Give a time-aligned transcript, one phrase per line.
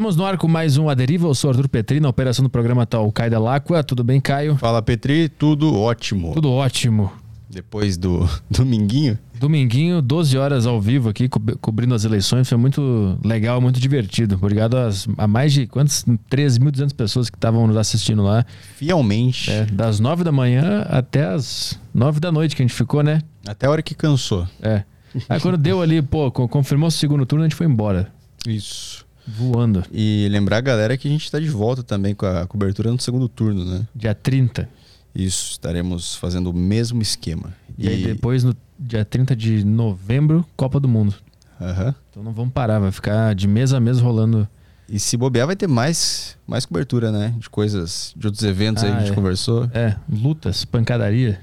[0.00, 1.28] Estamos no ar com mais um A Deriva.
[1.28, 3.84] Eu sou Arthur Petri, na operação do programa tá o Caio Delacqua.
[3.84, 4.56] Tudo bem, Caio?
[4.56, 5.28] Fala, Petri.
[5.28, 6.32] Tudo ótimo.
[6.32, 7.12] Tudo ótimo.
[7.50, 9.18] Depois do dominguinho.
[9.38, 12.48] Dominguinho, 12 horas ao vivo aqui, co cobrindo as eleições.
[12.48, 14.36] Foi muito legal, muito divertido.
[14.36, 16.02] Obrigado às, a mais de quantas?
[16.30, 18.46] 13.200 pessoas que estavam nos assistindo lá.
[18.76, 19.50] Fielmente.
[19.50, 23.20] É, das 9 da manhã até as 9 da noite que a gente ficou, né?
[23.46, 24.48] Até a hora que cansou.
[24.62, 24.82] É.
[25.28, 28.10] Aí quando deu ali, pô, confirmou o segundo turno, a gente foi embora.
[28.46, 29.09] Isso.
[29.36, 29.84] Voando.
[29.92, 33.00] E lembrar a galera que a gente está de volta também com a cobertura no
[33.00, 33.86] segundo turno, né?
[33.94, 34.68] Dia 30.
[35.14, 37.52] Isso, estaremos fazendo o mesmo esquema.
[37.76, 41.14] E, e aí depois, no dia 30 de novembro, Copa do Mundo.
[41.60, 41.94] Uhum.
[42.10, 44.48] Então não vamos parar, vai ficar de mês a mês rolando.
[44.88, 47.34] E se bobear, vai ter mais, mais cobertura, né?
[47.38, 49.14] De coisas, de outros eventos ah, aí que a gente é.
[49.14, 49.70] conversou.
[49.72, 51.40] É, lutas, pancadaria.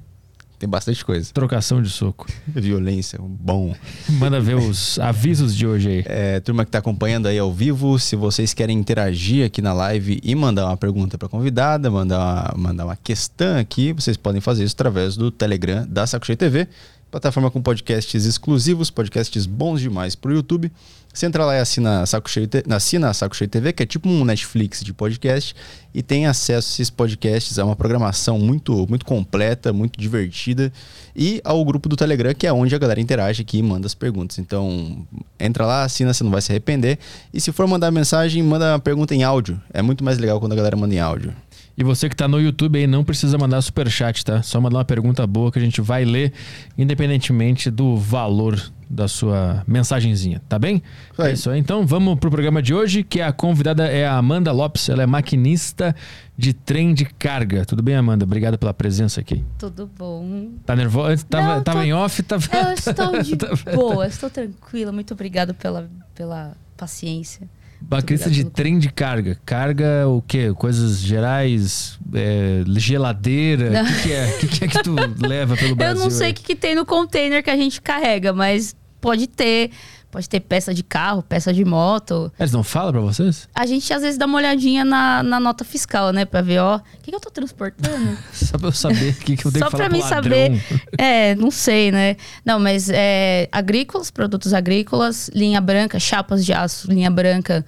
[0.60, 1.32] Tem bastante coisa.
[1.32, 2.26] Trocação de soco.
[2.48, 3.76] Violência, bom.
[4.10, 6.04] Manda ver os avisos de hoje aí.
[6.08, 10.20] É, turma que está acompanhando aí ao vivo, se vocês querem interagir aqui na live
[10.24, 14.64] e mandar uma pergunta para convidada, mandar uma, mandar uma questão aqui, vocês podem fazer
[14.64, 16.68] isso através do Telegram da Saco Cheio TV,
[17.12, 20.72] plataforma com podcasts exclusivos, podcasts bons demais para o YouTube.
[21.14, 24.24] Você entra lá e assina Saco Cheio, assina Saco Cheio TV, que é tipo um
[24.24, 25.56] Netflix de podcast,
[25.92, 30.72] e tem acesso a esses podcasts, a uma programação muito, muito completa, muito divertida,
[31.16, 33.96] e ao grupo do Telegram, que é onde a galera interage aqui e manda as
[33.96, 34.38] perguntas.
[34.38, 35.08] Então,
[35.40, 37.00] entra lá, assina, você não vai se arrepender.
[37.34, 39.60] E se for mandar mensagem, manda uma pergunta em áudio.
[39.74, 41.34] É muito mais legal quando a galera manda em áudio.
[41.78, 44.42] E você que está no YouTube aí não precisa mandar super chat, tá?
[44.42, 46.34] Só mandar uma pergunta boa que a gente vai ler,
[46.76, 50.82] independentemente do valor da sua mensagenzinha, tá bem?
[51.20, 51.60] É isso aí.
[51.60, 55.06] Então vamos pro programa de hoje, que a convidada é a Amanda Lopes, ela é
[55.06, 55.96] maquinista
[56.36, 57.64] de trem de carga.
[57.64, 58.26] Tudo bem, Amanda?
[58.26, 59.44] Obrigada pela presença aqui.
[59.60, 60.50] Tudo bom.
[60.66, 61.24] Tá nervosa?
[61.30, 61.86] Tava, Não, tava tô...
[61.86, 62.24] em off?
[62.24, 62.48] Tava...
[62.58, 63.36] Eu estou de
[63.76, 64.92] boa, estou tranquila.
[64.92, 67.48] Muito obrigada pela, pela paciência.
[67.90, 69.38] Maquinista de trem de carga.
[69.46, 70.54] Carga o quê?
[70.54, 71.98] Coisas gerais?
[72.14, 73.84] É, geladeira?
[73.84, 74.32] O que, que, é?
[74.40, 75.96] Que, que, é que tu leva pelo Brasil?
[75.96, 79.28] Eu não sei o que, que tem no container que a gente carrega, mas pode
[79.28, 79.72] ter.
[80.10, 82.32] Pode ter peça de carro, peça de moto.
[82.40, 83.48] Eles não falam pra vocês?
[83.54, 86.24] A gente às vezes dá uma olhadinha na, na nota fiscal, né?
[86.24, 88.18] Pra ver, ó, o que, que eu tô transportando?
[88.32, 90.64] Só pra eu saber o que, que eu tenho Só que falar pra mim saber.
[90.98, 92.16] É, não sei, né?
[92.46, 97.66] Não, mas é, agrícolas, produtos agrícolas, linha branca, chapas de aço, linha branca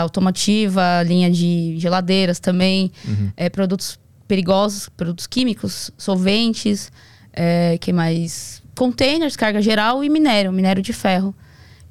[0.00, 3.32] automotiva, linha de geladeiras também, uhum.
[3.36, 3.98] é, produtos
[4.28, 6.92] perigosos, produtos químicos, solventes,
[7.32, 8.62] é, que mais?
[8.76, 11.34] Containers, carga geral e minério, minério de ferro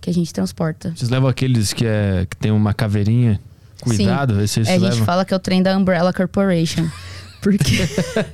[0.04, 0.92] que a gente transporta.
[0.94, 3.40] Vocês levam aqueles que, é, que tem uma caveirinha?
[3.80, 4.44] Cuidado, Sim.
[4.44, 5.06] Esses é, a gente levam?
[5.06, 6.86] fala que é o trem da Umbrella Corporation.
[7.42, 7.78] Porque.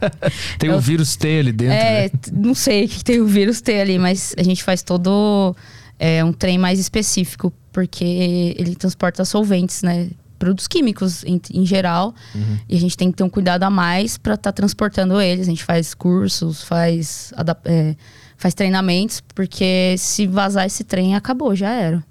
[0.57, 1.75] tem o um vírus T ali dentro.
[1.75, 2.11] É, né?
[2.31, 5.55] não sei que tem o vírus T ali, mas a gente faz todo
[5.99, 10.09] é, um trem mais específico, porque ele transporta solventes, né?
[10.39, 12.15] Produtos químicos em, em geral.
[12.33, 12.57] Uhum.
[12.67, 15.47] E a gente tem que ter um cuidado a mais para estar tá transportando eles.
[15.47, 17.31] A gente faz cursos, faz,
[17.65, 17.95] é,
[18.39, 22.01] faz treinamentos, porque se vazar esse trem, acabou, já era.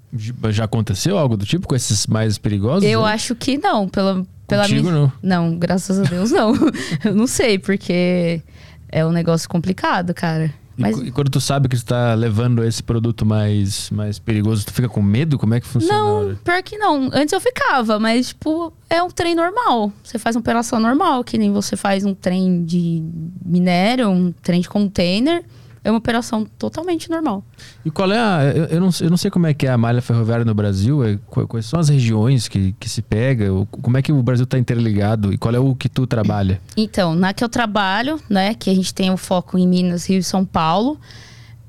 [0.51, 2.87] Já aconteceu algo do tipo com esses mais perigosos?
[2.87, 3.11] Eu né?
[3.11, 3.89] acho que não.
[3.89, 4.93] Pela, pela Contigo, minha...
[4.93, 5.11] não?
[5.23, 6.53] Não, graças a Deus não.
[7.03, 8.41] Eu não sei, porque
[8.89, 10.53] é um negócio complicado, cara.
[10.77, 10.99] Mas...
[10.99, 14.87] E, quando tu sabe que tu tá levando esse produto mais, mais perigoso, tu fica
[14.87, 15.37] com medo?
[15.37, 16.29] Como é que funciona?
[16.29, 17.09] Não, pior que não.
[17.11, 19.91] Antes eu ficava, mas, tipo, é um trem normal.
[20.03, 23.03] Você faz uma operação normal, que nem você faz um trem de
[23.43, 25.43] minério, um trem de container.
[25.83, 27.43] É uma operação totalmente normal.
[27.85, 28.43] E qual é a.
[28.53, 31.03] Eu, eu, não, eu não sei como é que é a malha ferroviária no Brasil.
[31.03, 31.17] É,
[31.47, 33.45] quais são as regiões que, que se pega?
[33.69, 35.33] Como é que o Brasil está interligado?
[35.33, 36.59] E qual é o que tu trabalha?
[36.75, 38.53] Então, na que eu trabalho, né?
[38.53, 40.99] Que a gente tem o foco em Minas, Rio e São Paulo.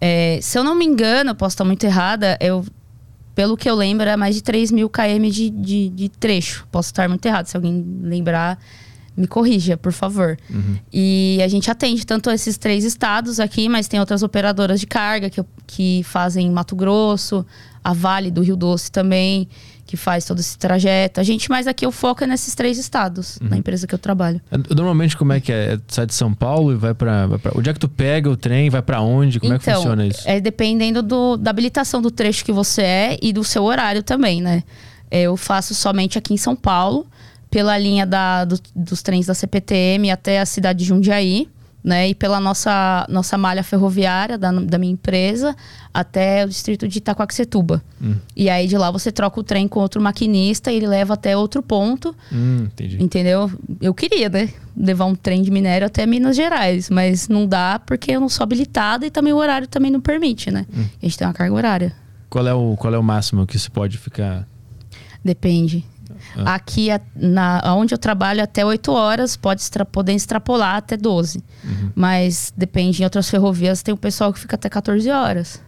[0.00, 2.65] É, se eu não me engano, eu posso estar muito errada, eu,
[3.34, 6.66] pelo que eu lembro, é mais de 3 mil km de, de, de trecho.
[6.72, 8.59] Posso estar muito errado, se alguém lembrar
[9.21, 10.37] me corrija, por favor.
[10.49, 10.77] Uhum.
[10.93, 15.29] E a gente atende tanto esses três estados aqui, mas tem outras operadoras de carga
[15.29, 17.45] que, que fazem Mato Grosso,
[17.85, 19.49] a Vale do Rio Doce também,
[19.87, 21.21] que faz todo esse trajeto.
[21.21, 23.49] A gente, mais aqui, o foco é nesses três estados, uhum.
[23.49, 24.41] na empresa que eu trabalho.
[24.75, 25.78] Normalmente, como é que é?
[25.89, 28.71] Sai de São Paulo e vai para Onde é que tu pega o trem?
[28.71, 29.39] Vai para onde?
[29.39, 30.23] Como então, é que então, funciona isso?
[30.25, 34.41] É dependendo do, da habilitação do trecho que você é e do seu horário também,
[34.41, 34.63] né?
[35.11, 37.05] Eu faço somente aqui em São Paulo
[37.51, 41.49] pela linha da, do, dos trens da CPTM até a cidade de Jundiaí,
[41.83, 42.11] né?
[42.11, 45.57] E pela nossa, nossa malha ferroviária da, da minha empresa
[45.93, 47.83] até o distrito de Itacoaxetuba.
[48.01, 48.17] Hum.
[48.37, 51.37] E aí de lá você troca o trem com outro maquinista e ele leva até
[51.37, 52.15] outro ponto.
[52.31, 53.03] Hum, entendi.
[53.03, 53.51] Entendeu?
[53.81, 54.51] Eu queria, né?
[54.77, 58.45] Levar um trem de minério até Minas Gerais, mas não dá porque eu não sou
[58.45, 60.67] habilitada e também o horário também não permite, né?
[60.73, 60.85] Hum.
[61.03, 61.93] A gente tem uma carga horária.
[62.29, 64.47] Qual é o, qual é o máximo que se pode ficar?
[65.25, 65.85] Depende
[66.36, 66.54] Ah.
[66.54, 71.42] Aqui, na, onde eu trabalho, até 8 horas, pode extra, poder extrapolar até 12.
[71.65, 71.91] Uhum.
[71.95, 75.62] Mas depende, em outras ferrovias tem o pessoal que fica até 14 horas.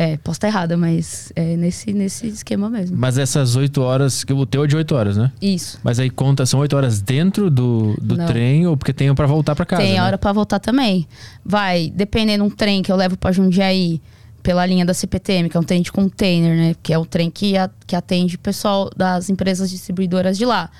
[0.00, 2.96] É, posso estar errada, mas é nesse, nesse esquema mesmo.
[2.96, 5.32] Mas essas 8 horas, o teu é de 8 horas, né?
[5.42, 5.80] Isso.
[5.82, 9.56] Mas aí conta, são 8 horas dentro do, do trem ou porque tem para voltar
[9.56, 9.82] para casa?
[9.82, 10.02] Tem né?
[10.02, 11.04] hora para voltar também.
[11.44, 14.00] Vai, dependendo um trem que eu levo para Jundiaí
[14.48, 16.74] pela linha da CPTM, que é um trem de container, né?
[16.82, 20.70] Que é o trem que, a, que atende o pessoal das empresas distribuidoras de lá.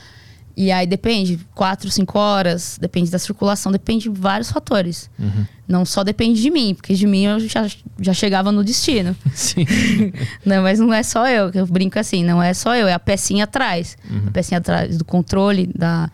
[0.56, 5.10] E aí depende, quatro, cinco horas, depende da circulação, depende de vários fatores.
[5.18, 5.44] Uhum.
[5.68, 7.66] Não só depende de mim, porque de mim eu já,
[8.00, 9.14] já chegava no destino.
[9.34, 9.66] Sim.
[10.46, 12.94] não, mas não é só eu, que eu brinco assim, não é só eu, é
[12.94, 13.98] a pecinha atrás.
[14.10, 14.28] Uhum.
[14.28, 16.10] A pecinha atrás do controle da,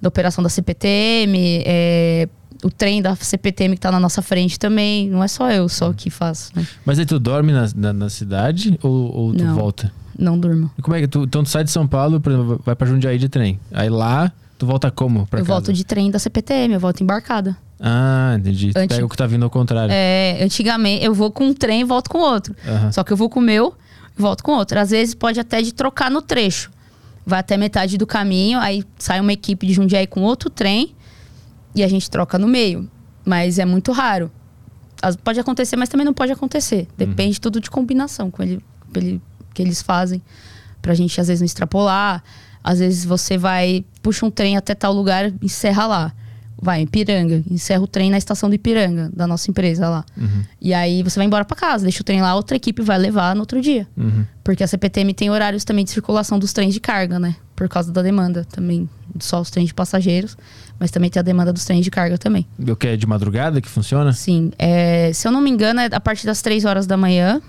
[0.00, 2.30] da operação da CPTM, é,
[2.64, 5.08] o trem da CPTM que tá na nossa frente também.
[5.10, 6.50] Não é só eu só que faço.
[6.56, 6.66] Né?
[6.84, 9.54] Mas aí tu dorme na, na, na cidade ou, ou tu não.
[9.54, 9.92] volta?
[10.18, 10.70] Não durmo.
[10.78, 12.86] E como é que tu, então tu sai de São Paulo, por exemplo, vai pra
[12.86, 13.60] Jundiaí de trem.
[13.70, 15.54] Aí lá, tu volta como pra Eu casa?
[15.54, 17.56] volto de trem da CPTM, eu volto embarcada.
[17.78, 18.68] Ah, entendi.
[18.68, 19.92] Tu pega o que tá vindo ao contrário.
[19.92, 22.54] É, antigamente eu vou com um trem e volto com outro.
[22.66, 22.92] Uhum.
[22.92, 23.74] Só que eu vou com o meu
[24.18, 24.78] e volto com outro.
[24.78, 26.70] Às vezes pode até de trocar no trecho.
[27.26, 30.94] Vai até metade do caminho, aí sai uma equipe de Jundiaí com outro trem
[31.74, 32.88] e a gente troca no meio.
[33.24, 34.30] Mas é muito raro.
[35.22, 36.88] Pode acontecer, mas também não pode acontecer.
[36.96, 37.42] Depende uhum.
[37.42, 38.62] tudo de combinação com ele,
[38.94, 39.20] ele
[39.52, 40.22] que eles fazem
[40.80, 42.22] pra gente às vezes não extrapolar.
[42.62, 46.14] Às vezes você vai, puxa um trem até tal lugar, encerra lá.
[46.64, 50.02] Vai, em Ipiranga, encerra o trem na estação do Ipiranga, da nossa empresa lá.
[50.16, 50.42] Uhum.
[50.58, 53.34] E aí você vai embora para casa, deixa o trem lá, outra equipe vai levar
[53.34, 53.86] no outro dia.
[53.94, 54.24] Uhum.
[54.42, 57.36] Porque a CPTM tem horários também de circulação dos trens de carga, né?
[57.54, 58.88] Por causa da demanda também,
[59.20, 60.38] só os trens de passageiros,
[60.80, 62.46] mas também tem a demanda dos trens de carga também.
[62.58, 64.14] O que é de madrugada que funciona?
[64.14, 64.50] Sim.
[64.58, 67.42] É, se eu não me engano, é a partir das 3 horas da manhã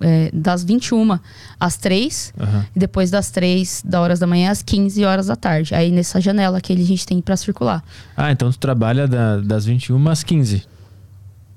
[0.00, 1.18] é, das 21
[1.58, 2.64] às 3 uhum.
[2.74, 5.74] e depois das 3 da horas da manhã às 15 horas da tarde.
[5.74, 7.82] Aí nessa janela que a gente tem para circular.
[8.16, 10.64] Ah, então tu trabalha da, das 21 às 15?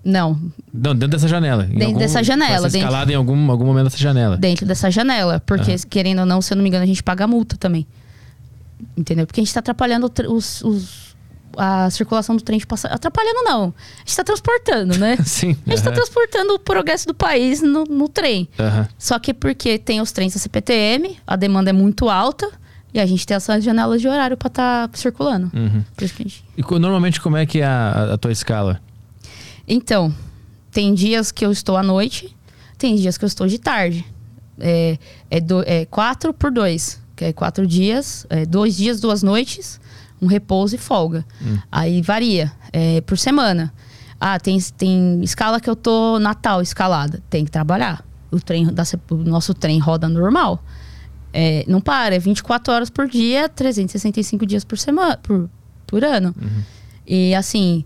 [0.03, 0.39] Não.
[0.73, 1.63] Não, dentro dessa janela.
[1.63, 2.67] Dentro algum, dessa janela.
[2.67, 4.37] escalada dentro, em algum, algum momento dessa janela.
[4.37, 5.41] Dentro dessa janela.
[5.45, 5.77] Porque, uhum.
[5.89, 7.85] querendo ou não, se eu não me engano, a gente paga multa também.
[8.95, 9.27] Entendeu?
[9.27, 11.08] Porque a gente tá atrapalhando os, os
[11.59, 12.95] a circulação do trem de passagem.
[12.95, 13.63] Atrapalhando, não.
[13.65, 15.17] A gente está transportando, né?
[15.25, 15.57] Sim.
[15.65, 18.47] A gente está transportando o progresso do país no, no trem.
[18.57, 18.87] Uhum.
[18.97, 22.49] Só que porque tem os trens da CPTM, a demanda é muito alta.
[22.93, 25.51] E a gente tem essas janelas de horário para estar tá circulando.
[25.53, 25.83] Uhum.
[25.99, 26.43] Gente...
[26.57, 28.81] E normalmente como é que é a, a tua escala?
[29.67, 30.15] Então,
[30.71, 32.35] tem dias que eu estou à noite,
[32.79, 34.03] tem dias que eu estou de tarde.
[34.59, 34.97] É,
[35.29, 36.99] é, do, é quatro por dois.
[37.15, 39.79] Que é quatro dias, é dois dias, duas noites
[40.21, 41.25] um repouso e folga.
[41.41, 41.57] Hum.
[41.71, 43.73] Aí varia é, por semana.
[44.19, 47.21] Ah, tem, tem escala que eu tô Natal escalada.
[47.29, 48.05] Tem que trabalhar.
[48.31, 50.63] O, trem da, o nosso trem roda normal.
[51.31, 55.49] É, não para, é 24 horas por dia, 365 dias por semana, por,
[55.85, 56.35] por ano.
[56.39, 56.63] Uhum.
[57.07, 57.85] E assim,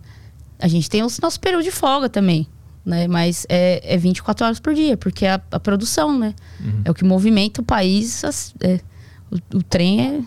[0.59, 2.47] a gente tem o nosso período de folga também.
[2.85, 3.07] Né?
[3.07, 6.33] Mas é, é 24 horas por dia, porque é a, a produção, né?
[6.59, 6.81] Uhum.
[6.85, 8.23] É o que movimenta o país.
[8.59, 8.79] É,
[9.31, 10.21] o, o trem é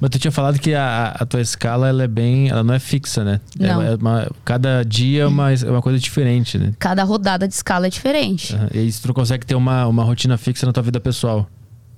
[0.00, 2.48] mas tu tinha falado que a, a tua escala ela é bem.
[2.48, 3.40] Ela não é fixa, né?
[3.58, 3.82] É não.
[3.82, 6.72] É uma, cada dia é uma, é uma coisa diferente, né?
[6.78, 8.54] Cada rodada de escala é diferente.
[8.54, 8.68] Uhum.
[8.72, 11.48] E aí tu não consegue ter uma, uma rotina fixa na tua vida pessoal?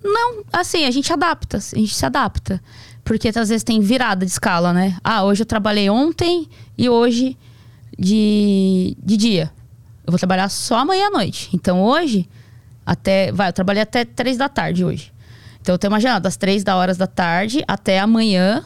[0.02, 2.60] Não, assim, a gente adapta, a gente se adapta.
[3.04, 4.96] Porque às vezes tem virada de escala, né?
[5.02, 7.36] Ah, hoje eu trabalhei ontem e hoje
[7.98, 9.50] de, de dia.
[10.04, 11.48] Eu vou trabalhar só amanhã à noite.
[11.52, 12.28] Então hoje,
[12.84, 13.32] até.
[13.32, 15.12] Vai, eu trabalhei até três da tarde hoje.
[15.66, 18.62] Então eu tenho uma janela das três da horas da tarde até amanhã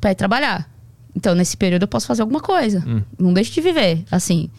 [0.00, 0.68] para ir trabalhar.
[1.14, 2.82] Então, nesse período eu posso fazer alguma coisa.
[2.84, 3.02] Hum.
[3.16, 4.04] Não deixo de viver.
[4.10, 4.50] Assim,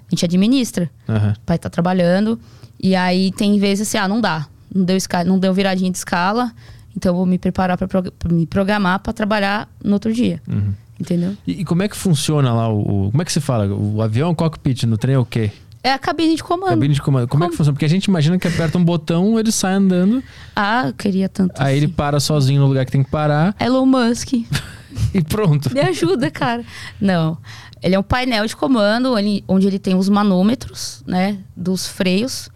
[0.00, 1.30] a gente administra uhum.
[1.30, 2.38] estar tá trabalhando.
[2.78, 4.46] E aí tem vezes assim, ah, não dá.
[4.74, 6.52] Não deu, escala, não deu viradinha de escala.
[6.94, 7.88] Então eu vou me preparar para
[8.30, 10.42] me programar para trabalhar no outro dia.
[10.46, 10.74] Uhum.
[11.00, 11.34] Entendeu?
[11.46, 13.66] E, e, como é que funciona lá o, o, Como é que se fala?
[13.74, 15.50] O avião, cockpit no trem é o quê?
[15.82, 16.70] É a cabine de comando.
[16.70, 17.26] Cabine de comando.
[17.26, 17.74] Como, Como, é que funciona?
[17.74, 20.22] Porque a gente imagina que aperta um botão, ele sai andando.
[20.54, 21.58] Ah, eu queria tanto.
[21.58, 21.84] Aí assim.
[21.84, 23.56] ele para sozinho no lugar que tem que parar.
[23.58, 24.32] Elon Musk.
[25.14, 25.72] e pronto.
[25.72, 26.64] Me ajuda, cara.
[27.00, 27.38] Não.
[27.82, 29.14] Ele é um painel de comando
[29.48, 31.38] onde ele tem os manômetros, né?
[31.56, 32.50] Dos freios.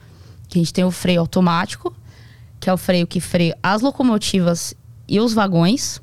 [0.49, 1.95] Que a gente tem o freio automático,
[2.61, 4.75] que é o freio que freia as locomotivas
[5.09, 6.00] e os vagões.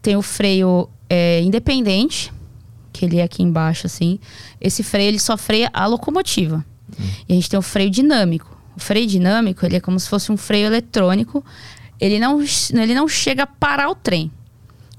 [0.00, 2.32] Tem o freio é, independente,
[2.92, 4.18] que ele é aqui embaixo, assim.
[4.60, 6.64] Esse freio, ele só freia a locomotiva.
[6.98, 7.04] Hum.
[7.28, 8.56] E a gente tem o freio dinâmico.
[8.76, 11.44] O freio dinâmico, ele é como se fosse um freio eletrônico.
[12.00, 14.30] Ele não, ele não chega a parar o trem,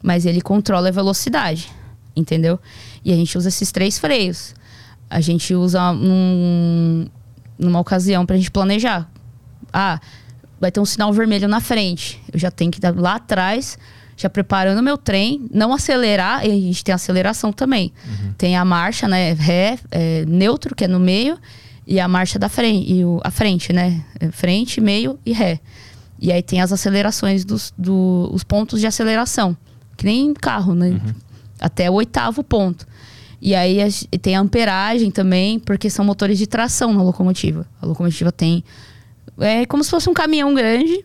[0.01, 1.71] mas ele controla a velocidade,
[2.15, 2.59] entendeu?
[3.03, 4.55] E a gente usa esses três freios.
[5.09, 7.07] A gente usa num,
[7.57, 9.09] numa ocasião para a gente planejar.
[9.71, 10.00] Ah,
[10.59, 12.21] vai ter um sinal vermelho na frente.
[12.31, 13.77] Eu já tenho que dar lá atrás,
[14.15, 17.91] já preparando meu trem, não acelerar, e a gente tem aceleração também.
[18.05, 18.34] Uhum.
[18.38, 21.38] Tem a marcha, né, ré, é, neutro, que é no meio,
[21.86, 25.60] e a marcha da frente, e o, a frente, né, é frente, meio e ré.
[26.20, 29.58] E aí tem as acelerações dos do, os pontos de aceleração,
[29.98, 30.89] que nem carro, né?
[30.89, 31.13] Uhum.
[31.60, 32.88] Até o oitavo ponto.
[33.41, 33.77] E aí
[34.22, 37.67] tem a amperagem também, porque são motores de tração na locomotiva.
[37.82, 38.63] A locomotiva tem.
[39.38, 41.03] É como se fosse um caminhão grande,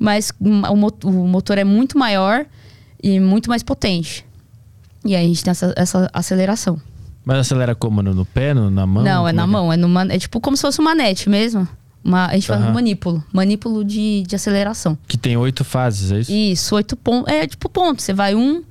[0.00, 2.46] mas o, motor é muito maior
[3.02, 4.24] e muito mais potente.
[5.04, 6.80] E aí a gente tem essa, essa aceleração.
[7.22, 8.02] Mas acelera como?
[8.02, 9.04] No, pé, no, na mão?
[9.04, 9.46] Não, é na é?
[9.46, 9.70] mão.
[9.70, 11.68] É, numa, é tipo como se fosse uma manete mesmo.
[12.02, 13.22] Uma, a gente faz um manípulo.
[13.30, 14.96] Manípulo de, de aceleração.
[15.06, 16.32] Que tem oito fases, é isso?
[16.32, 17.30] Isso, oito pontos.
[17.30, 18.00] É tipo ponto.
[18.00, 18.64] Você vai um,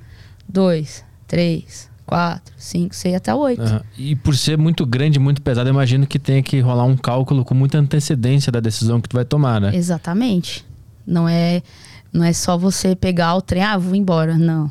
[0.48, 3.62] dois, três, quatro, cinco, seis até oito.
[3.62, 3.80] Uhum.
[3.96, 7.44] E por ser muito grande, muito pesado, eu imagino que tenha que rolar um cálculo
[7.44, 9.70] com muita antecedência da decisão que tu vai tomar, né?
[9.76, 10.68] Exatamente.
[11.10, 11.62] Não é,
[12.12, 14.38] não é só você pegar o trem, ah, vou embora.
[14.38, 14.70] Não.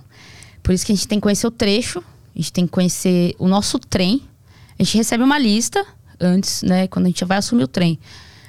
[0.63, 3.35] Por isso que a gente tem que conhecer o trecho, a gente tem que conhecer
[3.37, 4.23] o nosso trem.
[4.77, 5.85] A gente recebe uma lista
[6.19, 7.99] antes, né, quando a gente vai assumir o trem.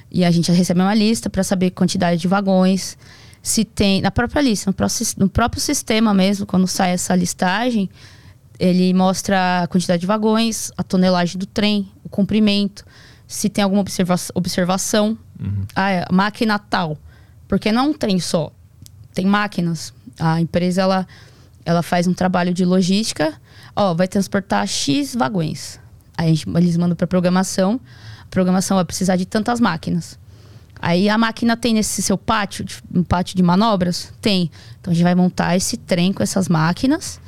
[0.09, 2.97] E a gente recebe uma lista para saber quantidade de vagões,
[3.41, 7.89] se tem na própria lista, no próprio, no próprio sistema mesmo, quando sai essa listagem,
[8.59, 12.85] ele mostra a quantidade de vagões, a tonelagem do trem, o comprimento,
[13.27, 15.17] se tem alguma observa observação.
[15.39, 15.65] Uhum.
[15.75, 16.97] Ah, a máquina tal.
[17.51, 18.49] Porque não é um trem só.
[19.13, 19.93] Tem máquinas.
[20.17, 21.05] A empresa ela,
[21.65, 23.33] ela faz um trabalho de logística.
[23.75, 25.77] Ó, vai transportar X vagões.
[26.17, 27.77] Aí gente, eles mandam para programação.
[28.21, 30.17] A programação vai precisar de tantas máquinas.
[30.81, 32.65] Aí a máquina tem nesse seu pátio,
[32.95, 34.13] um pátio de manobras?
[34.21, 34.49] Tem.
[34.79, 37.19] Então a gente vai montar esse trem com essas máquinas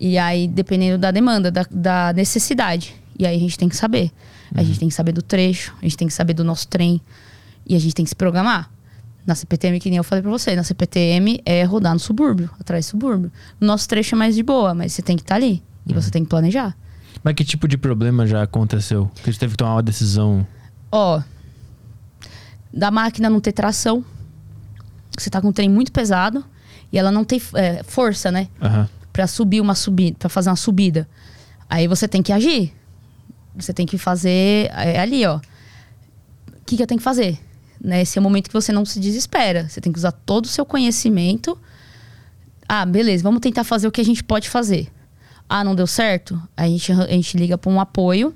[0.00, 2.96] e aí, dependendo da demanda, da, da necessidade.
[3.16, 4.10] E aí a gente tem que saber.
[4.50, 4.60] Uhum.
[4.60, 7.00] A gente tem que saber do trecho, a gente tem que saber do nosso trem.
[7.64, 8.68] E a gente tem que se programar.
[9.24, 12.86] Na CPTM, que nem eu falei pra você, na CPTM é rodar no subúrbio, atrás
[12.86, 13.30] do subúrbio.
[13.60, 15.62] O nosso trecho é mais de boa, mas você tem que estar tá ali.
[15.86, 16.00] E uhum.
[16.00, 16.76] você tem que planejar.
[17.22, 19.10] Mas que tipo de problema já aconteceu?
[19.14, 20.44] Que a gente teve que tomar uma decisão?
[20.90, 21.22] Ó,
[22.72, 24.04] da máquina não ter tração.
[25.16, 26.44] Você tá com um trem muito pesado
[26.92, 28.48] e ela não tem é, força, né?
[28.60, 31.06] Uhum para subir uma subida, para fazer uma subida.
[31.68, 32.72] Aí você tem que agir.
[33.54, 35.36] Você tem que fazer é ali, ó.
[35.36, 37.38] O que, que eu tenho que fazer?
[37.82, 38.02] Né?
[38.02, 39.68] Esse é o momento que você não se desespera.
[39.68, 41.58] Você tem que usar todo o seu conhecimento.
[42.68, 44.88] Ah, beleza, vamos tentar fazer o que a gente pode fazer.
[45.48, 46.40] Ah, não deu certo?
[46.56, 48.34] A gente, a gente liga para um apoio,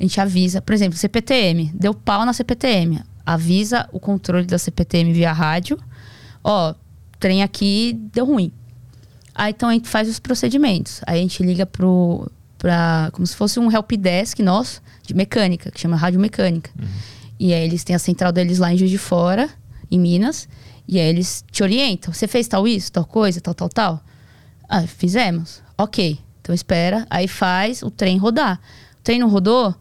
[0.00, 0.62] a gente avisa.
[0.62, 3.00] Por exemplo, CPTM, deu pau na CPTM.
[3.24, 5.78] Avisa o controle da CPTM via rádio.
[6.42, 6.74] Ó,
[7.20, 8.50] trem aqui deu ruim.
[9.34, 11.00] Aí então a gente faz os procedimentos.
[11.06, 15.70] Aí a gente liga pro para como se fosse um help desk nosso de mecânica,
[15.70, 16.70] que chama rádio mecânica.
[16.78, 16.86] Uhum.
[17.42, 19.50] E aí eles têm a central deles lá em Juiz de Fora,
[19.90, 20.48] em Minas,
[20.86, 22.14] e aí eles te orientam.
[22.14, 24.00] Você fez tal isso, tal coisa, tal, tal, tal?
[24.68, 25.60] Ah, fizemos.
[25.76, 26.20] OK.
[26.40, 28.60] Então espera, aí faz o trem rodar.
[29.00, 29.74] O trem não rodou,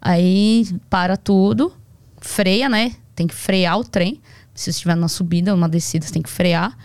[0.00, 1.72] aí para tudo,
[2.20, 2.96] freia, né?
[3.14, 4.20] Tem que frear o trem.
[4.52, 6.76] Se você estiver numa subida ou uma descida, você tem que frear.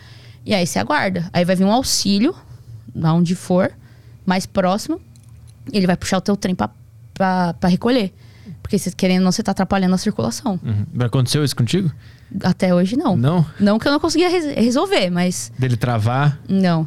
[0.46, 1.28] E aí você aguarda.
[1.32, 2.36] Aí vai vir um auxílio,
[2.94, 3.76] lá onde for,
[4.24, 5.00] mais próximo.
[5.72, 6.72] ele vai puxar o teu trem pra
[7.64, 8.14] recolher.
[8.70, 10.60] Porque você, querendo ou não, você tá atrapalhando a circulação.
[10.62, 11.04] Uhum.
[11.04, 11.90] Aconteceu isso contigo?
[12.44, 13.16] Até hoje não.
[13.16, 13.44] Não?
[13.58, 15.50] Não que eu não conseguia resolver, mas.
[15.58, 16.38] Dele travar?
[16.48, 16.86] Não.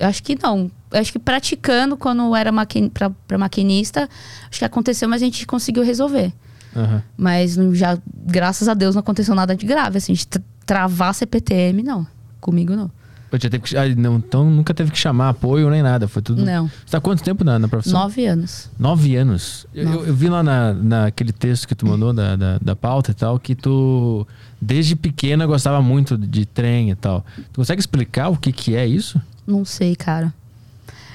[0.00, 0.68] Eu acho que não.
[0.90, 2.88] Eu acho que praticando quando era maquin...
[2.88, 4.08] pra, pra maquinista,
[4.50, 6.32] acho que aconteceu, mas a gente conseguiu resolver.
[6.74, 7.00] Uhum.
[7.16, 9.98] Mas já, graças a Deus, não aconteceu nada de grave.
[9.98, 10.26] Assim, a gente
[10.66, 12.04] travar CPTM, não.
[12.40, 12.90] Comigo não.
[13.36, 16.08] Eu teve que, ah, não, então nunca teve que chamar apoio nem nada.
[16.08, 16.44] Foi tudo.
[16.44, 16.66] Não.
[16.66, 18.00] Você tá quanto tempo na, na profissão?
[18.00, 18.70] Nove anos.
[18.78, 19.66] Nove anos.
[19.74, 19.96] Nove.
[19.96, 23.14] Eu, eu, vi lá na, naquele texto que tu mandou da, da, da, pauta e
[23.14, 24.26] tal, que tu,
[24.60, 27.24] desde pequena, gostava muito de trem e tal.
[27.52, 29.20] Tu consegue explicar o que, que é isso?
[29.46, 30.32] Não sei, cara.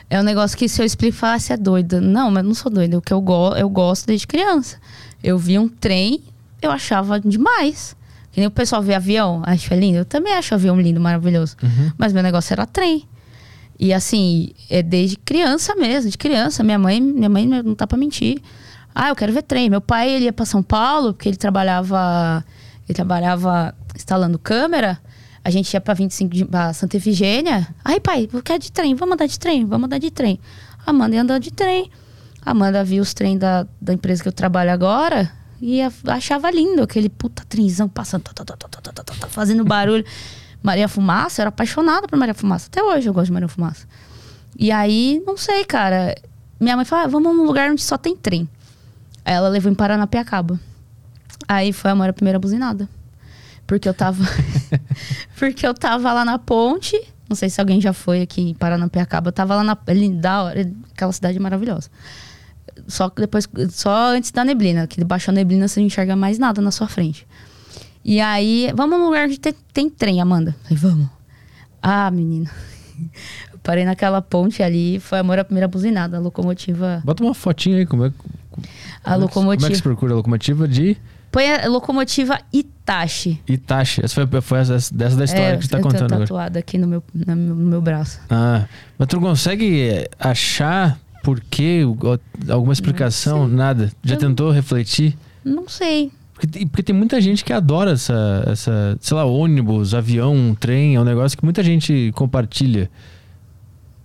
[0.10, 2.02] É um negócio que se eu explicar, você é doida.
[2.02, 2.98] Não, mas não sou doida.
[2.98, 4.78] O que eu, go eu gosto desde criança.
[5.24, 6.22] Eu vi um trem,
[6.62, 7.96] eu achava demais.
[8.32, 9.98] Que nem o pessoal vê avião, acho é lindo.
[9.98, 11.56] Eu também acho avião lindo, maravilhoso.
[11.62, 11.92] Uhum.
[11.98, 13.08] Mas meu negócio era trem.
[13.80, 16.64] E assim, é desde criança mesmo, de criança.
[16.64, 18.42] Minha mãe, minha mãe não tá pra mentir.
[18.94, 19.70] Ah, eu quero ver trem.
[19.70, 22.46] Meu pai, ele ia pra São Paulo, porque ele trabalhava.
[22.88, 25.00] Ele trabalhava instalando câmera.
[25.44, 27.68] A gente ia pra 25 de pra Santa Efigênia.
[27.84, 30.40] Aí, pai, eu quero de trem, vamos andar de trem, vamos andar de trem.
[30.86, 31.90] Amanda ia andar de trem.
[32.46, 35.32] Amanda viu os trem da, da empresa que eu trabalho agora.
[35.62, 40.04] E achava lindo aquele puta trinzão passando, tá, tá, tá, fazendo barulho.
[40.64, 42.68] Maria Fumaça, eu era apaixonada por Maria Fumaça.
[42.68, 43.88] Até hoje eu gosto de Maria Fumaça.
[44.58, 46.16] E aí, não sei, cara.
[46.60, 48.48] Minha mãe falou: ah, vamos num lugar onde só tem trem.
[49.26, 50.60] Aí ela levou em Paranapiacaba.
[51.48, 52.88] Aí foi a primeira buzinada.
[53.66, 54.24] Porque eu tava.
[55.38, 57.00] porque eu tava lá na ponte.
[57.28, 59.30] Não sei se alguém já foi aqui em Paranapiacaba.
[59.30, 59.78] Eu tava lá na.
[60.44, 61.90] Hora, aquela cidade maravilhosa.
[62.92, 63.48] Só depois.
[63.70, 64.86] Só antes da neblina.
[64.86, 67.26] Que debaixo da neblina você não enxerga mais nada na sua frente.
[68.04, 70.56] E aí, vamos num lugar onde tem, tem trem, Amanda.
[70.64, 71.10] Falei, vamos.
[71.82, 72.50] Ah, menina.
[73.52, 77.02] Eu parei naquela ponte ali, foi amor à primeira buzinada, a locomotiva.
[77.06, 78.68] Bota uma fotinha aí, como é, como
[79.04, 79.56] a locomotiva.
[79.56, 80.98] Como é que se procura a locomotiva de.
[81.32, 83.42] Põe a locomotiva Itachi.
[83.48, 84.04] Itachi.
[84.04, 86.60] Essa foi, foi essa, dessa da história é, que você tá eu contando tenho tatuado
[86.60, 88.20] aqui no meu, no meu, no meu braço.
[88.30, 88.66] Ah,
[88.98, 91.82] mas tu consegue achar por quê?
[92.50, 93.48] Alguma explicação?
[93.48, 93.92] Nada.
[94.04, 95.18] Já eu tentou refletir?
[95.44, 96.12] Não sei.
[96.34, 101.00] Porque, porque, tem muita gente que adora essa, essa, sei lá, ônibus, avião, trem, é
[101.00, 102.90] um negócio que muita gente compartilha.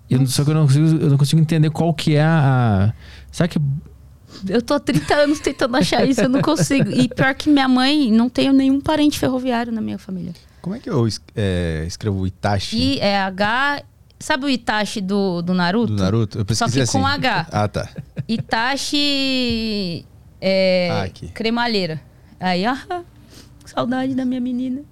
[0.08, 2.92] Eu, só que eu não, consigo, eu não consigo entender qual que é a.
[3.32, 3.58] Será que.
[4.46, 6.90] Eu tô há 30 anos tentando achar isso, eu não consigo.
[6.90, 10.32] E pior que minha mãe, não tenho nenhum parente ferroviário na minha família.
[10.60, 12.76] Como é que eu é, escrevo Itachi?
[12.76, 13.82] I é H.
[14.18, 15.94] Sabe o Itachi do, do Naruto?
[15.94, 16.38] Do Naruto?
[16.38, 16.98] Eu Só que assim.
[16.98, 17.46] com H.
[17.50, 17.88] Ah, tá.
[18.26, 20.04] Itachi.
[20.40, 21.28] É, ah, aqui.
[21.28, 22.00] Cremalheira.
[22.40, 23.02] Aí, ah,
[23.64, 24.82] saudade da minha menina.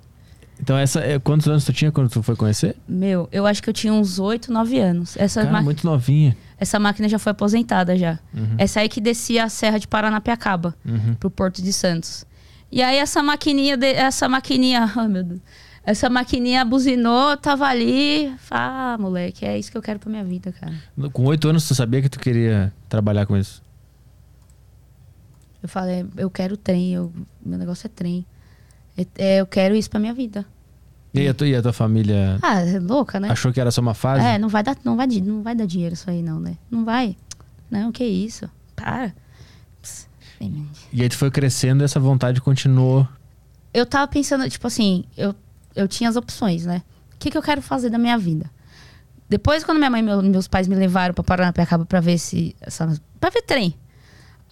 [0.60, 2.76] Então, essa é, quantos anos tu tinha quando tu foi conhecer?
[2.86, 5.16] Meu, eu acho que eu tinha uns 8, 9 anos.
[5.16, 6.36] Essa Cara, muito novinha.
[6.58, 8.18] Essa máquina já foi aposentada já.
[8.32, 8.54] Uhum.
[8.56, 11.14] Essa aí que descia a Serra de Paranapiacaba uhum.
[11.14, 12.24] pro Porto de Santos.
[12.70, 15.40] E aí essa maquininha, de, essa maquininha, oh meu Deus.
[15.86, 18.34] Essa maquininha buzinou, tava ali.
[18.50, 20.74] Ah, moleque, é isso que eu quero pra minha vida, cara.
[21.12, 23.62] Com oito anos, tu sabia que tu queria trabalhar com isso?
[25.62, 27.12] Eu falei, eu quero trem, eu,
[27.44, 28.24] meu negócio é trem.
[28.96, 30.46] É, é, eu quero isso pra minha vida.
[31.12, 32.38] E a, tua, e a tua família?
[32.42, 33.30] Ah, é louca, né?
[33.30, 34.24] Achou que era só uma fase?
[34.24, 36.56] É, não vai dar, não vai, não vai dar dinheiro isso aí, não, né?
[36.70, 37.16] Não vai.
[37.70, 38.50] Não, que isso?
[38.74, 39.14] Para.
[39.80, 40.08] Pss,
[40.92, 43.06] e aí tu foi crescendo e essa vontade continuou?
[43.72, 45.34] Eu tava pensando, tipo assim, eu,
[45.74, 46.82] eu tinha as opções, né?
[47.14, 48.50] O que, que eu quero fazer da minha vida?
[49.28, 52.54] Depois, quando minha mãe e meu, meus pais me levaram pra Paranapiacaba pra ver se.
[52.60, 53.74] Essa, pra ver trem.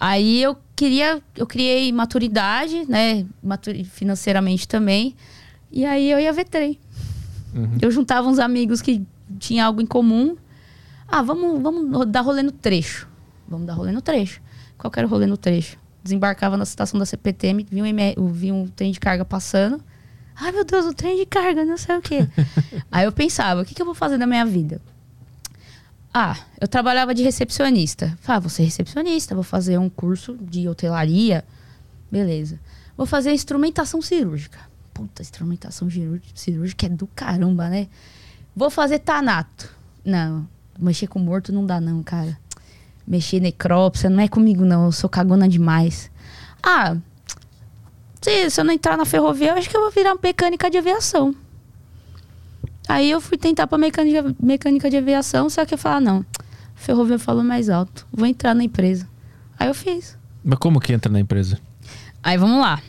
[0.00, 3.24] Aí eu queria, eu criei maturidade, né?
[3.42, 5.14] Matur financeiramente também.
[5.70, 6.78] E aí eu ia ver trem.
[7.54, 7.78] Uhum.
[7.80, 9.06] Eu juntava uns amigos que
[9.38, 10.36] tinham algo em comum.
[11.06, 13.08] Ah, vamos, vamos dar rolê no trecho.
[13.46, 14.40] Vamos dar rolê no trecho.
[14.78, 15.78] Qual que era o rolê no trecho?
[16.02, 19.80] Desembarcava na estação da CPTM, vi um, vi um trem de carga passando.
[20.44, 22.28] Ai, meu Deus, o trem de carga, não sei o quê.
[22.90, 24.82] aí eu pensava, o que, que eu vou fazer da minha vida?
[26.12, 28.18] Ah, eu trabalhava de recepcionista.
[28.26, 31.44] Ah, vou ser recepcionista, vou fazer um curso de hotelaria.
[32.10, 32.58] Beleza.
[32.96, 34.58] Vou fazer instrumentação cirúrgica.
[34.92, 35.88] Puta, instrumentação
[36.34, 37.86] cirúrgica é do caramba, né?
[38.54, 39.72] Vou fazer tanato.
[40.04, 42.36] Não, mexer com morto não dá não, cara.
[43.06, 46.10] Mexer necrópsia não é comigo não, eu sou cagona demais.
[46.60, 46.96] Ah,
[48.22, 50.78] se, se eu não entrar na ferrovia, eu acho que eu vou virar mecânica de
[50.78, 51.34] aviação.
[52.88, 56.26] Aí eu fui tentar pra mecânica, mecânica de aviação, só que eu falei, ah, não,
[56.74, 59.08] ferrovia falou mais alto, vou entrar na empresa.
[59.58, 60.16] Aí eu fiz.
[60.44, 61.58] Mas como que entra na empresa?
[62.22, 62.80] Aí vamos lá.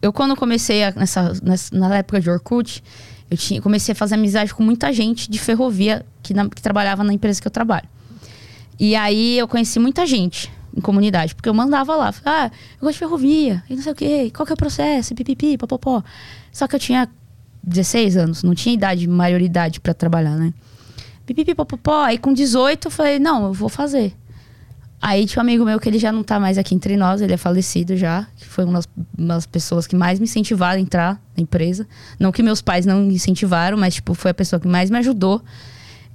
[0.00, 2.82] Eu quando comecei a, nessa, nessa, na época de Orkut,
[3.30, 7.02] eu tinha, comecei a fazer amizade com muita gente de ferrovia que, na, que trabalhava
[7.02, 7.88] na empresa que eu trabalho.
[8.78, 12.92] E aí eu conheci muita gente em comunidade, porque eu mandava lá, ah, eu gosto
[12.94, 16.02] de ferrovia, e não sei o quê, qual que é o processo, pipipi, popopó.
[16.50, 17.08] Só que eu tinha
[17.62, 20.52] 16 anos, não tinha idade, maioridade para trabalhar, né?
[21.26, 24.14] Pipipipopopó, aí com 18 eu falei, não, eu vou fazer.
[25.00, 27.32] Aí tinha um amigo meu que ele já não tá mais aqui entre nós, ele
[27.32, 30.80] é falecido já, que foi uma das, uma das pessoas que mais me incentivaram a
[30.80, 31.88] entrar na empresa.
[32.20, 34.98] Não que meus pais não me incentivaram, mas tipo, foi a pessoa que mais me
[34.98, 35.42] ajudou.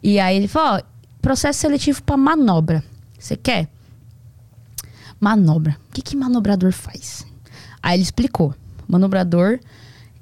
[0.02, 0.82] E aí ele falou, ó,
[1.22, 2.82] processo seletivo para manobra.
[3.20, 3.68] Você quer?
[5.20, 5.78] Manobra.
[5.90, 7.26] O que que manobrador faz?
[7.82, 8.54] Aí ele explicou.
[8.88, 9.60] Manobrador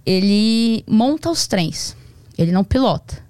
[0.05, 1.97] ele monta os trens.
[2.38, 3.23] Ele não pilota.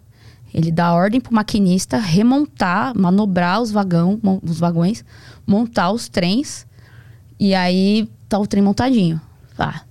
[0.54, 5.04] Ele dá ordem para o maquinista remontar, manobrar os, vagão, os vagões,
[5.46, 6.66] montar os trens.
[7.40, 9.20] E aí tá o trem montadinho.
[9.58, 9.82] Ah,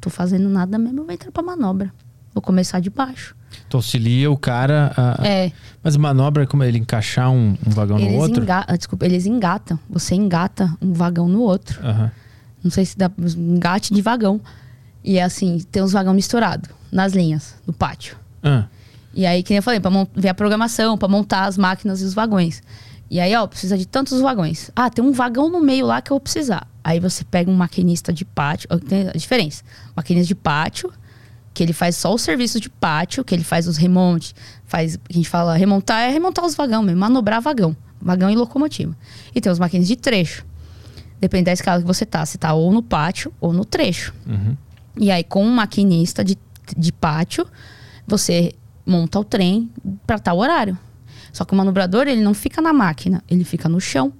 [0.00, 1.92] tô fazendo nada mesmo, vou entrar para manobra.
[2.34, 3.34] Vou começar de baixo.
[3.68, 5.26] Tu auxilia o cara a.
[5.26, 5.52] É.
[5.82, 8.42] Mas manobra é como ele encaixar um, um vagão eles no outro?
[8.42, 8.64] Enga...
[8.66, 9.78] Ah, desculpa, eles engatam.
[9.90, 11.80] Você engata um vagão no outro.
[11.84, 12.10] Uhum.
[12.64, 14.40] Não sei se dá engate de vagão.
[15.04, 18.16] E é assim, tem uns vagão misturado nas linhas, no pátio.
[18.42, 18.66] Ah.
[19.14, 22.04] E aí, que nem eu falei, pra ver a programação, para montar as máquinas e
[22.04, 22.62] os vagões.
[23.10, 24.70] E aí, ó, precisa de tantos vagões.
[24.74, 26.66] Ah, tem um vagão no meio lá que eu vou precisar.
[26.82, 28.68] Aí você pega um maquinista de pátio.
[28.80, 29.62] Tem a diferença.
[29.94, 30.90] Maquinista de pátio,
[31.54, 34.34] que ele faz só os serviços de pátio, que ele faz os remontes,
[34.64, 34.98] faz.
[35.08, 37.76] A gente fala remontar é remontar os vagão mesmo, manobrar vagão.
[38.00, 38.96] Vagão e locomotiva.
[39.34, 40.44] E tem os maquinistas de trecho.
[41.20, 42.24] Depende da escala que você tá.
[42.26, 44.12] Você tá ou no pátio ou no trecho.
[44.26, 44.56] Uhum.
[44.98, 46.36] E aí, com um maquinista de,
[46.76, 47.46] de pátio,
[48.06, 48.52] você
[48.84, 49.70] monta o trem
[50.04, 50.76] para tal horário.
[51.32, 54.12] Só que o manobrador, ele não fica na máquina, ele fica no chão,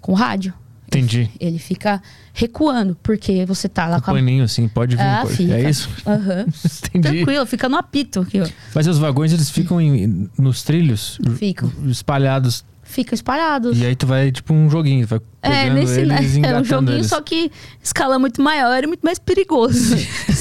[0.00, 0.54] com rádio.
[0.98, 1.30] Entendi.
[1.40, 2.02] Ele, fica
[2.32, 4.14] recuando, porque você tá lá o com a...
[4.14, 5.02] paninho assim, pode vir.
[5.02, 5.36] Ah, pode.
[5.36, 5.54] fica.
[5.54, 5.88] É isso?
[6.06, 6.46] Aham.
[6.92, 8.48] Tranquilo, fica no apito aqui, ó.
[8.74, 11.18] Mas os vagões, eles ficam em- nos trilhos?
[11.36, 11.70] Ficam.
[11.86, 12.64] Espalhados.
[12.94, 13.76] Fica espalhados.
[13.76, 15.04] E aí tu vai, tipo, um joguinho.
[15.04, 16.18] Vai É, nesse, né?
[16.18, 17.08] eles e É um joguinho, eles.
[17.08, 17.50] só que
[17.82, 19.96] escala muito maior e muito mais perigoso.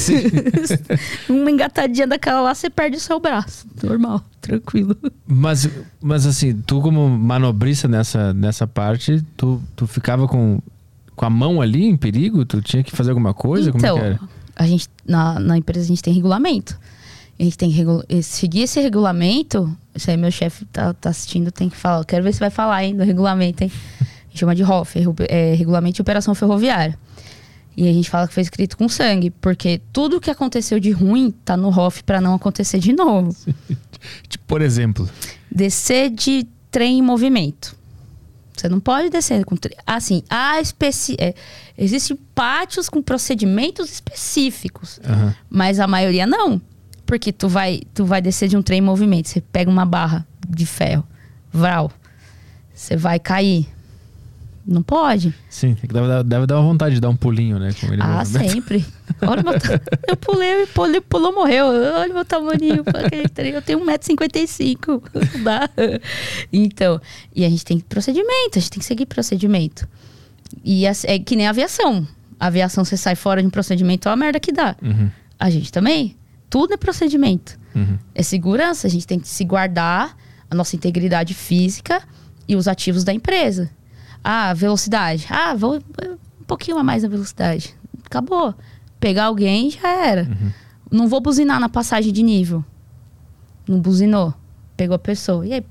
[1.28, 3.66] Uma engatadinha daquela lá, você perde o seu braço.
[3.82, 4.96] Normal, tranquilo.
[5.26, 5.68] Mas,
[6.00, 10.60] mas assim, tu como manobrista nessa, nessa parte, tu, tu ficava com,
[11.16, 12.46] com a mão ali em perigo?
[12.46, 13.72] Tu tinha que fazer alguma coisa?
[13.72, 14.30] então, como é que era?
[14.56, 16.80] a gente, na, na empresa a gente tem regulamento.
[17.43, 19.69] A gente tem que eh, seguir esse regulamento.
[19.93, 21.99] Isso aí meu chefe tá, tá assistindo, tem que falar.
[21.99, 23.71] Eu quero ver se vai falar, hein, do regulamento, hein?
[23.99, 24.95] A gente chama de ROF,
[25.27, 26.97] é Regulamento de Operação Ferroviária.
[27.75, 31.32] E a gente fala que foi escrito com sangue, porque tudo que aconteceu de ruim
[31.43, 33.36] tá no ROF para não acontecer de novo.
[34.29, 35.10] Tipo, por exemplo.
[35.51, 37.75] Descer de trem em movimento.
[38.56, 39.75] Você não pode descer com trem.
[39.86, 41.17] Assim, há especi...
[41.19, 41.34] é,
[41.77, 45.36] existem pátios com procedimentos específicos, Aham.
[45.49, 46.62] mas a maioria não.
[47.06, 50.26] Porque tu vai, tu vai descer de um trem em movimento, você pega uma barra
[50.48, 51.06] de ferro,
[51.52, 51.92] vral,
[52.74, 53.68] você vai cair.
[54.66, 55.36] Não pode.
[55.50, 57.72] Sim, é deve, deve dar uma vontade de dar um pulinho, né?
[57.82, 58.86] Com ele Ah, sempre.
[59.22, 59.54] Olha o meu
[60.08, 61.66] Eu pulei, pulei, pulou, morreu.
[61.66, 62.24] Olha o meu
[63.28, 63.52] trem.
[63.52, 65.04] Eu tenho 1,55m.
[65.36, 65.70] Não dá.
[66.52, 67.02] Então,
[67.36, 69.86] e a gente tem procedimento, a gente tem que seguir procedimento.
[70.63, 72.08] E é que nem a aviação.
[72.39, 74.78] A aviação, você sai fora de um procedimento, olha a merda que dá.
[74.82, 76.16] Uhum, A gente também.
[76.54, 77.60] Tudo é procedimento.
[77.74, 77.98] uhum.
[78.13, 78.86] É segurança.
[78.86, 80.16] A gente tem que se guardar
[80.48, 82.04] a nossa integridade física
[82.48, 83.72] e os ativos da empresa.
[84.24, 85.26] Ah, velocidade.
[85.32, 87.74] Ah, vou um pouquinho a mais na velocidade.
[88.06, 88.54] Acabou.
[89.00, 90.30] Pegar alguém já era.
[90.92, 92.63] Não vou buzinar na passagem de nível.
[93.68, 94.32] Não buzinou.
[94.78, 95.48] Pegou a pessoa.
[95.48, 95.66] E aí,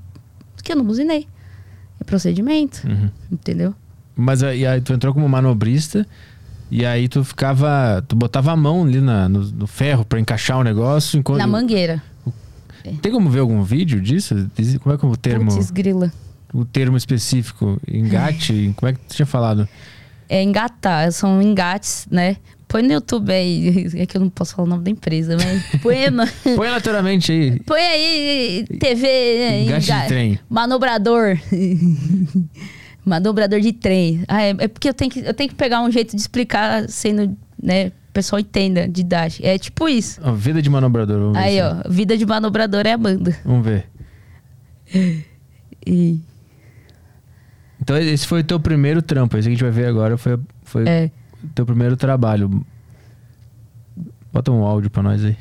[0.61, 1.29] que eu não buzinei?
[1.97, 2.85] É procedimento.
[2.85, 3.09] Uhum.
[3.31, 3.73] Entendeu?
[4.17, 6.05] Mas aí, aí tu entrou como manobrista
[6.75, 8.03] e aí tu ficava.
[8.07, 11.17] Tu botava a mão ali na- no, no ferro pra encaixar o negócio.
[11.19, 12.01] Enquanto, Na mangueira.
[13.01, 14.35] Tem como ver algum vídeo disso?
[14.81, 15.51] Como é que é o termo?
[15.53, 16.11] Putz, grila.
[16.53, 17.79] O termo específico?
[17.87, 18.73] Engate?
[18.77, 19.67] como é que tu tinha falado?
[20.27, 21.11] É engatar.
[21.11, 22.37] São engates, né?
[22.67, 23.87] Põe no YouTube aí.
[23.95, 25.95] É que eu não posso falar o nome da empresa, mas põe.
[26.55, 27.59] Põe aleatoriamente aí.
[27.61, 30.39] Põe aí TV, Engate de enga- trem.
[30.49, 31.37] manobrador.
[33.05, 34.23] Manobrador de trem.
[34.27, 36.87] Ah, é, é porque eu tenho, que, eu tenho que pegar um jeito de explicar
[36.89, 39.45] sendo, né, o pessoal entenda de idade.
[39.45, 40.21] É tipo isso.
[40.23, 41.19] Ó, vida de manobrador.
[41.19, 43.35] Vamos ver Aí, ó, vida de manobrador é a banda.
[43.43, 43.89] Vamos ver.
[45.85, 46.19] E,
[47.81, 49.37] Então esse foi o teu primeiro trampo.
[49.37, 51.11] Esse que a gente vai ver agora foi, foi é,
[51.43, 52.65] o teu primeiro trabalho.
[54.31, 55.37] Bota um áudio pra nós aí.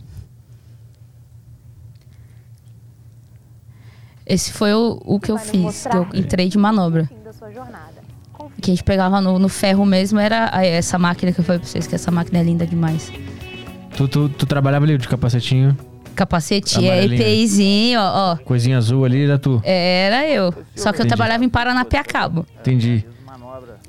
[4.27, 5.87] esse foi o, o que eu fiz.
[5.87, 7.09] Que eu entrei de manobra.
[7.53, 8.03] Jornada.
[8.33, 8.59] Confie.
[8.59, 11.61] O que a gente pegava no, no ferro mesmo era essa máquina que eu falei
[11.61, 13.13] pra vocês, que essa máquina é linda demais.
[13.97, 15.77] Tu, tu, tu trabalhava ali de capacetinho,
[16.15, 17.05] Capacete, é.
[17.05, 18.37] EPIzinho, ó, ó.
[18.37, 19.61] coisinha azul ali, era tu.
[19.65, 20.53] Era eu.
[20.75, 21.09] Só que eu Entendi.
[21.09, 22.47] trabalhava em Paranapiacaba.
[22.61, 23.05] Entendi.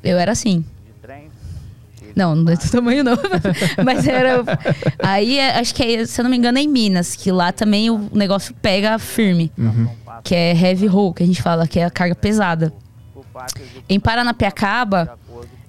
[0.03, 0.65] Eu era assim.
[0.85, 1.29] de trem.
[2.15, 3.17] Não, não é do tamanho não.
[3.83, 4.43] Mas era.
[4.99, 7.51] Aí é, acho que é, se eu não me engano, é em Minas, que lá
[7.51, 9.51] também o negócio pega firme.
[9.57, 9.87] Uhum.
[10.23, 12.71] Que é heavy roll, que a gente fala, que é a carga pesada.
[13.89, 15.17] Em Paranapiacaba,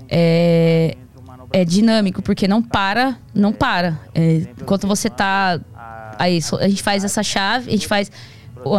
[0.08, 0.96] é,
[1.26, 3.98] o é dinâmico, porque não para, não para.
[4.14, 5.60] É, enquanto você tá.
[6.18, 8.10] Aí, a gente faz essa chave, a gente faz.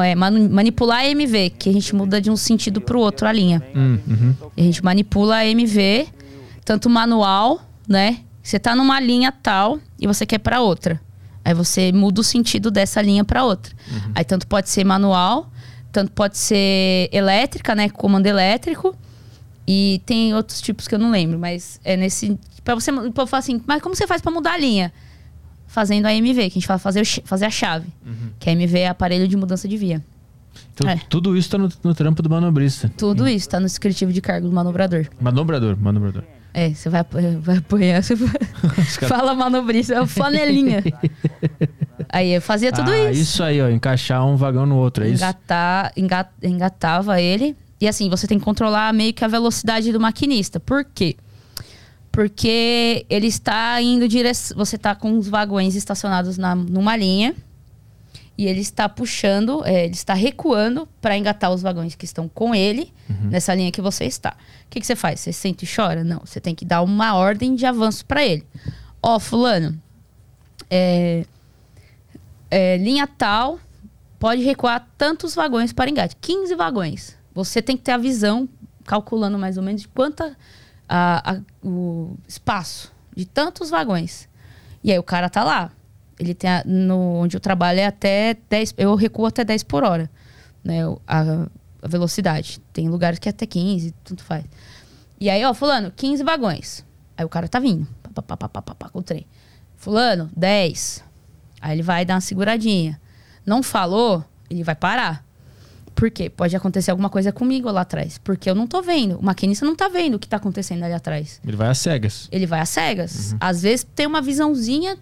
[0.04, 3.62] é, manipular a MV, que a gente muda de um sentido pro outro a linha.
[3.76, 4.36] Hum, uhum.
[4.58, 6.08] A gente manipula a MV,
[6.63, 8.19] tanto manual, né?
[8.41, 11.02] Você tá numa linha tal e você quer para outra.
[11.43, 13.74] Aí você muda o sentido dessa linha para outra.
[14.15, 15.52] Aí tanto pode ser manual,
[15.95, 17.88] tanto pode ser elétrica, né?
[17.88, 18.93] Comando elétrico.
[19.65, 22.38] E tem outros tipos que eu não lembro, mas é nesse.
[22.65, 24.91] Pra você pra eu falar assim, mas como você faz para mudar a linha?
[25.67, 27.88] Fazendo a MV, que a gente fala fazer, fazer a chave.
[28.39, 30.03] Que a MV é aparelho de mudança de via.
[30.73, 30.97] Então, É.
[31.10, 32.91] tudo isso tá no, no trampo do manobrista.
[32.97, 35.08] Tudo isso tá no descritivo de cargo do manobrador.
[35.19, 36.23] Manobrador, manobrador.
[36.53, 37.03] É, você vai,
[37.39, 38.01] vai apoiar.
[38.03, 38.15] Você
[39.08, 40.84] Fala manobrista, é o flanelinha.
[42.10, 43.44] Aí eu fazia tudo ah, isso.
[43.44, 45.24] aí, ó, encaixar um vagão no outro, é isso?
[45.24, 47.56] Engatar, enga- engatava ele.
[47.80, 50.60] E assim, você tem que controlar meio que a velocidade do maquinista.
[50.60, 51.15] Por quê?
[52.12, 54.56] Porque ele está indo direção.
[54.58, 57.36] Você está com os vagões estacionados na, numa linha.
[58.38, 62.54] E ele está puxando, é, ele está recuando para engatar os vagões que estão com
[62.54, 62.91] ele
[63.22, 64.32] nessa linha que você está.
[64.65, 65.22] O que, que você faz?
[65.22, 66.04] Você sente e chora?
[66.04, 66.20] Não.
[66.20, 68.44] Você tem que dar uma ordem de avanço para ele.
[69.02, 69.80] Ó, fulano,
[70.70, 71.26] é,
[72.49, 73.60] é, linha tal,
[74.19, 76.15] pode recuar tantos vagões para engate.
[76.17, 77.17] 15 vagões.
[77.34, 78.47] Você tem que ter a visão,
[78.86, 79.88] calculando mais ou menos de
[81.34, 84.29] a- o espaço de tantos vagões.
[84.84, 85.71] E aí o cara tá lá.
[86.19, 89.84] Ele tem a- no onde eu trabalho é até 10, eu recuo até 10 por
[89.84, 90.10] hora,
[90.63, 91.47] né, a,
[91.81, 92.60] a velocidade.
[92.71, 94.45] Tem lugares que é até 15, tanto faz.
[95.19, 96.86] E aí, ó, fulano, 15 vagões.
[97.17, 99.25] Aí o cara tá vindo, pá, pá, pá, pá, pá, pá, com o trem.
[99.75, 101.03] Fulano, 10.
[101.65, 103.01] Aí ele vai dar uma seguradinha.
[103.43, 105.25] Não falou, ele vai parar.
[105.95, 106.30] Por quê?
[106.30, 108.19] Pode acontecer alguma coisa comigo lá atrás.
[108.19, 109.17] Porque eu não tô vendo.
[109.17, 111.41] O maquinista não tá vendo o que tá acontecendo ali atrás.
[111.43, 112.30] Ele vai às cegas.
[112.32, 113.36] Ele vai às cegas.
[113.39, 114.95] Às vezes tem uma visãozinha,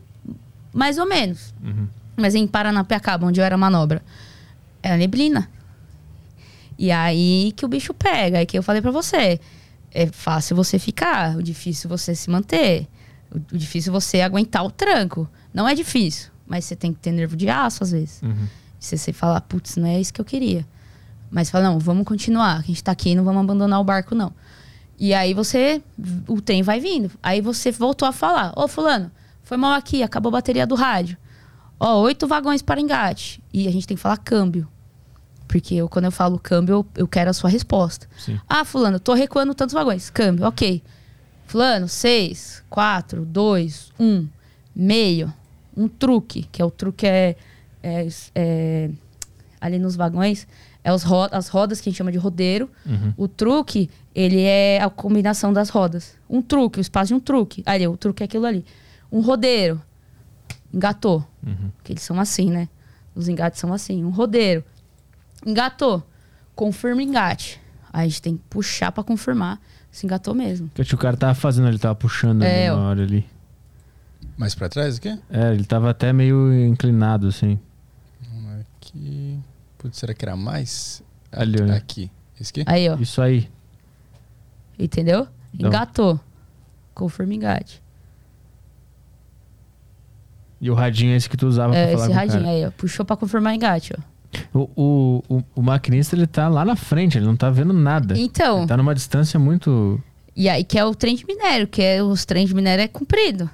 [0.71, 1.53] mais ou menos.
[1.61, 1.85] Uhum.
[2.15, 4.01] Mas em Paranapiacaba, onde eu era manobra,
[4.81, 5.49] era neblina.
[6.77, 8.37] E aí que o bicho pega.
[8.37, 9.37] Aí que eu falei pra você.
[9.91, 12.87] É fácil você ficar, o difícil você se manter.
[13.51, 15.29] O difícil você aguentar o tranco.
[15.53, 18.21] Não é difícil, mas você tem que ter nervo de aço às vezes.
[18.21, 18.47] Uhum.
[18.79, 20.63] Se você falar, putz, não é isso que eu queria.
[21.31, 22.57] Mas fala, não, vamos continuar.
[22.57, 24.31] A gente tá aqui, não vamos abandonar o barco, não.
[24.99, 25.81] E aí você,
[26.27, 27.09] o trem vai vindo.
[27.23, 29.09] Aí você voltou a falar, ô fulano,
[29.41, 31.17] foi mal aqui, acabou a bateria do rádio.
[31.79, 33.41] Ó, oito vagões para engate.
[33.51, 34.67] E a gente tem que falar câmbio.
[35.47, 38.07] Porque eu, quando eu falo câmbio, eu, eu quero a sua resposta.
[38.15, 38.39] Sim.
[38.47, 40.11] Ah, fulano, tô recuando tantos vagões.
[40.11, 40.83] Câmbio, ok.
[41.47, 44.27] Fulano, seis, quatro, dois, um,
[44.75, 45.33] meio,
[45.75, 47.35] um truque, que é o truque é,
[47.81, 48.89] é- é-
[49.61, 50.47] ali nos vagões,
[50.83, 52.69] é os ro- as rodas que a gente chama de rodeiro.
[52.85, 53.13] Uhum.
[53.17, 56.15] O truque, ele é a combinação das rodas.
[56.29, 57.63] Um truque, o espaço de um truque.
[57.65, 58.65] Ali, o truque é aquilo ali.
[59.11, 59.81] Um rodeiro,
[60.73, 61.25] engatou.
[61.45, 61.69] Uhum.
[61.77, 62.67] Porque eles são assim, né?
[63.15, 64.03] Os engates são assim.
[64.03, 64.63] Um rodeiro,
[65.45, 66.03] engatou.
[66.55, 67.59] Confirma engate.
[67.91, 69.59] Aí a gente tem que puxar pra confirmar
[69.91, 70.69] se engatou mesmo.
[70.73, 72.79] Que o cara tava fazendo, ele tava puxando ali É, na ó.
[72.89, 73.25] hora ali.
[74.37, 75.09] Mais pra trás aqui?
[75.29, 77.59] É, ele tava até meio inclinado, assim.
[78.79, 79.39] Aqui.
[79.77, 81.03] Putz, será que era mais?
[81.31, 81.75] Ali, aqui, olha.
[81.75, 82.11] aqui.
[82.39, 82.63] Esse aqui?
[82.65, 82.95] Aí, ó.
[82.95, 83.49] Isso aí.
[84.77, 85.27] Entendeu?
[85.57, 85.69] Não.
[85.69, 86.19] Engatou.
[86.93, 87.81] Confirma engate.
[90.59, 92.55] E o radinho é esse que tu usava É, pra falar esse radinho cara.
[92.55, 92.71] aí, ó.
[92.71, 94.01] Puxou pra confirmar engate, ó.
[94.53, 98.17] O, o, o, o maquinista, ele tá lá na frente, ele não tá vendo nada.
[98.17, 100.01] Então, Ele tá numa distância muito...
[100.35, 102.87] e aí que é o trem de minério, que é os trem de minério é
[102.87, 103.47] comprido.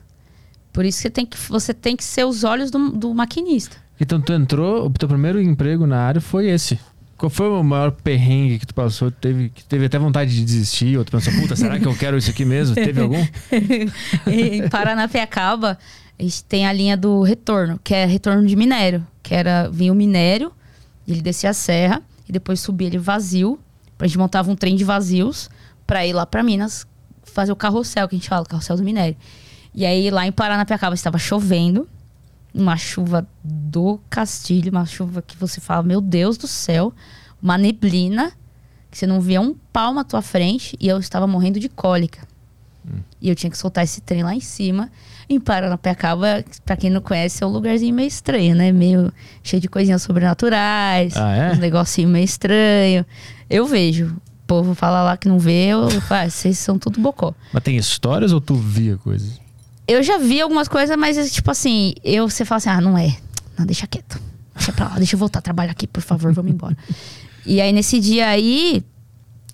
[0.72, 3.78] Por isso que você tem que, você tem que ser os olhos do, do maquinista.
[4.00, 6.80] Então tu entrou, o teu primeiro emprego na área foi esse.
[7.18, 9.12] Qual foi o maior perrengue que tu passou?
[9.12, 10.98] Teve, que teve até vontade de desistir?
[10.98, 12.76] Ou tu pensou, puta, será que eu quero isso aqui mesmo?
[12.76, 13.22] Teve algum?
[14.26, 15.78] em Paranapiacaba,
[16.18, 19.06] a gente tem a linha do retorno, que é retorno de minério.
[19.22, 20.54] Que era, vinha o minério,
[21.06, 23.60] ele descia a serra, e depois subia ele vazio.
[24.00, 25.50] A gente montava um trem de vazios
[25.86, 26.88] pra ir lá pra Minas
[27.24, 29.18] fazer o carrossel, que a gente fala, o carrossel do minério.
[29.80, 31.88] E aí lá em Paranapiacaba estava chovendo,
[32.54, 36.92] uma chuva do Castilho, uma chuva que você fala, meu Deus do céu,
[37.42, 38.34] uma neblina,
[38.92, 42.28] que você não via um palmo à tua frente, e eu estava morrendo de cólica.
[43.22, 44.92] E eu tinha que soltar esse trem lá em cima.
[45.30, 48.74] Em Paranapiacaba, pra quem não conhece, é um lugarzinho meio estranho, né?
[48.74, 51.16] Meio cheio de coisinhas sobrenaturais.
[51.16, 51.52] Ah, é?
[51.54, 53.06] Uns negocinhos meio estranho.
[53.50, 54.08] Eu vejo.
[54.44, 57.34] O povo fala lá que não vê, eu falo, ah, vocês são tudo bocó.
[57.54, 59.40] Mas tem histórias ou tu via coisas?
[59.90, 63.18] Eu já vi algumas coisas, mas tipo assim, eu, você fala assim, ah, não é.
[63.58, 64.22] Não, deixa quieto.
[64.54, 66.78] Deixa pra lá, deixa eu voltar a trabalhar aqui, por favor, vamos embora.
[67.46, 68.84] e aí, nesse dia aí,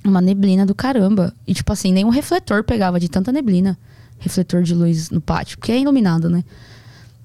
[0.04, 1.34] uma neblina do caramba.
[1.48, 3.78] E tipo assim, nenhum refletor pegava de tanta neblina.
[4.20, 6.44] Refletor de luz no pátio, porque é iluminado, né?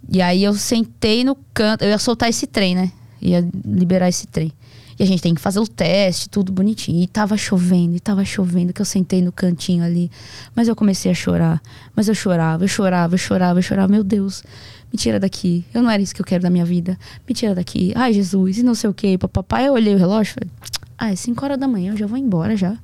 [0.08, 2.92] E aí eu sentei no canto, eu ia soltar esse trem, né?
[3.20, 4.52] Ia liberar esse trem.
[5.00, 7.02] E a gente tem que fazer o teste, tudo bonitinho.
[7.02, 10.10] E tava chovendo, e tava chovendo, que eu sentei no cantinho ali.
[10.54, 11.58] Mas eu comecei a chorar.
[11.96, 13.90] Mas eu chorava, eu chorava, eu chorava, eu chorava.
[13.90, 14.44] Meu Deus,
[14.92, 15.64] me tira daqui.
[15.72, 16.98] Eu não era isso que eu quero da minha vida.
[17.26, 17.94] Me tira daqui.
[17.96, 19.16] Ai, Jesus, e não sei o quê.
[19.16, 20.50] Papai, eu olhei o relógio falei,
[20.98, 22.76] ah, é 5 horas da manhã, eu já vou embora já.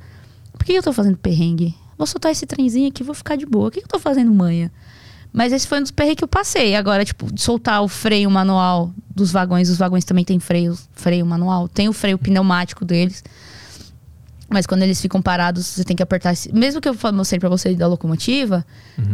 [0.54, 1.74] Por que eu tô fazendo perrengue?
[1.98, 3.68] Vou soltar esse trenzinho aqui, vou ficar de boa.
[3.68, 4.70] O que eu tô fazendo manhã?
[5.36, 6.74] Mas esse foi um dos perrengues que eu passei.
[6.74, 9.68] Agora, tipo, soltar o freio manual dos vagões.
[9.68, 11.68] Os vagões também têm freio, freio manual.
[11.68, 13.22] Tem o freio pneumático deles.
[14.48, 16.32] Mas quando eles ficam parados, você tem que apertar.
[16.32, 16.50] Esse...
[16.54, 18.64] Mesmo que eu mostrei pra você da locomotiva,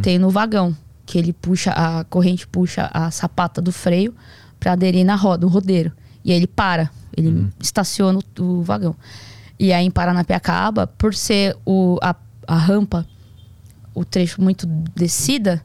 [0.01, 0.77] tem no vagão.
[1.05, 4.15] Que ele puxa, a corrente puxa a sapata do freio
[4.61, 5.91] pra aderir na roda, o rodeiro.
[6.25, 6.89] E aí ele para.
[7.17, 8.95] Ele estaciona o, o vagão.
[9.59, 12.15] E aí em Paranapiacaba, por ser o, a,
[12.47, 13.05] a rampa,
[13.93, 15.61] o trecho muito descida,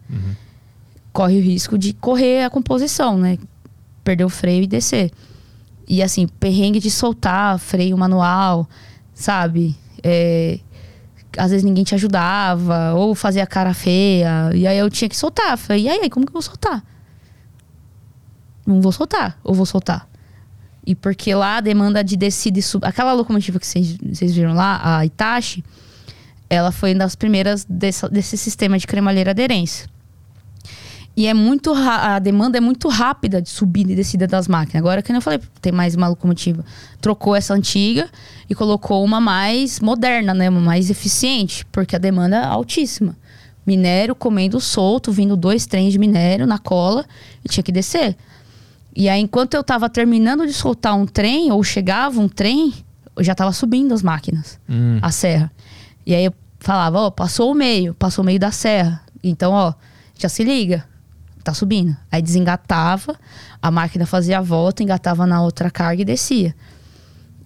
[1.17, 3.39] corre o risco de correr a composição, né?
[4.03, 5.11] Perder o freio e descer.
[5.87, 8.69] E assim, perrengue de soltar freio manual,
[9.15, 9.75] sabe?
[10.03, 10.59] É,
[11.35, 14.51] às vezes ninguém te ajudava, ou fazia cara feia.
[14.53, 15.57] E aí eu tinha que soltar.
[15.57, 16.83] Falei, e aí, como que eu vou soltar?
[18.63, 20.07] não vou soltar, ou vou soltar.
[20.85, 22.85] E porque lá a demanda de descida e sub...
[22.85, 25.63] Aquela locomotiva que vocês viram lá, a Itachi,
[26.47, 29.89] ela foi uma das primeiras dessa- desse sistema de cremalheira aderência.
[31.17, 34.75] E é muito a demanda é muito rápida de subida e descida das máquinas.
[34.75, 36.63] Agora, que eu falei, tem mais uma locomotiva.
[37.01, 38.07] Trocou essa antiga
[38.47, 40.47] e colocou uma mais moderna, né?
[40.47, 43.17] Uma mais eficiente, porque a demanda é altíssima.
[43.65, 47.03] Minério comendo solto, vindo dois trens de minério na cola
[47.43, 48.15] e tinha que descer.
[48.95, 52.73] E aí, enquanto eu tava terminando de soltar um trem, ou chegava um trem,
[53.15, 54.99] eu já tava subindo as máquinas, Hum.
[55.01, 55.51] a serra.
[56.05, 59.01] E aí eu falava, ó, passou o meio, passou o meio da serra.
[59.23, 59.73] Então, ó,
[60.17, 60.85] já se liga,
[61.47, 61.95] tá subindo.
[62.11, 63.15] Aí desengatava,
[63.61, 66.55] a máquina fazia a volta, engatava na outra carga e descia.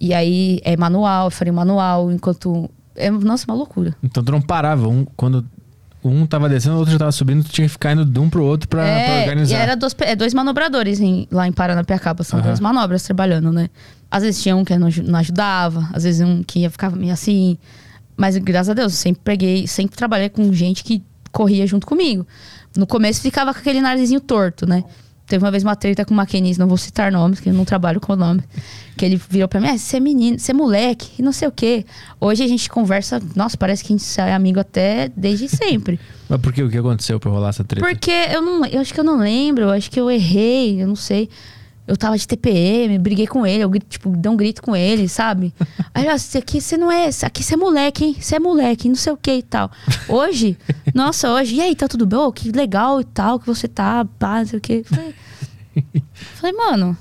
[0.00, 2.68] E aí é manual, freio manual, enquanto.
[2.96, 3.94] É, nossa, uma loucura.
[4.02, 4.88] Então tu não parava.
[4.88, 5.44] Um, quando
[6.04, 8.28] um tava descendo, o outro já tava subindo, tu tinha que ficar indo de um
[8.28, 9.56] pro outro pra, pra é, organizar.
[9.56, 12.48] e era dois, é, dois manobradores em- lá em Paranapiacaba, são Aham.
[12.48, 13.70] duas manobras trabalhando, né?
[14.10, 17.12] Às vezes tinha um que não, não ajudava, às vezes um que ia ficava meio
[17.12, 17.56] assim.
[18.16, 22.26] Mas graças a Deus, eu sempre peguei, sempre trabalhei com gente que corria junto comigo.
[22.76, 24.84] No começo ficava com aquele narizinho torto, né?
[25.26, 27.64] Teve uma vez uma treta com o maquinista, não vou citar nomes, que eu não
[27.64, 28.42] trabalho com o nome.
[28.96, 31.48] Que ele virou pra mim, ah, você é menino, você é moleque, e não sei
[31.48, 31.86] o quê.
[32.20, 35.98] Hoje a gente conversa, nossa, parece que a gente é amigo até desde sempre.
[36.28, 36.62] Mas por que?
[36.62, 37.86] O que aconteceu pra rolar essa treta?
[37.86, 40.86] Porque eu não, eu acho que eu não lembro, eu acho que eu errei, eu
[40.86, 41.30] não sei.
[41.86, 45.52] Eu tava de TPM, briguei com ele, eu tipo, dei um grito com ele, sabe?
[45.92, 48.16] Aí, ó, "Isso aqui você não é, aqui você é moleque, hein?
[48.18, 49.70] Você é moleque, não sei o que e tal.
[50.08, 50.56] Hoje,
[50.94, 52.18] nossa, hoje, e aí, tá tudo bem?
[52.18, 54.84] Ô, que legal e tal, que você tá, pá, não sei o que.
[54.84, 55.14] Falei,
[56.36, 56.96] falei, mano,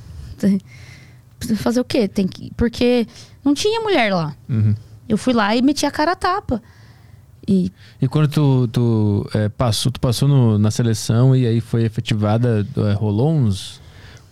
[1.58, 2.08] fazer o quê?
[2.08, 2.52] Tem que.
[2.56, 3.08] Porque
[3.44, 4.36] não tinha mulher lá.
[4.50, 4.76] Uhum.
[5.08, 6.62] Eu fui lá e meti a cara a tapa.
[7.48, 11.84] E E quando tu, tu, é, passou, tu passou no- na seleção e aí foi
[11.84, 13.81] efetivada, é, rolou uns,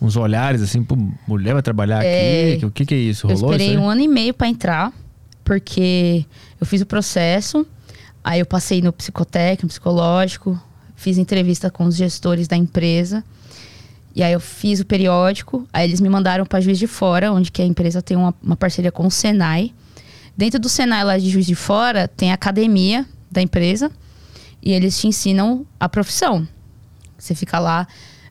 [0.00, 2.54] uns olhares assim, pô, mulher vai trabalhar É.
[2.54, 2.66] aqui?
[2.66, 3.26] O que que é isso?
[3.26, 3.84] Eu Rolou esperei isso aí?
[3.84, 4.92] um ano e meio pra entrar,
[5.44, 6.24] porque
[6.60, 7.66] eu fiz o processo,
[8.24, 10.60] aí eu passei no psicotécnico, psicológico,
[10.96, 13.24] fiz entrevista com os gestores da empresa,
[14.14, 17.50] e aí eu fiz o periódico, aí eles me mandaram para Juiz de Fora, onde
[17.52, 19.72] que a empresa tem uma, uma parceria com o Senai.
[20.36, 23.90] Dentro do Senai lá de Juiz de Fora, tem a academia da empresa,
[24.62, 26.46] e eles te ensinam a profissão.
[27.16, 27.86] Você fica lá.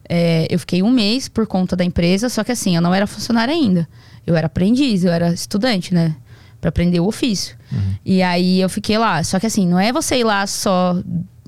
[0.10, 3.06] É, eu fiquei um mês por conta da empresa, só que assim, eu não era
[3.06, 3.88] funcionária ainda.
[4.26, 6.16] Eu era aprendiz, eu era estudante, né?
[6.60, 7.56] Pra aprender o ofício.
[8.04, 9.24] E aí eu fiquei lá.
[9.24, 10.96] Só que assim, não é você ir lá só.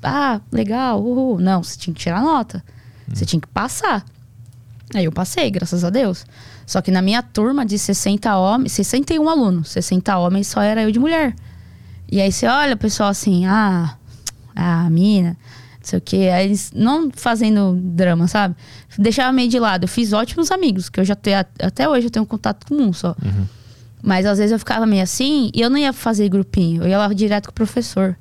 [0.02, 1.40] Ah, legal, uhul.
[1.40, 2.64] Não, você tinha que tirar nota.
[3.08, 4.06] Você tinha que passar.
[4.94, 6.26] Aí eu passei, graças a Deus.
[6.66, 10.92] Só que na minha turma de 60 homens, 61 alunos, 60 homens só era eu
[10.92, 11.36] de mulher.
[12.10, 13.96] E aí você olha o pessoal assim, ah,
[14.56, 15.36] a mina,
[15.82, 16.30] não sei o quê.
[16.34, 18.56] Aí eles não fazendo drama, sabe?
[18.98, 19.84] Deixava meio de lado.
[19.84, 22.94] Eu fiz ótimos amigos, que eu já tenho, até hoje eu tenho contato com um
[22.94, 23.16] só.
[24.02, 26.84] Mas às vezes eu ficava meio assim e eu não ia fazer grupinho.
[26.84, 28.18] Eu ia lá direto com o professor.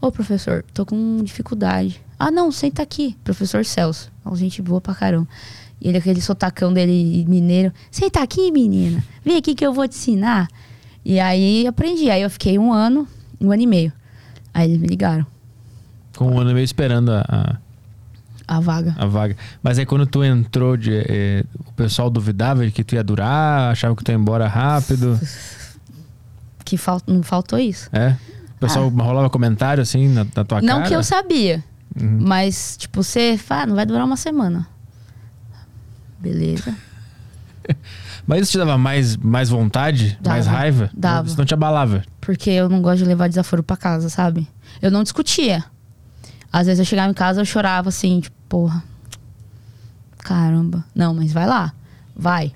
[0.00, 2.00] Ô, professor, tô com dificuldade.
[2.18, 3.16] Ah, não, senta aqui.
[3.24, 4.10] Professor Celso.
[4.24, 5.28] Uma gente boa pra caramba.
[5.80, 7.72] E ele, aquele sotacão dele mineiro.
[7.90, 9.02] Senta aqui, menina.
[9.24, 10.48] Vem aqui que eu vou te ensinar.
[11.04, 12.10] E aí aprendi.
[12.10, 13.06] Aí eu fiquei um ano,
[13.40, 13.92] um ano e meio.
[14.52, 15.26] Aí eles me ligaram.
[16.20, 17.24] Com um ano meio esperando a,
[18.46, 18.94] a, A vaga.
[18.98, 19.34] a vaga.
[19.62, 23.72] Mas aí quando tu entrou, de, é, o pessoal duvidava de que tu ia durar,
[23.72, 25.18] achava que tu ia embora rápido.
[26.62, 27.00] Que fal...
[27.06, 27.88] não faltou isso.
[27.92, 28.16] É?
[28.56, 30.62] O pessoal rolava comentário assim na, na tua Ah.
[30.62, 30.88] não cara?
[30.88, 31.64] que eu sabia.
[32.00, 32.18] Uhum.
[32.20, 34.68] Mas, tipo, você fala, ah, não vai durar uma semana.
[36.20, 36.72] Beleza.
[38.26, 40.90] Mas isso te dava mais, mais vontade, Dava, mais raiva?
[40.94, 41.26] dava.
[41.26, 42.02] Isso não te abalava?
[42.20, 44.46] Porque eu não gosto de levar desaforo pra casa, sabe?
[44.80, 45.64] Eu não discutia.
[46.52, 48.82] Às vezes eu chegava em casa eu chorava assim, tipo, porra.
[50.18, 50.84] Caramba.
[50.94, 51.72] Não, mas vai lá.
[52.14, 52.52] Vai.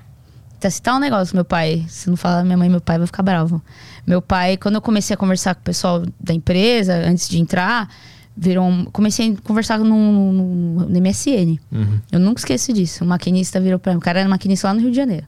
[0.57, 1.85] Até citar um negócio, meu pai.
[1.88, 3.62] Se não falar minha mãe meu pai, vai ficar bravo.
[4.07, 7.88] Meu pai, quando eu comecei a conversar com o pessoal da empresa, antes de entrar,
[8.37, 11.59] virou comecei a conversar no, no, no MSN.
[11.70, 12.01] Uhum.
[12.11, 13.05] Eu nunca esqueço disso.
[13.05, 13.99] O maquinista virou pra mim.
[13.99, 15.26] O cara era maquinista lá no Rio de Janeiro.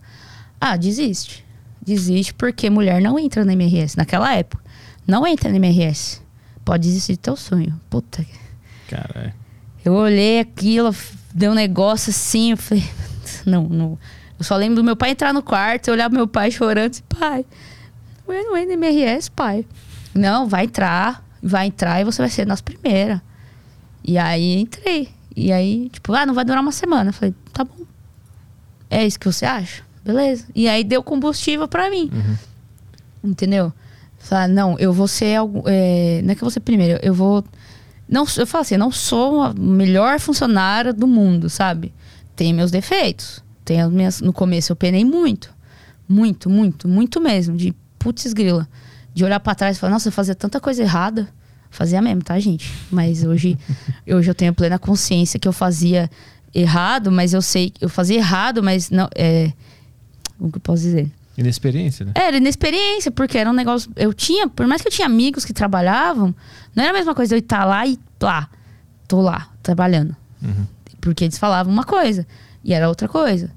[0.61, 1.45] Ah, desiste.
[1.85, 3.97] Desiste porque mulher não entra na MRS.
[3.97, 4.62] Naquela época.
[5.07, 6.21] Não entra na MRS.
[6.64, 7.79] Pode desistir do teu sonho.
[7.89, 8.25] Puta.
[8.89, 9.32] Caralho.
[9.84, 10.95] Eu olhei aquilo,
[11.34, 12.53] deu um negócio assim.
[12.53, 12.84] Eu falei,
[13.47, 13.99] não, não.
[14.39, 17.03] Eu só lembro do meu pai entrar no quarto, eu olhar meu pai chorando disse,
[17.05, 17.45] pai,
[18.28, 19.64] eu não entra na MRS, pai.
[20.14, 23.20] Não, vai entrar, vai entrar e você vai ser nas primeiras.
[24.05, 25.09] E aí entrei.
[25.34, 27.11] E aí, tipo, ah, não vai durar uma semana.
[27.11, 27.84] Eu falei, tá bom.
[28.89, 29.82] É isso que você acha?
[30.05, 30.47] Beleza.
[30.55, 32.11] E aí deu combustível pra mim.
[33.22, 33.72] Entendeu?
[34.18, 35.62] Falar, não, eu vou ser algo.
[35.66, 37.45] é, não é que eu vou ser primeiro, eu vou.
[38.09, 41.93] Não, eu falo assim, não sou a melhor funcionária do mundo, sabe?
[42.37, 43.43] tem meus defeitos.
[43.65, 45.53] Tem as minhas, no começo eu penei muito.
[46.07, 47.57] Muito, muito, muito mesmo.
[47.57, 48.69] De putz grila.
[49.13, 51.27] De olhar pra trás e falar, nossa, eu fazia tanta coisa errada.
[51.71, 52.71] Fazia mesmo, tá, gente?
[52.93, 53.59] Mas hoje,
[54.07, 56.09] hoje eu tenho plena consciência que eu fazia
[56.55, 59.09] errado, mas eu sei eu fazia errado, mas não.
[59.17, 59.53] É,
[60.39, 61.11] como que eu posso dizer?
[61.37, 62.13] Inexperiência, né?
[62.15, 63.91] Era inexperiência, porque era um negócio.
[63.97, 66.35] Eu tinha, por mais que eu tinha amigos que trabalhavam,
[66.77, 68.51] não era a mesma coisa eu estar lá e lá,
[69.09, 70.14] tô lá, trabalhando.
[71.01, 72.27] Porque eles falavam uma coisa
[72.62, 73.51] e era outra coisa.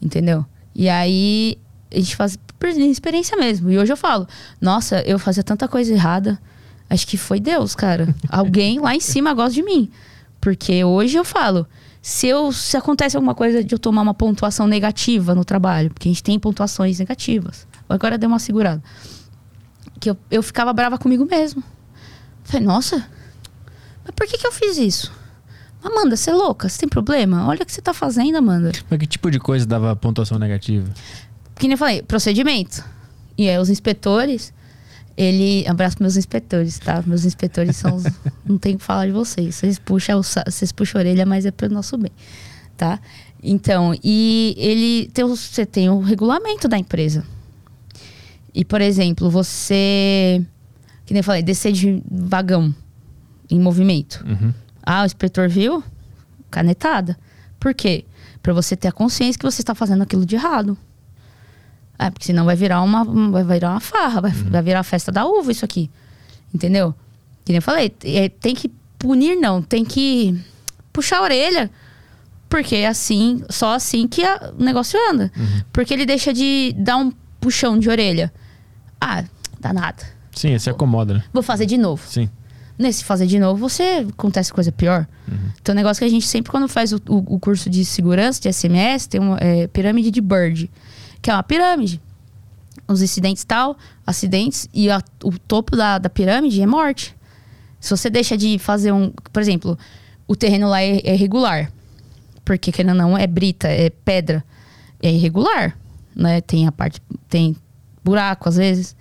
[0.00, 0.46] Entendeu?
[0.74, 1.58] E aí
[1.90, 3.70] a gente faz por experiência mesmo.
[3.70, 4.28] E hoje eu falo,
[4.60, 6.40] nossa, eu fazia tanta coisa errada.
[6.88, 8.14] Acho que foi Deus, cara.
[8.28, 9.90] Alguém lá em cima gosta de mim.
[10.40, 11.66] Porque hoje eu falo,
[12.00, 16.08] se, eu, se acontece alguma coisa de eu tomar uma pontuação negativa no trabalho, porque
[16.08, 17.66] a gente tem pontuações negativas.
[17.88, 18.82] Agora deu uma segurada.
[19.98, 21.62] Que eu, eu ficava brava comigo mesmo.
[22.44, 22.96] Falei, nossa,
[24.04, 25.12] mas por que, que eu fiz isso?
[25.82, 26.68] Amanda, você é louca?
[26.68, 27.46] Você tem problema?
[27.46, 28.70] Olha o que você tá fazendo, Amanda.
[28.88, 30.88] Mas que tipo de coisa dava pontuação negativa?
[31.56, 32.84] Que nem eu falei, procedimento.
[33.36, 34.52] E aí os inspetores,
[35.16, 35.66] ele.
[35.66, 37.02] Abraço meus inspetores, tá?
[37.06, 37.96] Meus inspetores são.
[37.96, 38.04] os-
[38.46, 39.56] não tem o que falar de vocês.
[39.56, 42.12] Vocês puxam, o vocês puxam a orelha, mas é pro nosso bem.
[42.76, 43.00] Tá?
[43.42, 47.24] Então, e ele tem, você tem o regulamento da empresa.
[48.54, 50.44] E, por exemplo, você.
[51.04, 52.74] Que nem eu falei, descer de vagão
[53.50, 54.24] em movimento.
[54.26, 54.52] Uhum.
[54.82, 55.82] Ah, o inspetor viu?
[56.50, 57.18] Canetada.
[57.58, 58.04] Por quê?
[58.42, 60.76] Pra você ter a consciência que você está fazendo aquilo de errado.
[61.98, 65.12] Ah, porque senão vai virar uma, vai virar uma farra, vai, vai virar a festa
[65.12, 65.90] da uva isso aqui.
[66.52, 66.94] Entendeu?
[67.44, 70.38] Que nem eu falei, é, tem que punir não, tem que
[70.92, 71.70] puxar a orelha.
[72.48, 75.32] Porque é assim, só assim que a- o negócio anda.
[75.72, 78.32] Porque ele deixa de dar um puxão de orelha.
[79.00, 79.24] Ah,
[79.60, 80.02] dá nada.
[80.34, 81.24] Sim, se acomoda, né?
[81.32, 82.02] Vou fazer de novo.
[82.06, 82.28] Sim.
[82.78, 85.06] Nesse fazer de novo, você acontece coisa pior.
[85.60, 88.40] Então, o negócio que a gente sempre, quando faz o, o- o curso de segurança,
[88.40, 90.70] de SMS, tem uma é, pirâmide de Bird,
[91.20, 92.00] que é uma pirâmide.
[92.88, 93.76] Os incidentes tal,
[94.06, 97.14] acidentes, e a- o topo da, da pirâmide é morte.
[97.78, 99.12] Se você deixa de fazer um.
[99.32, 99.78] Por exemplo,
[100.26, 101.70] o terreno lá é, é irregular.
[102.44, 104.42] Porque, querendo ou não, é brita, é pedra.
[105.00, 105.76] É irregular.
[106.16, 106.40] Né?
[106.40, 107.00] Tem a parte.
[107.28, 107.54] Tem
[108.04, 108.96] buraco, às vezes.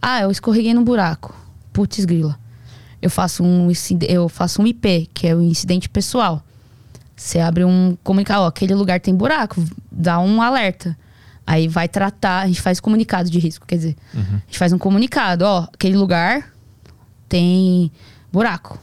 [0.00, 1.34] Ah, eu escorreguei no buraco.
[1.72, 2.38] Putz, grila.
[3.00, 3.68] Eu faço um,
[4.08, 6.42] eu faço um IP, que é o incidente pessoal.
[7.14, 10.96] Você abre um comunicado, ó, aquele lugar tem buraco, dá um alerta.
[11.46, 14.78] Aí vai tratar, a gente faz comunicado de risco, quer dizer, a gente faz um
[14.78, 16.52] comunicado, ó, aquele lugar
[17.28, 17.90] tem
[18.32, 18.78] buraco.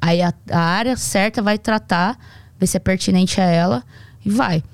[0.00, 2.18] Aí a, a área certa vai tratar,
[2.58, 3.84] ver se é pertinente a ela
[4.24, 4.64] e vai.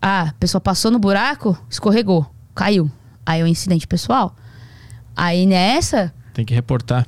[0.00, 2.90] Ah, a pessoa passou no buraco, escorregou, caiu.
[3.24, 4.34] Aí é um incidente pessoal.
[5.16, 7.06] Aí nessa, Tem que reportar.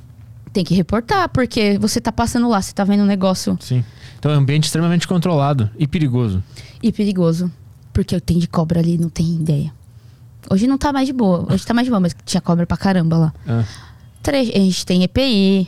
[0.53, 3.83] tem que reportar, porque você tá passando lá, você tá vendo um negócio Sim.
[4.19, 6.43] Então é um ambiente extremamente controlado e perigoso.
[6.81, 7.51] e perigoso.
[7.93, 9.71] Porque tem de cobra ali, não tem ideia.
[10.49, 11.45] Hoje não tá mais de boa.
[11.51, 13.33] Hoje tá mais de boa, mas tinha cobra pra caramba lá.
[13.47, 13.63] Ah,
[14.27, 15.67] A gente tem EPI,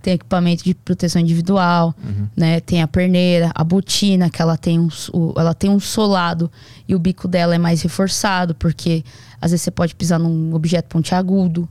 [0.00, 1.94] tem equipamento de proteção individual,
[2.36, 2.60] né?
[2.60, 6.50] Tem a perneira, a botina, que ela tem, um, o- ela tem um solado
[6.86, 9.04] e o bico dela é mais reforçado, porque
[9.40, 11.68] às vezes você pode pisar num objeto pontiagudo.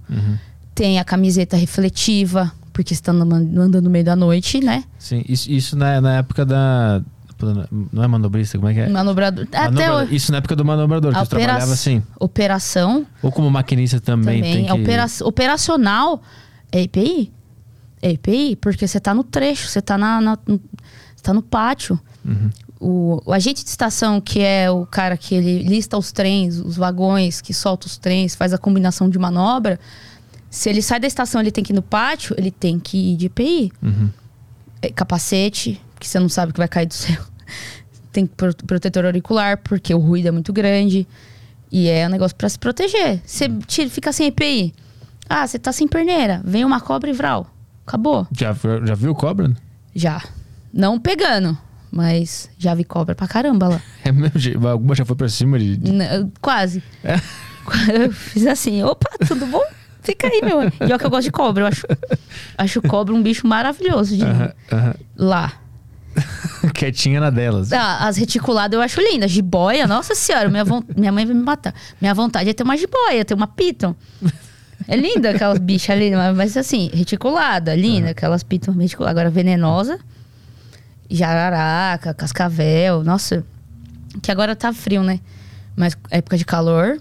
[0.75, 4.83] Tem a camiseta refletiva, porque você tá andando no meio da noite, né?
[4.99, 7.01] sim, isso, isso na, na época da.
[7.93, 8.89] Não é manobrista, como é que é?
[8.89, 9.45] Manobrador.
[9.51, 12.03] Até Manobra- o, Isso na época do manobrador, que a você trabalhava opera- assim.
[12.19, 14.53] operação Ou como maquinista também, também.
[14.53, 14.71] tem que.
[14.71, 16.21] Opera- operacional
[16.71, 17.31] é EPI.
[18.01, 20.61] É EPI, porque você tá no trecho, você tá, na, na- no,
[21.23, 21.99] tá no pátio.
[22.23, 22.49] Uhum.
[22.79, 26.75] O, o agente de estação, que é o cara que ele lista os trens, os
[26.77, 29.79] vagões, que solta os trens, faz a combinação de manobra.
[30.49, 33.15] Se ele sai da estação ele tem que ir no pátio, ele tem que ir
[33.17, 33.71] de EPI.
[33.81, 34.09] Uhum.
[34.81, 37.21] É, capacete, que você não sabe que vai cair do céu.
[38.11, 41.07] Tem pro- protetor auricular, porque o ruído é muito grande.
[41.71, 43.21] E é um negócio pra se proteger.
[43.25, 44.73] Você tira, fica sem EPI.
[45.27, 46.41] Ah, você tá sem perneira.
[46.45, 47.47] Vem uma cobra e vral.
[47.87, 48.27] Acabou.
[48.37, 48.53] Já,
[48.85, 49.51] já viu cobra?
[49.95, 50.21] Já.
[50.73, 51.57] Não pegando,
[51.89, 53.81] mas já vi cobra pra caramba lá.
[54.03, 54.67] É mesmo?
[54.67, 55.77] Alguma já foi pra cima de.
[55.77, 56.83] de- N- Quase.
[57.03, 57.15] É?
[58.03, 59.61] Eu fiz assim, opa, tudo bom?
[60.01, 60.63] Fica aí, meu.
[60.63, 61.85] E olha que eu gosto de cobra, eu acho.
[62.57, 64.93] Acho cobra um bicho maravilhoso de Aham, aham.
[65.17, 65.53] lá.
[66.73, 67.73] Quietinha na delas.
[67.73, 69.29] Ah, as reticuladas eu acho lindas.
[69.31, 70.63] Jiboia, nossa senhora, minha,
[70.95, 71.73] minha mãe vai me matar.
[71.99, 73.93] Minha vontade é ter uma jiboia, ter uma piton.
[74.87, 79.11] É linda aquelas bichas ali, mas, assim, reticulada, linda, aquelas piton reticuladas.
[79.17, 79.99] Agora, venenosa,
[81.09, 83.43] jararaca, cascavel, nossa.
[84.21, 85.19] Que agora tá frio, né?
[85.75, 86.99] Mas época de calor.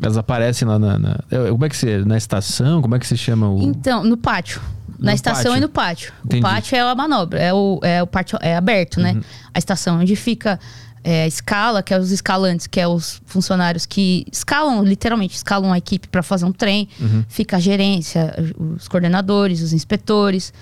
[0.00, 0.98] Elas aparecem lá na.
[0.98, 1.98] na- eu- como é que você.
[2.04, 2.82] Na estação?
[2.82, 3.62] Como é que você chama o.
[3.62, 4.60] Então, no pátio.
[4.98, 5.56] Na No estação pátio.
[5.56, 6.12] e no pátio.
[6.24, 6.40] Entendi.
[6.40, 9.20] O pátio é a manobra, é o, é o pátio é aberto, né?
[9.52, 10.58] A estação onde fica
[11.04, 15.72] É, a escala, que é os escalantes, que é os funcionários que escalam, literalmente, escalam
[15.72, 16.88] a equipe para fazer um trem.
[17.28, 18.32] Fica a gerência,
[18.76, 20.52] os coordenadores, os inspetores,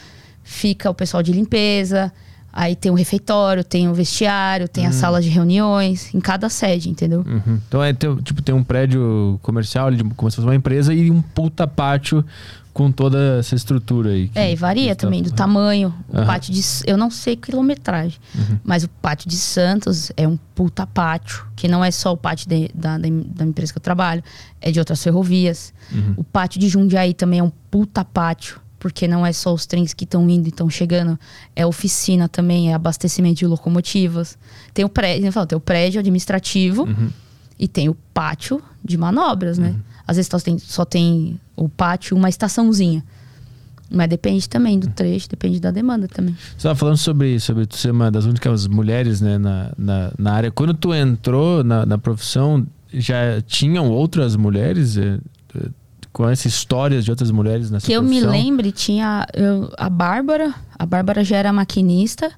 [0.43, 2.11] fica o pessoal de limpeza.
[2.53, 6.91] Aí tem o refeitório, tem o vestiário, tem a sala de reuniões, em cada sede,
[6.91, 7.21] entendeu?
[7.21, 7.61] Uhum.
[7.69, 11.23] Então é tem, tipo, tem um prédio comercial, como se fosse uma empresa, e um
[11.23, 12.25] puta pátio
[12.73, 14.29] com toda essa estrutura aí.
[14.29, 15.93] que- É, e varia que tá- também do tamanho.
[16.09, 16.27] O Aham.
[16.27, 16.61] pátio de.
[16.87, 18.19] Eu não sei quilometragem,
[18.65, 22.49] mas o pátio de Santos é um puta pátio, que não é só o pátio
[22.49, 23.09] de- da, da,
[23.45, 24.23] empresa que eu trabalho,
[24.61, 25.73] é de outras ferrovias.
[26.17, 29.93] O pátio de Jundiaí também é um puta pátio, porque não é só os trens
[29.93, 31.19] que estão indo e estão chegando,
[31.55, 34.39] é oficina também, é abastecimento de locomotivas.
[34.73, 36.89] Tem o prédio, eu falo, tem o prédio administrativo
[37.59, 39.75] e tem o pátio de manobras, né?
[40.11, 43.05] Às vezes só tem, só tem o pátio, uma estaçãozinha.
[43.93, 46.35] Mas depende também do trecho, depende da demanda também.
[46.35, 50.33] Você estava falando sobre, sobre tu ser uma das únicas mulheres né, na, na, na
[50.33, 50.51] área.
[50.51, 54.97] Quando tu entrou na, na profissão, já tinham outras mulheres?
[54.97, 55.19] eh,
[55.57, 55.69] eh,
[56.13, 58.31] com essas histórias de outras mulheres nessa que eu me profissão?
[58.33, 60.53] lembre, tinha eu- a Bárbara.
[60.77, 62.33] A Bárbara já era maquinista,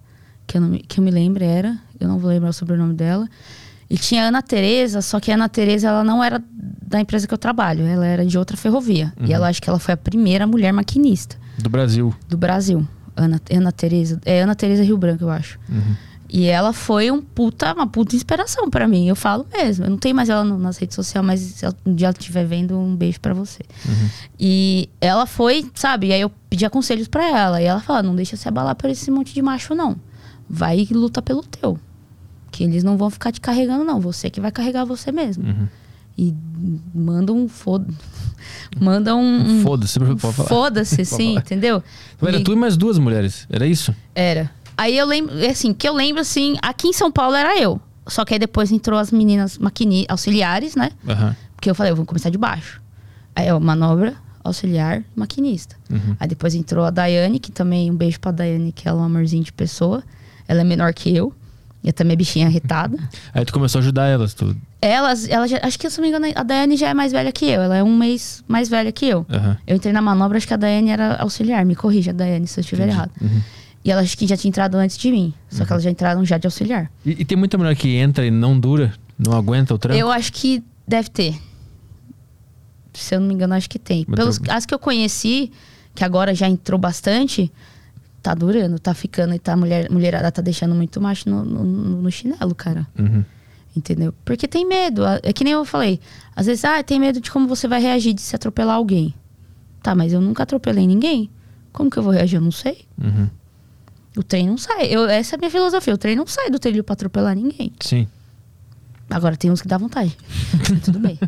[0.47, 1.79] que eu, não, me- que eu me lembre era.
[1.99, 3.27] Eu não vou lembrar o sobrenome dela.
[3.93, 6.43] E tinha a Ana Tereza, só que a Ana Tereza ela não era
[6.87, 9.13] da empresa que eu trabalho, ela era de outra ferrovia.
[9.21, 9.27] Uhum.
[9.27, 12.15] E ela acho que ela foi a primeira mulher maquinista Do Brasil.
[12.29, 12.87] do Brasil.
[13.15, 14.19] Ana, Ana Tereza.
[14.25, 15.59] É Ana Tereza Rio Branco, eu acho.
[15.69, 15.95] Uhum.
[16.35, 19.07] E ela foi um puta, uma puta inspiração pra mim.
[19.07, 19.85] Eu falo mesmo.
[19.85, 22.17] Eu não tenho mais ela no- nas redes sociais, mas se ela- um dia ela
[22.19, 23.61] estiver vendo, um beijo pra você.
[24.41, 26.07] E ela foi, sabe?
[26.09, 27.61] E aí eu pedi conselhos pra ela.
[27.61, 29.97] E ela fala: não deixa se abalar por esse monte de macho, não.
[30.49, 31.79] Vai e luta pelo teu.
[32.53, 33.99] Que eles não vão ficar te carregando, não.
[33.99, 35.69] Você que vai carregar você mesmo.
[36.17, 36.33] E
[36.95, 37.93] manda um foda.
[38.79, 39.61] Manda um.
[39.61, 40.49] um- Foda-se, falar.
[40.49, 41.83] Foda-se, sim, entendeu?
[42.17, 43.95] Então era E- tu e mais duas mulheres, era isso?
[44.15, 44.51] era.
[44.77, 47.81] Aí eu lembro, assim, que eu lembro assim, aqui em São Paulo era eu.
[48.07, 50.91] Só que aí depois entrou as meninas maquini, auxiliares, né?
[51.09, 51.37] Aham.
[51.55, 52.81] Porque eu falei, eu vou começar de baixo.
[53.37, 55.77] Aí eu, manobra, auxiliar, maquinista.
[55.91, 56.17] Uhum.
[56.19, 59.05] Aí depois entrou a Daiane, que também, um beijo pra Daiane, que ela é um
[59.05, 60.03] amorzinho de pessoa.
[60.49, 61.33] Ela é menor que eu.
[61.85, 62.97] E eu também bichinha arretada.
[63.35, 64.57] Aí tu começou a ajudar elas, tu.
[64.81, 67.11] Elas, ela já, acho que se eu não me engano, a Daiane já é mais
[67.13, 67.61] velha que eu.
[67.63, 69.27] Ela é um mês mais velha que eu.
[69.29, 69.57] Aham.
[69.67, 71.65] Eu entrei na manobra, acho que a Daiane era auxiliar.
[71.65, 73.11] Me corrija, Daiane, se eu estiver errado.
[73.85, 75.35] E ela acho que já tinha entrado antes de mim.
[75.51, 76.89] Só que elas já entraram já de auxiliar.
[77.05, 79.99] E, e tem muita mulher que entra e não dura, não aguenta o trampo?
[79.99, 81.35] Eu acho que deve ter.
[82.95, 84.05] Se eu não me engano, acho que tem.
[84.07, 85.51] Mas Pelos, tem- as que eu conheci,
[85.95, 87.51] que agora já entrou bastante,
[88.23, 91.65] tá durando, tá ficando e tá mulher, mulherada tá deixando muito macho no, no,
[92.03, 92.87] no chinelo, cara.
[92.99, 93.25] Uhum.
[93.77, 94.15] Entendeu?
[94.25, 95.03] Porque tem medo.
[95.23, 95.99] É que nem eu falei.
[96.37, 99.15] Às vezes, ah, tem medo de como você vai reagir de se atropelar alguém.
[99.83, 101.31] Tá, mas eu nunca atropelei ninguém.
[101.73, 102.37] Como que eu vou reagir?
[102.37, 102.85] Eu não sei.
[103.03, 103.29] Uhum.
[104.17, 104.87] O trem não sai.
[104.87, 105.95] Eu, essa é a minha filosofia.
[105.95, 107.73] O trem não sai do trilho pra atropelar ninguém.
[107.81, 108.07] Sim.
[109.09, 110.17] Agora tem uns que dá vontade.
[110.85, 111.19] Tudo bem.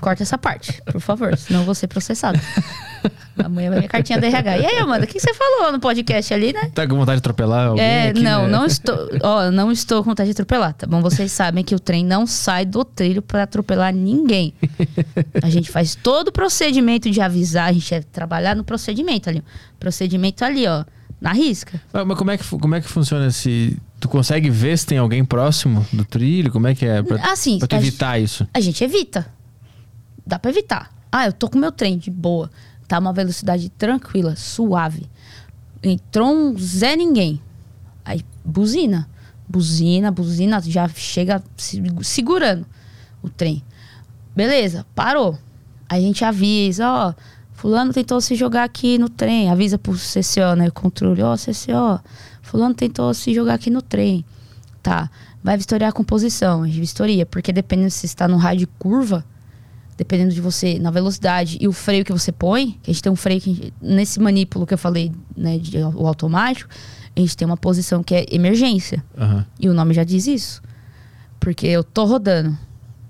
[0.00, 1.36] Corta essa parte, por favor.
[1.36, 2.38] Senão eu vou ser processado.
[3.38, 4.58] Amanhã vai minha cartinha da RH.
[4.58, 6.70] E aí, Amanda, o que você falou no podcast ali, né?
[6.74, 7.84] Tá com vontade de atropelar alguém?
[7.84, 8.48] É, aqui, não, né?
[8.48, 9.08] não estou.
[9.22, 11.00] Ó, não estou com vontade de atropelar, tá bom?
[11.00, 14.52] Vocês sabem que o trem não sai do trilho pra atropelar ninguém.
[15.42, 19.42] A gente faz todo o procedimento de avisar, a gente é trabalhar no procedimento ali.
[19.78, 20.84] Procedimento ali, ó,
[21.20, 21.80] na risca.
[21.92, 23.76] Mas, como, é que, como é que funciona se.
[23.98, 26.50] Tu consegue ver se tem alguém próximo do trilho?
[26.50, 27.02] Como é que é?
[27.02, 28.46] Pra, Assim, pra tu evitar isso.
[28.54, 29.26] A gente evita.
[30.26, 30.90] Dá pra evitar.
[31.12, 32.50] Ah, eu tô com meu trem de boa.
[32.90, 35.08] Tá uma velocidade tranquila, suave.
[35.80, 37.40] Entrou um Zé Ninguém.
[38.04, 39.08] Aí, buzina.
[39.48, 42.66] Buzina, buzina, já chega se- segurando
[43.22, 43.62] o trem.
[44.34, 45.38] Beleza, parou.
[45.88, 47.14] Aí a gente avisa, ó.
[47.52, 49.48] Fulano tentou se jogar aqui no trem.
[49.48, 50.66] Avisa pro CCO, né?
[50.66, 51.22] O controle.
[51.22, 52.00] Ó, CCO.
[52.42, 54.24] Fulano tentou se jogar aqui no trem.
[54.82, 55.08] Tá.
[55.44, 56.64] Vai vistoriar a composição.
[56.64, 57.24] A vistoria.
[57.24, 59.24] Porque dependendo se está no raio de curva,
[60.00, 63.12] dependendo de você, na velocidade e o freio que você põe, que a gente tem
[63.12, 66.70] um freio que nesse manípulo que eu falei, né, de, o automático,
[67.14, 69.04] a gente tem uma posição que é emergência.
[69.14, 69.44] Aham.
[69.60, 70.62] E o nome já diz isso.
[71.38, 72.56] Porque eu tô rodando.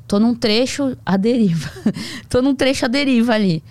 [0.09, 1.71] Tô num trecho à deriva.
[2.29, 3.63] tô num trecho à deriva ali.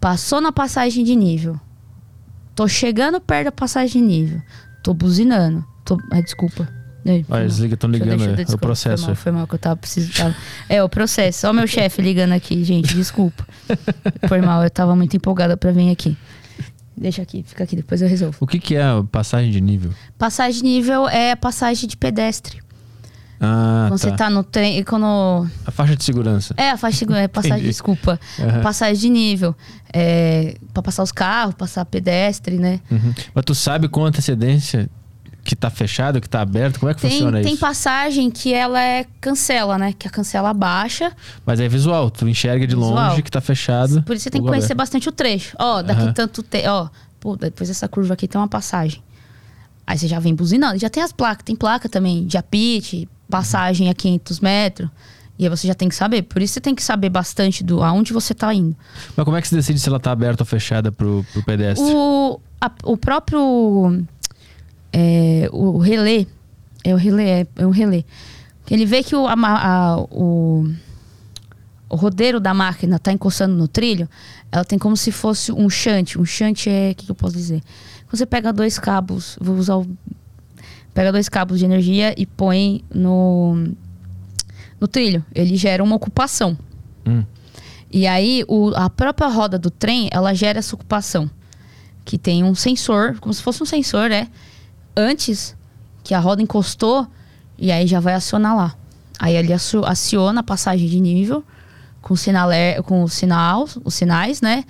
[0.00, 1.56] Passou na passagem de nível.
[2.56, 4.42] Tô chegando perto da passagem de nível.
[4.82, 5.64] Tô buzinando.
[5.84, 5.96] Tô...
[6.10, 6.68] Ai, desculpa.
[7.04, 7.40] Olha, mal.
[7.40, 8.36] eles ligam, tão Deixa eu- ligando.
[8.36, 9.02] deixa eu- é o processo.
[9.04, 10.34] Foi mal, foi mal que eu tava precisando.
[10.68, 11.46] É, o processo.
[11.48, 12.94] Ó, meu chefe ligando aqui, gente.
[12.94, 13.46] Desculpa.
[14.28, 16.16] Foi mal, eu tava muito empolgada pra vir aqui.
[16.96, 18.36] Deixa aqui, fica aqui, depois eu resolvo.
[18.40, 19.90] O que, que é a passagem de nível?
[20.18, 22.60] Passagem de nível é passagem de pedestre.
[23.42, 24.08] Ah, quando tá.
[24.10, 24.84] você tá no trem.
[24.84, 25.48] Quando.
[25.64, 26.52] A faixa de segurança.
[26.58, 27.68] É, a faixa de é, passagem, Entendi.
[27.70, 28.20] desculpa.
[28.38, 28.60] Aham.
[28.60, 29.56] Passagem de nível.
[29.90, 32.80] É, pra passar os carros, passar pedestre, né?
[32.90, 33.14] Uhum.
[33.34, 34.90] Mas tu sabe com antecedência
[35.44, 36.78] que tá fechado, que tá aberto?
[36.80, 37.60] Como é que Tem, funciona tem isso?
[37.60, 39.92] passagem que ela é cancela, né?
[39.98, 41.12] Que a cancela baixa.
[41.44, 43.10] Mas é visual, tu enxerga de Visual.
[43.10, 44.02] longe que tá fechado.
[44.02, 44.78] Por isso você tem que conhecer aberto.
[44.78, 45.56] bastante o trecho.
[45.58, 46.12] Ó, daqui Aham.
[46.12, 46.68] tanto tempo.
[46.68, 46.88] Ó,
[47.18, 49.02] pô, depois dessa curva aqui tem uma passagem.
[49.86, 50.78] Aí você já vem buzinando.
[50.78, 51.42] Já tem as placas.
[51.44, 54.88] Tem placa também de apite, passagem a 500 metros.
[55.38, 56.22] E aí você já tem que saber.
[56.22, 58.76] Por isso você tem que saber bastante do aonde você tá indo.
[59.16, 61.82] Mas como é que se decide se ela tá aberta ou fechada pro, pro pedestre?
[61.92, 64.04] O, a- o próprio.
[64.92, 66.26] É, o relé.
[66.84, 68.04] É o relé, é, é o relé.
[68.70, 70.64] Ele vê que o, a a- o,
[71.88, 74.08] o rodeiro da máquina tá encostando no trilho,
[74.50, 76.16] ela tem como se fosse um shunt.
[76.16, 76.92] Um shunt é.
[76.92, 77.60] O que, que eu posso dizer?
[78.06, 79.86] Quando Você pega dois cabos, vou usar o.
[80.94, 83.68] Pega dois cabos de energia e põe no.
[84.80, 85.22] No trilho.
[85.34, 86.56] Ele gera uma ocupação.
[87.06, 87.22] Hum.
[87.92, 91.28] E aí, o- a própria roda do trem, ela gera essa ocupação.
[92.04, 94.28] Que tem um sensor, como se fosse um sensor, né?
[94.96, 95.56] Antes
[96.02, 97.06] que a roda encostou,
[97.58, 98.74] e aí já vai acionar lá.
[99.18, 101.44] Aí ele acio- aciona a passagem de nível
[102.00, 104.64] com, sinalé, com o sinal, os sinais, né?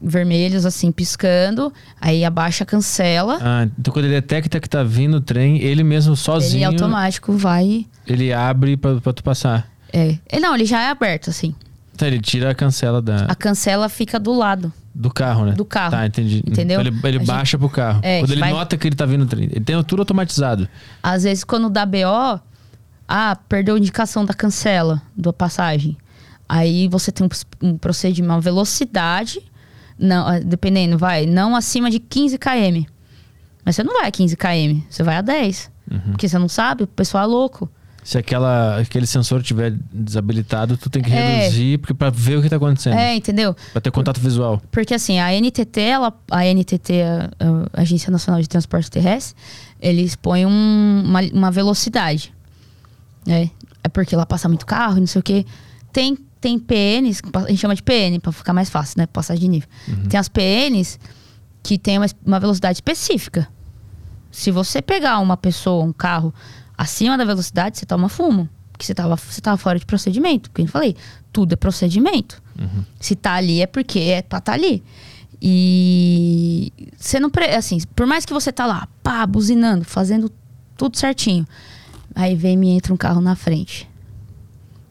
[0.00, 1.72] Vermelhos, assim, piscando.
[2.00, 3.38] Aí abaixa, cancela.
[3.40, 7.32] Ah, então quando ele detecta que tá vindo o trem, ele mesmo sozinho, Ele automático
[7.34, 7.86] vai.
[8.06, 9.66] ele abre pra, pra tu passar.
[9.92, 10.18] É.
[10.30, 11.54] Ele, não, ele já é aberto, assim.
[11.94, 14.72] Então ele tira a cancela da, A cancela fica do lado.
[14.94, 15.52] Do carro, né?
[15.52, 15.90] do carro.
[15.90, 16.42] Tá, entendi.
[16.46, 16.80] Entendeu?
[16.80, 18.00] Ele ele gente- baixa pro carro.
[18.02, 19.26] É, quando ele vai- nota que ele tá vindo.
[19.34, 20.68] Ele tem tudo automatizado.
[21.02, 22.40] Às vezes, quando dá BO,
[23.08, 25.96] ah, perdeu a indicação da cancela da passagem.
[26.48, 29.40] Aí você tem um, um procedimento, uma velocidade,
[29.98, 32.84] não, ah, dependendo, vai, não acima de 15 km.
[33.64, 35.70] Mas você não vai a 15 km, você vai a 10.
[35.90, 35.98] Uhum.
[36.12, 37.68] Porque você não sabe, o pessoal é louco.
[38.04, 41.38] Se aquela, aquele sensor tiver desabilitado, tu tem que É.
[41.46, 42.96] reduzir porque pra ver o que tá acontecendo.
[42.98, 43.56] É, entendeu?
[43.72, 44.60] Pra ter contato visual.
[44.70, 47.30] Porque assim, a NTT, ela, a NTT, a,
[47.72, 49.34] a Agência Nacional de Transporte Terrestre,
[49.80, 52.32] eles põem um- uma, uma velocidade.
[53.26, 53.50] Né?
[53.82, 55.46] É porque lá passa muito carro, não sei o quê.
[55.90, 59.06] Tem, tem PNs, a gente chama de PN, pra ficar mais fácil, né?
[59.06, 59.68] Passagem de nível.
[60.10, 60.98] Tem as PNs
[61.62, 63.48] que tem uma, uma velocidade específica.
[64.30, 66.34] Se você pegar uma pessoa, um carro,
[66.76, 68.48] acima da velocidade, você toma fumo.
[68.72, 70.50] Porque você tava, você tava fora de procedimento.
[70.50, 70.96] Porque eu falei,
[71.32, 72.42] tudo é procedimento.
[73.00, 74.82] Se tá ali é porque é pra tá ali.
[75.40, 77.30] E você não.
[77.30, 80.30] pre- Assim, por mais que você tá lá, pá, buzinando, fazendo
[80.76, 81.46] tudo certinho.
[82.14, 83.88] Aí vem e me entra um carro na frente.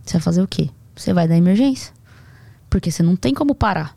[0.06, 0.70] Você vai fazer o quê?
[0.96, 1.94] Você vai dar emergência.
[2.70, 3.96] Porque você não tem como parar.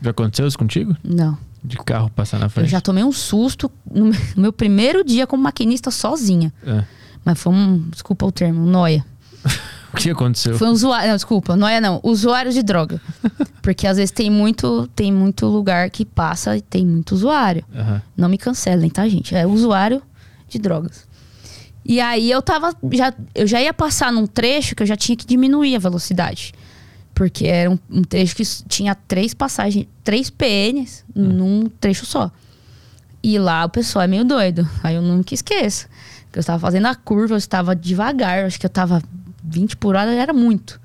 [0.00, 0.96] Já aconteceu isso contigo?
[1.04, 1.36] Não.
[1.62, 2.70] De carro passar na Eu frente?
[2.70, 6.52] já tomei um susto no meu- no meu primeiro dia como maquinista sozinha.
[6.64, 6.84] É.
[7.24, 9.04] Mas foi um, desculpa o termo, um noia.
[9.92, 10.56] O que aconteceu?
[10.56, 13.00] Foi um usuário, não, desculpa, noia não, usuário de droga.
[13.60, 17.64] Porque às vezes tem muito, tem muito lugar que passa e tem muito usuário.
[17.74, 18.00] Aham.
[18.16, 19.34] Não me cancelem, tá, gente?
[19.34, 20.00] É usuário
[20.48, 21.08] de drogas.
[21.84, 22.72] E aí eu tava.
[22.92, 26.52] Já, eu já ia passar num trecho que eu já tinha que diminuir a velocidade.
[27.14, 32.30] Porque era um, um trecho que tinha três passagens, três PNs num trecho só.
[33.22, 34.66] E lá o pessoal é meio doido.
[34.82, 35.88] Aí eu nunca esqueço.
[36.32, 39.02] Que eu estava fazendo a curva, eu estava devagar, acho que eu estava
[39.42, 40.80] 20 por hora, era muito.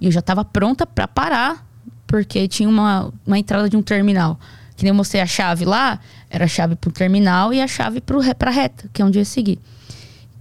[0.00, 1.66] E eu já estava pronta para parar,
[2.06, 4.38] porque tinha uma, uma entrada de um terminal.
[4.76, 6.00] Que nem eu mostrei a chave lá,
[6.30, 9.20] era a chave pro terminal e a chave re- pra reta, que é onde eu
[9.20, 9.58] ia seguir.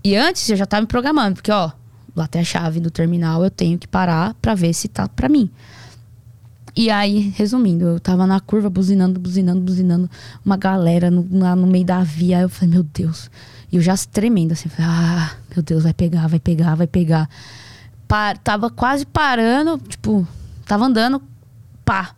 [0.03, 1.69] E antes eu já estava me programando, porque ó,
[2.15, 5.29] lá tem a chave do terminal, eu tenho que parar para ver se tá para
[5.29, 5.49] mim.
[6.75, 10.09] E aí, resumindo, eu tava na curva buzinando, buzinando, buzinando,
[10.43, 12.37] uma galera no, lá no meio da via.
[12.37, 13.29] Aí eu falei, meu Deus.
[13.71, 17.29] E eu já tremendo assim, falei, ah, meu Deus, vai pegar, vai pegar, vai pegar.
[18.07, 20.27] Pa- tava quase parando, tipo,
[20.65, 21.21] tava andando,
[21.85, 22.13] pá,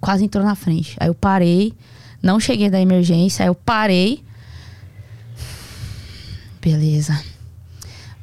[0.00, 0.96] quase entrou na frente.
[1.00, 1.74] Aí eu parei,
[2.22, 4.22] não cheguei da emergência, aí eu parei.
[6.60, 7.20] Beleza.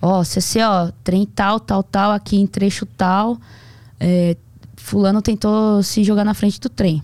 [0.02, 3.38] Ó, CC, ó, trem tal, tal, tal, aqui em trecho tal.
[4.00, 4.36] É,
[4.76, 7.04] fulano tentou se jogar na frente do trem.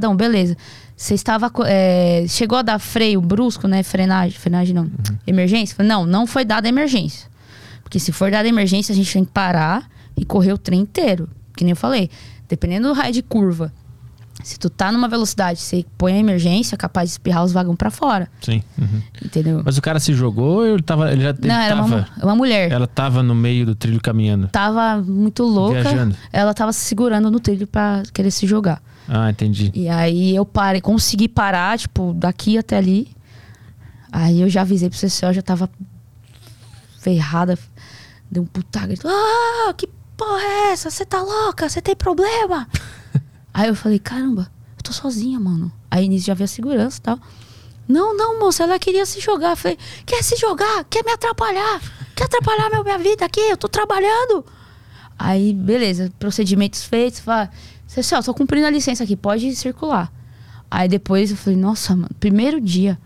[0.00, 0.56] Não, beleza.
[0.96, 1.50] Você estava.
[1.66, 3.82] é, chegou a dar freio brusco, né?
[3.82, 4.90] Frenagem, frenagem não.
[5.26, 5.74] Emergência?
[5.74, 7.28] Falei, Não, não foi dada emergência.
[7.82, 11.28] Porque se for dada emergência, a gente tem que parar e correr o trem inteiro.
[11.56, 12.08] Que nem eu falei.
[12.48, 13.72] Dependendo do raio de curva.
[14.42, 17.76] Se tu tá numa velocidade, você põe a emergência, é capaz de espirrar os vagões
[17.76, 18.28] pra fora.
[18.40, 18.62] Sim.
[18.80, 19.00] uhum.
[19.24, 19.62] Entendeu?
[19.64, 21.12] Mas o cara se jogou ou ele tava.
[21.12, 22.72] Ele já ele não, era uma, tava, mu- uma mulher.
[22.72, 24.48] Ela tava no meio do trilho caminhando.
[24.48, 25.82] Tava muito louca.
[25.82, 26.16] Viajando.
[26.32, 28.82] Ela tava se segurando no trilho pra querer se jogar.
[29.08, 29.70] Ah, entendi.
[29.74, 33.14] E aí eu parei, consegui parar, tipo, daqui até ali.
[34.10, 35.70] Aí eu já avisei pro CCO, eu já tava
[37.00, 37.58] ferrada.
[38.30, 39.06] Deu um puta grito.
[39.06, 40.90] Ah, que porra é essa?
[40.90, 41.68] Você tá louca?
[41.68, 42.68] Você tem problema?
[43.52, 45.72] aí eu falei, caramba, eu tô sozinha, mano.
[45.90, 47.18] Aí nisso já veio a segurança e tal.
[47.88, 49.50] Não, não, moça, ela queria se jogar.
[49.50, 50.84] Eu falei, quer se jogar?
[50.84, 51.80] Quer me atrapalhar?
[52.14, 53.40] Quer atrapalhar minha vida aqui?
[53.40, 54.44] Eu tô trabalhando.
[55.18, 57.20] Aí, beleza, procedimentos feitos.
[57.20, 57.50] Fala,
[58.00, 60.10] assim, ó, tô cumprindo a licença aqui, pode circular.
[60.70, 62.98] Aí depois eu falei, nossa, mano, primeiro dia.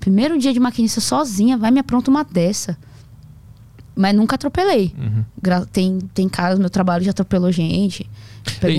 [0.00, 2.76] Primeiro dia de maquinista sozinha, vai me apronta uma dessa.
[3.98, 4.94] Mas nunca atropelei.
[5.42, 8.08] Gra- Tem, tem caras no meu trabalho já atropelou gente.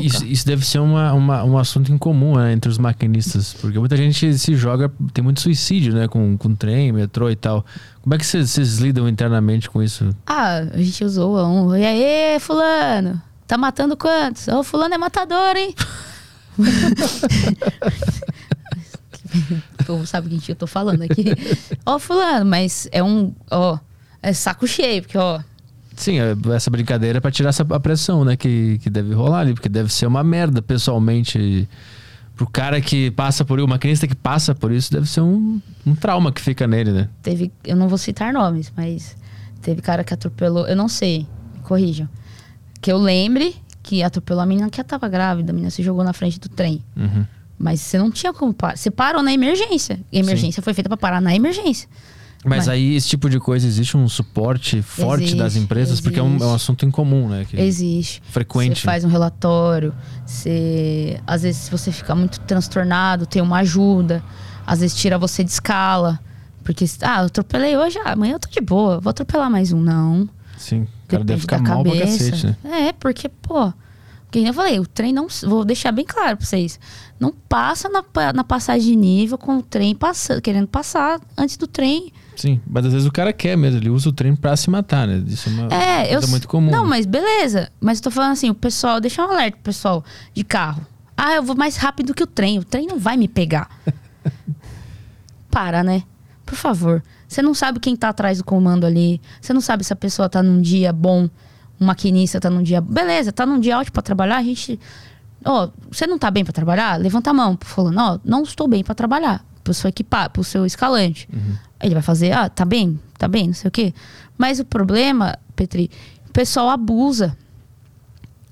[0.06, 3.78] Isso, isso deve ser uma, uma- um assunto em comum né, entre os maquinistas, porque
[3.80, 7.66] muita gente se joga, tem muito suicídio, né, com, com trem, metrô e tal.
[8.02, 10.08] Como é que vocês vocês lidam internamente com isso?
[10.26, 11.76] Ah, a gente usou um.
[11.76, 13.22] E aí, fulano?
[13.48, 14.48] Tá matando quantos?
[14.50, 15.74] Ô, fulano é matador, hein?
[19.80, 21.26] o povo sabe o que eu tô falando aqui.
[21.86, 23.34] Ó, fulano, mas é um.
[23.50, 23.80] Ó,
[24.22, 25.40] é saco cheio, porque, ó.
[25.96, 29.40] Sim, é- essa brincadeira é pra tirar essa, a pressão, né, que, que deve rolar
[29.40, 31.68] ali, porque deve ser uma merda pessoalmente.
[32.36, 35.60] Pro cara que passa por isso, o maquinista que passa por isso, deve ser um,
[35.84, 37.10] um trauma que fica nele, né?
[37.24, 37.52] Teve.
[37.64, 39.18] Eu não vou citar nomes, mas
[39.60, 40.68] teve cara que atropelou.
[40.68, 41.26] Eu não sei,
[41.56, 42.08] me corrijam.
[42.82, 46.14] Que eu lembre que atropelou a menina que tava grávida, a menina se jogou na
[46.14, 46.84] frente do trem.
[46.96, 47.26] Uhum.
[47.58, 48.78] Mas você não tinha como parar.
[48.78, 50.00] Você parou na emergência.
[50.12, 51.88] E a emergência foi feita pra parar na emergência.
[52.46, 56.20] Mas Mas- aí, esse tipo de coisa, existe um suporte forte Existe, das empresas, porque
[56.20, 56.56] é um, é um existe.
[56.56, 57.46] assunto incomum, né?
[57.50, 58.22] Que Existe.
[58.30, 58.80] frequente.
[58.80, 59.94] Você faz um relatório.
[60.26, 64.24] Você, às vezes, se você ficar muito transtornado, tem uma ajuda.
[64.66, 66.20] Às vezes tira você de escala.
[66.64, 69.80] Porque, ah, eu atropelei hoje, ah, amanhã eu tô de boa, vou atropelar mais um.
[69.82, 70.30] Não.
[70.58, 72.32] Sim, o cara deve ficar mal pra cabeça.
[72.32, 72.88] cacete, né?
[72.90, 73.72] É, porque, pô.
[74.30, 75.28] Que nem eu falei, o trem não.
[75.46, 76.78] Vou deixar bem claro pra vocês.
[77.18, 78.04] Não passa na,
[78.34, 82.12] na passagem de nível com o trem passando, querendo passar antes do trem.
[82.36, 85.08] Sim, mas às vezes o cara quer mesmo, ele usa o trem pra se matar,
[85.08, 85.24] né?
[85.26, 86.28] Isso é uma É, eu.
[86.28, 86.70] muito comum.
[86.70, 87.72] Não, mas beleza.
[87.80, 90.04] Mas eu tô falando assim, o pessoal, deixa um alerta, pro pessoal
[90.34, 90.86] de carro.
[91.16, 92.60] Ah, eu vou mais rápido que o trem.
[92.60, 93.70] O trem não vai me pegar.
[95.50, 96.04] Para, né?
[96.46, 97.02] Por favor.
[97.28, 99.22] Você não sabe quem tá atrás do comando ali.
[99.42, 101.30] Você não sabe se a pessoa tá num dia bom,
[101.80, 102.80] um maquinista tá num dia.
[102.80, 104.80] Beleza, tá num dia ótimo pra trabalhar, a gente.
[105.46, 106.98] Ó, você não tá bem pra trabalhar?
[106.98, 109.46] Levanta a mão, falando, ó, não estou bem pra trabalhar.
[109.64, 111.28] Pro seu equipar, pro seu escalante.
[111.80, 113.94] Aí Ele vai fazer, ah, tá bem, tá bem, não sei o quê.
[114.38, 115.92] Mas o problema, Petri,
[116.30, 117.38] o pessoal abusa.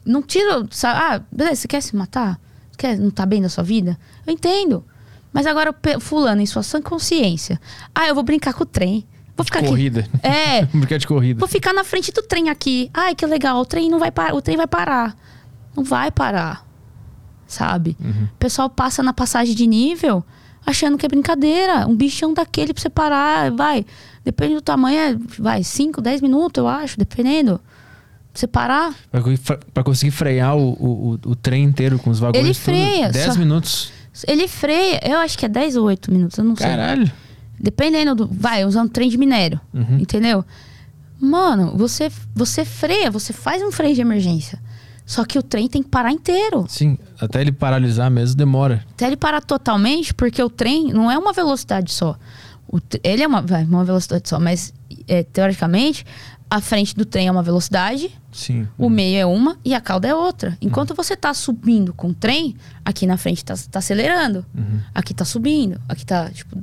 [0.05, 0.99] Não tira, sabe?
[0.99, 2.39] Ah, beleza, você quer se matar?
[2.77, 3.97] Quer não tá bem da sua vida?
[4.27, 4.85] Eu entendo.
[5.35, 7.59] Mas agora, fulano, em sua sã consciência.
[7.93, 9.05] Ah, eu vou brincar com o trem.
[9.35, 9.99] Vou ficar Corrida.
[10.13, 10.25] aqui.
[10.25, 11.37] É, Brincar de corrida.
[11.41, 12.89] Vou ficar na frente do trem aqui.
[12.93, 13.59] Ai, que legal.
[13.59, 14.33] O trem não vai parar.
[14.33, 15.13] O trem vai parar.
[15.75, 16.65] Não vai parar.
[17.45, 17.97] Sabe?
[18.01, 20.23] O pessoal passa na passagem de nível
[20.65, 21.85] achando que é brincadeira.
[21.85, 23.51] Um bichão daquele pra você parar.
[23.51, 23.85] Vai.
[24.23, 27.59] Depende do tamanho, é, vai, 5, 10 minutos, eu acho, dependendo.
[28.31, 28.95] Pra você parar.
[29.11, 32.43] Pra, pra conseguir frear o, o, o- o trem inteiro com os vagões.
[32.43, 33.91] Ele freia, 10 só- minutos.
[34.27, 36.67] Ele freia, eu acho que é 10 ou 8 minutos, eu não sei.
[36.67, 37.11] Caralho.
[37.59, 38.27] Dependendo do.
[38.27, 39.59] Vai, usando trem de minério.
[39.73, 39.99] Uhum.
[39.99, 40.45] Entendeu?
[41.19, 44.59] Mano, você, você freia, você faz um freio de emergência.
[45.05, 46.65] Só que o trem tem que parar inteiro.
[46.67, 48.83] Sim, até ele paralisar mesmo demora.
[48.91, 52.17] Até ele parar totalmente, porque o trem não é uma velocidade só.
[52.67, 54.73] O ele é uma, vai, uma velocidade só, mas
[55.07, 56.03] é, teoricamente,
[56.49, 58.67] a frente do trem é uma velocidade, Sim.
[58.77, 60.57] o meio é uma e a cauda é outra.
[60.61, 64.45] Enquanto você tá subindo com o trem, aqui na frente tá, tá acelerando.
[64.55, 64.79] Uhum.
[64.93, 65.79] Aqui tá subindo.
[65.89, 66.57] Aqui tá, tipo,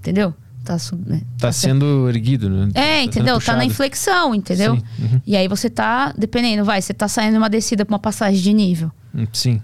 [0.00, 0.34] entendeu?
[0.64, 1.22] Tá, sub, né?
[1.38, 2.68] Tá sendo erguido, né?
[2.74, 3.40] É, sendo entendeu?
[3.40, 4.74] Tá na inflexão, entendeu?
[4.74, 5.22] Uhum.
[5.26, 8.52] E aí você tá, dependendo, vai, você tá saindo uma descida pra uma passagem de
[8.52, 8.92] nível.
[9.32, 9.62] Sim.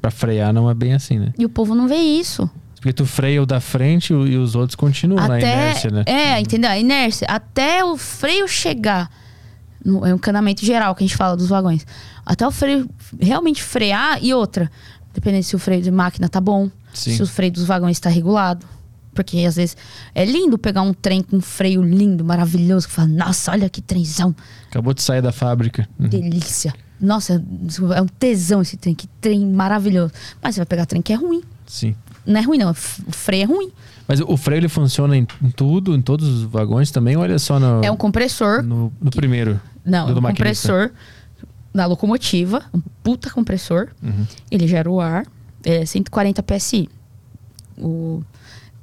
[0.00, 1.34] Pra frear não é bem assim, né?
[1.38, 2.48] E o povo não vê isso.
[2.80, 6.02] Porque tu freia o da frente e os outros continuam na até, inércia, né?
[6.06, 6.70] É, entendeu?
[6.70, 7.26] A inércia.
[7.28, 9.10] Até o freio chegar.
[9.84, 11.86] No, é um encanamento geral que a gente fala dos vagões.
[12.24, 12.88] Até o freio
[13.20, 14.70] realmente frear e outra.
[15.12, 16.70] Dependendo se o freio de máquina tá bom.
[16.94, 17.14] Sim.
[17.16, 18.66] Se o freio dos vagões está regulado.
[19.12, 19.76] Porque às vezes
[20.14, 23.82] é lindo pegar um trem com um freio lindo, maravilhoso, que fala, nossa, olha que
[23.82, 24.34] trenzão,
[24.70, 25.86] Acabou de sair da fábrica.
[25.98, 26.08] Uhum.
[26.08, 26.72] delícia.
[26.98, 27.42] Nossa,
[27.94, 30.12] é um tesão esse trem, que trem maravilhoso.
[30.40, 31.42] Mas você vai pegar trem que é ruim.
[31.66, 31.94] Sim.
[32.30, 32.70] Não é ruim, não.
[32.70, 33.70] O freio é ruim.
[34.06, 35.24] Mas o freio ele funciona em,
[35.54, 38.62] tudo, em todos os vagões também, ou ele é só no, É um compressor.
[38.62, 39.60] no, no primeiro?
[39.84, 40.68] Não, do é um maquinista?
[40.68, 40.90] compressor
[41.72, 43.88] na locomotiva, um puta compressor.
[44.02, 44.26] Uhum.
[44.50, 45.24] Ele gera o ar,
[45.64, 46.88] é 140 PSI,
[47.78, 48.22] o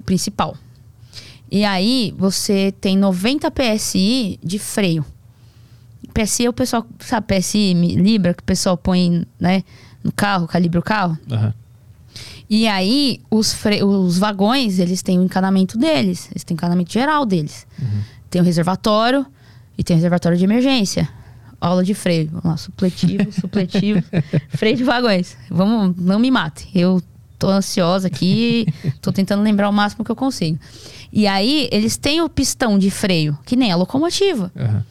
[0.06, 0.56] principal.
[1.52, 5.06] E aí você tem 90 PSI de freio.
[6.14, 9.64] PSI é o pessoal, sabe, PSI, Libra, que o pessoal põe, né,
[10.04, 11.18] no carro, calibra o carro.
[11.32, 11.54] Aham.
[12.50, 16.30] E aí, os, fre- os vagões, eles têm o encanamento deles.
[16.32, 17.68] Eles têm o encanamento geral deles.
[18.30, 19.26] Tem o reservatório
[19.78, 21.10] e tem o reservatório de emergência.
[21.60, 22.28] Aula de freio.
[22.30, 24.02] Vamos lá, supletivo, supletivo.
[24.50, 25.36] freio de vagões.
[25.50, 26.70] Vamos, não me mate.
[26.74, 27.02] Eu
[27.40, 28.66] tô ansiosa aqui,
[29.02, 30.58] tô tentando lembrar o máximo que eu consigo.
[31.12, 34.52] E aí, eles têm o pistão de freio, que nem a locomotiva.
[34.56, 34.84] Aham.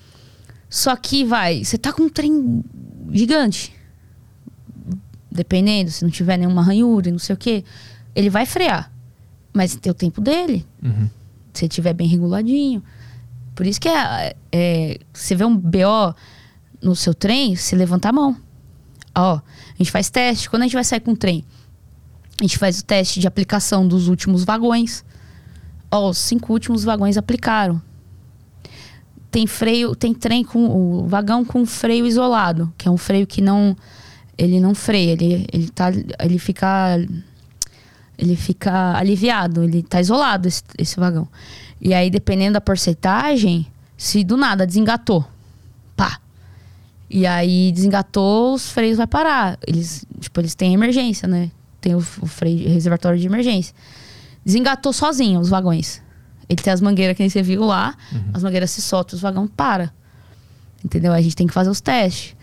[0.68, 2.62] Só que vai, você tá com um trem
[3.12, 3.72] gigante.
[5.36, 7.62] Dependendo, se não tiver nenhuma ranhura, e não sei o quê,
[8.14, 8.90] ele vai frear.
[9.52, 10.66] Mas tem o tempo dele.
[10.82, 11.08] Uhum.
[11.52, 12.82] Se tiver bem reguladinho.
[13.54, 16.14] Por isso que é, é, você vê um BO
[16.82, 18.36] no seu trem, você levanta a mão.
[19.14, 19.42] Ó, a
[19.78, 20.50] gente faz teste.
[20.50, 21.44] Quando a gente vai sair com o trem,
[22.38, 25.04] a gente faz o teste de aplicação dos últimos vagões.
[25.90, 27.80] Ó, os cinco últimos vagões aplicaram.
[29.30, 33.40] Tem freio, tem trem com o vagão com freio isolado, que é um freio que
[33.40, 33.76] não
[34.36, 36.98] ele não freia, ele ele tá ele fica
[38.18, 41.28] ele fica aliviado, ele tá isolado esse, esse vagão.
[41.80, 43.66] E aí dependendo da porcentagem,
[43.96, 45.26] se do nada desengatou,
[45.96, 46.18] pá.
[47.08, 49.58] E aí desengatou, os freios vai parar.
[49.66, 51.50] Eles, tipo, eles têm emergência, né?
[51.80, 53.74] Tem o, o freio reservatório de emergência.
[54.44, 56.02] Desengatou sozinho os vagões.
[56.48, 57.96] Ele tem as mangueiras que você viu lá,
[58.32, 59.92] as mangueiras se soltam, os vagões para.
[60.84, 61.12] Entendeu?
[61.12, 62.35] A gente tem que fazer os testes.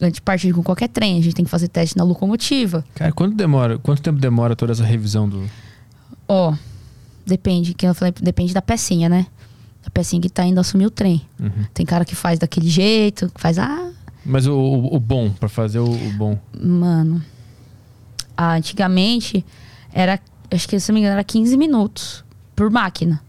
[0.00, 2.84] Antes de partir com qualquer trem, a gente tem que fazer teste na locomotiva.
[2.94, 3.78] Cara, quanto demora?
[3.78, 5.44] Quanto tempo demora toda essa revisão do.
[6.26, 6.54] Ó,
[7.26, 9.26] depende, que eu falei, depende da pecinha, né?
[9.84, 11.20] Da pecinha que tá indo assumir o trem.
[11.38, 11.64] Uhum.
[11.74, 13.90] Tem cara que faz daquele jeito, que faz, ah,
[14.24, 16.38] Mas o, o, o bom, pra fazer o, o bom.
[16.58, 17.22] mano.
[18.36, 19.44] Ah, antigamente
[19.92, 20.18] era,
[20.50, 22.24] acho que se não me engano, era 15 minutos
[22.56, 23.20] por máquina.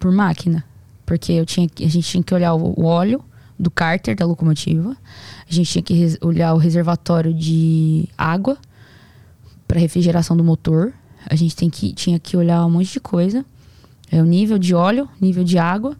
[0.00, 0.64] Por máquina.
[1.04, 3.22] Porque eu tinha, a gente tinha que olhar o óleo
[3.58, 4.96] do cárter da locomotiva.
[5.48, 8.58] A gente tinha que olhar o reservatório de água
[9.66, 10.92] para refrigeração do motor.
[11.28, 13.44] A gente tem que, tinha que olhar um monte de coisa.
[14.10, 15.96] É o nível de óleo, nível de água.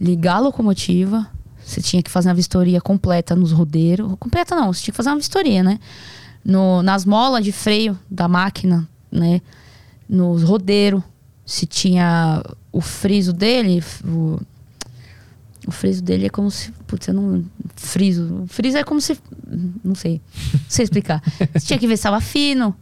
[0.00, 1.26] Ligar a locomotiva.
[1.64, 4.14] Você tinha que fazer uma vistoria completa nos rodeiros.
[4.18, 5.78] Completa não, você tinha que fazer uma vistoria, né?
[6.44, 9.40] No, nas molas de freio da máquina, né?
[10.08, 11.02] Nos rodeiros.
[11.46, 14.40] Se tinha o friso dele, o,
[15.66, 16.70] o friso dele é como se.
[16.86, 17.44] Putz, eu não.
[17.76, 18.42] Friso.
[18.42, 19.18] O friso é como se.
[19.82, 20.20] Não sei.
[20.52, 21.22] Não sei explicar.
[21.54, 22.74] Você tinha que ver se estava fino.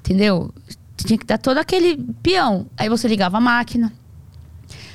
[0.00, 0.52] Entendeu?
[0.96, 2.66] Tinha que dar todo aquele peão.
[2.76, 3.92] Aí você ligava a máquina.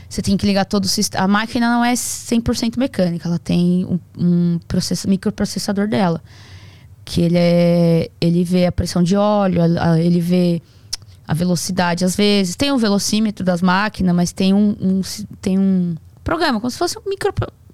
[0.10, 1.24] Você tem que ligar todo o sistema.
[1.26, 3.28] A máquina não é 100% mecânica.
[3.28, 6.22] Ela tem um, um processa- microprocessador dela.
[7.04, 8.10] Que ele é.
[8.20, 9.62] Ele vê a pressão de óleo,
[9.98, 10.62] ele vê
[11.28, 12.56] a velocidade às vezes.
[12.56, 15.02] Tem o velocímetro das máquinas, mas tem um, um
[15.42, 15.96] tem um
[16.28, 17.34] programa, como se fosse um micro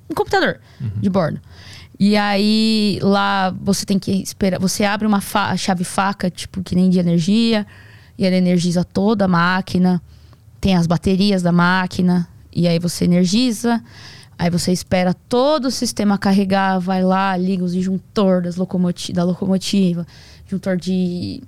[0.09, 0.59] um computador
[1.01, 1.39] de bordo.
[1.99, 6.75] E aí lá você tem que esperar, você abre uma fa- chave faca, tipo que
[6.75, 7.65] nem de energia,
[8.17, 10.01] e ela energiza toda a máquina.
[10.61, 13.81] Tem as baterias da máquina, e aí você energiza.
[14.37, 19.23] Aí você espera todo o sistema carregar, vai lá, liga os disjuntor das locomoti da
[19.23, 20.05] locomotiva,
[20.43, 21.41] disjuntor de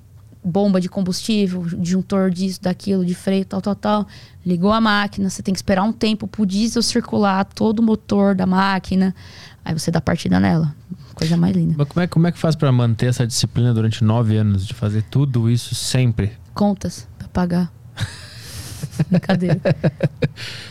[0.45, 4.07] bomba de combustível, disjuntor disso, daquilo, de freio, tal, tal, tal.
[4.45, 8.35] Ligou a máquina, você tem que esperar um tempo pro diesel circular todo o motor
[8.35, 9.15] da máquina.
[9.63, 10.73] Aí você dá partida nela.
[11.15, 11.73] Coisa mais linda.
[11.77, 14.73] Mas como é, como é que faz pra manter essa disciplina durante nove anos, de
[14.73, 16.33] fazer tudo isso sempre?
[16.53, 17.71] Contas pra pagar.
[19.09, 19.59] Brincadeira.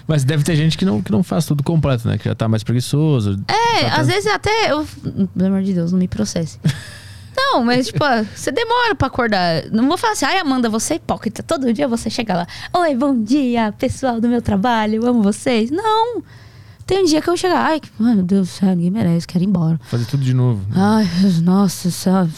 [0.06, 2.16] Mas deve ter gente que não, que não faz tudo completo, né?
[2.18, 3.42] Que já tá mais preguiçoso.
[3.48, 4.70] É, tá- às vezes até.
[4.70, 4.86] Eu,
[5.34, 6.58] pelo amor de Deus, não me processe.
[7.36, 8.04] Não, mas tipo,
[8.34, 9.64] você demora pra acordar.
[9.70, 11.42] Não vou falar assim, ai Amanda, você é hipócrita.
[11.42, 12.46] Todo dia você chega lá.
[12.72, 15.70] Oi, bom dia, pessoal do meu trabalho, amo vocês.
[15.70, 16.22] Não.
[16.86, 19.26] Tem um dia que eu chego, ai, que- ai, meu Deus do céu, ninguém merece,
[19.26, 19.80] quero ir embora.
[19.84, 20.60] Fazer tudo de novo.
[20.68, 20.74] né?
[20.76, 21.06] Ai,
[21.42, 22.28] nossa, céu.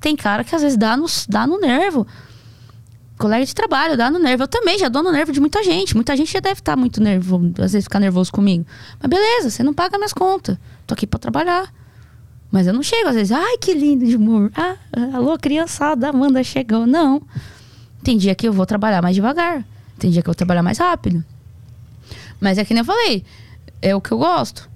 [0.00, 2.06] Tem cara que às vezes dá no, dá no nervo.
[3.18, 4.44] Colega de trabalho, dá no nervo.
[4.44, 5.94] Eu também já dou no nervo de muita gente.
[5.94, 8.64] Muita gente já deve estar muito nervoso, às vezes ficar nervoso comigo.
[9.00, 10.56] Mas beleza, você não paga minhas contas.
[10.86, 11.70] Tô aqui pra trabalhar.
[12.50, 14.50] Mas eu não chego às vezes, ai, que lindo de humor.
[14.56, 14.76] Ah,
[15.14, 16.86] alô, criançada, Amanda chegou.
[16.86, 17.22] Não.
[18.02, 19.64] Tem dia que eu vou trabalhar mais devagar.
[19.98, 21.24] Tem dia que eu vou trabalhar mais rápido.
[22.40, 23.22] Mas é que nem eu falei,
[23.80, 24.68] é o que eu gosto.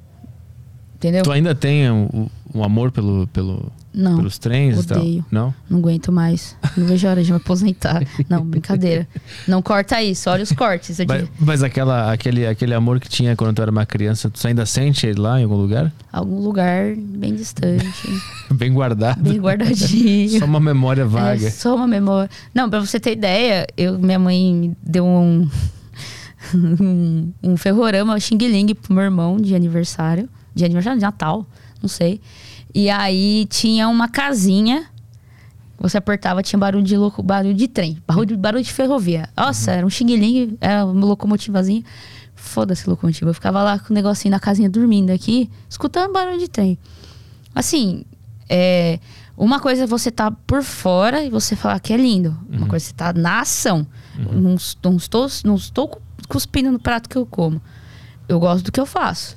[0.97, 1.22] Entendeu?
[1.22, 4.17] Tu ainda tem um, um amor pelo, pelo, Não.
[4.17, 4.99] pelos trens e tal?
[4.99, 5.25] odeio.
[5.31, 5.55] Não?
[5.71, 6.57] Não aguento mais.
[6.77, 8.03] Não vejo a hora de me aposentar.
[8.29, 9.07] Não, brincadeira.
[9.47, 10.99] Não corta isso, olha os cortes.
[11.07, 14.67] Mas, mas aquela, aquele, aquele amor que tinha quando tu era uma criança, tu ainda
[14.67, 15.93] sente ele lá em algum lugar?
[16.13, 17.87] Algum lugar bem distante,
[18.53, 19.23] Bem guardado?
[19.23, 20.39] bem guardadinho.
[20.41, 21.47] Só uma memória vaga.
[21.47, 22.29] É só uma memória.
[22.53, 25.49] Não, pra você ter ideia, eu, minha mãe me deu um,
[26.55, 30.29] um, um ferrorama Xing Ling pro meu irmão de aniversário.
[30.55, 31.47] De aniversário de Natal,
[31.83, 32.21] não sei.
[32.75, 34.87] E aí tinha uma casinha.
[35.79, 39.29] Você apertava, tinha barulho de loco, barulho de trem, barulho, barulho de ferrovia.
[39.37, 41.83] Nossa, era um Xing Ling, era uma locomotivazinha.
[42.35, 43.31] Foda-se locomotiva.
[43.31, 46.79] Eu ficava lá com o negocinho na casinha dormindo aqui, escutando barulho de trem.
[47.55, 48.05] Assim,
[48.49, 48.99] é,
[49.37, 52.37] Uma coisa é você tá por fora e você falar que é lindo.
[52.49, 53.87] Uma coisa é você tá na ação.
[54.16, 57.61] Não, es- não estou, não estou cu- cuspindo no prato que eu como.
[58.29, 59.37] Eu gosto do que eu faço.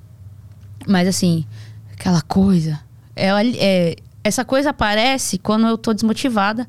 [0.88, 1.45] Mas assim,
[1.91, 2.79] aquela coisa.
[3.18, 6.68] É, é- essa coisa aparece quando eu tô desmotivada.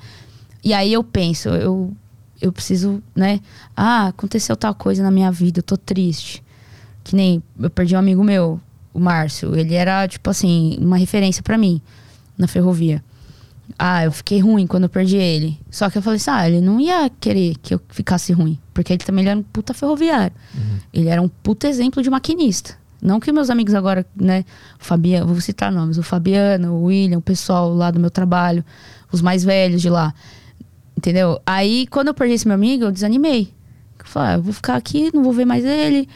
[0.63, 1.93] E aí eu penso, eu,
[2.41, 3.41] eu preciso, né?
[3.77, 6.43] Ah, aconteceu tal coisa na minha vida, eu tô triste.
[7.05, 8.61] Que nem eu perdi um amigo meu,
[8.93, 9.57] o Márcio.
[9.57, 11.81] Ele era, tipo assim, uma referência pra mim
[12.37, 13.03] na ferrovia.
[13.79, 15.59] Ah, eu fiquei ruim quando eu perdi ele.
[15.71, 18.59] Só que eu falei assim, ah, ele não ia querer que eu ficasse ruim.
[18.73, 20.35] Porque ele também ele era um puta ferroviário.
[20.93, 22.77] Ele era um puta exemplo de maquinista.
[23.01, 24.45] Não que meus amigos agora, né,
[24.81, 28.65] o Fabiano, vou citar nomes, o Fabiano, o William, o pessoal lá do meu trabalho,
[29.13, 30.13] os mais velhos de lá.
[30.97, 31.41] Entendeu?
[31.47, 33.53] Aí, quando eu perdi esse meu amigo, eu desanimei.
[33.99, 36.09] Eu falei, ah, eu vou ficar aqui, não vou ver mais ele,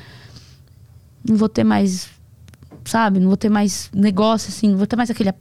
[1.28, 2.08] não vou ter mais,
[2.84, 5.32] sabe, não vou ter mais negócio, assim, não vou ter mais aquele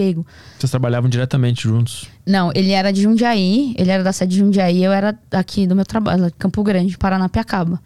[0.00, 0.26] apego.
[0.58, 2.08] Vocês trabalhavam diretamente juntos.
[2.26, 5.76] Não, ele era de Jundiaí, ele era da sede de Jundiaí, eu era aqui do
[5.76, 7.80] meu trabalho, Campo Grande, Paranapiacaba.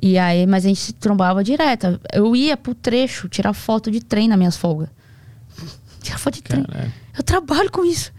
[0.00, 2.00] E aí, mas a gente se trombava direto.
[2.12, 4.88] Eu ia pro trecho tirar foto de trem nas minhas folgas.
[6.00, 6.62] Tirar foto de trem.
[6.62, 6.92] Caralho.
[7.16, 8.12] Eu trabalho com isso.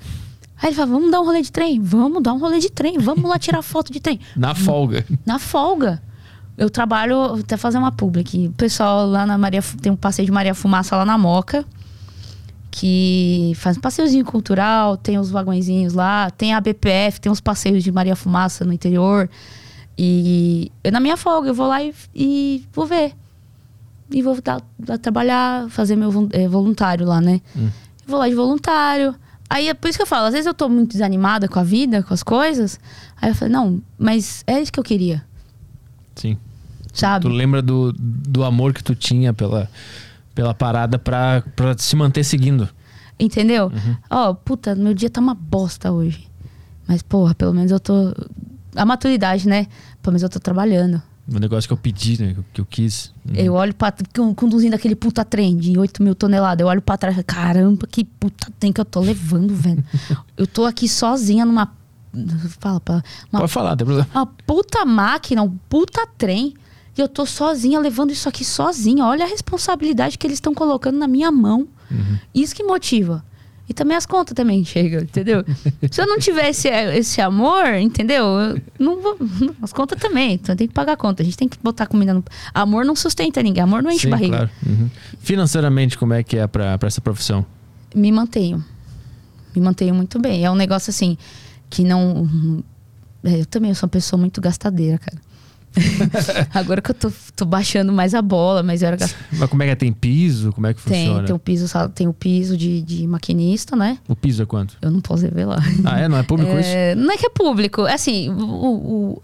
[0.61, 1.79] Aí ele fala, vamos dar um rolê de trem?
[1.81, 4.19] Vamos dar um rolê de trem, vamos lá tirar foto de trem.
[4.35, 5.05] Na folga.
[5.25, 6.01] Na folga.
[6.57, 8.47] Eu trabalho, até fazer uma public.
[8.47, 11.65] O pessoal lá na Maria, tem um passeio de Maria Fumaça lá na Moca,
[12.72, 17.84] que faz um passeiozinho cultural, tem os vagõezinhos lá, tem a BPF, tem os passeios
[17.84, 19.30] de Maria Fumaça no interior.
[19.97, 23.13] E eu, na minha folga, eu vou lá e, e vou ver.
[24.11, 27.41] E vou dar, dar- trabalhar, fazer meu eh, voluntário lá, né?
[27.55, 27.72] Eu
[28.07, 29.13] vou lá de voluntário.
[29.49, 31.63] Aí é por isso que eu falo, às vezes eu tô muito desanimada com a
[31.63, 32.80] vida, com as coisas.
[33.20, 35.26] Aí eu falei, não, mas é isso que eu queria,
[36.15, 36.38] Sim.
[36.93, 37.26] sabe?
[37.26, 39.67] Tu lembra do, do amor que tu tinha pela,
[40.39, 42.69] pela parada pra, pra se manter seguindo.
[43.19, 43.69] Entendeu?
[44.09, 46.29] Ó, puta, meu dia tá uma bosta hoje.
[46.87, 48.13] Mas, porra, pelo menos eu tô.
[48.73, 49.67] A maturidade, né?
[50.01, 51.01] Pelo menos eu tô trabalhando.
[51.29, 52.35] O negócio que eu pedi, né?
[52.53, 53.13] que eu- quis.
[53.35, 53.93] Eu olho pra.
[54.15, 56.61] con- Conduzindo aquele puta trem de 8 mil toneladas.
[56.61, 59.83] Eu olho pra trás caramba, que puta trem que eu tô levando, velho.
[60.37, 61.69] eu tô aqui sozinha numa.
[62.61, 63.03] Fala, pra.
[63.29, 64.07] Uma Pode falar, tem problema.
[64.15, 66.53] uma puta máquina, um puta trem.
[66.99, 69.05] E eu tô sozinha levando isso aqui sozinha.
[69.05, 71.65] Olha a responsabilidade que eles estão colocando na minha mão.
[72.35, 73.23] Isso que motiva.
[73.69, 75.45] E também as contas também chegam, entendeu?
[75.89, 78.25] Se eu não tivesse esse amor, entendeu?
[78.25, 79.17] Eu não vou.
[79.61, 80.33] As contas também.
[80.33, 81.21] Então tem que pagar a conta.
[81.21, 82.21] A gente tem que botar comida no.
[82.53, 83.63] Amor não sustenta ninguém.
[83.63, 84.35] Amor não enche Sim, barriga.
[84.37, 84.49] claro.
[84.65, 84.89] Uhum.
[85.21, 87.45] Financeiramente, como é que é pra, pra essa profissão?
[87.95, 88.61] me mantenho.
[89.55, 90.43] Me mantenho muito bem.
[90.43, 91.17] É um negócio assim
[91.69, 92.61] que não.
[93.23, 95.28] é, Eu também sou uma pessoa muito gastadeira, cara.
[96.53, 98.97] Agora que eu tô, tô baixando mais a bola, mas eu era.
[99.32, 99.76] Mas como é que é?
[99.76, 100.51] Tem piso?
[100.51, 101.26] Como é que tem, funciona?
[101.28, 103.97] tem o piso, tem o piso de, de maquinista, né?
[104.07, 104.76] O piso é quanto?
[104.82, 105.63] Eu não posso revelar.
[105.86, 106.07] Ah, é?
[106.07, 106.70] Não é público isso?
[106.70, 109.22] É, não é que é público, é assim, o, o-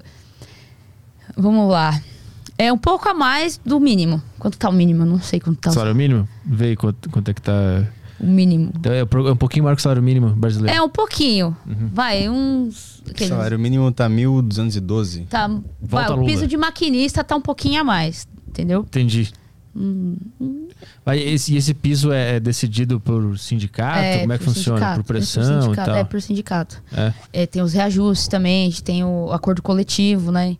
[1.35, 1.99] vamos lá.
[2.57, 4.21] É um pouco a mais do mínimo.
[4.39, 5.01] Quanto tá o mínimo?
[5.01, 6.27] Eu não sei quanto tá o- Salário mínimo?
[6.45, 7.85] Vê quanto, quanto é que tá.
[8.19, 8.71] O mínimo.
[8.75, 10.77] Então, É é um pouquinho maior que o salário mínimo brasileiro.
[10.77, 11.55] É um pouquinho.
[11.65, 11.89] Uhum.
[11.93, 12.99] Vai, uns.
[13.05, 15.25] O aqueles- salário mínimo tá 1.212.
[15.27, 15.49] Tá,
[15.81, 18.81] vai, o piso de maquinista tá um pouquinho a mais, entendeu?
[18.81, 19.31] Entendi.
[19.77, 20.15] Hum,
[21.05, 24.19] Mas esse, e esse piso é decidido por sindicato?
[24.21, 24.77] como é que funciona?
[24.79, 25.99] sindicato, por pressão e sindicato, tal?
[25.99, 26.83] É, por sindicato.
[26.93, 27.13] É.
[27.33, 30.55] É, tem os reajustes também, a gente tem o acordo coletivo, né?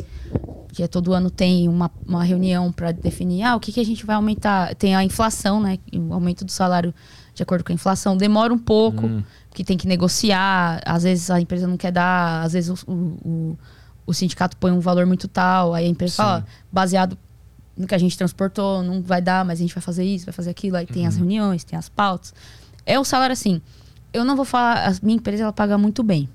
[0.73, 3.85] Que é todo ano tem uma, uma reunião para definir ah, o que, que a
[3.85, 4.75] gente vai aumentar.
[4.75, 5.79] Tem a inflação, né?
[5.93, 6.93] O aumento do salário
[7.35, 8.17] de acordo com a inflação.
[8.17, 9.21] Demora um pouco, Hum.
[9.49, 10.81] porque tem que negociar.
[10.85, 13.57] Às vezes a empresa não quer dar, às vezes o, o,
[14.07, 16.17] o- sindicato põe um valor muito tal, aí a empresa Sim.
[16.17, 17.17] fala, baseado
[17.77, 20.33] no que a gente transportou, não vai dar, mas a gente vai fazer isso, vai
[20.33, 20.77] fazer aquilo.
[20.77, 21.07] Aí tem Uhum.
[21.09, 22.33] as reuniões, tem as pautas.
[22.85, 23.61] É o salário assim.
[24.13, 26.29] Eu não vou falar, a minha empresa ela paga muito bem.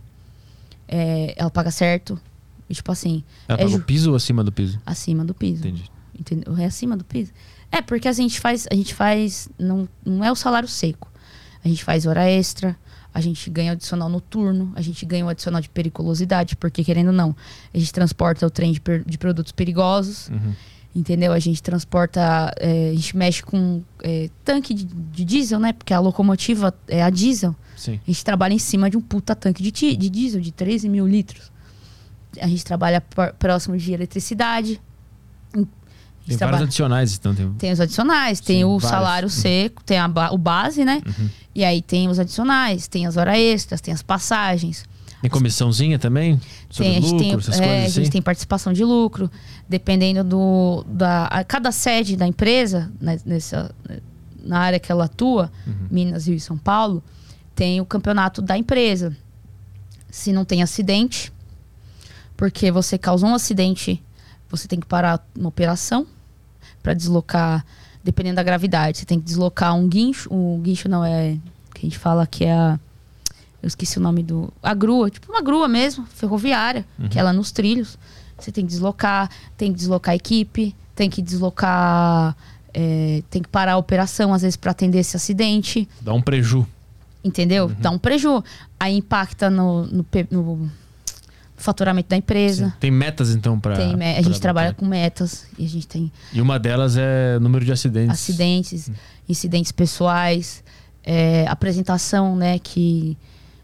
[0.86, 2.20] É, ela paga certo.
[2.68, 4.78] E, tipo assim, Ela é paga o piso ou acima do piso?
[4.84, 5.60] acima do piso.
[5.66, 5.90] Entendi.
[6.18, 6.56] Entendeu?
[6.58, 7.32] É acima do piso.
[7.72, 11.10] É, porque a gente faz, a gente faz, não, não é o salário seco.
[11.64, 12.76] A gente faz hora extra,
[13.12, 17.12] a gente ganha adicional noturno, a gente ganha o adicional de periculosidade, porque querendo ou
[17.12, 17.34] não,
[17.72, 20.52] a gente transporta o trem de, de produtos perigosos, Uhum.
[20.96, 21.32] entendeu?
[21.32, 25.72] A gente transporta, é, a gente mexe com é, tanque de, de diesel, né?
[25.72, 27.54] Porque a locomotiva é a diesel.
[27.76, 28.00] Sim.
[28.02, 31.06] A gente trabalha em cima de um puta tanque de, de diesel de 13 mil
[31.06, 31.52] litros.
[32.40, 33.00] A gente trabalha
[33.38, 34.80] próximo de eletricidade.
[36.24, 37.34] A Tem vários adicionais, então.
[37.34, 37.52] Tem...
[37.54, 38.88] tem os adicionais, tem Sim, o vários.
[38.90, 41.02] salário seco, tem a o base, né?
[41.06, 41.28] Uhum.
[41.54, 44.84] E aí tem os adicionais, tem as horas extras, tem as passagens.
[45.20, 46.40] Tem comissãozinha também?
[46.70, 47.94] Sobre Tem, a gente lucro, tem, essas é, coisas a assim?
[48.04, 49.30] gente tem participação de lucro,
[49.68, 53.74] dependendo do da a- cada sede da empresa né, nessa
[54.42, 55.74] na área que ela atua, Uhum.
[55.90, 57.02] Minas, Rio e São Paulo,
[57.54, 59.14] tem o campeonato da empresa.
[60.10, 61.30] Se não tem acidente,
[62.36, 64.02] porque você causou um acidente,
[64.50, 66.06] você tem que parar uma operação
[66.82, 67.64] para deslocar,
[68.02, 70.28] dependendo da gravidade, você tem que deslocar um guincho.
[70.32, 71.38] O guincho não é.
[71.74, 72.78] Que a gente fala que é a.
[73.62, 74.52] Eu esqueci o nome do.
[74.62, 77.98] A grua, tipo uma grua mesmo, ferroviária, que ela nos trilhos.
[78.38, 82.34] Você tem que deslocar, tem que deslocar a equipe, tem que deslocar.
[82.72, 85.88] é, tem que parar a operação, às vezes, para atender esse acidente.
[86.00, 86.66] Dá um preju.
[87.22, 87.68] Entendeu?
[87.68, 88.42] Dá um preju.
[88.78, 90.70] Aí impacta no, no, no
[91.60, 92.66] faturamento da empresa.
[92.66, 92.72] Sim.
[92.80, 93.76] Tem metas, então, para.
[93.76, 97.64] Tem a gente trabalha com metas e a gente tem E uma delas é número
[97.64, 98.10] de acidentes.
[98.20, 98.90] acidentes,
[99.28, 100.64] incidentes pessoais,
[101.04, 102.58] é, apresentação, né?
[102.58, 103.16] Que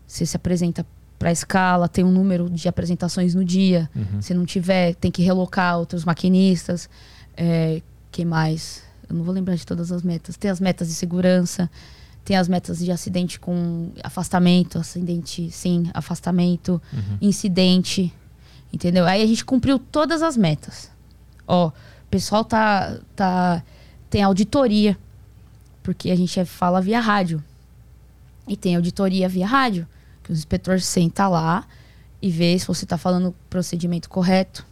[0.06, 0.86] você se apresenta
[1.18, 3.88] para a escala, tem um número de apresentações no dia.
[4.20, 6.88] Se não tiver, tem que relocar outros maquinistas.
[7.36, 7.80] É,
[8.12, 8.82] que mais?
[9.08, 10.36] Eu não vou lembrar de todas as metas.
[10.36, 11.70] Tem as metas de segurança,
[12.26, 16.82] tem as metas de acidente com afastamento, acidente, sim, afastamento,
[17.22, 18.12] incidente,
[18.72, 19.06] entendeu?
[19.06, 20.90] Aí a gente cumpriu todas as metas.
[21.46, 21.72] Ó, o
[22.10, 23.62] pessoal tá, tá
[24.10, 24.98] tem auditoria,
[25.84, 27.42] porque a gente é- fala via rádio.
[28.48, 29.86] E tem auditoria via rádio,
[30.24, 31.64] que o inspetor senta lá
[32.20, 34.66] e vê se você está falando o procedimento correto.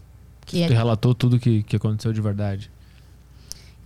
[0.44, 2.68] Que é, relatou tudo que, que aconteceu de verdade.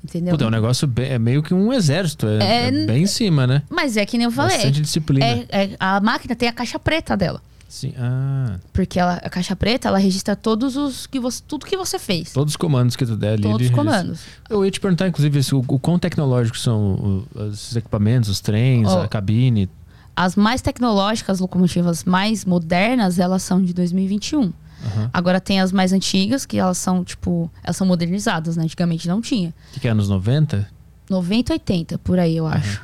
[0.09, 0.33] Entendeu?
[0.33, 2.27] Puta, é um negócio bem- é meio que um exército.
[2.27, 3.63] É, É, é bem em cima, né?
[3.71, 4.57] Mas é que nem eu falei.
[4.57, 5.25] Bastante disciplina.
[5.25, 7.41] É, é- a máquina tem a caixa preta dela.
[7.69, 7.93] Sim.
[7.99, 11.99] Ah, Porque ela, a caixa preta, ela registra todos os que você, tudo que você
[11.99, 12.33] fez.
[12.33, 13.43] todos os comandos que tu der ali.
[13.43, 14.21] Todos os comandos.
[14.49, 18.89] Eu ia te perguntar, inclusive, o, o quão tecnológicos são o- os equipamentos, os trens,
[18.89, 19.03] Ó.
[19.03, 19.69] a cabine.
[20.17, 24.51] As mais tecnológicas, as locomotivas mais modernas, elas são de 2021.
[24.85, 25.11] Aham.
[25.13, 28.65] Agora tem as mais antigas, que elas são, tipo, elas são modernizadas, né?
[28.65, 29.51] Antigamente não tinha.
[29.71, 30.69] O que, que é anos 90?
[31.11, 32.83] 90, 80, por aí, eu acho.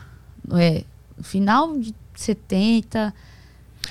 [0.52, 0.84] É,
[1.22, 3.14] final de 70.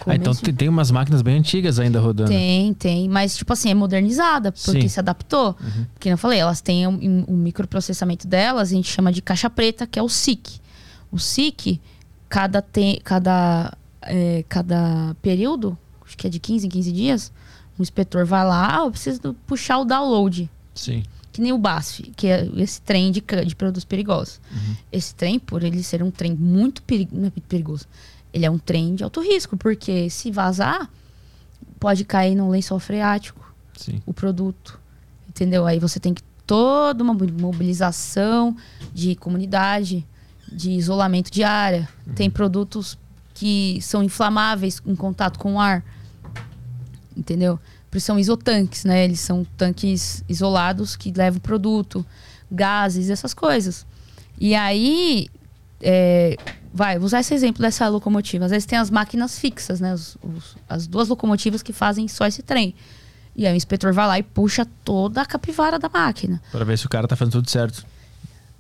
[0.08, 2.30] Ah, então começo- tem, umas máquinas bem antigas ainda rodando.
[2.30, 3.08] Tem, tem.
[3.08, 4.88] Mas, tipo assim, é modernizada, porque Sim.
[4.88, 5.56] se adaptou.
[5.94, 9.86] Porque eu falei, elas têm um, um microprocessamento delas, a gente chama de caixa preta,
[9.86, 10.60] que é o SIC.
[11.12, 11.80] O SIC,
[12.28, 17.32] cada, tem, cada, é, cada período, acho que é de 15 em 15 dias,
[17.84, 20.50] o inspetor vai lá, ah, eu preciso puxar o download.
[20.74, 21.04] Sim.
[21.32, 24.40] Que nem o BASF, que é esse trem de, de produtos perigosos.
[24.92, 27.86] Esse trem, por ele ser um trem muito peri- não é muito perigoso,
[28.32, 30.90] ele é um trem de alto risco, porque se vazar,
[31.80, 34.02] pode cair no lençol freático Sim.
[34.06, 34.80] o produto.
[35.28, 35.66] Entendeu?
[35.66, 38.56] Aí você tem que toda uma mobilização
[38.94, 40.06] de comunidade,
[40.52, 41.90] de isolamento de área.
[42.16, 42.98] Tem produtos
[43.34, 45.84] que são inflamáveis em contato com o ar.
[47.18, 47.60] Entendeu?
[48.02, 49.04] São isotanques, né?
[49.04, 52.06] Eles são tanques isolados que levam produto,
[52.52, 53.86] gases, essas coisas.
[54.40, 55.28] E aí,
[55.82, 56.36] é,
[56.74, 58.46] vai, vou usar esse exemplo dessa locomotiva.
[58.46, 59.94] Às vezes tem as máquinas fixas, né?
[59.94, 62.74] Os- os- as duas locomotivas que fazem só esse trem.
[63.36, 66.42] E aí o inspetor vai lá e puxa toda a capivara da máquina.
[66.52, 67.86] Pra ver se o cara tá fazendo tudo certo.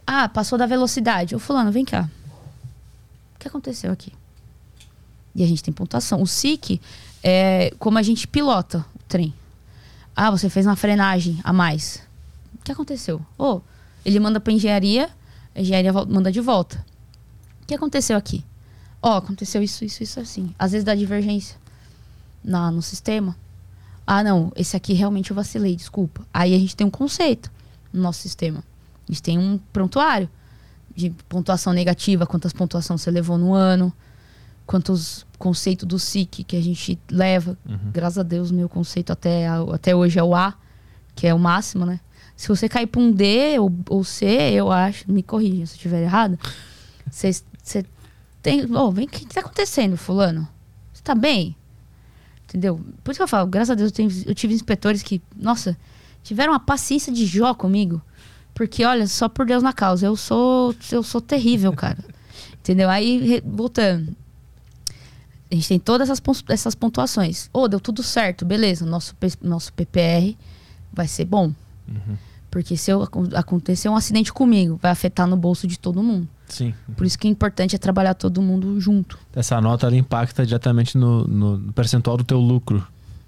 [0.05, 1.35] Ah, passou da velocidade.
[1.35, 2.09] Ô, fulano, vem cá.
[3.35, 4.11] O que aconteceu aqui?
[5.35, 6.21] E a gente tem pontuação.
[6.21, 6.79] O SIC
[7.23, 9.31] é como a gente pilota trem.
[10.15, 12.01] Ah, você fez uma frenagem a mais.
[12.55, 13.23] O que aconteceu?
[13.37, 13.61] Ô,
[14.03, 15.07] ele manda pra engenharia,
[15.53, 16.83] a engenharia manda de volta.
[17.61, 18.43] O que aconteceu aqui?
[18.99, 20.55] Ó, aconteceu isso, isso, isso assim.
[20.57, 21.57] Às vezes dá divergência
[22.43, 23.37] na, no sistema.
[24.05, 26.25] Ah, não, esse aqui realmente eu vacilei, desculpa.
[26.33, 27.51] Aí a gente tem um conceito
[27.93, 28.63] no nosso sistema.
[29.07, 30.27] A gente tem um prontuário
[30.95, 33.93] de pontuação negativa, quantas pontuações você levou no ano,
[34.65, 37.57] quantos conceitos do SIC que a gente leva.
[37.91, 40.53] Graças a Deus, meu conceito até, até hoje é o A,
[41.15, 41.99] que é o máximo, né?
[42.35, 45.75] Se você cair para um D ou, ou C, eu acho, me corrija se eu
[45.77, 46.37] estiver errado.
[47.09, 47.31] Você
[47.61, 47.85] você
[48.41, 48.65] tem.
[48.75, 50.47] Ô, vem, o que está acontecendo, Fulano?
[50.91, 51.55] Você tá bem?
[52.49, 52.79] Entendeu?
[53.03, 55.77] Por isso que eu falo, graças a Deus eu, tenho- eu tive inspetores que, nossa,
[56.23, 58.01] tiveram uma paciência de Jó comigo.
[58.53, 61.97] Porque, olha, só por Deus na causa, eu sou, eu sou terrível, cara.
[62.59, 62.89] Entendeu?
[62.89, 64.15] Aí, voltando.
[65.53, 67.47] A gente tem todas essas, essas pontuações.
[67.53, 68.85] Ô, deu tudo certo, beleza.
[68.87, 70.35] Nosso, nosso PPR
[70.91, 71.53] vai ser bom.
[72.49, 76.27] Porque se eu, acon- acontecer um acidente comigo, vai afetar no bolso de todo mundo.
[76.47, 76.73] Sim.
[76.95, 79.17] Por isso que é importante é trabalhar todo mundo junto.
[79.35, 82.85] Essa nota ela impacta diretamente no, no- percentual do teu lucro.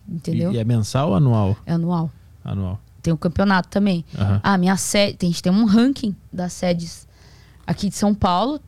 [0.07, 0.51] Entendeu?
[0.51, 1.57] E, e é mensal ou anual?
[1.65, 2.11] É anual.
[2.43, 2.79] Anual.
[3.01, 4.03] Tem o campeonato também.
[4.17, 4.39] Aham.
[4.43, 5.17] Ah, minha sede.
[5.21, 7.07] A gente tem um ranking das sedes
[7.65, 8.59] aqui de São Paulo,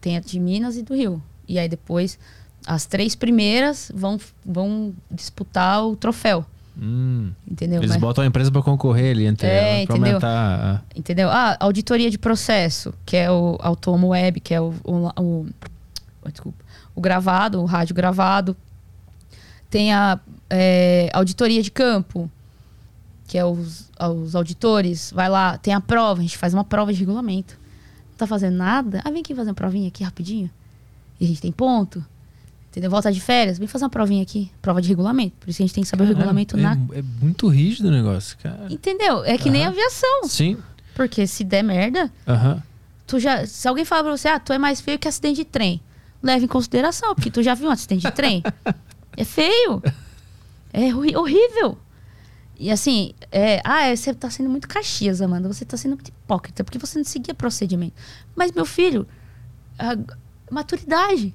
[0.00, 1.20] tem a de Minas e do Rio.
[1.48, 2.18] E aí depois
[2.66, 6.44] as três primeiras vão, vão disputar o troféu.
[6.76, 7.30] Hum.
[7.48, 7.78] Entendeu?
[7.80, 10.06] Eles Mas- botam a empresa pra concorrer ali entre É, pra entendeu?
[10.14, 10.60] aumentar.
[10.60, 11.28] a- Entendeu?
[11.30, 14.92] Ah, auditoria de processo, que é o Automo Web, que é o, o,
[15.22, 15.46] o-
[16.24, 16.58] oh, desculpa,
[16.94, 18.56] o gravado, o rádio gravado.
[19.70, 20.18] Tem a
[20.50, 22.30] é, auditoria de campo,
[23.28, 25.12] que é os, os auditores.
[25.14, 27.56] Vai lá, tem a prova, a gente faz uma prova de regulamento.
[28.10, 29.00] Não tá fazendo nada?
[29.04, 30.50] Ah, vem aqui fazer uma provinha aqui rapidinho.
[31.20, 32.04] E a gente tem ponto.
[32.74, 32.90] Entendeu?
[32.90, 34.50] Volta de férias, vem fazer uma provinha aqui.
[34.60, 35.36] Prova de regulamento.
[35.38, 36.72] Por isso a gente tem que saber o regulamento é, na.
[36.92, 38.66] é muito rígido o negócio, cara.
[38.68, 39.24] Entendeu?
[39.24, 40.24] É que nem aviação.
[40.24, 40.58] Sim.
[40.92, 42.60] Porque se der merda, Aham.
[43.06, 43.46] tu já.
[43.46, 45.80] Se alguém fala pra você, ah, tu é mais feio que acidente de trem.
[46.20, 48.42] Leve em consideração, porque tu já viu um acidente de trem.
[49.16, 49.80] É feio.
[50.72, 51.78] É horrível.
[52.58, 55.46] E assim, é, ah, é, você tá sendo muito caxias, Amanda.
[55.46, 57.94] Você tá sendo muito hipócrita, porque você não seguia procedimento.
[58.34, 59.06] Mas, meu filho,
[59.78, 59.96] a-
[60.50, 61.32] maturidade.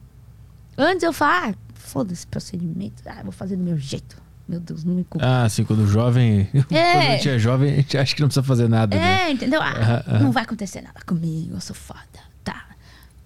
[0.82, 3.04] Antes eu falava, ah, foda-se procedimento.
[3.06, 4.16] Ah, vou fazer do meu jeito.
[4.48, 5.26] Meu Deus, não me culpa.
[5.28, 6.48] Ah, assim, quando jovem.
[6.68, 9.24] quando a gente é jovem, a gente acha que não precisa fazer nada, né?
[9.24, 9.62] É, entendeu?
[9.62, 12.00] Ah, não vai acontecer nada comigo, eu sou foda.
[12.44, 12.64] Tá.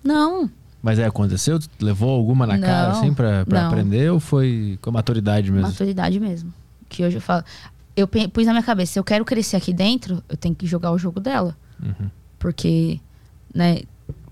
[0.04, 0.50] Não.
[0.82, 1.60] Mas aí aconteceu?
[1.60, 3.68] Tu levou alguma na cara, Não, assim, pra, pra não.
[3.70, 4.12] aprender?
[4.12, 5.68] Ou foi com a maturidade mesmo?
[5.68, 6.54] Maturidade mesmo.
[6.90, 7.44] Que hoje eu falo.
[7.96, 10.92] Eu pus na minha cabeça, se eu quero crescer aqui dentro, eu tenho que jogar
[10.92, 11.56] o jogo dela.
[11.82, 12.10] Uhum.
[12.40, 13.00] Porque,
[13.54, 13.82] né,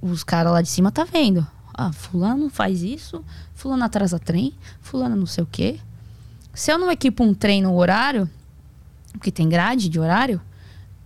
[0.01, 1.45] os caras lá de cima tá vendo.
[1.73, 3.23] Ah, fulano faz isso,
[3.53, 5.79] fulano atrasa trem, fulano não sei o quê.
[6.53, 8.29] Se eu não equipo um trem no horário,
[9.13, 10.41] porque tem grade de horário,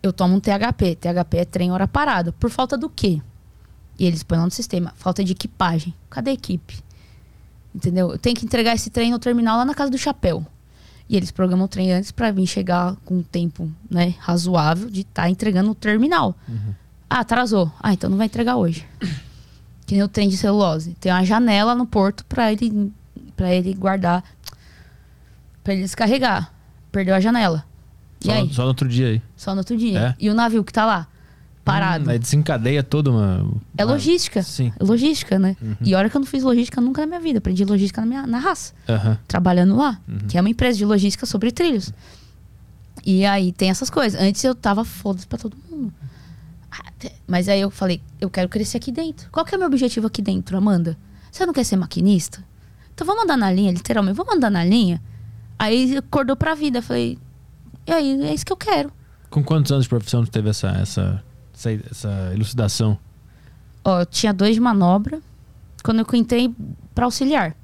[0.02, 0.96] eu tomo um THP.
[0.96, 2.32] THP é trem hora parada.
[2.32, 3.22] Por falta do quê?
[3.98, 4.94] E eles põem lá no sistema.
[4.96, 5.94] Falta de equipagem.
[6.10, 6.84] Cadê a equipe?
[7.74, 8.12] Entendeu?
[8.12, 10.46] Eu tenho que entregar esse trem no terminal lá na casa do chapéu.
[11.08, 15.02] E eles programam o trem antes pra vir chegar com um tempo né, razoável de
[15.02, 16.36] estar entregando no terminal.
[17.10, 17.72] Ah, atrasou.
[17.80, 18.86] Ah, então não vai entregar hoje.
[19.86, 20.96] Que nem o trem de celulose.
[21.00, 22.92] Tem uma janela no porto pra ele,
[23.36, 24.24] pra ele guardar.
[25.64, 26.52] Pra ele descarregar.
[26.92, 27.64] Perdeu a janela.
[28.22, 28.54] Só, aí?
[28.54, 29.22] só no outro dia aí.
[29.36, 30.00] Só no outro dia.
[30.00, 30.16] É?
[30.20, 31.08] E o navio que tá lá?
[31.64, 32.10] Parado.
[32.10, 33.46] Hum, desencadeia toda uma.
[33.78, 34.42] É uma- logística.
[34.44, 34.72] Sim.
[34.80, 35.58] É logística, né?
[35.82, 37.40] E olha que eu não fiz logística nunca na minha vida.
[37.40, 38.74] Aprendi logística na, minha, na raça.
[38.88, 39.18] Aham.
[39.28, 40.00] Trabalhando lá.
[40.28, 41.92] Que é uma empresa de logística sobre trilhos.
[43.04, 44.20] E aí tem essas coisas.
[44.20, 45.92] Antes eu tava foda-se pra todo mundo.
[47.28, 49.30] Mas aí eu falei, eu quero crescer aqui dentro.
[49.32, 50.98] Qual que é o meu objetivo aqui dentro, Amanda?
[51.32, 52.44] Você não quer ser maquinista?
[52.94, 54.16] Então vamos andar na linha, literalmente.
[54.16, 55.02] Vamos andar na linha?
[55.60, 56.82] Aí acordou pra vida.
[56.82, 57.18] Falei,
[57.86, 58.92] e aí, é isso que eu quero.
[59.30, 61.24] Com quantos anos de profissão tu teve essa, essa,
[61.54, 62.98] essa, essa elucidação?
[63.84, 65.20] Ó, eu tinha dois de manobra.
[65.84, 66.54] Quando eu entrei
[66.94, 67.56] pra auxiliar.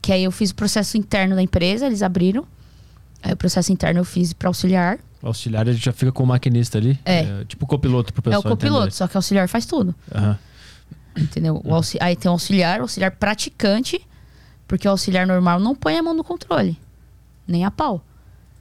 [0.00, 2.46] Que aí eu fiz o processo interno da empresa, eles abriram.
[3.22, 4.98] Aí o processo interno eu fiz pra auxiliar.
[5.26, 6.98] Auxiliar, a gente já fica com o maquinista ali.
[7.04, 7.44] É.
[7.44, 8.40] tipo copiloto pro é pessoal.
[8.40, 8.94] o copiloto, entender.
[8.94, 9.94] só que auxiliar faz tudo.
[10.14, 10.38] Aham.
[11.16, 11.60] Entendeu?
[11.64, 14.06] O auxi- Aí tem o auxiliar, o auxiliar praticante,
[14.66, 16.78] porque o auxiliar normal não põe a mão no controle.
[17.46, 18.04] Nem a pau.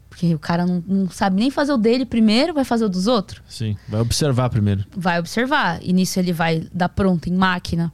[0.10, 3.08] Porque o cara não, não sabe nem fazer o dele primeiro, vai fazer o dos
[3.08, 3.42] outros.
[3.50, 3.76] Sim.
[3.90, 4.86] Vai observar primeiro.
[4.96, 5.80] Vai observar.
[5.82, 7.92] E nisso ele vai dar pronto em máquina.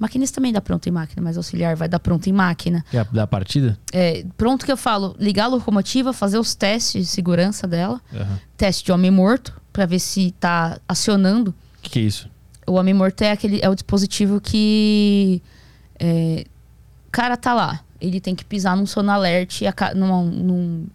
[0.00, 2.84] Maquinista também dá pronto em máquina, mas auxiliar vai dar pronto em máquina.
[2.92, 3.78] A, da partida?
[3.92, 8.00] É, pronto que eu falo, ligar a locomotiva, fazer os testes de segurança dela.
[8.12, 8.38] Aham.
[8.56, 11.50] Teste de homem morto, pra ver se tá acionando.
[11.50, 12.28] O que, que é isso?
[12.66, 15.42] O homem morto é aquele é o dispositivo que
[15.98, 16.44] é,
[17.06, 20.86] o cara tá lá, ele tem que pisar num sonalerte a ca- num, num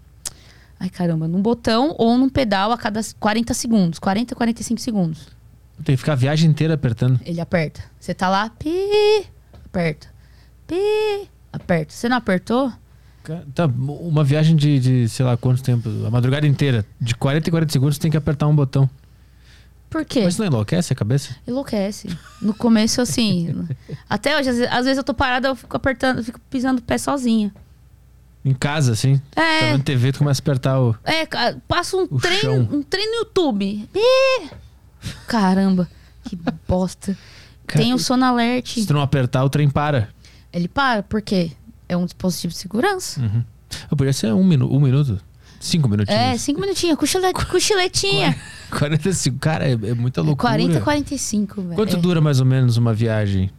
[0.80, 5.28] ai caramba, num botão ou num pedal a cada 40 segundos, 40 45 segundos.
[5.84, 7.20] Tem que ficar a viagem inteira apertando.
[7.26, 7.84] Ele aperta.
[8.00, 9.26] Você tá lá, pi,
[9.66, 10.08] aperta.
[10.66, 11.94] Pi, aperta.
[11.94, 12.72] Você não apertou?
[13.56, 17.52] Tá, uma viagem de, de sei lá quanto tempo, a madrugada inteira, de 40 e
[17.52, 18.88] 40 segundos, tem que apertar um botão.
[19.90, 20.22] Por quê?
[20.24, 21.36] Mas não enlouquece a cabeça?
[21.48, 22.08] Enlouquece.
[22.42, 23.68] No começo, assim.
[24.10, 26.98] até hoje, às vezes, eu tô parada, eu fico apertando, eu fico pisando o pé
[26.98, 27.54] sozinha.
[28.44, 30.96] Em casa, assim, tá É, vendo TV, tu começa a apertar o.
[31.04, 31.26] é,
[31.68, 32.70] passa um trem, chão.
[32.72, 33.90] um trem no YouTube.
[33.96, 34.50] Ih!
[35.28, 35.90] Caramba,
[36.24, 36.38] que
[36.68, 37.18] bosta.
[37.68, 38.82] Cara, Tem o sonalerte.
[38.82, 40.10] Se tu não apertar, o trem para.
[40.54, 41.52] Ele para, por quê?
[41.90, 43.20] É um dispositivo de segurança.
[43.22, 43.44] Uhum.
[43.92, 45.20] Eu podia ser um, minu um minuto.
[45.60, 46.20] Cinco minutinhos.
[46.22, 48.36] É, cinco minutinhos, cochile- cochiletinha.
[48.70, 49.40] 45.
[49.40, 50.50] Cara, é, é muita loucura.
[50.52, 51.76] 40, 45, velho.
[51.76, 52.00] Quanto É.
[52.00, 53.50] dura mais ou menos uma viagem?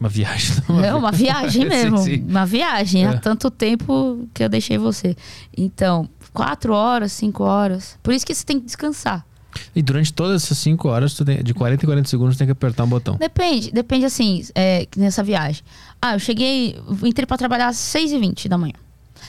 [0.00, 1.98] Uma viagem, não É uma viagem Sim, mesmo.
[1.98, 2.24] sim.
[2.28, 3.04] Uma viagem.
[3.04, 3.08] É.
[3.08, 5.14] Há tanto tempo que eu deixei você.
[5.56, 7.98] Então, quatro horas, cinco horas.
[8.02, 9.24] Por isso que você tem que descansar.
[9.74, 12.46] E durante todas essas 5 horas, tu tem- de 40 em 40 segundos, tu tem
[12.46, 13.16] que apertar um botão.
[13.16, 15.62] Depende, depende assim, é, nessa viagem.
[16.00, 18.74] Ah, eu cheguei, entrei pra trabalhar às 6h20 da manhã.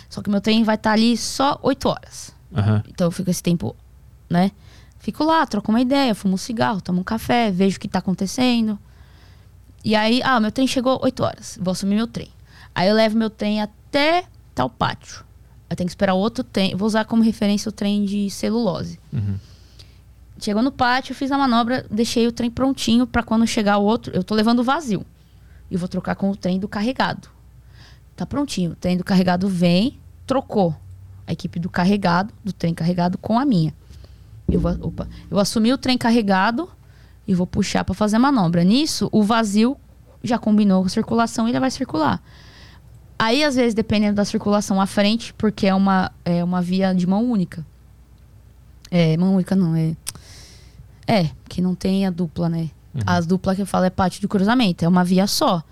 [0.10, 2.34] Só que meu trem vai estar ali só 8 horas.
[2.56, 2.84] Aham.
[2.88, 3.76] Então eu fico esse tempo,
[4.30, 4.52] né?
[5.00, 8.00] Fico lá, troco uma ideia, fumo um cigarro, tomo um café, vejo o que tá
[8.00, 8.80] acontecendo.
[9.84, 11.58] E aí, ah, meu trem chegou 8 horas.
[11.62, 12.30] Vou assumir meu trem.
[12.74, 14.24] Aí eu levo meu trem até
[14.56, 15.24] tal pátio.
[15.70, 16.76] Eu tenho que esperar outro trem.
[16.76, 19.00] Vou usar como referência o trem de celulose.
[19.12, 19.36] Uhum.
[20.44, 24.14] Chegou no pátio, fiz a manobra, deixei o trem prontinho pra quando chegar o outro.
[24.14, 25.06] Eu tô levando vazio.
[25.72, 27.30] e vou trocar com o trem do carregado.
[28.14, 28.72] Tá prontinho.
[28.72, 29.98] O trem do carregado vem,
[30.28, 30.76] trocou
[31.26, 33.74] a equipe do carregado, do trem carregado com a minha.
[34.46, 36.70] Eu opa, eu assumi o trem carregado
[37.26, 38.66] e vou puxar para fazer a manobra.
[38.66, 39.78] Nisso, o vazio
[40.22, 42.22] já combinou com a circulação e ele vai circular.
[43.18, 47.08] Aí, às vezes, dependendo da circulação à frente, porque é uma, é uma via de
[47.08, 47.66] mão única.
[48.92, 49.96] É, mão única não, é.
[51.08, 52.70] É, que não tem a dupla, né?
[53.06, 55.64] As duplas que eu falo é parte de cruzamento, é uma via só.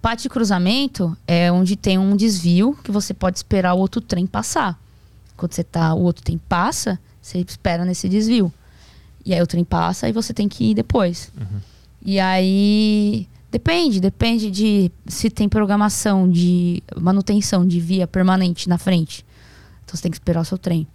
[0.00, 4.26] Parte de cruzamento é onde tem um desvio que você pode esperar o outro trem
[4.26, 4.78] passar.
[5.36, 8.52] Quando você tá, o outro trem passa, você espera nesse desvio.
[9.24, 11.30] E aí o trem passa e você tem que ir depois.
[12.04, 19.24] E aí depende, depende de se tem programação de manutenção de via permanente na frente.
[19.84, 20.86] Então você tem que esperar o seu trem.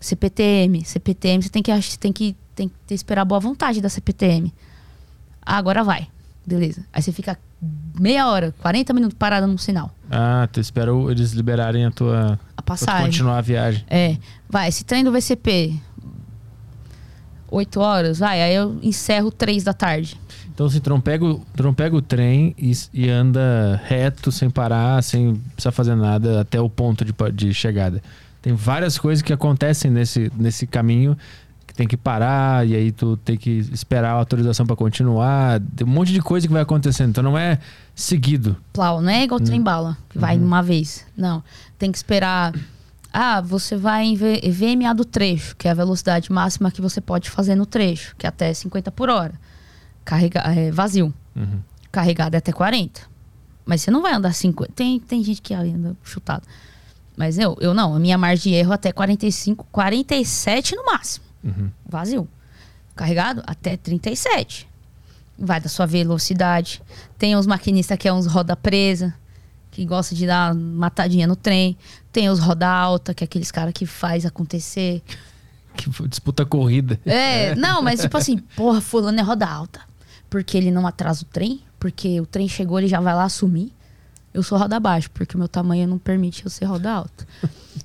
[0.00, 3.88] CPTM, CPTM, você tem que ach- tem que tem que esperar a boa vontade da
[3.88, 4.52] CPTM.
[5.44, 6.08] Ah, agora vai.
[6.44, 6.84] Beleza.
[6.92, 7.38] Aí você fica
[7.98, 9.94] meia hora, 40 minutos parada num sinal.
[10.10, 12.40] Ah, tu espera eles liberarem a tua.
[12.56, 13.06] A passagem.
[13.06, 13.84] continuar a viagem.
[13.88, 14.16] É.
[14.48, 15.78] Vai, esse trem do VCP.
[17.48, 18.42] 8 horas, vai.
[18.42, 20.18] Aí eu encerro 3 da tarde.
[20.52, 24.48] Então, assim, tu não pega o, não pega o trem e, e anda reto, sem
[24.48, 28.02] parar, sem precisar fazer nada até o ponto de, de chegada.
[28.40, 31.16] Tem várias coisas que acontecem nesse, nesse caminho
[31.76, 35.60] tem que parar e aí tu tem que esperar a autorização para continuar.
[35.76, 37.10] Tem um monte de coisa que vai acontecendo.
[37.10, 37.58] Então, não é
[37.94, 38.56] seguido.
[38.72, 41.04] Plau, não é igual trem bala, que vai uma vez.
[41.16, 41.42] Não.
[41.78, 42.54] Tem que esperar.
[43.12, 47.00] Ah, você vai em V- VMA do trecho, que é a velocidade máxima que você
[47.00, 49.34] pode fazer no trecho, que é até 50 por hora.
[50.04, 51.12] Carrega, é, vazio.
[51.34, 51.60] Uhum.
[51.92, 53.00] Carregado é até 40.
[53.64, 54.72] Mas você não vai andar 50.
[54.74, 56.42] Tem, tem gente que anda chutado.
[57.16, 57.94] Mas eu, eu não.
[57.94, 61.25] A minha margem de erro até 45, 47 no máximo.
[61.46, 61.70] Uhum.
[61.88, 62.28] Vazio.
[62.94, 64.68] Carregado até 37.
[65.38, 66.82] Vai da sua velocidade.
[67.18, 69.14] Tem os maquinistas que é uns roda presa,
[69.70, 71.76] que gosta de dar uma matadinha no trem.
[72.10, 75.02] Tem os roda alta, que é aqueles caras que faz acontecer.
[75.76, 76.98] Que disputa corrida.
[77.04, 79.82] É, não, mas tipo assim, porra, fulano é roda alta.
[80.30, 83.70] Porque ele não atrasa o trem, porque o trem chegou, ele já vai lá assumir.
[84.32, 87.26] Eu sou roda baixa, porque o meu tamanho não permite eu ser roda alta.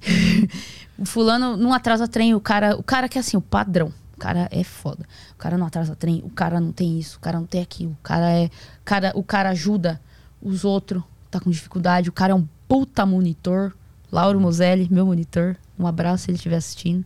[1.05, 3.93] fulano não atrasa trem, o cara, o cara que é assim, o padrão.
[4.15, 5.05] O cara é foda.
[5.34, 7.91] O cara não atrasa trem, o cara não tem isso, o cara não tem aquilo.
[7.93, 8.49] O cara é,
[8.85, 9.99] cara, o cara ajuda
[10.41, 13.73] os outros, tá com dificuldade, o cara é um puta monitor.
[14.11, 15.55] Lauro Moselli, meu monitor.
[15.80, 17.05] Um abraço se ele estiver assistindo.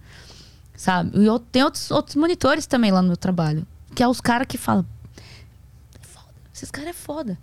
[0.76, 1.18] Sabe?
[1.18, 3.66] E eu, tem outros, outros monitores também lá no meu trabalho.
[3.94, 4.86] Que é os caras que falam.
[6.02, 6.34] É foda.
[6.54, 7.38] Esses caras é foda.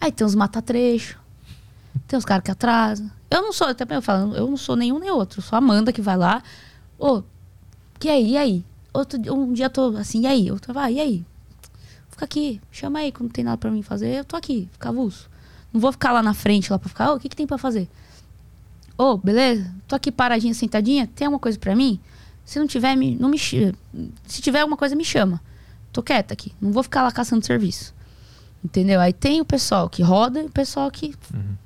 [0.00, 1.18] Aí tem os mata-trecho.
[2.06, 3.10] Tem os caras que atrasam.
[3.30, 5.40] Eu não sou, eu também eu falo, eu não sou nenhum nem outro.
[5.42, 6.42] Sou a Amanda que vai lá.
[6.98, 7.22] Ô,
[7.98, 8.64] que aí, e aí?
[8.92, 10.50] Outro, um dia eu tô assim, e aí?
[10.50, 11.26] Outro, vai, e aí?
[12.10, 14.08] Fica aqui, chama aí quando não tem nada pra mim fazer.
[14.18, 15.28] Eu tô aqui, fica avulso.
[15.72, 17.58] Não vou ficar lá na frente lá pra ficar, ô, o que, que tem pra
[17.58, 17.88] fazer?
[18.96, 19.74] Ô, beleza?
[19.88, 21.08] Tô aqui paradinha, sentadinha.
[21.08, 21.98] Tem alguma coisa pra mim?
[22.44, 25.40] Se não tiver, me, não me Se tiver alguma coisa, me chama.
[25.92, 26.52] Tô quieta aqui.
[26.60, 27.92] Não vou ficar lá caçando serviço.
[28.64, 29.00] Entendeu?
[29.00, 31.06] Aí tem o pessoal que roda e o pessoal que.
[31.06, 31.63] E-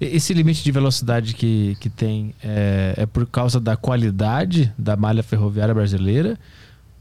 [0.00, 5.22] Esse limite de velocidade que, que tem é, é por causa da qualidade da malha
[5.22, 6.38] ferroviária brasileira?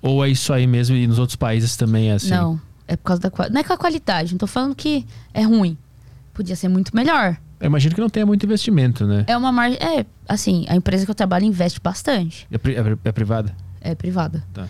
[0.02, 2.30] Ou é isso aí mesmo e nos outros países também é assim?
[2.32, 2.60] Não.
[2.88, 3.54] É por causa da qualidade.
[3.54, 4.32] Não é com a qualidade.
[4.32, 5.78] Não tô falando que é ruim.
[6.34, 7.38] Podia ser muito melhor.
[7.60, 9.26] Eu imagino que não tenha muito investimento, né?
[9.28, 9.78] É uma margem.
[9.82, 12.48] É, assim, a empresa que eu trabalho investe bastante.
[12.50, 13.54] É, pri- é é privada?
[13.82, 14.44] É privada.
[14.54, 14.68] Tá.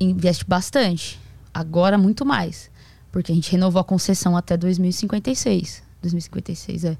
[0.00, 1.20] Investe bastante.
[1.52, 2.70] Agora muito mais.
[3.12, 5.82] Porque a gente renovou a concessão até 2056.
[6.02, 6.96] 2056, é.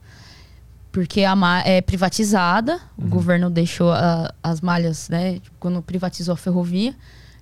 [0.94, 1.34] Porque a
[1.66, 5.40] é privatizada, o governo deixou a- as malhas, né?
[5.58, 6.94] Quando privatizou a ferrovia.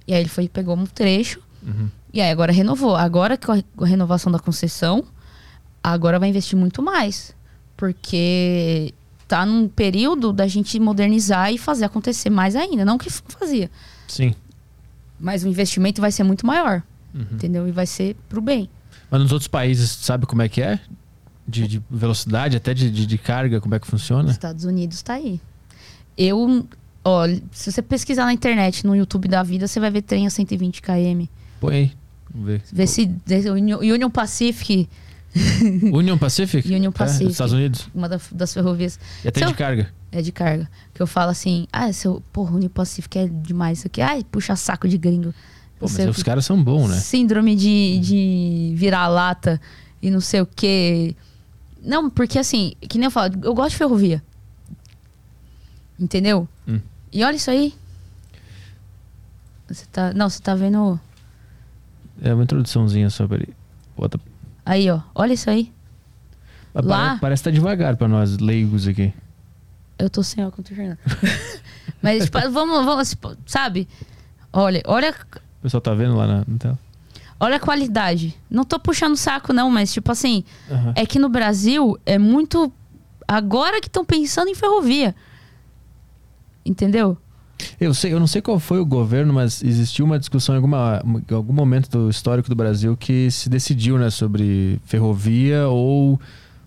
[0.08, 1.38] E aí ele foi pegou um trecho.
[1.62, 1.90] Uhum.
[2.14, 2.96] E aí agora renovou.
[2.96, 5.04] Agora com a renovação da concessão,
[5.84, 7.34] agora vai investir muito mais.
[7.76, 8.94] Porque
[9.28, 12.86] tá num período da gente modernizar e fazer acontecer mais ainda.
[12.86, 13.70] Não que fazia.
[14.08, 14.34] Sim.
[15.20, 16.82] Mas o investimento vai ser muito maior.
[17.14, 17.26] Uhum.
[17.32, 17.68] Entendeu?
[17.68, 18.66] E vai ser pro bem.
[19.10, 20.80] Mas nos outros países, sabe como é que é?
[21.46, 24.30] De, de velocidade, até de, de, de carga, como é que Os funciona?
[24.30, 25.40] Estados Unidos tá aí.
[26.16, 26.66] Eu,
[27.04, 30.30] ó, se você pesquisar na internet, no YouTube da vida, você vai ver trem a
[30.30, 31.24] 120 km.
[31.60, 31.92] Põe aí.
[32.30, 32.62] Vamos ver.
[32.72, 33.10] Vê se
[33.50, 34.88] Union Union Pacific,
[35.92, 36.66] Union Pacific?
[36.72, 37.24] Union É, Pacific.
[37.24, 37.88] dos Estados Unidos.
[37.94, 39.92] uma da- das ferrovias, E até Se de eu- carga.
[40.10, 40.70] é de carga.
[40.94, 44.00] Que eu falo assim, ah, seu, porra, Union Pacific é demais isso aqui.
[44.00, 45.34] Ai, puxa saco de gringo.
[45.78, 46.24] Pô, mas os que.
[46.24, 46.96] caras são bons, né?
[46.98, 49.60] Síndrome de, de virar-lata
[50.00, 51.16] e não sei o quê.
[51.82, 54.22] Não, porque assim, que nem eu falo, eu gosto de ferrovia.
[55.98, 56.48] Entendeu?
[56.66, 56.80] Hum.
[57.12, 57.74] E olha isso aí.
[59.68, 60.12] Você tá.
[60.12, 60.98] Não, você tá vendo.
[62.20, 63.48] É uma introduçãozinha só, peraí.
[63.96, 64.18] Bota.
[64.64, 65.00] Aí, ó.
[65.14, 65.72] Olha isso aí.
[66.74, 69.12] Mas Lá- pare- Parece que tá devagar pra nós, leigos aqui.
[69.98, 70.98] Eu tô sem óculos, tô enxergando.
[72.02, 73.88] Mas, tipo, vamos, vamos, tipo, sabe?
[74.52, 75.14] Olha, olha,
[75.58, 76.78] O pessoal tá vendo lá na, na tela?
[77.42, 78.36] Olha a qualidade.
[78.48, 80.92] Não tô puxando o saco, não, mas, tipo assim, Aham.
[80.94, 82.72] é que no Brasil é muito.
[83.26, 85.14] Agora que estão pensando em ferrovia.
[86.64, 87.18] Entendeu?
[87.80, 91.02] Eu, sei, eu não sei qual foi o governo, mas existiu uma discussão em, alguma,
[91.04, 96.20] em algum momento do histórico do Brasil que se decidiu né, sobre ferrovia ou,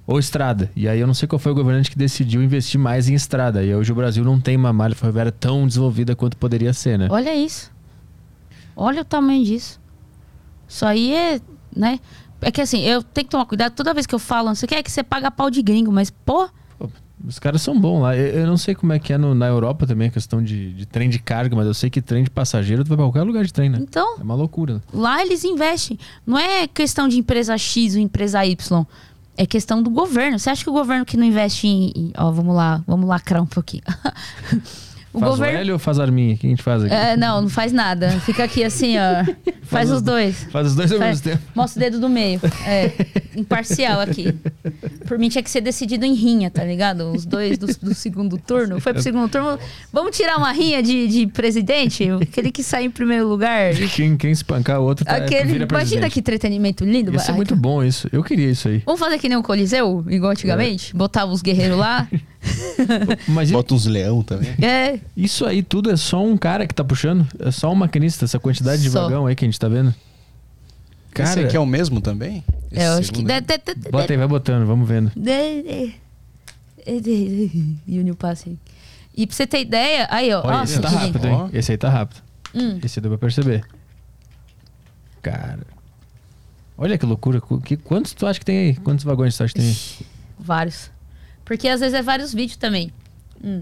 [0.07, 0.72] ou estrada.
[0.76, 3.64] E aí eu não sei qual foi o governante que decidiu investir mais em estrada.
[3.64, 7.07] E hoje o Brasil não tem uma malha ferroviária tão desenvolvida quanto poderia ser, né?
[7.10, 7.72] Olha isso.
[8.76, 9.80] Olha o tamanho disso.
[10.68, 11.42] Isso aí é,
[11.76, 12.00] né?
[12.42, 14.66] É que assim, eu tenho que tomar cuidado toda vez que eu falo, não sei
[14.68, 16.48] o que, é que você paga pau de gringo, mas, pô,
[17.28, 18.16] Os caras são bons lá.
[18.16, 20.74] Eu, eu não sei como é que é no- na Europa também a questão de,
[20.74, 23.24] de trem de carga, mas eu sei que trem de passageiro tu vai pra qualquer
[23.24, 23.80] lugar de trem, né?
[23.82, 24.84] então, É uma loucura.
[24.94, 25.98] lá eles investem.
[26.28, 28.86] Não é questão de empresa X ou empresa Y.
[29.38, 30.38] É questão do governo.
[30.38, 31.92] Você acha que o governo que não investe em.
[31.96, 33.84] em- ó, vamos lá, vamos lacrar um pouquinho.
[35.16, 35.58] o faz governo.
[35.58, 36.36] o L ou faz a arminha?
[36.36, 36.94] O que a gente faz aqui?
[36.94, 38.12] É, não, não faz nada.
[38.22, 39.26] Fica aqui assim, ó.
[39.66, 40.44] Faz os dois.
[40.52, 41.52] Faz os dois ao Faz- mesmo tempo.
[41.56, 42.40] Mostra o dedo do meio.
[42.68, 42.92] É,
[43.36, 44.32] imparcial aqui.
[45.08, 47.12] Por mim tinha que ser decidido em rinha, tá ligado?
[47.12, 48.80] Os dois do, do segundo turno.
[48.80, 49.58] Foi pro segundo turno.
[49.92, 52.08] Vamos tirar uma rinha de, de presidente?
[52.22, 53.74] Aquele que sai em primeiro lugar.
[53.96, 56.12] Quem, quem espancar o outro tá, Aquele, vira imagina presidente.
[56.14, 57.20] que entretenimento lindo.
[57.20, 58.08] Ser Ai, muito bom isso.
[58.12, 58.84] Eu queria isso aí.
[58.86, 60.96] Vamos fazer que nem o Coliseu, igual antigamente?
[60.96, 62.08] Botava os guerreiros lá.
[63.27, 64.51] Mas e- Bota uns leão também.
[64.63, 67.27] É, isso aí tudo é só um cara que tá puxando?
[67.39, 69.03] É só um maquinista, essa quantidade de Só.
[69.03, 69.93] vagão aí que a gente tá vendo?
[71.13, 72.43] Cara, Esse aqui é o mesmo também?
[72.72, 73.17] Esse é, eu acho que.
[73.17, 73.41] segundo aí?
[73.91, 75.11] bota aí, vai botando, vamos vendo.
[75.15, 75.95] de- de-
[77.88, 78.17] E o New.
[79.17, 80.41] E pra você ter ideia, aí, ó.
[80.45, 81.49] Olha, nossa, esse tá que rápido, hein?
[81.53, 82.22] Esse aí tá rápido.
[82.53, 82.80] Hum.
[82.84, 83.63] Esse deu pra perceber.
[85.22, 85.59] Cara.
[86.77, 87.39] Olha que loucura.
[87.39, 88.76] Qu- Que, quantos tu acha que tem aí?
[88.76, 89.77] Quantos vagões tu acha que tem aí?
[90.38, 90.91] Vários.
[91.45, 92.91] Porque às vezes é vários vídeos também.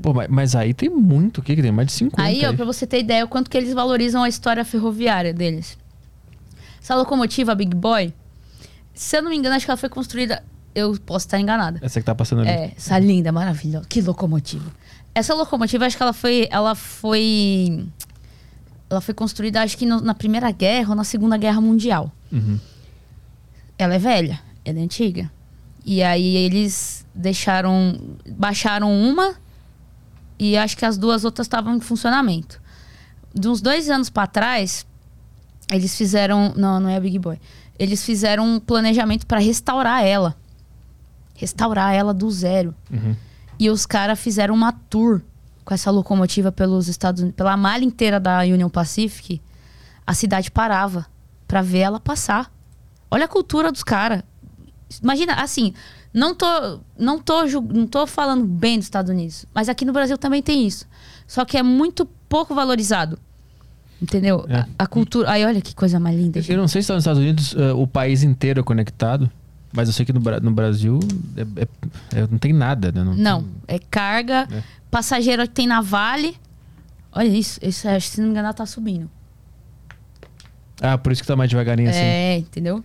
[0.02, 1.40] Pô, mas, mas aí tem muito.
[1.40, 1.72] O que que tem?
[1.72, 4.30] Mais de 50 Aí, ó, pra você ter ideia, o quanto que eles valorizam a
[4.30, 5.78] história ferroviária deles.
[6.82, 8.14] Essa locomotiva, a Big Boy,
[8.94, 10.42] se eu não me engano, acho que ela foi construída.
[10.74, 11.80] Eu posso estar enganada.
[11.82, 12.50] Essa que tá passando ali.
[12.50, 13.86] É, essa linda, maravilhosa.
[13.88, 14.72] Que locomotiva.
[15.14, 16.48] Essa locomotiva, acho que ela foi.
[16.50, 17.86] Ela foi.
[18.90, 22.12] Ela foi construída, acho que no- na Primeira Guerra ou na Segunda Guerra Mundial.
[22.32, 22.58] Uhum.
[23.78, 25.30] Ela é velha, ela é antiga.
[25.86, 28.18] E aí eles deixaram.
[28.28, 29.36] Baixaram uma
[30.40, 32.62] e acho que as duas outras estavam em funcionamento.
[33.34, 34.86] De uns dois anos pra trás,
[35.72, 36.54] eles fizeram.
[36.56, 37.40] Não, não é a Big Boy.
[37.78, 40.36] Eles fizeram um planejamento pra restaurar ela.
[41.36, 42.76] Restaurar ela do zero.
[42.92, 43.16] Uhum.
[43.60, 45.22] E os caras fizeram uma tour
[45.64, 49.42] com essa locomotiva pelos Estados Unidos, pela malha inteira da Union Pacific.
[50.06, 51.06] A cidade parava
[51.48, 52.52] pra ver ela passar.
[53.10, 54.24] Olha a cultura dos caras.
[55.02, 55.74] Imagina, assim,
[56.14, 60.18] não tô, não, tô, não tô falando bem dos Estados Unidos, mas aqui no Brasil
[60.18, 60.86] também tem isso.
[61.28, 63.18] Só que é muito pouco valorizado.
[64.02, 64.46] Entendeu?
[64.50, 64.58] É.
[64.58, 65.32] A, a cultura.
[65.32, 66.40] Aí, olha que coisa mais linda.
[66.40, 66.58] Eu, gente.
[66.58, 69.32] não sei se tá nos Estados Unidos eh, o país inteiro é conectado,
[69.72, 71.00] mas eu sei que no, no Brasil
[71.38, 73.14] é- é- é- não tem nada, né?
[73.18, 74.62] Não, tem- é carga, É.
[74.92, 76.36] passageiro que tem na Vale.
[77.14, 79.10] Olha isso, isso se não me engano ela tá subindo.
[80.82, 82.00] Ah, por isso que tá mais devagarinho assim.
[82.00, 82.84] É, entendeu?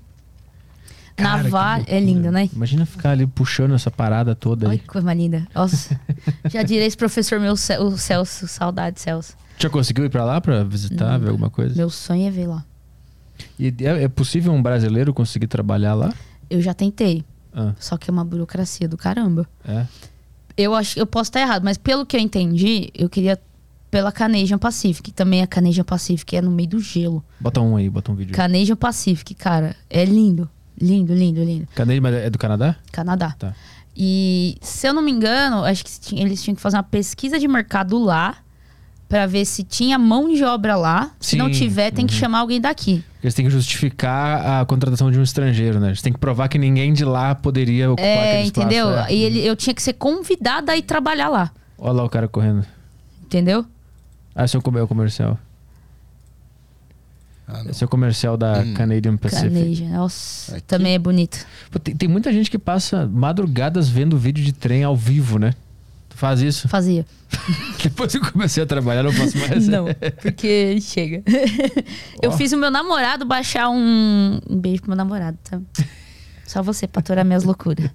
[1.22, 1.84] Cara.
[1.86, 2.48] É linda, né?
[2.52, 4.78] Imagina ficar ali puxando essa parada toda aí.
[4.78, 5.46] que coisa mais linda.
[5.54, 5.98] Nossa.
[6.50, 9.34] Já direi esse professor meu, o Celso, saudade, Celso.
[9.58, 11.74] Já conseguiu ir pra lá pra visitar, ver alguma coisa?
[11.74, 12.64] Meu sonho é ver lá.
[13.58, 16.14] E é, é possível um brasileiro conseguir trabalhar lá?
[16.48, 19.46] Eu já tentei, Ah, só que é uma burocracia do caramba.
[19.66, 19.86] é.
[20.56, 23.38] Eu acho eu posso estar errado, mas pelo que eu entendi, eu queria
[23.92, 25.12] pela Canadian Pacific.
[25.12, 27.24] Também a Canadian Pacific é no meio do gelo.
[27.38, 28.34] Bota um aí, bota um vídeo.
[28.34, 30.50] Canadian Pacific, cara, é lindo.
[30.80, 31.66] Lindo, lindo, lindo.
[31.74, 32.00] Cadê?
[32.00, 32.76] Mas é do Canadá?
[32.92, 33.34] Canadá.
[33.38, 33.54] Tá.
[33.96, 37.48] E se eu não me engano, acho que eles tinham que fazer uma pesquisa de
[37.48, 38.36] mercado lá
[39.08, 41.10] pra ver se tinha mão de obra lá.
[41.18, 42.20] Se não Sim, tiver, tem que uhum.
[42.20, 43.02] chamar alguém daqui.
[43.22, 45.88] Eles têm que justificar a contratação de um estrangeiro, né?
[45.88, 48.66] Eles têm que provar que ninguém de lá poderia ocupar É, aquele espaço.
[48.66, 48.90] entendeu?
[48.98, 49.12] é.
[49.12, 51.50] E ele, eu tinha que ser convidada a ir trabalhar lá.
[51.76, 52.64] Olha lá o cara correndo.
[53.24, 53.64] Entendeu?
[54.34, 55.38] Ah, esse é o comercial.
[57.50, 57.62] Ah.
[57.70, 58.74] Esse é o comercial da Hum.
[58.74, 59.48] Canadian Pacific.
[59.48, 59.88] Canadian.
[59.90, 60.62] Nossa, Aqui.
[60.64, 61.46] também é bonito.
[61.70, 65.54] Pô, tem, tem muita gente que passa madrugadas vendo vídeo de trem ao vivo, né?
[66.10, 66.68] Tu faz isso?
[66.70, 67.06] Fazia.
[67.82, 69.66] Depois que eu comecei a trabalhar, não faço mais.
[69.66, 69.86] Não,
[70.20, 71.22] porque chega.
[72.22, 72.36] eu Ó.
[72.36, 74.38] fiz o meu namorado baixar um.
[74.48, 75.58] Um beijo pro meu namorado, tá?
[76.46, 77.90] Só você pra aturar minhas loucuras.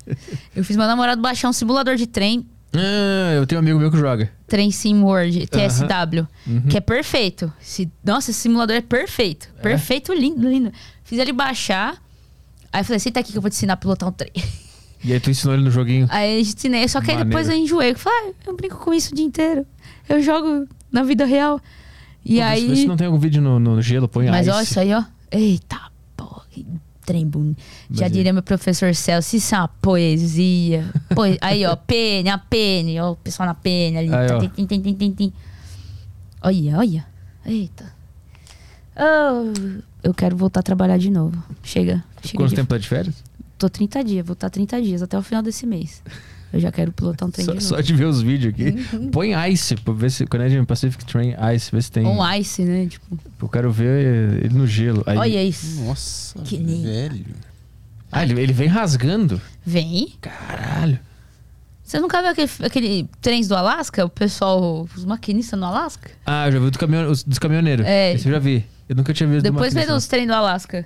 [0.56, 2.46] Eu fiz meu namorado baixar um simulador de trem,
[2.76, 4.32] Ah, eu tenho um amigo meu que joga.
[4.48, 6.62] Trem Sim World, TSW, Uhum.
[6.70, 7.52] que é perfeito.
[7.60, 9.48] Se, nossa, esse simulador é perfeito.
[9.62, 10.72] Perfeito, lindo, lindo.
[11.04, 12.02] Fiz ele baixar.
[12.72, 14.32] Aí eu falei, senta aqui que eu vou te ensinar a pilotar um trem.
[15.04, 16.08] E aí tu ensinou ele no joguinho.
[16.10, 17.64] Aí eu ensinei, só que aí depois eu Maneiro.
[17.66, 17.92] enjoei.
[17.92, 19.66] Eu falei, ah, eu brinco com isso o dia inteiro.
[20.10, 21.60] Eu jogo na vida real.
[22.26, 22.68] E Pô, aí.
[22.70, 24.56] vê se não tem algum vídeo no, no gelo, põe Mas ice.
[24.56, 25.04] ó, isso aí, ó.
[25.30, 25.80] Eita,
[26.16, 26.44] porra,
[27.04, 27.62] trem bonito.
[27.92, 30.90] Já diria meu professor Celso, isso é uma poesia.
[31.14, 34.14] Poe- aí, ó, pene, a pene, ó, o pessoal na pene ali.
[34.14, 35.34] Aí, tim, tim, tim, tim.
[36.42, 37.06] Olha, olha.
[37.46, 37.94] Eita.
[38.96, 41.42] Oh, eu quero voltar a trabalhar de novo.
[41.64, 42.04] Chega.
[42.24, 42.56] chega Quanto de...
[42.56, 43.24] tempo tá de férias?
[43.58, 46.02] Tô 30 dias, vou estar 30 dias até o final desse mês.
[46.54, 48.72] Eu já quero pilotar um trem Só, de só de ver os vídeos aqui.
[49.12, 52.06] Põe Ice, pra ver se Canadian Pacific Train Ice, ver se tem.
[52.06, 52.86] Um ice, né?
[52.86, 55.04] Tipo, Eu quero ver ele no gelo.
[55.08, 55.82] Aí- olha isso.
[55.82, 56.84] Nossa, Que lindo.
[56.84, 57.26] velho.
[58.12, 59.42] Ah, ele, ele vem rasgando.
[59.66, 60.14] Vem.
[60.22, 61.00] Caralho.
[61.84, 64.06] Você nunca viu aquele, aquele trens do Alasca?
[64.06, 66.12] O pessoal, os maquinistas no Alasca?
[66.24, 67.84] Ah, eu já vi do caminhão, os- dos caminhoneiros.
[67.86, 68.14] É.
[68.14, 68.64] Esse eu já vi.
[68.88, 70.86] Eu nunca tinha visto Depois maquinista, os trem do Alasca.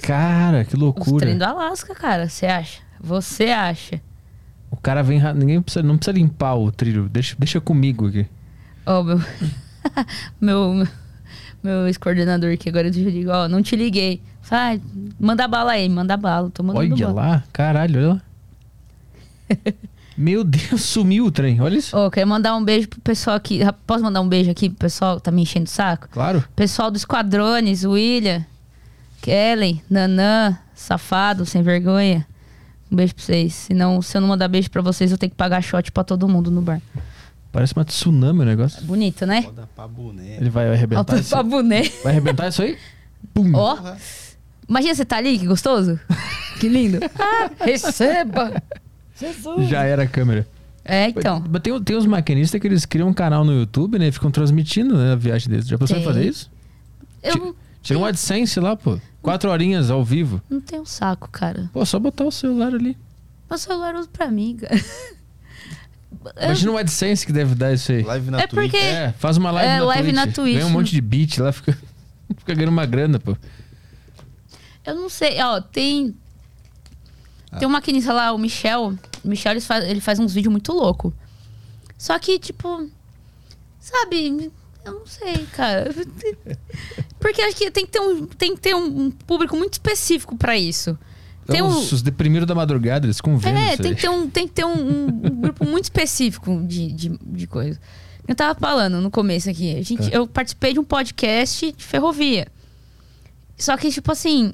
[0.00, 1.18] Cara, que Os loucura.
[1.26, 2.28] trem do Alasca, cara.
[2.28, 2.83] Você acha?
[3.04, 4.00] Você acha?
[4.70, 5.20] O cara vem.
[5.34, 7.08] Ninguém precisa, não precisa limpar o trilho.
[7.08, 8.26] Deixa, deixa comigo aqui.
[8.86, 9.20] Ó, meu.
[10.40, 10.88] meu.
[11.62, 14.20] Meu ex-coordenador que agora eu digo, ó, não te liguei.
[14.42, 14.80] Vai,
[15.18, 16.50] manda bala aí, manda bala.
[16.50, 17.20] Tô mandando Olha bala.
[17.28, 17.44] lá.
[17.52, 18.22] Caralho, olha lá.
[20.16, 21.60] Meu Deus, sumiu o trem.
[21.60, 21.96] Olha isso.
[21.96, 23.60] Ô, quero mandar um beijo pro pessoal aqui.
[23.86, 26.08] Posso mandar um beijo aqui pro pessoal que tá me enchendo o saco?
[26.10, 26.44] Claro.
[26.54, 28.44] Pessoal do Esquadrones, William,
[29.22, 32.26] Kelly, Nanã, safado, sem vergonha.
[32.94, 33.52] Um beijo pra vocês.
[33.54, 36.28] Senão, se eu não mandar beijo pra vocês, eu tenho que pagar shot pra todo
[36.28, 36.80] mundo no bar.
[37.50, 38.84] Parece uma tsunami o negócio.
[38.84, 39.44] Bonito, né?
[39.74, 40.36] Pra boné.
[40.36, 41.30] Ele vai arrebentar isso.
[41.30, 41.82] pra boné.
[42.04, 42.78] Vai arrebentar isso aí?
[43.34, 43.50] Pum.
[43.52, 43.76] Ó.
[44.68, 45.98] Imagina você tá ali, que gostoso.
[46.60, 47.00] Que lindo.
[47.18, 48.62] Ah, receba.
[49.18, 49.68] Jesus.
[49.68, 50.46] Já era a câmera.
[50.84, 51.42] É, então.
[51.50, 54.06] Mas tem, tem uns maquinistas que eles criam um canal no YouTube, né?
[54.06, 55.66] E ficam transmitindo né, a viagem deles.
[55.66, 56.08] Já pensou em Tem.
[56.08, 56.48] fazer isso?
[57.24, 59.00] Eu Tira um AdSense lá, pô.
[59.24, 60.40] Quatro horinhas ao vivo.
[60.50, 61.68] não tenho saco, cara.
[61.72, 62.96] Pô, só botar o celular ali.
[63.48, 64.74] Meu celular eu uso pra mim, cara.
[66.42, 68.02] Imagina um AdSense que deve dar isso aí.
[68.02, 68.70] Live na É Twitch.
[68.70, 70.14] porque- É, faz uma live, É, na, live Twitch.
[70.14, 70.54] na Twitch.
[70.54, 71.72] Ganha um monte de beat lá, fica,
[72.38, 73.36] fica ganhando uma grana, pô.
[74.84, 76.14] Eu não sei, ó, tem.
[77.58, 78.94] Tem um maquinista lá, o Michel.
[79.24, 81.12] O Michel ele faz, ele faz uns vídeos muito louco.
[81.96, 82.90] Só que, tipo.
[83.80, 84.50] Sabe?
[84.84, 85.90] Eu não sei, cara.
[87.24, 90.58] Porque acho que tem que ter um, tem que ter um público muito específico pra
[90.58, 90.98] isso.
[91.46, 94.28] Tem Então, um, os, os deprimidos da madrugada, eles convendo é, tem que ter um,
[94.28, 97.80] tem que ter um, um- grupo muito específico de, de, de coisa.
[98.28, 99.74] Eu tava falando no começo aqui.
[99.74, 100.18] A gente, É.
[100.18, 102.46] Eu participei de um podcast de ferrovia.
[103.56, 104.52] Só que, tipo assim,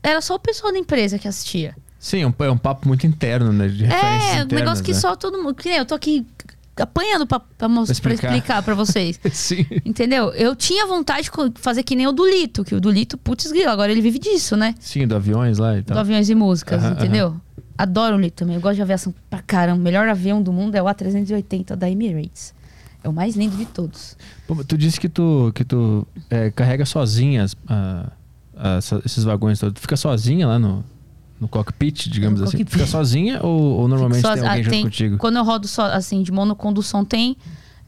[0.00, 1.74] era só o pessoal da empresa que assistia.
[1.98, 3.66] Sim, é um, é um papo muito interno, né?
[3.66, 4.98] De É, um negócio que né?
[4.98, 5.56] só todo mundo.
[5.64, 6.24] Eu tô aqui
[6.76, 8.26] apanhando pra, pra, mos- Pra pra explicar.
[8.36, 9.18] explicar pra vocês.
[9.32, 9.66] Sim.
[9.84, 10.30] Entendeu?
[10.30, 13.50] Eu tinha vontade de fazer que nem o do Lito, que o do Lito, putz,
[13.52, 14.74] grilo, agora ele vive disso, né?
[14.80, 15.98] Sim, do aviões lá e Do tal.
[15.98, 17.36] aviões e músicas, Aham, entendeu?
[17.76, 18.54] Adoro o Lito também.
[18.54, 19.80] Eu gosto de aviação pra caramba.
[19.80, 22.54] O melhor avião do mundo é o A380 da Emirates.
[23.04, 24.16] É o mais lindo de todos.
[24.46, 28.12] Pô, tu disse que tu, que tu é, carrega sozinha as- a-
[28.56, 29.74] a- essa- esses vagões todos.
[29.74, 30.84] Tu fica sozinha lá no,
[31.42, 32.58] no cockpit, digamos No assim?
[32.58, 32.72] cockpit.
[32.72, 35.16] Fica sozinha ou, ou normalmente Só- tem alguém ah, junto tem- contigo?
[35.18, 37.36] Quando eu rodo só, assim, de monocondução, tem.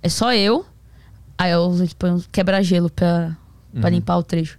[0.02, 0.66] É só eu.
[1.38, 3.36] Aí eu uso, tipo, quebra-gelo pra,
[3.72, 3.94] pra Uhum.
[3.94, 4.58] limpar o trecho.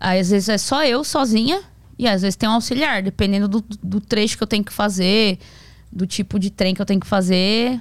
[0.00, 1.60] Aí às vezes é só eu sozinha.
[1.98, 5.38] E às vezes tem um auxiliar, dependendo do, do trecho que eu tenho que fazer,
[5.90, 7.80] do tipo de trem que eu tenho que fazer.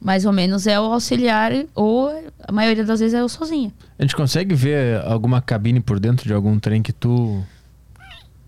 [0.00, 2.08] Mais ou menos é o auxiliar, ou
[2.46, 3.72] a maioria das vezes é eu sozinha.
[3.98, 7.42] A gente consegue ver alguma cabine por dentro de algum trem que tu,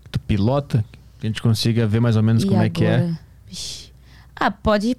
[0.05, 0.85] que tu pilota?
[1.21, 2.95] Que a gente consiga ver mais ou menos E como é que é.
[2.95, 3.19] agora?
[4.35, 4.97] Ah, pode.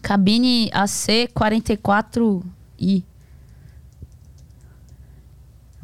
[0.00, 3.04] Cabine AC44i.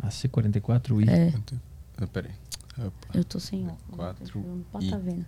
[0.02, 1.08] A C44i.
[1.08, 1.32] É,
[2.00, 2.30] Ah, peraí.
[2.78, 2.92] Opa.
[3.14, 4.30] eu tô sem óculos.
[4.34, 5.24] Não pode tá vendo.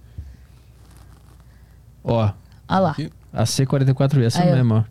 [2.04, 2.30] Ó,
[2.68, 2.90] Ah lá.
[2.92, 3.10] Aqui.
[3.32, 4.54] a C44i, essa Aí, ó.
[4.54, 4.84] mesmo, ó.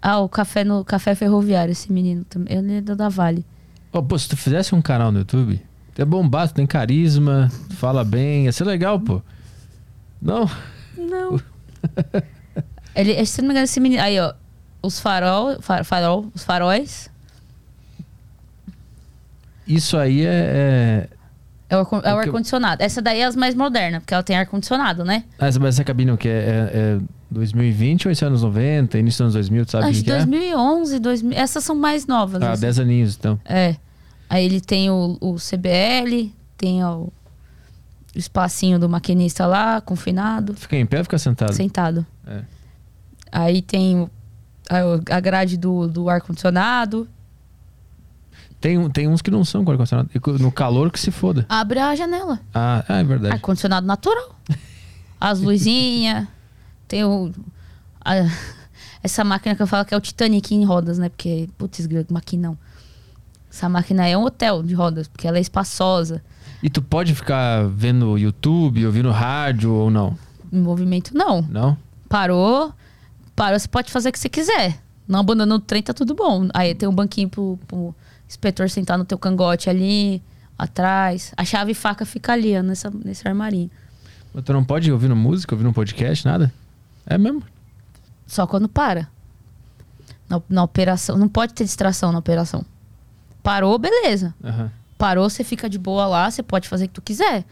[0.00, 2.54] Ah, o café no café ferroviário, esse menino também.
[2.56, 3.44] Ele é da da Vale.
[3.92, 5.62] Ó, pô, se tu fizesse um canal no YouTube, tu
[5.96, 9.22] é bombado, tem carisma, fala bem, ia ser legal, pô.
[10.20, 10.48] Não?
[10.96, 11.40] Não.
[12.94, 14.02] Ele, se não me engano, esse menino.
[14.02, 14.32] Aí, ó.
[14.82, 17.10] Os farol, fa- farol, os faróis.
[19.66, 20.28] Isso aí é.
[21.08, 21.08] é...
[21.70, 22.82] É o, ar- é o eu- ar-condicionado.
[22.82, 25.24] Essa daí é as mais modernas, porque ela tem ar-condicionado, né?
[25.38, 26.28] Ah, mas essa cabine o que?
[26.28, 27.00] É, é, é
[27.30, 30.04] 2020 ou esse é anos 90, início dos anos 2000, tu sabe Acho que, que
[30.04, 30.16] que é?
[30.18, 31.38] 2011, 2000.
[31.38, 32.42] Essas são mais novas.
[32.42, 32.60] Ah, assim.
[32.60, 33.40] 10 aninhos, então.
[33.46, 33.76] É.
[34.28, 37.12] Aí ele tem o, o CBL, tem o,
[38.14, 41.52] o espacinho do maquinista lá, confinado, Fica em pé ou fica sentado?
[41.52, 42.06] sentado.
[42.26, 42.42] É.
[43.30, 44.08] Aí tem
[44.70, 47.08] a, a grade do, do ar-condicionado.
[48.60, 50.08] Tem, tem uns que não são com ar-condicionado.
[50.20, 51.44] Co- No calor que se foda.
[51.48, 52.40] Abre a janela.
[52.54, 53.34] Ah, é verdade.
[53.34, 54.34] Ar-condicionado natural.
[55.20, 56.26] As luzinhas.
[56.88, 57.30] tem o.
[58.04, 58.14] a-
[59.02, 61.10] essa máquina que eu falo que é o Titanic em rodas, né?
[61.10, 62.56] Porque, putz, maquinão.
[63.54, 66.20] Essa máquina é um hotel de rodas, porque ela é espaçosa.
[66.60, 70.18] E tu pode ficar vendo YouTube, ouvindo rádio ou não?
[70.52, 71.40] Em movimento, não.
[71.42, 71.78] Não?
[72.08, 72.74] Parou,
[73.36, 74.80] parou, você pode fazer o que você quiser.
[75.06, 76.48] Não abandonou o trem, tá tudo bom.
[76.52, 77.94] Aí tem um banquinho pro, pro
[78.28, 80.20] inspetor sentar no teu cangote ali,
[80.58, 81.32] atrás.
[81.36, 83.70] A chave e faca fica ali, ó, nessa, nesse armarinho.
[84.34, 86.52] Mas tu não pode ir ouvindo música, ouvindo um podcast, nada?
[87.06, 87.44] É mesmo?
[88.26, 89.08] Só quando para.
[90.28, 91.16] Na, na operação.
[91.16, 92.64] Não pode ter distração na operação.
[93.44, 94.34] Parou, beleza.
[94.42, 94.70] Aham.
[94.98, 97.44] Parou, você fica de boa lá, você pode fazer o que tu quiser.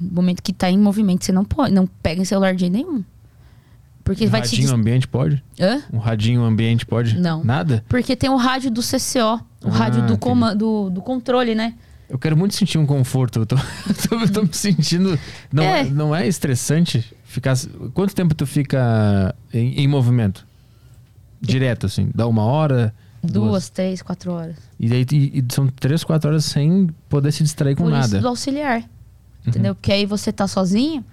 [0.00, 1.74] No momento que tá em movimento, você não pode.
[1.74, 3.04] Não pega em celular de jeito nenhum.
[4.04, 4.44] Porque Um vai te.
[4.50, 5.42] radinho dis- ambiente pode?
[5.60, 5.82] Hã?
[5.92, 7.18] Um radinho ambiente pode?
[7.18, 7.42] Não.
[7.42, 7.84] Nada?
[7.88, 11.74] Porque tem o rádio do CCO, o Ah, rádio do, coma- do, do controle, né?
[12.08, 13.40] Eu quero muito sentir um conforto.
[13.40, 13.56] Eu tô,
[14.14, 15.18] eu tô me sentindo.
[15.52, 15.80] Não é.
[15.80, 15.84] É.
[15.84, 17.56] não é estressante ficar.
[17.94, 20.46] Quanto tempo tu fica em, em movimento?
[21.40, 22.10] Direto, assim?
[22.14, 22.94] Dá uma hora?
[23.32, 24.56] Duas, três, quatro horas.
[24.78, 28.06] E daí e- e são três, quatro horas sem poder se distrair com Por nada.
[28.06, 28.82] isso do auxiliar.
[29.46, 29.74] Entendeu?
[29.74, 31.04] Porque aí você tá sozinho,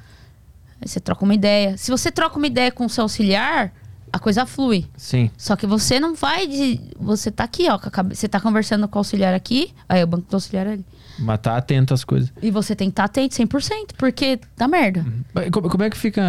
[0.82, 1.78] aí você troca uma ideia.
[1.78, 3.74] Se você troca uma ideia com o seu auxiliar,
[4.14, 4.86] a coisa flui.
[4.98, 5.30] Sim.
[5.38, 6.80] Só que você não vai de.
[7.00, 7.80] Você tá aqui, ó.
[8.10, 9.72] Você tá conversando com o auxiliar aqui.
[9.88, 10.86] Aí o banco do auxiliar é ali.
[11.20, 12.32] Mas tá atento às coisas.
[12.42, 15.06] E você tem que estar atento 100%, porque dá merda.
[15.34, 16.22] Mas Como, como é que fica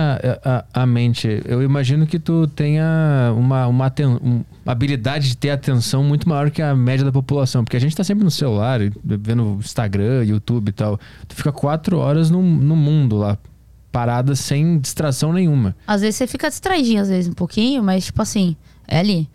[0.44, 1.40] a, a- a mente?
[1.46, 6.28] Eu imagino que tu tenha uma, uma, aten- um- uma habilidade de ter atenção muito
[6.28, 7.64] maior que a média da população.
[7.64, 10.98] Porque a gente tá sempre no celular, e vendo Instagram, YouTube e tal.
[11.26, 13.38] Tu fica quatro horas no, no mundo lá,
[13.92, 15.76] parada sem distração nenhuma.
[15.86, 18.56] Às vezes você fica distraidinho, às vezes um pouquinho, mas tipo assim,
[18.88, 19.28] é ali.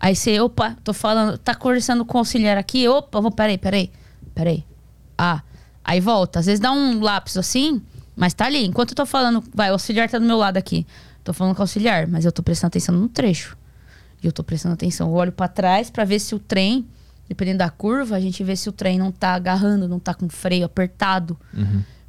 [0.00, 3.90] Aí você, opa, tô falando, tá conversando com o auxiliar aqui, opa, vou, peraí, peraí,
[4.34, 4.64] peraí.
[5.16, 5.42] Ah,
[5.84, 6.38] aí volta.
[6.38, 7.82] Às vezes dá um lápis assim,
[8.16, 8.64] mas tá ali.
[8.64, 10.86] Enquanto eu tô falando, vai, o auxiliar tá do meu lado aqui.
[11.22, 13.56] Tô falando com o auxiliar, mas eu tô prestando atenção no trecho.
[14.22, 15.08] E eu tô prestando atenção.
[15.08, 16.86] Eu olho pra trás pra ver se o trem,
[17.28, 20.28] dependendo da curva, a gente vê se o trem não tá agarrando, não tá com
[20.28, 21.36] freio apertado.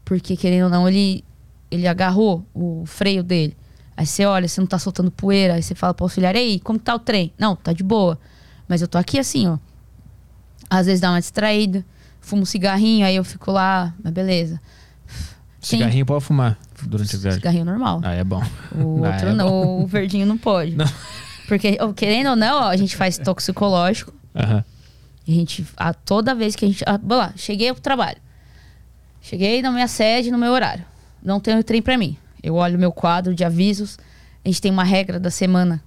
[0.06, 1.24] Porque, querendo ou não, ele,
[1.72, 3.56] ele agarrou o freio dele.
[3.96, 5.56] Aí você olha, você não tá soltando poeira.
[5.56, 7.34] Aí você fala pro auxiliar, ei, como tá o trem?
[7.38, 8.18] Não, tá de boa.
[8.68, 9.58] Mas eu tô aqui assim, ó.
[10.70, 11.86] Às vezes dá uma distraída.
[12.22, 14.62] Fumo um cigarrinho, aí eu fico lá, mas beleza.
[15.60, 15.78] Sim.
[15.78, 17.40] Cigarrinho pode fumar durante a viagem.
[17.40, 18.00] Cigarrinho normal.
[18.04, 18.42] Ah, é bom.
[18.74, 20.76] O Ah, outro é não, o verdinho não pode.
[21.48, 24.14] Porque, ó, querendo ou não, ó, a gente faz toxicológico.
[25.28, 26.84] E a gente, a, toda vez que a gente.
[26.86, 28.18] Vamos lá, cheguei pro trabalho.
[29.22, 30.86] Cheguei na minha sede, no meu horário.
[31.24, 32.18] Não tenho trem pra mim.
[32.42, 33.98] Eu olho meu quadro de avisos.
[34.44, 35.82] A gente tem uma regra da semana.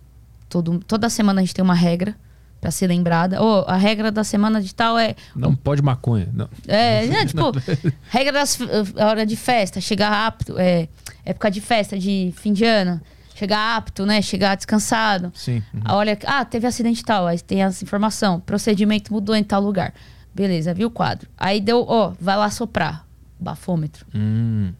[0.48, 2.14] Todo, toda semana a gente tem uma regra
[2.60, 3.42] pra ser lembrada.
[3.42, 5.16] Ou a regra da semana de tal é.
[5.34, 6.28] Não pode maconha.
[6.32, 6.48] Não.
[6.68, 7.52] É, né, tipo,
[8.08, 8.58] regra das
[8.96, 10.88] a hora de festa, chegar apto, é,
[11.24, 13.00] época de festa de fim de ano,
[13.34, 14.22] chegar apto, né?
[14.22, 15.32] Chegar descansado.
[15.34, 15.62] Sim.
[15.74, 15.80] Uhum.
[15.84, 18.38] Ah, Olha, ah, teve acidente tal, aí tem essa informação.
[18.40, 19.92] Procedimento mudou em tal lugar.
[20.34, 21.28] Beleza, viu o quadro.
[21.36, 23.06] Aí deu, ó, vai lá soprar.
[23.40, 24.06] Bafômetro.
[24.14, 24.72] Hum.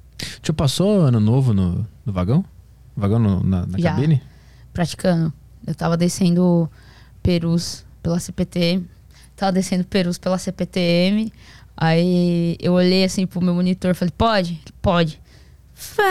[0.43, 2.45] Tu passou ano novo no, no vagão?
[2.97, 3.91] Vagão no- na, na Já.
[3.95, 4.23] cabine?
[4.73, 5.33] Praticando.
[5.67, 6.71] Eu tava descendo
[7.23, 8.83] Perus pela CPT.
[9.37, 11.33] Tava descendo Perus pela CPTM.
[11.77, 14.61] Aí eu olhei assim pro meu monitor e falei, pode?
[14.81, 15.21] Pode.
[15.75, 16.03] Fá.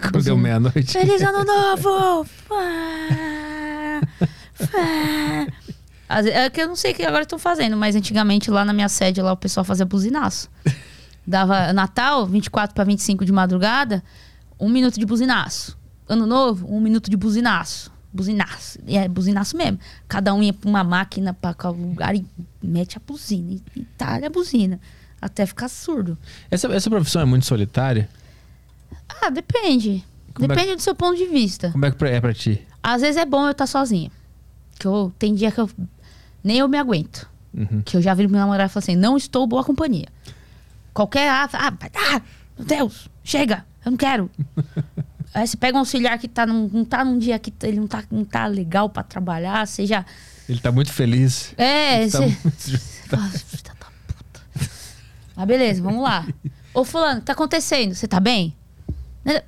[0.02, 0.92] Quando deu meia-noite.
[0.92, 2.24] Feliz ano novo!
[2.24, 4.00] Fá.
[4.54, 5.46] Fá.
[6.32, 8.88] É que eu não sei o que agora estão fazendo, mas antigamente lá na minha
[8.88, 10.48] sede lá o pessoal fazia buzinaço.
[11.28, 14.02] Dava Natal, 24 para 25 de madrugada,
[14.58, 15.76] um minuto de buzinaço.
[16.08, 17.92] Ano novo, um minuto de buzinaço.
[18.10, 18.78] Buzinaço.
[18.86, 19.78] E é buzinaço mesmo.
[20.08, 22.24] Cada um ia pra uma máquina pra qual lugar e
[22.62, 23.52] mete a buzina.
[23.52, 24.80] E, e talha a buzina.
[25.20, 26.16] Até ficar surdo.
[26.50, 28.08] Essa, essa profissão é muito solitária?
[29.20, 30.02] Ah, depende.
[30.32, 31.70] Como é depende do seu ponto de vista.
[31.72, 32.66] Como é que é pra ti?
[32.82, 34.10] Às vezes é bom eu estar sozinha.
[34.78, 35.68] Que eu, tem dia que eu
[36.42, 37.28] nem eu me aguento.
[37.52, 37.82] Uhum.
[37.84, 40.08] Que eu já vi meu namorado e falei assim: não estou boa companhia.
[40.98, 41.28] Qualquer.
[41.30, 42.22] Ah, ah, ah,
[42.58, 44.28] meu Deus, chega, eu não quero.
[45.32, 47.86] Aí você pega um auxiliar que tá num, não tá num dia que ele não
[47.86, 50.04] tá, não tá legal pra trabalhar, você já.
[50.48, 51.54] Ele tá muito feliz.
[51.56, 52.26] É, Tá você.
[52.26, 52.76] muito- Você
[53.06, 54.70] fala, "Filha da puta."
[55.36, 56.26] Mas beleza, vamos lá.
[56.74, 57.94] Ô, Fulano, o que tá acontecendo?
[57.94, 58.56] Você tá bem?
[59.24, 59.42] Né?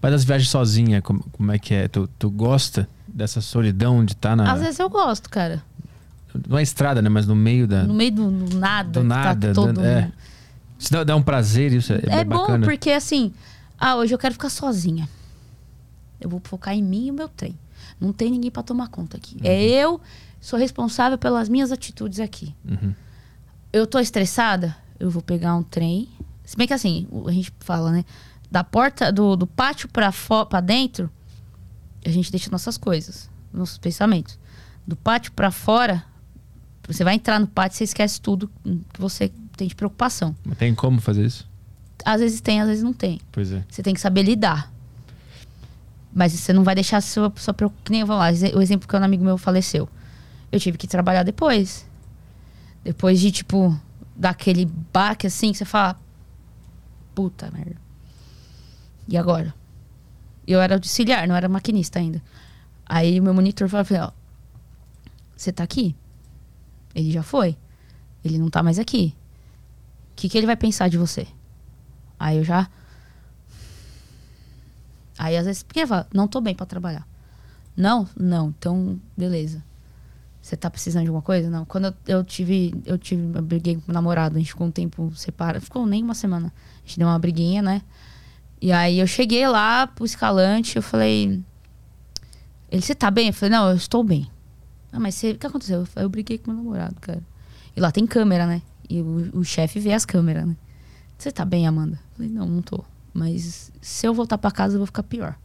[0.00, 1.88] Mas as viagens sozinha, como, como é que é?
[1.88, 4.50] Tu, tu gosta dessa solidão de estar na.
[4.50, 5.62] Às vezes eu gosto, cara.
[6.48, 7.08] Não é estrada, né?
[7.08, 7.84] Mas no meio da.
[7.84, 8.90] No meio do, do nada.
[8.90, 9.48] do que nada.
[9.48, 10.10] Tá todo do- é.
[10.78, 12.66] Isso dá, dá um prazer, isso é, É bem bom bacana.
[12.66, 13.32] porque assim,
[13.78, 15.08] ah, hoje eu quero ficar sozinha.
[16.20, 17.58] Eu vou focar em mim e o meu trem.
[18.00, 19.36] Não tem ninguém pra tomar conta aqui.
[19.42, 19.94] É Uhum.
[19.94, 20.00] eu,
[20.40, 22.54] sou responsável pelas minhas atitudes aqui.
[22.68, 22.94] Uhum.
[23.72, 26.08] Eu tô estressada, eu vou pegar um trem.
[26.44, 28.04] Se bem que assim, a gente fala, né?
[28.50, 31.10] Da porta, do, do pátio pra, fo- pra dentro,
[32.04, 34.38] a gente deixa nossas coisas, nossos pensamentos.
[34.86, 36.04] Do pátio pra fora,
[36.86, 38.50] você vai entrar no pátio, você esquece tudo
[38.92, 40.36] que você tem de preocupação.
[40.44, 41.48] Mas Tem como fazer isso?
[42.04, 43.20] Às vezes tem, às vezes não tem.
[43.32, 43.64] Pois é.
[43.68, 44.72] Você tem que saber lidar.
[46.14, 47.90] Mas você não vai deixar a sua, sua preocupação.
[47.90, 49.88] Nem eu vou lá, o exemplo que um amigo meu faleceu.
[50.52, 51.86] Eu tive que trabalhar depois.
[52.84, 53.78] Depois de, tipo,
[54.14, 55.98] dar aquele baque assim, que você fala.
[57.14, 57.76] Puta merda.
[59.08, 59.52] E agora?
[60.46, 62.22] Eu era auxiliar, não era maquinista ainda.
[62.84, 64.10] Aí o meu monitor falou mim, ó.
[65.36, 65.94] Você tá aqui?
[66.96, 67.54] Ele já foi.
[68.24, 69.14] Ele não tá mais aqui.
[70.12, 71.26] O que, que ele vai pensar de você?
[72.18, 72.70] Aí eu já.
[75.18, 77.06] Aí às vezes, porque fala, não tô bem pra trabalhar.
[77.76, 78.08] Não?
[78.18, 79.62] Não, então, beleza.
[80.40, 81.50] Você tá precisando de alguma coisa?
[81.50, 81.66] Não.
[81.66, 84.70] Quando eu, eu tive, eu tive, eu briguei com meu namorado, a gente ficou um
[84.70, 86.50] tempo separado, ficou nem uma semana.
[86.76, 87.82] A gente deu uma briguinha, né?
[88.58, 91.42] E aí eu cheguei lá pro escalante, eu falei.
[92.70, 93.26] Ele, você tá bem?
[93.26, 94.30] Eu falei, não, eu estou bem.
[94.92, 95.80] Ah, mas você, o que aconteceu?
[95.80, 97.22] Eu, eu briguei com meu namorado, cara.
[97.76, 98.62] E lá tem câmera, né?
[98.88, 100.56] E o, o chefe vê as câmeras, né?
[101.18, 101.94] Você tá bem, Amanda?
[101.94, 102.84] Eu falei, não, não tô.
[103.12, 105.36] Mas se eu voltar pra casa, eu vou ficar pior.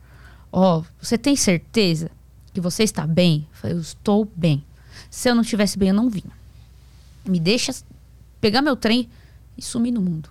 [0.52, 2.12] Ó, você tem certeza
[2.54, 3.48] que você está bem?
[3.50, 4.64] Eu falei, eu estou bem.
[5.10, 6.32] Se eu não estivesse bem, eu não vinha.
[7.26, 7.74] Me deixa
[8.42, 9.10] pegar meu trem
[9.58, 10.30] e sumir no mundo.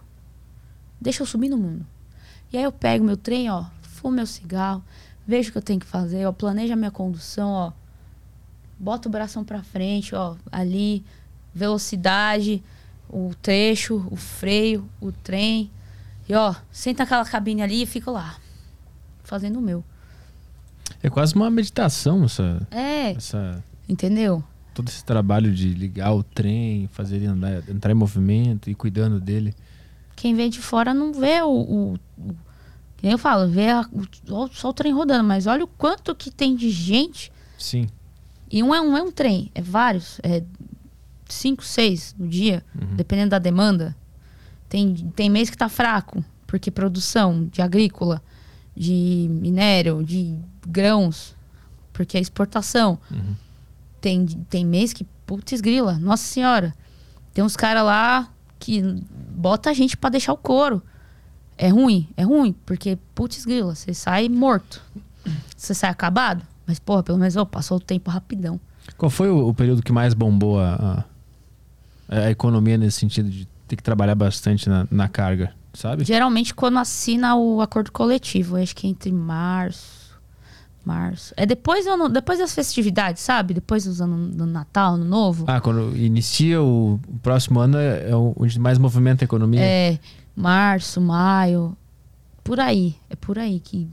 [1.01, 1.87] Deixa eu sumir no mundo.
[2.53, 4.82] E aí eu pego meu trem, ó, fumo meu cigarro,
[5.27, 7.73] vejo o que eu tenho que fazer, ó, planejo a minha condução, ó.
[8.81, 11.05] Bota o bração pra frente, ó, ali,
[11.55, 12.62] velocidade,
[13.09, 15.70] o trecho, o freio, o trem.
[16.28, 18.36] E ó, senta aquela cabine ali e fico lá,
[19.23, 19.85] fazendo o meu.
[21.02, 24.43] É quase uma meditação essa, É, essa entendeu?
[24.74, 29.20] todo esse trabalho de ligar o trem, fazer ele andar, entrar em movimento e cuidando
[29.20, 29.55] dele.
[30.16, 31.48] Quem vê de fora não vê o.
[31.51, 32.36] o, o
[33.02, 33.89] eu falo, vê a-
[34.28, 37.32] o- só o trem rodando, mas olha o quanto que tem de gente.
[37.59, 37.89] Sim.
[38.51, 40.43] E um é um, é um trem, é vários, é
[41.28, 42.97] cinco, seis no dia, Uhum.
[42.97, 43.97] dependendo da demanda.
[44.68, 48.22] Tem, tem mês que tá fraco, porque produção de agrícola,
[48.77, 50.36] de minério, de
[50.66, 51.36] grãos,
[51.93, 52.98] porque é exportação.
[53.10, 53.35] Uhum.
[54.01, 56.74] Tem, tem mês que, putz grila, nossa senhora.
[57.35, 58.28] Tem uns caras lá
[58.59, 58.82] que
[59.36, 60.82] bota a gente pra deixar o couro.
[61.56, 64.82] É ruim, é ruim, porque, putz grila, você sai morto.
[65.56, 66.44] Você sai acabado.
[66.70, 68.60] Mas, porra, pelo menos, ó, passou o tempo rapidão.
[68.97, 71.05] Qual foi o, o período que mais bombou a,
[72.09, 76.05] a, a economia nesse sentido de ter que trabalhar bastante na, na carga, sabe?
[76.05, 79.98] Geralmente quando assina o acordo coletivo, acho que é entre março.
[80.84, 81.34] Março.
[81.36, 83.52] É depois, ano- depois das festividades, sabe?
[83.52, 85.44] Depois dos anos do Natal, Ano Novo.
[85.48, 89.60] Ah, quando inicia o, o próximo ano é, é onde mais movimenta a economia.
[89.60, 89.98] É,
[90.36, 91.76] março, maio.
[92.44, 92.94] Por aí.
[93.10, 93.86] É por aí que.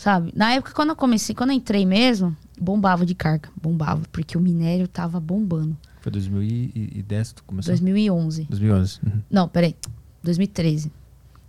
[0.00, 0.32] Sabe?
[0.34, 3.50] Na época, quando eu comecei, quando eu entrei mesmo, bombava de carga.
[3.60, 5.76] Bombava, porque o minério tava bombando.
[6.00, 7.70] Foi 2010 que tu começou?
[7.72, 8.46] 2011.
[8.48, 8.98] 2011.
[9.04, 9.20] Uhum.
[9.30, 9.76] Não, peraí.
[10.22, 10.90] 2013.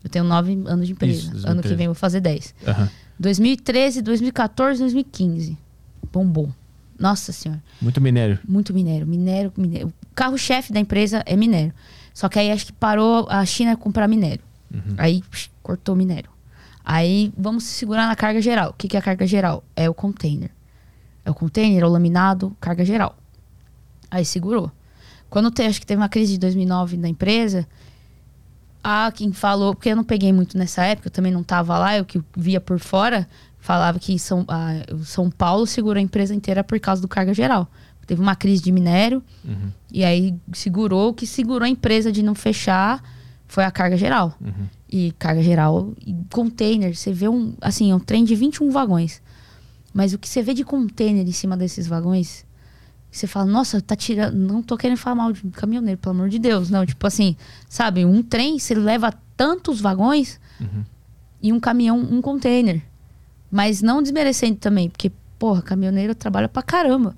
[0.03, 1.13] Eu tenho nove anos de empresa.
[1.13, 1.69] Isso, ano 2013.
[1.69, 2.53] que vem eu vou fazer 10.
[2.67, 2.89] Aham.
[3.17, 5.57] 2013, 2014, 2015.
[6.11, 6.53] Bombou.
[6.99, 7.63] Nossa senhora.
[7.81, 8.37] Muito minério.
[8.45, 9.07] Muito minério.
[9.07, 9.87] Minério, minério.
[9.87, 11.73] O carro-chefe da empresa é minério.
[12.13, 14.43] Só que aí acho que parou a China comprar minério.
[14.97, 16.29] Aí psh, cortou minério.
[16.83, 18.71] Aí vamos se segurar na carga geral.
[18.71, 19.63] O que, que é a carga geral?
[19.75, 20.49] É o container.
[21.23, 23.15] É o container, é o laminado, carga geral.
[24.09, 24.71] Aí segurou.
[25.29, 27.67] Quando te, acho que teve uma crise de 2009 na empresa,
[28.83, 31.97] há quem falou, porque eu não peguei muito nessa época, eu também não estava lá,
[31.97, 33.27] eu que via por fora,
[33.59, 34.45] falava que São,
[34.91, 37.67] o São Paulo segurou a empresa inteira por causa do carga geral.
[38.07, 39.71] Teve uma crise de minério, Uhum.
[39.91, 43.01] e aí segurou, o que segurou a empresa de não fechar
[43.47, 44.33] foi a carga geral.
[44.41, 44.67] Uhum.
[44.91, 49.21] E carga geral, e container, você vê um, assim, um trem de 21 vagões.
[49.93, 52.45] Mas o que você vê de container em cima desses vagões,
[53.09, 54.35] você fala, nossa, tá tirando.
[54.35, 56.69] Não tô querendo falar mal de caminhoneiro, pelo amor de Deus.
[56.69, 57.37] Não, tipo assim,
[57.69, 60.83] sabe, um trem, você leva tantos vagões Uhum.
[61.41, 62.81] e um caminhão, um container.
[63.49, 65.09] Mas não desmerecendo também, porque,
[65.39, 67.15] porra, caminhoneiro trabalha pra caramba.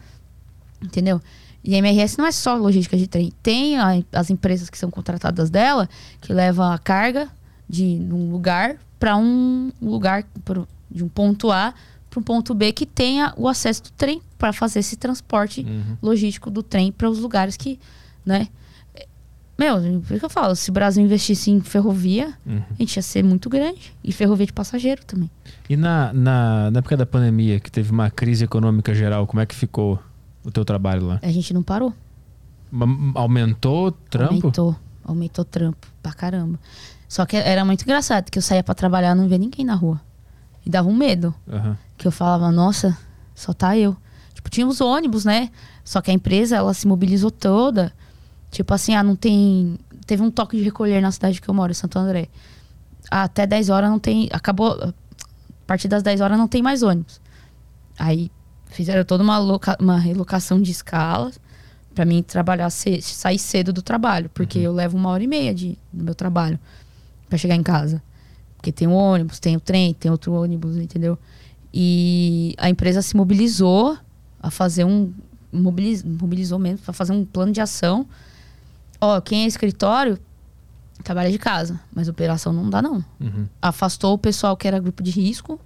[0.82, 1.20] Entendeu?
[1.64, 3.32] E a MRS não é só logística de trem.
[3.42, 5.88] Tem a- as empresas que são contratadas dela,
[6.22, 7.30] que levam a carga
[7.74, 11.74] de um lugar para um lugar, pro- de um ponto A
[12.10, 15.98] para um ponto B, que tenha o acesso do trem para fazer esse transporte Uhum.
[16.02, 17.80] logístico do trem para os lugares que,
[18.26, 18.48] né?
[19.58, 22.62] Meu, por isso que eu falo, se o Brasil investisse em ferrovia, Uhum.
[22.70, 23.94] a gente ia ser muito grande.
[24.04, 25.30] E ferrovia de passageiro também.
[25.70, 29.46] E na, na, na época da pandemia, que teve uma crise econômica geral, como é
[29.46, 30.00] que ficou
[30.44, 31.20] o teu trabalho lá?
[31.22, 31.94] A gente não parou.
[33.16, 34.34] Aumentou o trampo?
[34.34, 34.76] Aumentou.
[35.04, 36.60] Aumentou o trampo pra caramba.
[37.14, 40.02] Só que era muito engraçado, que eu saía pra trabalhar não via ninguém na rua.
[40.66, 41.32] E dava um medo.
[41.48, 41.78] Aham.
[41.96, 42.98] Que eu falava, nossa,
[43.36, 43.96] só tá eu.
[44.34, 45.52] Tipo, tinha os ônibus, né?
[45.84, 47.94] Só que a empresa, ela se mobilizou toda.
[48.50, 49.78] Tipo assim, ah, não tem.
[50.08, 52.30] Teve um toque de recolher na cidade que eu moro, em Santo André.
[53.12, 54.28] Ah, até 10 horas não tem.
[54.34, 54.72] Acabou.
[54.72, 54.92] A
[55.68, 57.22] partir das 10 horas não tem mais ônibus.
[58.00, 58.32] Aí
[58.72, 61.40] fizeram toda uma, loca, uma relocação de escalas
[61.94, 64.32] pra mim trabalhar, sair cedo do trabalho.
[64.34, 66.60] Porque eu levo uma hora e meia de, do meu trabalho
[67.30, 68.02] pra chegar em casa.
[68.58, 71.18] Porque tem o ônibus, tem o trem, tem outro ônibus, entendeu?
[71.74, 73.98] E a empresa se mobilizou
[74.42, 75.12] a fazer um.
[75.52, 78.08] Mobiliz, mobilizou mesmo, para fazer um plano de ação.
[79.00, 80.18] Ó, quem é escritório
[81.04, 83.04] trabalha de casa, mas operação não dá, não.
[83.20, 83.48] Uhum.
[83.62, 85.60] Afastou o pessoal que era grupo de risco,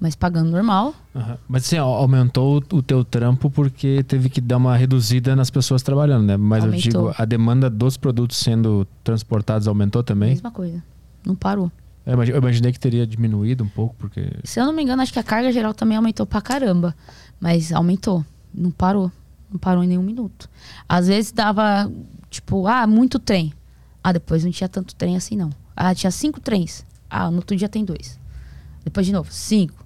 [0.00, 0.94] mas pagando normal.
[1.14, 1.36] Aham.
[1.46, 5.82] Mas assim, au- aumentou o teu trampo porque teve que dar uma reduzida nas pessoas
[5.82, 6.36] trabalhando, né?
[6.36, 7.08] Mas eu Aumentou.
[7.10, 10.30] digo, a demanda dos produtos sendo transportados aumentou também?
[10.30, 10.82] Mesma coisa.
[11.24, 11.70] Não parou.
[12.06, 14.26] Eu eu imaginei que teria diminuído um pouco, porque.
[14.42, 16.96] Se eu não me engano, acho que a carga geral também aumentou pra caramba.
[17.38, 18.24] Mas aumentou.
[18.54, 19.12] Não parou.
[19.52, 20.48] Não parou em nenhum minuto.
[20.88, 21.90] Às vezes dava,
[22.30, 23.52] tipo, ah, muito trem.
[24.02, 25.50] Ah, depois não tinha tanto trem assim, não.
[25.76, 26.86] Ah, tinha cinco trens.
[27.08, 28.18] Ah, no outro dia tem dois.
[28.82, 29.84] Depois de novo, cinco.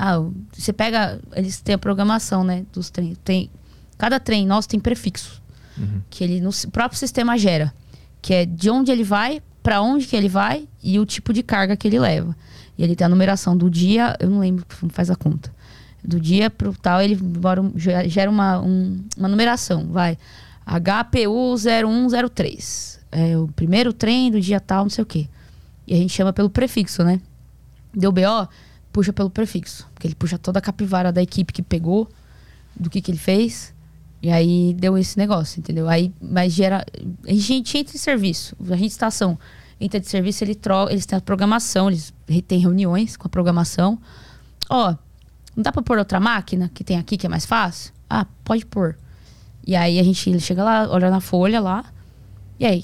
[0.00, 0.22] Ah,
[0.52, 1.20] você pega.
[1.34, 2.64] Eles têm a programação, né?
[2.72, 2.90] Dos.
[3.24, 3.50] Tem,
[3.98, 5.42] cada trem nosso tem prefixo.
[5.76, 6.00] Uhum.
[6.08, 7.74] Que ele no próprio sistema gera.
[8.22, 11.42] Que é de onde ele vai, pra onde que ele vai e o tipo de
[11.42, 12.36] carga que ele leva.
[12.76, 15.52] E ele tem a numeração do dia, eu não lembro, faz a conta.
[16.04, 17.18] Do dia pro tal, ele
[18.06, 19.88] gera uma, um- uma numeração.
[19.88, 20.16] Vai.
[20.64, 23.00] HPU 0103.
[23.10, 25.26] É o primeiro trem do dia tal, não sei o quê.
[25.86, 27.20] E a gente chama pelo prefixo, né?
[27.94, 28.48] Deu BO,
[28.92, 29.88] puxa pelo prefixo.
[29.94, 32.08] Porque ele puxa toda a capivara da equipe que pegou,
[32.74, 33.74] do que, que ele fez.
[34.22, 35.88] E aí deu esse negócio, entendeu?
[35.88, 36.84] Aí, mas gera.
[37.26, 39.38] A gente entra em serviço, a gente estação
[39.80, 42.12] entra de serviço, ele troca, eles têm a programação, eles
[42.46, 43.98] têm reuniões com a programação.
[44.68, 44.94] Ó,
[45.54, 47.92] não dá pra pôr outra máquina que tem aqui que é mais fácil?
[48.08, 48.98] Ah, pode pôr.
[49.66, 51.84] E aí a gente ele chega lá, olha na folha lá.
[52.58, 52.82] E aí,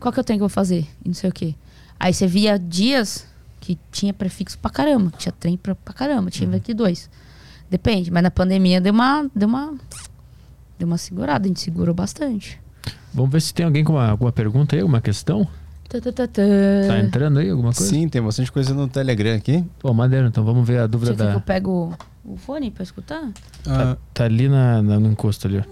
[0.00, 0.86] qual que eu tenho que eu vou fazer?
[1.04, 1.54] E não sei o quê.
[1.98, 3.26] Aí você via dias
[3.62, 7.08] que tinha prefixo pra caramba, tinha trem pra, pra caramba, tinha aqui dois.
[7.70, 9.72] Depende, mas na pandemia deu uma, deu uma
[10.76, 12.60] deu uma segurada, a gente segurou bastante.
[13.14, 15.46] Vamos ver se tem alguém com uma, alguma pergunta aí, alguma questão?
[15.88, 16.42] Tã, tã, tã, tã.
[16.88, 17.88] Tá entrando aí alguma coisa?
[17.88, 19.64] Sim, tem bastante coisa no Telegram aqui.
[19.78, 21.40] Pô, maneiro, então vamos ver a dúvida Você quer que eu da.
[21.40, 23.30] pego o fone pra escutar?
[23.62, 25.62] Tá, tá ali na, na- no encosto ali, ó.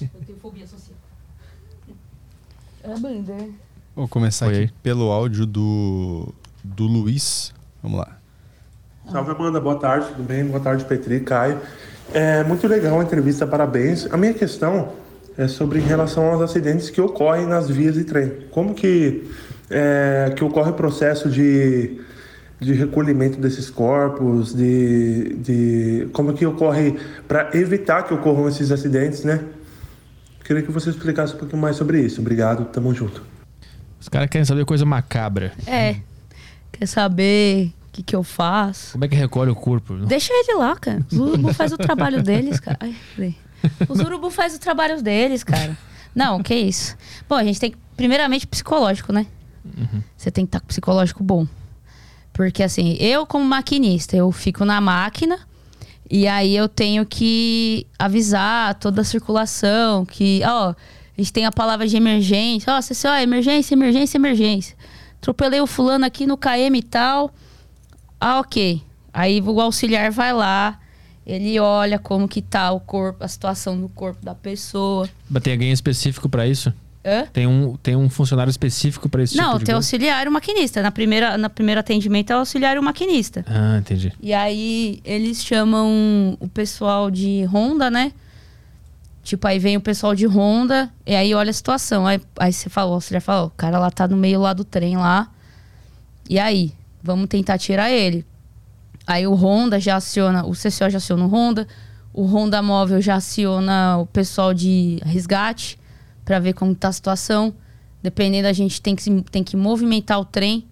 [0.00, 0.96] Eu tenho fobia social.
[1.86, 3.34] É a banda.
[3.96, 4.70] Vou começar Foi aqui aí.
[4.82, 7.52] pelo áudio do, do Luiz.
[7.82, 8.18] Vamos lá.
[9.10, 10.44] Salve Amanda, boa tarde, tudo bem?
[10.44, 11.60] Boa tarde, Petri, Caio.
[12.12, 14.06] É muito legal a entrevista, parabéns.
[14.12, 14.92] A minha questão
[15.36, 18.32] é sobre em relação aos acidentes que ocorrem nas vias de trem.
[18.50, 19.28] Como que,
[19.70, 22.00] é, que ocorre o processo de,
[22.60, 26.98] de recolhimento desses corpos, de, de como que ocorre
[27.28, 29.40] para evitar que ocorram esses acidentes, né?
[30.44, 32.20] Queria que você explicasse um pouquinho mais sobre isso.
[32.20, 33.22] Obrigado, tamo junto.
[33.98, 35.52] Os caras querem saber coisa macabra.
[35.66, 35.96] É.
[36.70, 38.92] Quer saber o que, que eu faço?
[38.92, 39.96] Como é que recolhe o corpo?
[39.96, 41.00] Deixa ele lá, cara.
[41.10, 42.76] Os urubu faz o trabalho deles, cara.
[42.80, 43.34] Ai, peraí.
[43.88, 45.76] Os urubu faz o trabalho deles, cara.
[46.14, 46.94] Não, que isso.
[47.26, 49.26] Bom, a gente tem que, primeiramente, psicológico, né?
[50.16, 51.46] Você tem que estar com psicológico bom.
[52.34, 55.38] Porque, assim, eu, como maquinista, eu fico na máquina
[56.10, 60.74] e aí eu tenho que avisar toda a circulação que, ó, a
[61.16, 62.72] gente tem a palavra de emergência.
[62.72, 64.76] Ó, você, ó, emergência, emergência, emergência.
[65.18, 67.32] Atropelei o fulano aqui no KM e tal.
[68.20, 68.82] Ah, ok.
[69.12, 70.78] Aí o auxiliar vai lá,
[71.24, 75.08] ele olha como que tá o corpo, a situação do corpo da pessoa.
[75.30, 76.72] Mas tem alguém específico pra isso?
[77.04, 77.26] Hã?
[77.32, 80.80] Tem um, tem um funcionário específico pra esse Não, tipo de tem auxiliar e maquinista.
[80.80, 83.44] Na primeira, na primeiro atendimento é auxiliar e maquinista.
[83.46, 84.12] Ah, entendi.
[84.22, 88.12] E aí eles chamam o pessoal de Honda, né?
[89.22, 92.06] Tipo, aí vem o pessoal de Honda e aí olha a situação.
[92.06, 94.64] Aí, aí você falou, o auxiliar falou, o cara lá tá no meio lá do
[94.64, 95.30] trem lá.
[96.28, 96.72] E aí?
[97.02, 98.24] Vamos tentar tirar ele.
[99.06, 101.68] Aí o Honda já aciona, o CCO já aciona o Honda,
[102.14, 105.78] o Honda Móvel já aciona o pessoal de resgate
[106.24, 107.54] pra ver como tá a situação.
[108.02, 110.66] Dependendo, a gente tem que, tem que movimentar o trem.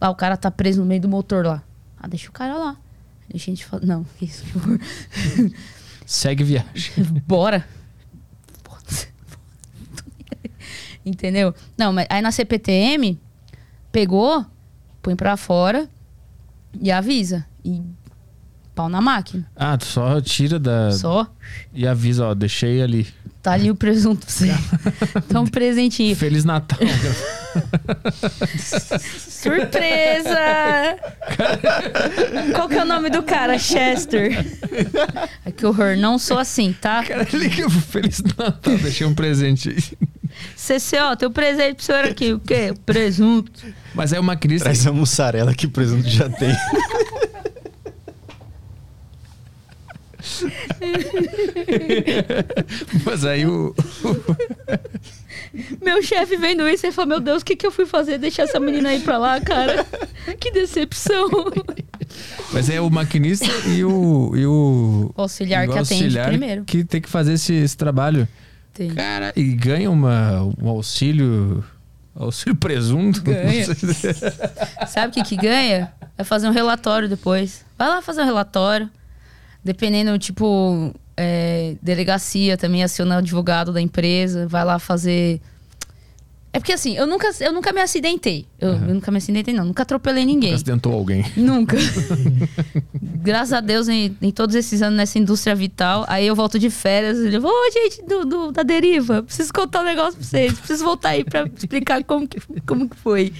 [0.00, 1.62] Ah, o cara tá preso no meio do motor lá.
[1.96, 2.76] Ah, deixa o cara lá.
[3.32, 3.84] A gente falar.
[3.84, 4.44] Não, que isso.
[6.06, 7.04] Segue viagem.
[7.26, 7.66] Bora.
[11.04, 11.54] Entendeu?
[11.76, 13.18] Não, mas aí na CPTM,
[13.90, 14.44] pegou,
[15.00, 15.88] põe pra fora
[16.78, 17.46] e avisa.
[17.64, 17.82] E
[18.78, 19.44] pau na máquina.
[19.56, 20.92] Ah, tu só tira da.
[20.92, 21.26] Só.
[21.74, 23.08] E avisa, ó, deixei ali.
[23.42, 24.54] Tá ali o presunto pra você.
[25.28, 26.14] Então, um presentinho.
[26.14, 26.78] Feliz Natal.
[29.18, 30.38] Surpresa!
[32.54, 33.58] Qual que é o nome do cara?
[33.58, 34.46] Chester.
[35.44, 35.96] Ai, que horror.
[35.96, 37.02] Não sou assim, tá?
[37.02, 39.82] cara liga pro Feliz Natal, deixei um presente aí.
[40.56, 42.32] CCO, teu presente pro senhor aqui.
[42.32, 42.72] O quê?
[42.86, 43.50] Presunto.
[43.94, 44.62] Mas é uma crise.
[44.62, 46.54] Traz a mussarela que o presunto já tem.
[53.04, 53.74] Mas aí o.
[55.82, 58.18] Meu chefe vendo isso e falou: Meu Deus, o que, que eu fui fazer?
[58.18, 59.86] Deixar essa menina aí pra lá, cara.
[60.38, 61.28] Que decepção.
[62.52, 64.32] Mas é o maquinista e o.
[64.36, 66.64] E o O auxiliar que atende auxiliar primeiro.
[66.64, 68.28] Que tem que fazer esse, esse trabalho.
[68.74, 68.90] Tem.
[68.90, 71.64] Cara, e ganha uma, um auxílio.
[72.14, 73.22] Auxílio presunto.
[73.22, 73.64] Ganha.
[74.86, 75.92] Sabe o que, que ganha?
[76.16, 77.64] É fazer um relatório depois.
[77.78, 78.90] Vai lá fazer um relatório.
[79.68, 84.48] Dependendo, tipo, é, delegacia também aciona o advogado da empresa.
[84.48, 85.40] Vai lá fazer.
[86.50, 88.46] É porque assim, eu nunca, eu nunca me acidentei.
[88.58, 89.66] Eu, eu nunca me acidentei, não.
[89.66, 90.54] Nunca atropelei ninguém.
[90.54, 91.22] Acidentou alguém.
[91.36, 91.76] Nunca.
[93.22, 96.06] Graças a Deus, em, em todos esses anos nessa indústria vital.
[96.08, 99.82] Aí eu volto de férias e vou, ô gente do, do- da deriva, preciso contar
[99.82, 100.52] um negócio pra vocês.
[100.58, 103.32] Preciso voltar aí pra explicar como que, como que foi.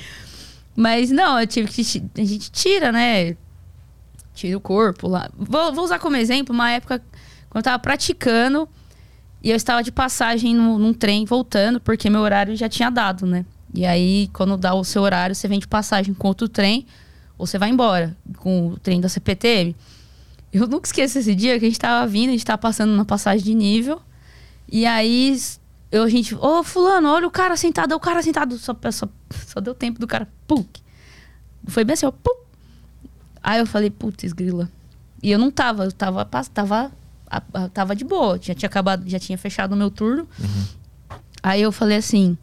[0.76, 1.80] Mas não, eu tive que.
[2.20, 3.34] A gente tira, né?
[4.38, 5.28] Tira o corpo lá.
[5.36, 7.02] Vou, vou usar como exemplo uma época
[7.50, 8.68] quando eu tava praticando
[9.42, 13.26] e eu estava de passagem num, num trem voltando, porque meu horário já tinha dado,
[13.26, 13.44] né?
[13.74, 16.86] E aí, quando dá o seu horário, você vem de passagem com outro trem
[17.36, 19.74] ou você vai embora com o trem da CPTM.
[20.52, 23.04] Eu nunca esqueço esse dia que a gente tava vindo, a gente tava passando uma
[23.04, 24.00] passagem de nível.
[24.70, 25.36] E aí
[25.90, 28.56] eu, a gente, ô fulano, olha o cara sentado, o cara sentado.
[28.56, 29.08] Só, só,
[29.48, 30.80] só deu tempo do cara, puk.
[31.66, 32.12] Foi bem assim, ó.
[33.42, 34.70] Aí eu falei, putz, grila.
[35.22, 36.92] E eu não tava, eu tava, tava,
[37.72, 38.38] tava de boa.
[38.40, 40.28] Já tinha acabado, já tinha fechado o meu turno.
[41.42, 42.36] Aí eu falei assim,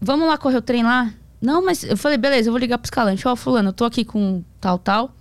[0.00, 1.12] vamos lá correr o trem lá?
[1.40, 3.26] Não, mas eu falei, beleza, eu vou ligar pro escalante.
[3.28, 5.14] Ó, fulano, eu tô aqui com tal, tal.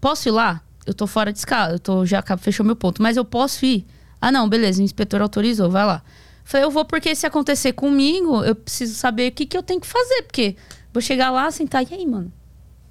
[0.00, 0.60] Posso ir lá?
[0.84, 3.02] Eu tô fora de escala, eu tô, já fechou meu ponto.
[3.02, 3.86] Mas eu posso ir?
[4.20, 6.02] Ah, não, beleza, o inspetor autorizou, vai lá.
[6.44, 9.80] Falei, eu vou porque se acontecer comigo, eu preciso saber o que, que eu tenho
[9.80, 10.22] que fazer.
[10.22, 10.56] Porque
[10.92, 12.30] vou chegar lá, sentar, e aí, mano?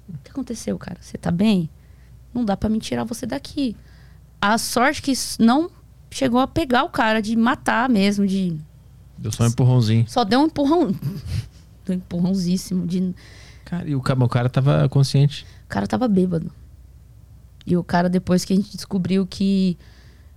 [0.08, 0.98] O que aconteceu, cara?
[1.00, 1.68] Você tá bem?
[2.32, 3.76] Não dá pra me tirar você daqui.
[4.40, 5.70] A sorte que não
[6.10, 8.58] chegou a pegar o cara, de matar mesmo, de
[9.16, 10.04] Deu só um empurrãozinho.
[10.08, 10.88] só deu um empurrão.
[11.84, 12.86] deu um empurrãozíssimo.
[12.86, 13.14] De...
[13.64, 15.46] Cara, e o cara, o cara tava consciente.
[15.64, 16.50] O cara tava bêbado.
[17.66, 19.78] E o cara, depois que a gente descobriu que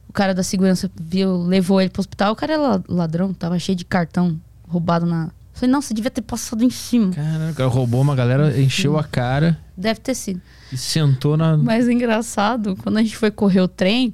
[0.08, 3.76] o cara da segurança viu, levou ele pro hospital, o cara era ladrão, tava cheio
[3.76, 5.30] de cartão roubado na.
[5.58, 7.12] Falei, não, você devia ter passado em cima.
[7.16, 10.40] Cara, o cara roubou uma galera, encheu a cara Deve ter sido.
[10.72, 11.58] e sentou na.
[11.58, 14.14] Mas engraçado, quando a gente foi correr o trem,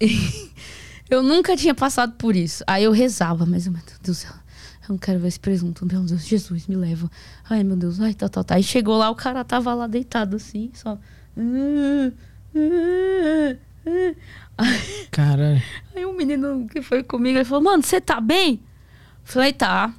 [1.08, 2.64] eu nunca tinha passado por isso.
[2.66, 4.32] Aí eu rezava, mas, meu Deus do céu,
[4.82, 5.86] eu não quero ver esse presunto.
[5.86, 7.08] Meu Deus, Jesus, me leva.
[7.48, 8.56] Ai, meu Deus, ai, tá, tá, tá.
[8.56, 10.98] Aí chegou lá, o cara tava lá deitado assim, só.
[15.12, 15.62] Caralho.
[15.94, 18.58] Aí o menino que foi comigo, ele falou, mano, você tá bem?
[19.22, 19.94] Falei, tá.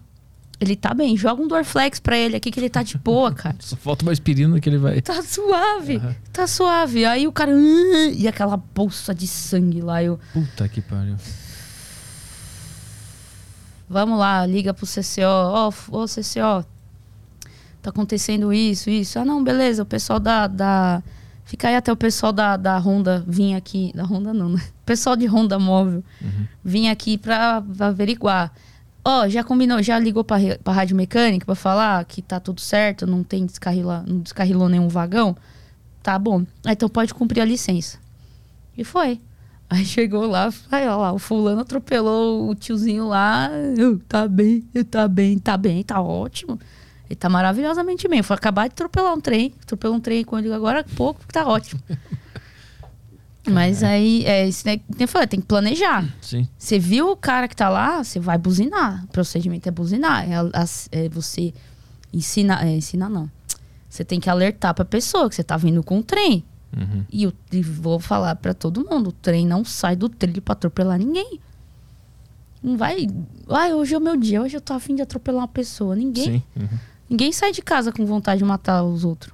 [0.59, 3.55] Ele tá bem, joga um Dorflex pra ele aqui que ele tá de boa, cara.
[3.61, 4.99] Só falta uma aspirina que ele vai.
[5.01, 6.01] Tá suave,
[6.33, 7.05] tá suave.
[7.05, 7.51] Aí o cara.
[7.53, 10.01] "Ah", E aquela bolsa de sangue lá.
[10.03, 10.19] Eu.
[10.33, 11.15] Puta que pariu.
[13.89, 15.21] Vamos lá, liga pro CCO.
[15.25, 16.65] Ó, f- ô CCO.
[17.81, 19.17] Tá acontecendo isso, isso.
[19.19, 19.83] Ah, não, beleza.
[19.83, 20.47] O pessoal da.
[20.47, 21.01] da...
[21.45, 23.93] Fica aí até o pessoal da, da Honda vir aqui.
[23.95, 24.61] Da Honda não, né?
[24.81, 26.03] O pessoal de Honda móvel
[26.63, 28.51] vir aqui pra, pra averiguar.
[29.09, 33.07] Ó, já combinou, já ligou pra, pra rádio mecânica pra falar que tá tudo certo,
[33.07, 35.33] não tem descarrila, não descarrilou nenhum vagão?
[36.03, 36.45] Tá bom.
[36.65, 37.99] Ah, então pode cumprir a licença.
[38.77, 39.21] E foi.
[39.69, 43.49] Aí chegou lá, aí ó lá, o fulano atropelou o tiozinho lá.
[43.77, 46.59] Eu, tá bem, eu tá bem, tá bem, tá ótimo.
[47.09, 48.21] Ele tá maravilhosamente bem.
[48.21, 49.53] Foi acabar de atropelar um trem.
[49.63, 51.79] Atropelou um trem com ele agora há pouco, tá ótimo.
[53.49, 54.79] Mas aí, é isso, né?
[55.07, 56.05] Falei, tem que planejar.
[56.21, 56.47] Sim.
[56.57, 59.03] Você viu o cara que tá lá, você vai buzinar.
[59.05, 60.29] O procedimento é buzinar.
[60.29, 61.53] É, as- é você
[62.13, 63.29] ensina, é, ensinar não.
[63.89, 66.43] Você tem que alertar pra pessoa que você tá vindo com o trem.
[66.75, 67.05] Uhum.
[67.11, 70.53] E eu e vou falar pra todo mundo, o trem não sai do trilho pra
[70.53, 71.39] atropelar ninguém.
[72.61, 73.07] Não vai.
[73.49, 75.95] Ai, hoje é o meu dia, hoje eu tô afim de atropelar uma pessoa.
[75.95, 76.43] Ninguém.
[76.55, 76.67] Uhum.
[77.09, 79.33] ninguém sai de casa com vontade de matar os outros.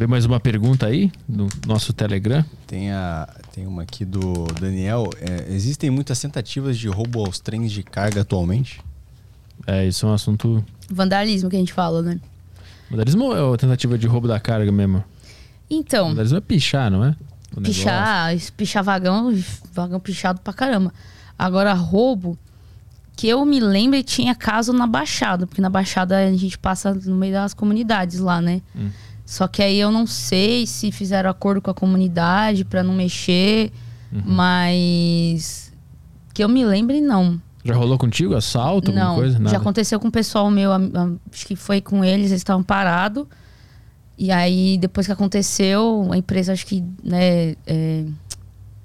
[0.00, 2.42] Vê mais uma pergunta aí no nosso Telegram.
[2.66, 5.10] Tem, a, tem uma aqui do Daniel.
[5.20, 8.80] É, existem muitas tentativas de roubo aos trens de carga atualmente?
[9.66, 10.64] É, isso é um assunto.
[10.90, 12.18] Vandalismo que a gente fala, né?
[12.90, 15.04] Vandalismo ou é a tentativa de roubo da carga mesmo?
[15.68, 17.14] Então, Vandalismo é pichar, não é?
[17.54, 17.82] O negócio.
[17.82, 19.38] pichar, pichar vagão,
[19.74, 20.94] vagão pichado pra caramba.
[21.38, 22.38] Agora, roubo,
[23.18, 27.16] que eu me lembro, tinha caso na Baixada, porque na Baixada a gente passa no
[27.16, 28.62] meio das comunidades lá, né?
[28.74, 28.88] Hum.
[29.30, 33.70] Só que aí eu não sei se fizeram acordo com a comunidade pra não mexer,
[34.12, 34.22] Uhum.
[34.26, 35.72] mas
[36.34, 37.40] que eu me lembre, não.
[37.64, 39.38] Já rolou contigo assalto, alguma não, coisa?
[39.38, 39.50] Nada.
[39.50, 40.72] já aconteceu com o pessoal meu,
[41.32, 43.24] acho que foi com eles, eles estavam parados.
[44.18, 48.04] E aí, depois que aconteceu, a empresa acho que, né, é,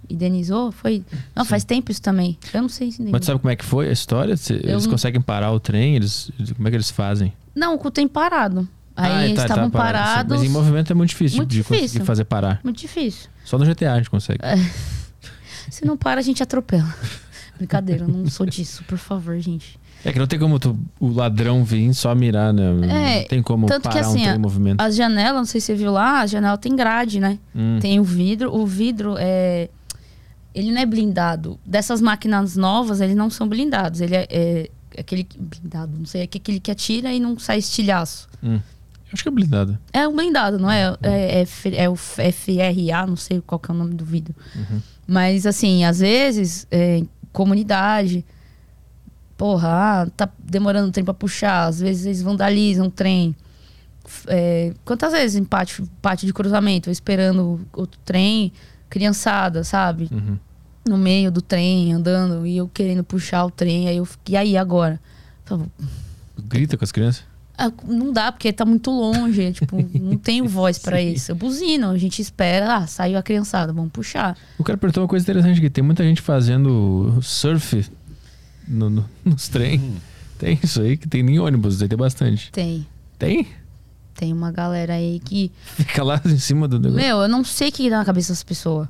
[0.07, 1.03] indenizou, foi...
[1.35, 2.37] Não, faz tempo isso também.
[2.53, 4.35] Eu não sei se Mas sabe como é que foi a história?
[4.51, 5.95] Eles não- conseguem parar o trem?
[5.95, 7.33] Eles, como é que eles fazem?
[7.55, 8.67] Não, o tem parado.
[8.95, 9.71] Aí Ah, eles tá, tá estavam sim.
[9.71, 12.05] parados, Mas em movimento é muito difícil Muito de conseguir difícil.
[12.05, 12.59] fazer parar.
[12.63, 13.29] muito difícil.
[13.43, 14.39] Só no GTA a gente consegue.
[15.69, 16.93] Se não para, a gente atropela.
[17.57, 19.79] Brincadeira, eu não sou disso, por favor, gente.
[20.03, 22.63] É que não tem como tu- o ladrão vir só mirar, né?
[22.63, 24.79] É, não tem como tanto que parar um assim, trem a- em movimento.
[24.81, 27.39] As janelas, não sei se você viu lá, a janela tem grade, né?
[27.55, 27.79] Hum.
[27.81, 28.53] Tem o vidro.
[28.55, 29.69] O vidro é.
[30.53, 31.59] Ele não é blindado.
[31.65, 33.99] Dessas máquinas novas, eles não são blindados.
[33.99, 34.69] Ele é, é
[34.99, 35.23] aquele.
[35.23, 36.21] que- Blindado, não sei.
[36.21, 38.27] É aquele que atira e não sai estilhaço.
[38.43, 38.59] Hum.
[39.15, 39.79] Acho que é blindado.
[39.93, 40.95] É um blindado, não é?
[41.01, 44.35] É, é, F- é o FRA, não sei qual que é o nome do vidro.
[45.07, 48.25] Mas, assim, às vezes, é, em comunidade.
[49.37, 49.69] Porra,
[50.03, 51.65] ah, tá demorando o trem pra puxar.
[51.67, 53.35] Às vezes eles vandalizam o trem.
[54.27, 58.51] É, quantas vezes em pátio, pátio de cruzamento, esperando outro trem,
[58.89, 60.09] criançada, sabe?
[60.11, 60.37] Uhum.
[60.87, 63.87] No meio do trem, andando, e eu querendo puxar o trem.
[63.87, 64.99] Aí eu fiquei, e aí agora?
[66.47, 67.23] Grita com as crianças.
[67.57, 69.41] Ah, não dá, porque tá muito longe.
[69.43, 71.11] é, tipo, não tenho voz pra Sim.
[71.13, 71.31] isso.
[71.31, 74.37] Eu buzino, a gente espera, ah, saiu a criançada, vamos puxar.
[74.57, 75.69] O cara perguntou uma coisa interessante aqui.
[75.69, 77.85] Tem muita gente fazendo surf
[78.67, 79.95] no- no- nos trem.
[80.37, 82.51] Tem isso aí, que tem em ônibus, aí tem bastante.
[82.51, 82.85] Tem.
[83.17, 83.47] Tem?
[84.15, 85.51] Tem uma galera aí que.
[85.75, 87.01] Fica lá em cima do negócio.
[87.05, 88.87] Meu, eu não sei o que dá na cabeça dessas pessoas.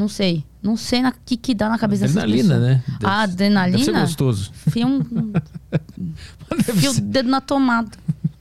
[0.00, 0.42] Não sei.
[0.62, 2.82] Não sei o que, que dá na cabeça Adrenalina, né?
[3.04, 4.00] Ah, Deve ser adrenalina?
[4.00, 4.50] gostoso.
[4.70, 5.00] Fia um.
[6.66, 7.90] Deve Fia o dedo na tomada.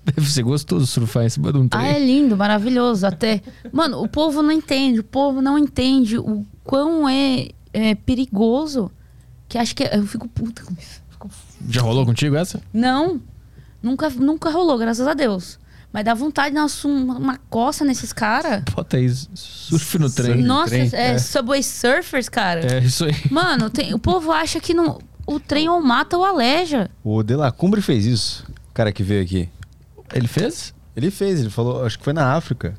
[0.06, 1.82] deve ser gostoso surfar em cima de um trem.
[1.84, 3.06] Ah, é lindo, maravilhoso.
[3.06, 3.42] Até.
[3.74, 5.02] Mano, o povo não entende.
[5.02, 8.90] O povo não entende o quão é, é perigoso.
[9.50, 9.84] Que acho que.
[9.84, 11.02] é- Eu fico puta com isso.
[11.10, 11.30] Fico
[11.70, 12.62] Já rolou contigo essa?
[12.74, 13.20] Não.
[13.84, 15.60] Nunca, nunca rolou, graças a Deus.
[15.92, 18.64] Mas dá vontade de dar uma, uma coça nesses caras.
[18.76, 20.44] Bota aí, surf no trem.
[20.44, 20.90] Nossa, trem.
[20.94, 22.62] é, Subway Surfers, cara.
[22.76, 23.16] É isso aí.
[23.32, 26.90] Mano, tem- o povo acha que não, o trem ou mata ou aleja.
[27.04, 28.46] O De La Cumbre fez isso.
[28.70, 29.50] O cara que veio aqui.
[30.14, 30.74] Ele fez?
[30.96, 32.76] Ele fez, ele falou, acho que foi na África.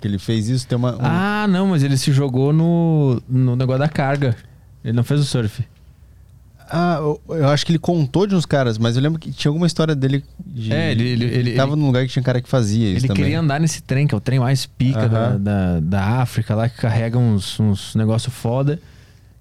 [0.00, 0.94] Que ele fez isso, tem uma.
[0.94, 4.34] um- Ah, não, mas ele se jogou no, no negócio da carga.
[4.84, 5.66] Ele não fez o surf.
[6.68, 6.98] Ah,
[7.28, 9.94] eu, acho que ele contou de uns caras, mas eu lembro que tinha alguma história
[9.94, 10.24] dele.
[10.44, 10.72] De...
[10.72, 13.08] É, ele- ele- ele- tava ele- num lugar que tinha cara que fazia isso Ele
[13.08, 13.22] também.
[13.24, 15.40] queria andar nesse trem, que é o trem mais pica da, Aham.
[15.40, 18.80] da, da África, lá que carrega uns, uns negócios foda.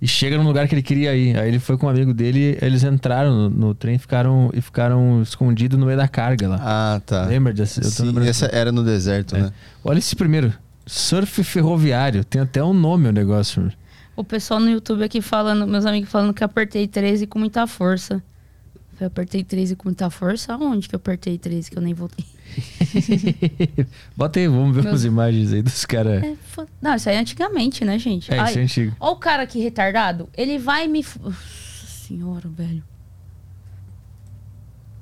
[0.02, 1.36] E chega num lugar que ele queria ir.
[1.40, 4.62] Aí ele foi com um amigo dele, eles entraram no, no trem e ficaram, e
[4.62, 6.60] ficaram escondidos no meio da carga lá.
[6.62, 7.26] Ah, tá.
[7.26, 7.82] Lembra dessa?
[7.82, 9.40] Tô Sim, essa era no deserto, É.
[9.44, 9.52] né?
[9.84, 10.54] Olha esse primeiro.
[10.86, 12.24] Surf ferroviário.
[12.24, 13.72] Tem até um nome o negócio.
[14.16, 18.24] O pessoal no YouTube aqui falando, meus amigos falando que apertei 13 com muita força.
[19.00, 20.54] Eu apertei 13 com muita força?
[20.54, 22.24] Aonde que eu apertei 13 que eu nem voltei?
[24.16, 26.24] Bota aí, vamos ver Meu- umas imagens aí dos caras.
[26.24, 28.34] É, fo- não, isso aí é antigamente, né, gente?
[28.34, 28.96] É, Ai, isso é antigo.
[29.00, 30.30] Ó o cara aqui retardado.
[30.38, 31.00] Ele vai me...
[31.04, 31.36] f- Nossa
[32.08, 32.82] senhora, velho.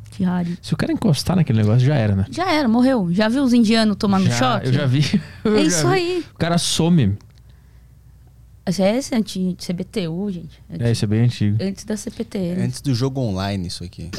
[0.10, 0.50] Que raro.
[0.62, 2.26] Se o cara encostar naquele negócio, já era, né?
[2.32, 3.10] Já era, morreu.
[3.12, 4.68] Já viu os indianos tomando Já, choque?
[4.68, 5.22] Eu já vi.
[5.44, 5.94] Eu É já isso vi.
[5.94, 6.26] aí.
[6.34, 7.16] O cara some.
[8.68, 10.64] Isso é esse anti CBTU, gente.
[10.70, 11.58] É, isso é bem antigo.
[11.62, 12.56] Antes da CPT.
[12.58, 14.10] Antes do jogo online, isso aqui.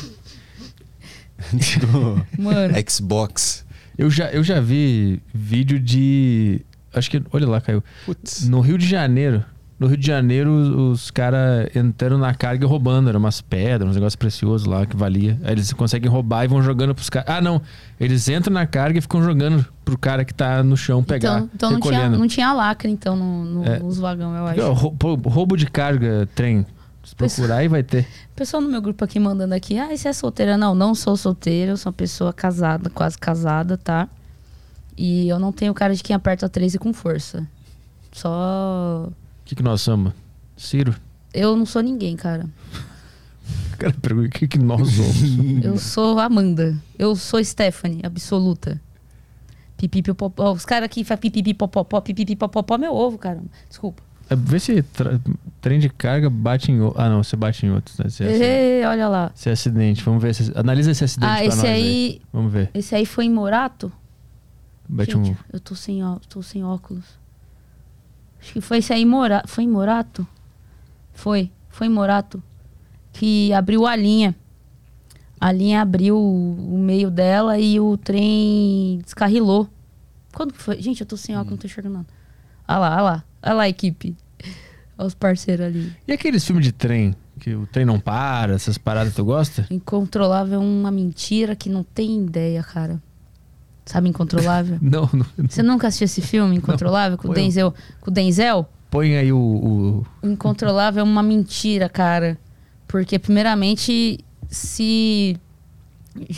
[1.53, 2.75] Antes do Mano.
[2.89, 3.65] Xbox.
[3.97, 6.61] Eu já, eu já vi vídeo de.
[6.93, 7.23] Acho que.
[7.33, 7.83] Olha lá, caiu.
[8.05, 8.47] Putz.
[8.47, 9.45] No Rio de Janeiro.
[9.79, 10.53] No Rio de Janeiro,
[10.91, 13.09] os, caras entraram na carga e roubando.
[13.09, 15.39] Eram umas pedras, uns negócios preciosos lá que valia.
[15.43, 17.29] Aí eles conseguem roubar e vão jogando pros caras.
[17.29, 17.61] Ah, não.
[17.99, 21.39] Eles entram na carga e ficam jogando pro cara que tá no chão pegar.
[21.41, 23.79] Então, então não, tinha, não tinha lacre, então, no, no- É.
[23.79, 24.73] nos vagão, eu acho.
[24.73, 26.67] rou- pô, roubo de carga, trem.
[27.05, 28.07] Se procurar aí vai ter.
[28.35, 30.57] Pessoal no meu grupo aqui mandando aqui, ah, você é solteira?
[30.57, 34.09] Não, não sou solteira, eu sou uma pessoa casada, quase casada, tá?
[34.97, 37.47] E eu não tenho cara de quem aperta 13 com força.
[38.11, 39.09] Só.
[39.09, 39.13] O
[39.45, 40.13] que, que nós somos?
[40.57, 40.95] Ciro?
[41.33, 42.47] Eu não sou ninguém, cara.
[43.73, 45.23] O cara pergunta o que, que nós somos.
[45.65, 46.77] Eu sou Amanda.
[46.99, 48.81] Eu sou Stephanie, absoluta.
[49.77, 50.53] Pipipipopó.
[50.53, 53.43] Os caras aqui fazem pipipipopopó, pipipipopopó, meu ovo, cara.
[53.69, 54.03] Desculpa.
[54.31, 55.21] É, Vê se tra-
[55.61, 57.01] trem de carga bate em outro.
[57.01, 57.99] Ah, não, você bate em outros.
[57.99, 58.07] Né?
[58.21, 59.31] É, Ê, olha lá.
[59.35, 60.03] se é acidente.
[60.03, 60.35] Vamos ver.
[60.35, 62.23] Se, analisa esse acidente Ah, pra esse nós aí.
[62.33, 62.71] Vamos ver.
[62.73, 63.93] Esse aí foi em Morato?
[64.89, 65.37] Mete Gente, um...
[65.53, 67.05] eu tô sem, ó, tô sem óculos.
[68.41, 69.49] Acho que foi esse aí em Morato.
[69.49, 70.27] Foi em Morato?
[71.13, 71.51] Foi.
[71.69, 72.43] Foi em Morato.
[73.15, 74.35] Que abriu a linha.
[75.41, 79.69] A linha abriu o meio dela e o trem descarrilou.
[80.33, 80.81] Quando que foi?
[80.83, 82.07] Gente, eu tô sem óculos, não tô enxergando nada.
[82.69, 83.25] Olha lá, olha lá.
[83.43, 84.17] Olha lá, equipe.
[84.99, 85.93] Olha os parceiros ali.
[86.07, 87.15] E aqueles filmes de trem?
[87.41, 89.67] Que o trem não para, essas paradas tu gosta?
[89.71, 93.03] Incontrolável é uma mentira que não tem ideia, cara.
[93.85, 94.79] Sabe Incontrolável?
[94.83, 95.27] Não, não.
[95.47, 97.35] Você nunca assistiu esse filme, Incontrolável, com o.
[97.35, 97.75] Denzel?
[98.01, 98.67] Com o Denzel?
[98.89, 102.39] Põe aí o- O Incontrolável é uma mentira, cara.
[102.87, 105.37] Porque, primeiramente, se.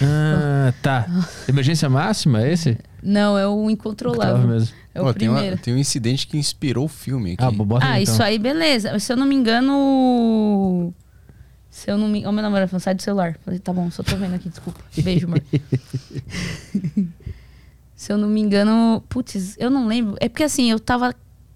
[0.02, 1.06] Ah, tá.
[1.48, 2.78] Emergência máxima, é esse?
[3.02, 4.48] Não, é o Incontrolável.
[4.48, 4.74] mesmo.
[4.94, 7.44] É o Pô, tem, uma- tem um incidente que inspirou o filme aqui.
[7.44, 8.14] Ah, bota Ah, então.
[8.14, 8.98] isso aí, beleza.
[8.98, 10.94] Se eu não me engano.
[11.70, 12.26] Se eu não me.
[12.26, 13.36] Ô, meu namorado falou, sai do celular.
[13.44, 14.80] Falei, tá bom, só tô vendo aqui, desculpa.
[14.96, 15.42] Beijo, amor.
[17.94, 19.02] Se eu não me engano.
[19.08, 20.16] Putz, eu não lembro.
[20.20, 21.14] É porque assim, eu tava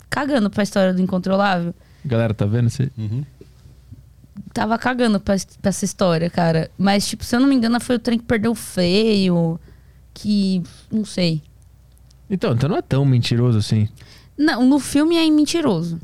[0.08, 1.74] cagando pra história do Incontrolável.
[2.04, 2.68] Galera, tá vendo?
[2.70, 2.90] Você...
[2.96, 3.24] Uhum.
[4.52, 6.70] Tava cagando pra, pra essa história, cara.
[6.78, 9.60] Mas, tipo, se eu não me engano, foi o trem que perdeu o freio.
[10.14, 10.62] Que.
[10.90, 11.42] Não sei.
[12.28, 13.88] Então, então não é tão mentiroso assim.
[14.36, 16.00] Não, no filme é mentiroso.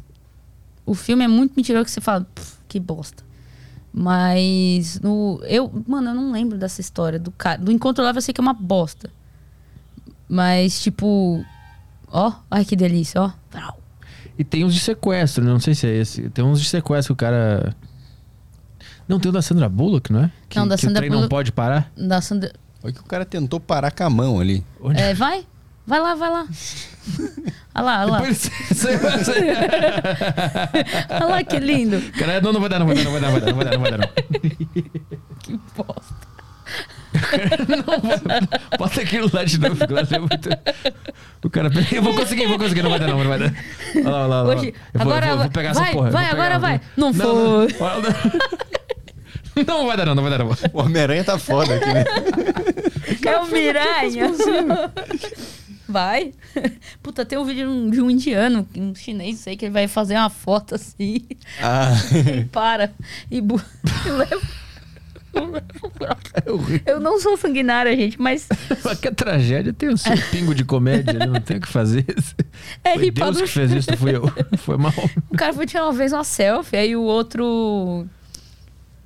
[0.85, 3.24] O filme é muito mentiroso que você fala, "Pff, que bosta.
[3.93, 5.40] Mas no.
[5.44, 7.19] Eu, mano, eu não lembro dessa história.
[7.19, 9.09] Do, cara, do Incontrolável eu sei que é uma bosta.
[10.28, 11.43] Mas, tipo.
[12.09, 13.32] Ó, ai que delícia, ó.
[14.39, 15.51] E tem uns de sequestro, né?
[15.51, 16.28] não sei se é esse.
[16.28, 17.74] Tem uns de sequestro que o cara.
[19.09, 20.31] Não, tem o da Sandra Bullock, não é?
[20.49, 21.91] Que, Não, da que Sandra o trem não Bullock- pode parar?
[21.97, 22.53] Da Sandra.
[22.83, 24.65] Olha que o cara tentou parar com a mão ali.
[24.81, 25.01] Onde?
[25.01, 25.45] É, vai?
[25.87, 26.47] Vai lá, vai lá.
[27.74, 28.19] Olha lá, olha lá.
[28.19, 28.51] Depois
[31.11, 32.01] Olha lá que lindo.
[32.19, 33.57] Cara, não, não vai dar, não vai dar, não vai dar, não vai dar, não
[33.57, 34.09] vai dar, não vai dar, não.
[35.41, 36.15] Que bosta.
[38.78, 40.49] Bota aquilo lá de novo, é muito...
[41.45, 43.55] O cara, peraí, eu vou conseguir, vou conseguir, não vai dar não, não vai dar.
[43.95, 44.55] Olha lá, olha lá, olha lá.
[44.61, 46.09] Hoje- Eu vou, agora eu vou, vai- vou pegar vai, essa porra.
[46.09, 46.81] eu vai, agora eu vou- vai.
[46.97, 47.77] Não Não, foi.
[47.81, 48.15] olha lá.
[49.66, 50.51] Não vai dar não, não vai dar não.
[50.73, 52.05] O Homem-Aranha tá foda aqui, né?
[53.24, 54.31] É o Miranha.
[55.89, 56.33] Vai.
[57.01, 59.87] Puta, tem um vídeo de um- de um indiano, um chinês, sei que ele vai
[59.87, 61.23] fazer uma foto assim.
[61.62, 62.91] Ah, Ele para
[63.31, 63.61] e, bu-
[64.05, 64.43] e leva.
[65.37, 66.93] É.
[66.93, 68.49] Eu não sou sanguinária, gente, mas
[68.83, 72.05] Mas que tragédia tem o seu pingo de comédia, ali, não tem o que fazer.
[72.83, 74.33] é Foi Deus que fez isso, não fui eu.
[74.59, 74.93] Foi mal.
[75.31, 78.07] O cara foi tirar uma vez uma selfie, aí o outro.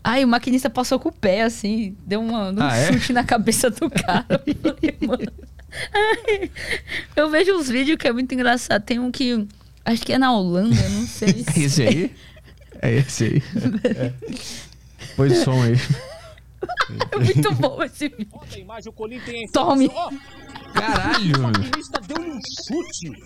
[0.02, 2.92] Ai, o maquinista passou com o pé, assim, deu uma, um Ah, é?
[2.92, 4.26] chute na cabeça do cara.
[4.46, 5.32] Eu falei, mano.
[5.94, 6.50] Ai,
[7.14, 8.82] eu vejo uns vídeos que é muito engraçado.
[8.82, 9.46] Tem um que.
[9.84, 11.44] Acho que é na Holanda, não sei.
[11.54, 12.16] É esse aí?
[12.82, 13.42] É esse aí.
[13.84, 14.12] É.
[15.16, 15.74] Põe o som aí.
[17.12, 18.28] É muito bom esse vídeo.
[18.32, 19.90] Olha a imagem, o Colim tem a Tome.
[20.74, 21.36] Caralho!
[21.38, 23.22] O maquinista deu-lhe um chute.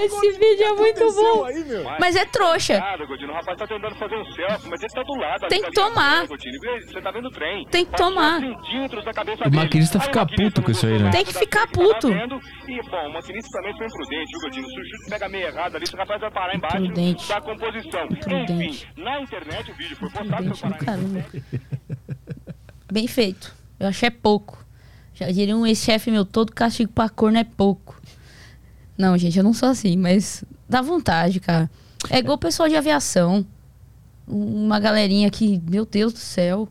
[0.00, 1.44] Esse vídeo é muito bom.
[1.44, 1.84] Aí, meu.
[1.98, 2.78] Mas é trouxa.
[2.78, 5.48] Tá tentando fazer um selfie, mas ele tá do lado.
[5.48, 6.26] Tem que tá tomar.
[6.26, 6.60] Godinho?
[6.60, 7.66] Vê, Você vendo o trem.
[7.66, 8.40] Tem que tomar.
[8.40, 11.10] centímetros da cabeça O maquinista fica puto com isso aí, né?
[11.10, 12.08] Tem que ficar puto.
[12.10, 12.40] tá vendo.
[12.68, 14.66] E, bom, o maquinista também foi imprudente, viu, Godinho?
[14.68, 17.28] Se o chute pega meio errado ali, esse rapaz vai parar embaixo Imprudente.
[17.28, 18.04] da composição.
[18.04, 18.52] Imprudente.
[18.52, 20.44] Enfim, na internet o vídeo foi postado.
[22.90, 23.54] Bem feito.
[23.78, 24.64] Eu achei pouco.
[25.14, 27.93] Já diria um ex-chefe meu, todo castigo pra corno é pouco.
[28.96, 31.70] Não, gente, eu não sou assim, mas dá vontade, cara.
[32.10, 33.44] É igual o pessoal de aviação.
[34.26, 36.68] Uma galerinha que, meu Deus do céu.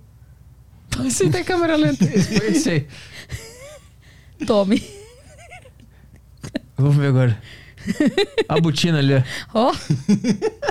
[0.97, 2.05] Você tem câmera lenta.
[2.05, 2.87] Esse foi esse aí.
[4.45, 4.83] Tome.
[6.77, 7.41] Vamos ver agora.
[8.47, 9.23] A botina ali, ó.
[9.53, 9.73] Ó,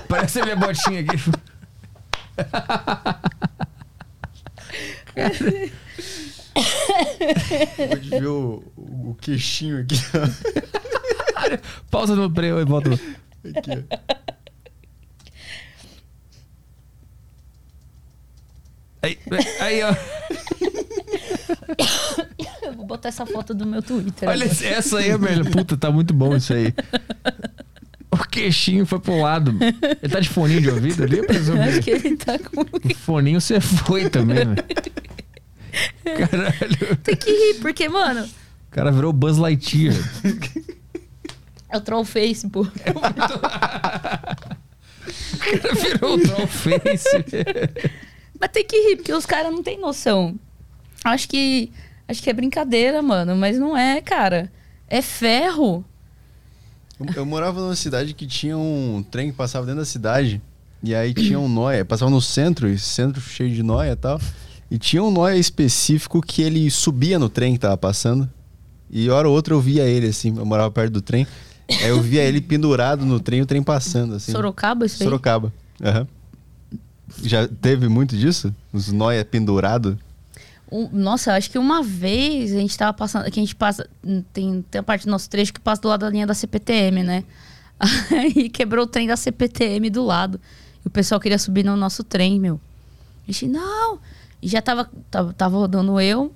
[0.08, 1.16] Parece a minha botinha aqui.
[7.88, 9.96] pode ver o, o, o queixinho aqui.
[10.14, 11.11] ó.
[11.90, 12.90] Pausa no preu e volta.
[12.93, 13.01] aqui
[13.70, 14.12] ó.
[19.02, 19.19] Aí,
[19.60, 19.94] aí, ó.
[22.62, 24.28] eu vou botar essa foto do meu Twitter.
[24.28, 24.69] Olha, agora.
[24.69, 25.51] essa aí é melhor.
[25.51, 26.73] Puta, tá muito bom isso aí.
[28.12, 29.56] O queixinho foi pro lado.
[30.02, 31.60] Ele tá de foninho de ouvido ali, presumo.
[31.62, 32.60] Acho que ele tá com.
[32.60, 34.64] O foninho você foi também, velho.
[36.28, 36.97] Caralho.
[37.02, 39.94] Tem que rir, porque, mano, O cara virou Buzz Lightyear.
[41.73, 42.70] é o troll Facebook.
[45.35, 47.24] O cara virou o Trollface.
[48.39, 50.39] Mas tem que rir, porque os caras não têm noção.
[51.05, 51.73] Acho que.
[52.07, 53.35] Acho que é brincadeira, mano.
[53.36, 54.53] Mas não é, cara.
[54.89, 55.85] É ferro.
[57.01, 60.40] Eu, eu morava numa cidade que tinha um trem que passava dentro da cidade.
[60.82, 61.85] E aí tinha um nóia.
[61.85, 64.20] Passava no centro, e centro cheio de nóia e tal.
[64.70, 68.31] E tinha um nóia específico que ele subia no trem que tava passando.
[68.90, 71.27] E hora ou outra eu via ele, assim, eu morava perto do trem.
[71.68, 74.32] Aí eu via ele pendurado no trem, o trem passando, assim.
[74.32, 75.06] Sorocaba, isso aí?
[75.06, 75.52] Sorocaba.
[75.82, 76.06] Aham.
[77.22, 78.55] Já teve muito disso?
[78.72, 79.98] Os noia pendurado?
[80.70, 83.30] Um- nossa, acho que uma vez a gente tava passando.
[83.30, 83.86] Que a gente passa.
[84.32, 87.02] Tem, tem a parte do nosso trecho que passa do lado da linha da CPTM,
[87.02, 87.24] né?
[88.10, 90.40] Aí quebrou o trem da CPTM do lado.
[90.84, 92.60] E o pessoal queria subir no nosso trem, meu.
[93.28, 93.98] A gente, não!
[94.40, 96.34] E já tava, tava, tava rodando eu.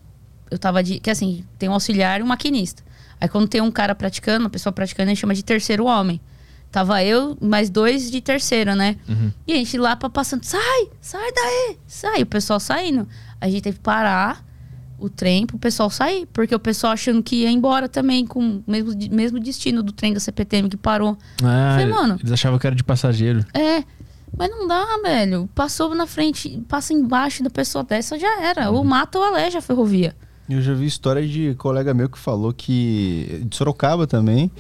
[0.51, 1.01] Eu tava de.
[1.01, 2.83] Que assim, tem um auxiliar e um maquinista.
[3.21, 6.21] Aí quando tem um cara praticando, uma pessoa praticando, a gente chama de terceiro homem.
[6.71, 8.97] Tava eu, mais dois de terceira, né?
[9.47, 12.23] E a gente lá pra passando, sai, sai daí, sai.
[12.23, 13.09] O pessoal saindo.
[13.41, 14.45] A gente teve que parar
[14.99, 16.27] o trem pro pessoal sair.
[16.33, 20.13] Porque o pessoal achando que ia embora também, com o mesmo, mesmo destino do trem
[20.13, 21.17] da CPTM que parou.
[21.43, 22.17] Ah, Falei, mano.
[22.21, 23.45] eles achavam que era de passageiro.
[23.55, 23.83] É,
[24.37, 25.49] mas não dá, velho.
[25.55, 28.71] Passou na frente, passa embaixo da pessoa dessa, já era.
[28.71, 30.15] Ou mata ou aleja a ferrovia.
[30.49, 33.45] Eu já vi história de colega meu que falou que.
[33.49, 34.51] De Sorocaba também.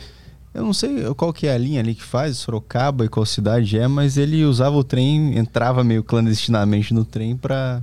[0.53, 3.79] Eu não sei qual que é a linha ali que faz, Sorocaba e qual cidade
[3.79, 7.83] é, mas ele usava o trem, entrava meio clandestinamente no trem pra,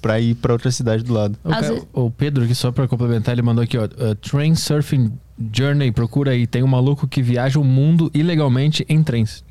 [0.00, 1.36] pra ir pra outra cidade do lado.
[1.44, 3.84] O, Às ca- vezes- o Pedro, aqui só pra complementar, ele mandou aqui, ó.
[3.86, 5.12] uh, Train Surfing
[5.52, 6.46] Journey, procura aí.
[6.46, 9.44] Tem um maluco que viaja o mundo ilegalmente em trens.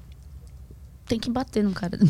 [1.06, 2.00] Tem que bater no cara.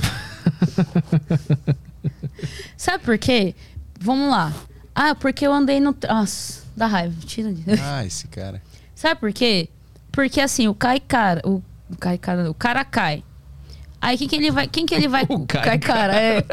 [2.77, 3.55] Sabe por quê?
[3.99, 4.53] Vamos lá.
[4.99, 5.95] Ah, porque eu andei no.
[6.09, 7.13] Nossa, dá raiva.
[7.23, 7.63] Tira de.
[7.79, 8.63] Ah, esse cara.
[8.95, 9.69] Sabe por quê?
[10.11, 11.39] Porque assim, o cai cara.
[11.45, 12.49] O, o cai cara.
[12.49, 13.23] O cara cai.
[14.01, 14.67] Aí quem que ele vai.
[14.67, 15.23] Quem que ele vai.
[15.29, 16.43] O cai cara, é.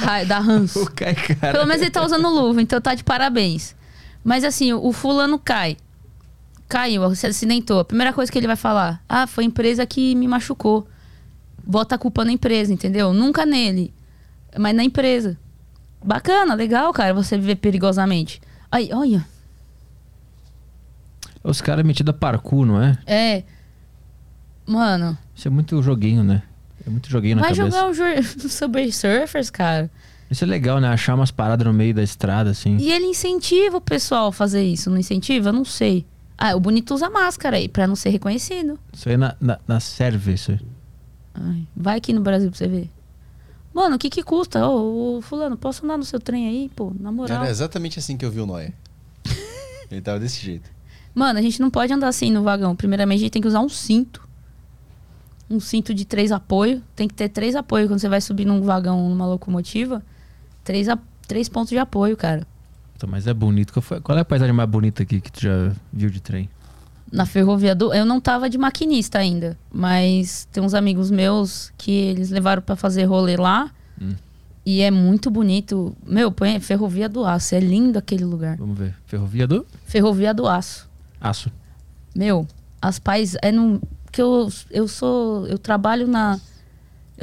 [0.00, 0.84] Raiva, dá ranço.
[0.86, 1.52] cai, cara.
[1.52, 3.76] Pelo menos ele tá usando luva, então tá de parabéns.
[4.24, 5.76] Mas assim, o, o fulano cai.
[6.68, 7.78] Caiu, se acidentou.
[7.78, 10.88] A primeira coisa que ele vai falar: Ah, foi a empresa que me machucou.
[11.64, 13.12] Bota a culpa na empresa, entendeu?
[13.12, 13.94] Nunca nele,
[14.58, 15.38] mas na empresa.
[16.04, 18.40] Bacana, legal, cara, você viver perigosamente.
[18.70, 19.24] Aí, olha,
[21.44, 22.98] Os caras metidos a parkour, não é?
[23.06, 23.44] é.
[24.66, 26.42] Mano, Isso é muito joguinho, né?
[26.86, 27.76] É muito joguinho na vai cabeça.
[27.76, 29.90] jogar o jogo Subway Surfers, cara.
[30.30, 30.88] Isso é legal, né?
[30.88, 32.76] Achar umas paradas no meio da estrada, assim.
[32.78, 35.50] E ele incentiva o pessoal a fazer isso, não incentiva?
[35.50, 36.06] Eu não sei.
[36.38, 38.78] Ah, o bonito usa máscara aí, pra não ser reconhecido.
[38.92, 40.60] Isso aí na, na, na serve, isso aí.
[41.34, 42.90] Ai, vai aqui no Brasil pra você ver.
[43.74, 44.66] Mano, o que que custa?
[44.66, 46.92] Ô, ô, fulano, posso andar no seu trem aí, pô?
[47.00, 47.38] Na moral.
[47.38, 48.72] Cara, é exatamente assim que eu vi o Noia.
[49.90, 50.70] Ele tava desse jeito.
[51.14, 52.74] Mano, a gente não pode andar assim no vagão.
[52.76, 54.26] Primeiramente, a gente tem que usar um cinto.
[55.50, 56.80] Um cinto de três apoios.
[56.96, 60.02] Tem que ter três apoios quando você vai subir num vagão, numa locomotiva.
[60.64, 62.46] Três, a- três pontos de apoio, cara.
[62.94, 63.72] Puta, Mas é bonito.
[63.72, 66.48] Qual, foi- qual é a paisagem mais bonita aqui que tu já viu de trem?
[67.12, 67.92] Na ferrovia do.
[67.92, 69.56] Eu não tava de maquinista ainda.
[69.70, 73.70] Mas tem uns amigos meus que eles levaram pra fazer rolê lá.
[74.00, 74.14] Hum.
[74.64, 75.94] E é muito bonito.
[76.06, 77.54] Meu, põe Ferrovia do Aço.
[77.54, 78.56] É lindo aquele lugar.
[78.56, 78.94] Vamos ver.
[79.06, 80.88] Ferrovia do Ferrovia do Aço.
[81.20, 81.52] Aço.
[82.14, 82.46] Meu,
[82.80, 83.80] as pais é no
[84.10, 86.38] que eu eu sou eu trabalho na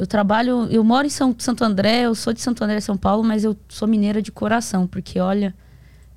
[0.00, 3.22] eu trabalho, eu moro em São Santo André, eu sou de Santo André, São Paulo,
[3.22, 5.54] mas eu sou mineira de coração, porque olha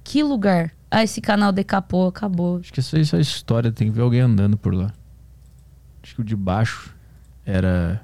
[0.05, 0.71] que lugar.
[0.95, 2.59] Ah, esse canal decapou, acabou.
[2.59, 3.71] Acho que isso aí só é história.
[3.71, 4.93] Tem que ver alguém andando por lá.
[6.03, 6.93] Acho que o de baixo
[7.43, 7.99] era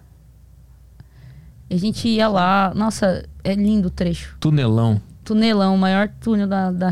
[1.70, 4.36] A gente ia lá, nossa, é lindo o trecho.
[4.40, 5.00] tunelão.
[5.24, 6.92] Tunelão, o maior túnel da, da.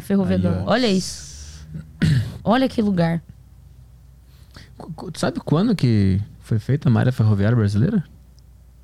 [0.68, 1.68] Olha isso.
[2.44, 3.24] Olha que lugar.
[5.15, 8.03] Sabe quando que foi feita a malha ferroviária brasileira?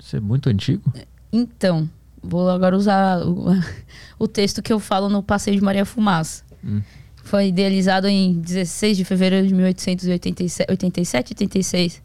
[0.00, 0.92] Isso é muito antigo.
[1.32, 1.88] Então,
[2.20, 3.50] vou agora usar o,
[4.18, 6.42] o texto que eu falo no Passeio de Maria Fumaça.
[6.64, 6.82] Hum.
[7.24, 12.02] Foi idealizado em 16 de fevereiro de 1887, 87, 86,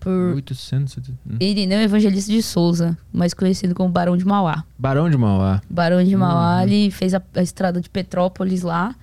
[0.00, 0.98] por 800.
[0.98, 1.36] Hum.
[1.38, 4.64] Irineu Evangelista de Souza, mais conhecido como Barão de Mauá.
[4.78, 5.60] Barão de Mauá.
[5.70, 6.62] Barão de Mauá, Uhum.
[6.62, 8.94] ele fez a, a estrada de Petrópolis lá.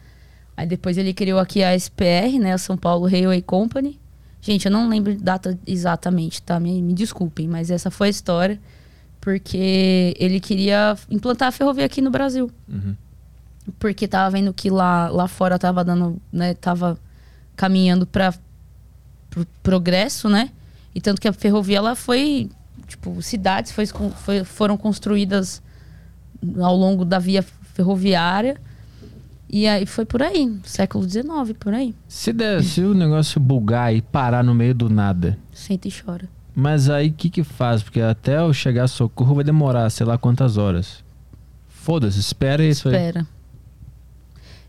[0.58, 2.54] Aí depois ele criou aqui a SPR, né?
[2.54, 4.00] A São Paulo Railway Company.
[4.42, 6.60] Gente, eu não lembro data exatamente, tá?
[6.60, 8.60] Me, me desculpem, mas essa foi a história.
[9.20, 12.50] Porque ele queria implantar a ferrovia aqui no Brasil.
[12.68, 12.96] Uhum.
[13.80, 16.54] Porque tava vendo que lá, lá fora tava dando, né?
[16.54, 16.98] Tava
[17.56, 18.34] caminhando para
[19.30, 20.50] pro progresso, né?
[20.94, 22.50] E tanto que a ferrovia ela foi,
[22.88, 25.62] tipo, cidades foi, foi- foram construídas
[26.60, 27.42] ao longo da via
[27.74, 28.60] ferroviária.
[29.50, 31.94] E aí foi por aí, século XIX, por aí.
[32.08, 36.28] Se, der, se o negócio bugar e parar no meio do nada, Senta e chora.
[36.56, 37.84] mas aí o que que faz?
[37.84, 41.04] Porque até eu chegar a socorro vai demorar sei lá quantas horas.
[41.68, 42.96] Foda-se, espera isso aí.
[42.96, 43.28] Espera.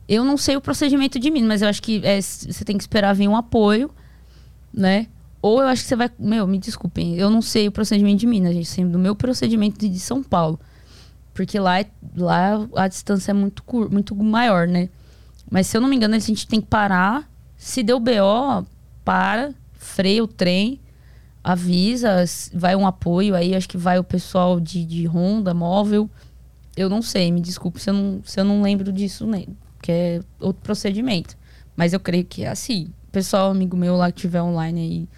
[0.09, 2.83] Eu não sei o procedimento de mim, mas eu acho que é, você tem que
[2.83, 3.91] esperar vir um apoio,
[4.73, 5.07] né?
[5.41, 6.11] Ou eu acho que você vai.
[6.19, 8.69] Meu, me desculpem, eu não sei o procedimento de Minas, gente.
[8.69, 10.59] Sei do meu procedimento de, de São Paulo.
[11.35, 14.89] Porque lá, é- lá a distância é muito, cur, muito maior, né?
[15.51, 17.29] Mas se eu não me engano, a gente tem que parar.
[17.57, 18.67] Se deu BO,
[19.05, 20.81] para, freia o trem,
[21.43, 22.25] avisa,
[22.55, 26.09] vai um apoio aí, acho que vai o pessoal de, de Honda, móvel.
[26.77, 29.27] Eu não sei, me desculpe se eu não, se eu não lembro disso,
[29.83, 29.87] né?
[29.87, 31.37] Que é outro procedimento.
[31.77, 32.93] Mas eu creio que é assim.
[33.11, 35.09] Pessoal, amigo meu lá que tiver online aí,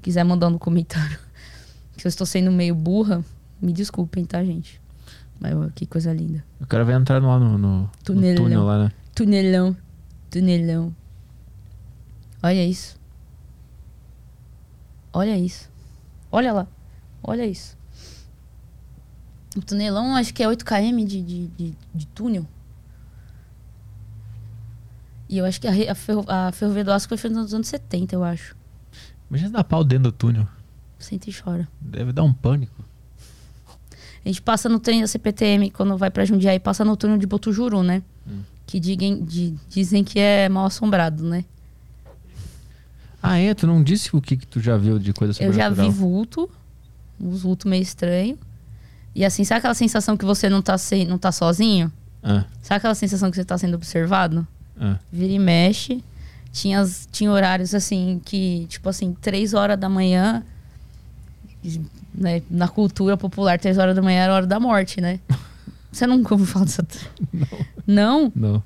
[0.00, 1.18] quiser mandar no comentário
[1.96, 3.22] que eu estou sendo meio burra,
[3.60, 4.80] me desculpem, tá, gente?
[5.38, 6.44] Mas ó, que coisa linda.
[6.60, 7.90] O cara vai entrar lá no, no, no
[8.34, 8.92] túnel lá, né?
[9.14, 9.76] Tunelão.
[10.30, 10.94] Tunelão.
[12.42, 12.96] Olha isso.
[15.12, 15.68] Olha isso.
[16.30, 16.66] Olha lá.
[17.22, 17.76] Olha isso.
[19.56, 22.46] O tunelão acho que é 8 km de, de, de, de túnel.
[25.32, 27.66] E eu acho que a, a, ferro, a Ferrovia do Aço foi feita nos anos
[27.66, 28.54] 70, eu acho.
[29.30, 30.46] Imagina dar pau dentro do túnel.
[30.98, 31.66] Senta e chora.
[31.80, 32.84] Deve dar um pânico.
[34.22, 37.26] A gente passa no trem da CPTM quando vai pra Jundiaí, passa no túnel de
[37.26, 38.02] Botujuru, né?
[38.66, 41.46] Que digam, di- dizem que é mal assombrado, né?
[43.22, 43.54] Ah, é?
[43.54, 46.50] Tu não disse o que, que tu já viu de coisa Eu já vi vulto,
[47.18, 48.38] uns vultos meio estranho.
[49.14, 50.76] E assim, sabe aquela sensação que você não tá,
[51.08, 51.90] não tá sozinho?
[52.22, 54.46] Ah, Sabe aquela sensação que você tá sendo observado?
[54.82, 54.98] Ah.
[55.12, 56.02] Vira e mexe.
[56.52, 60.42] Tinha, tinha horários assim que, tipo assim, três horas da manhã.
[62.14, 65.18] Né, na cultura popular, três horas da manhã era a hora da morte, né?
[65.90, 66.84] Você nunca ouviu falar dessa.
[67.86, 68.30] Não?
[68.34, 68.62] Não.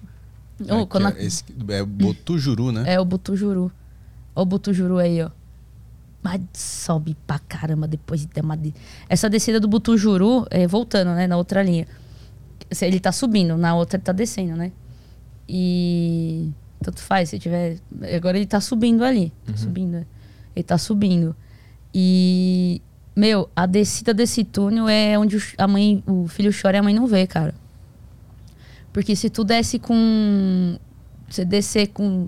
[0.68, 2.84] Ô, É, quando a- é, esse, é Botujuru, né?
[2.86, 3.70] É o Butujuru.
[4.34, 5.30] Ó o Butujuru aí, ó.
[6.22, 8.56] Mas sobe pra caramba depois de ter uma...
[8.56, 8.74] de-
[9.08, 11.86] Essa descida do Butujuru, é, voltando, né, na outra linha.
[12.70, 14.72] Se Ele tá subindo, na outra ele tá descendo, né?
[15.48, 16.50] E...
[16.82, 17.78] Tanto faz, se tiver...
[18.14, 19.32] Agora ele tá subindo ali.
[19.44, 20.06] Tá subindo, né?
[20.54, 21.34] Ele tá subindo.
[21.94, 22.80] E...
[23.16, 26.94] Meu, a descida desse túnel é onde a mãe, o filho chora e a mãe
[26.94, 27.54] não vê, cara.
[28.92, 30.78] Porque se tu desce com.
[31.28, 32.26] Você descer com.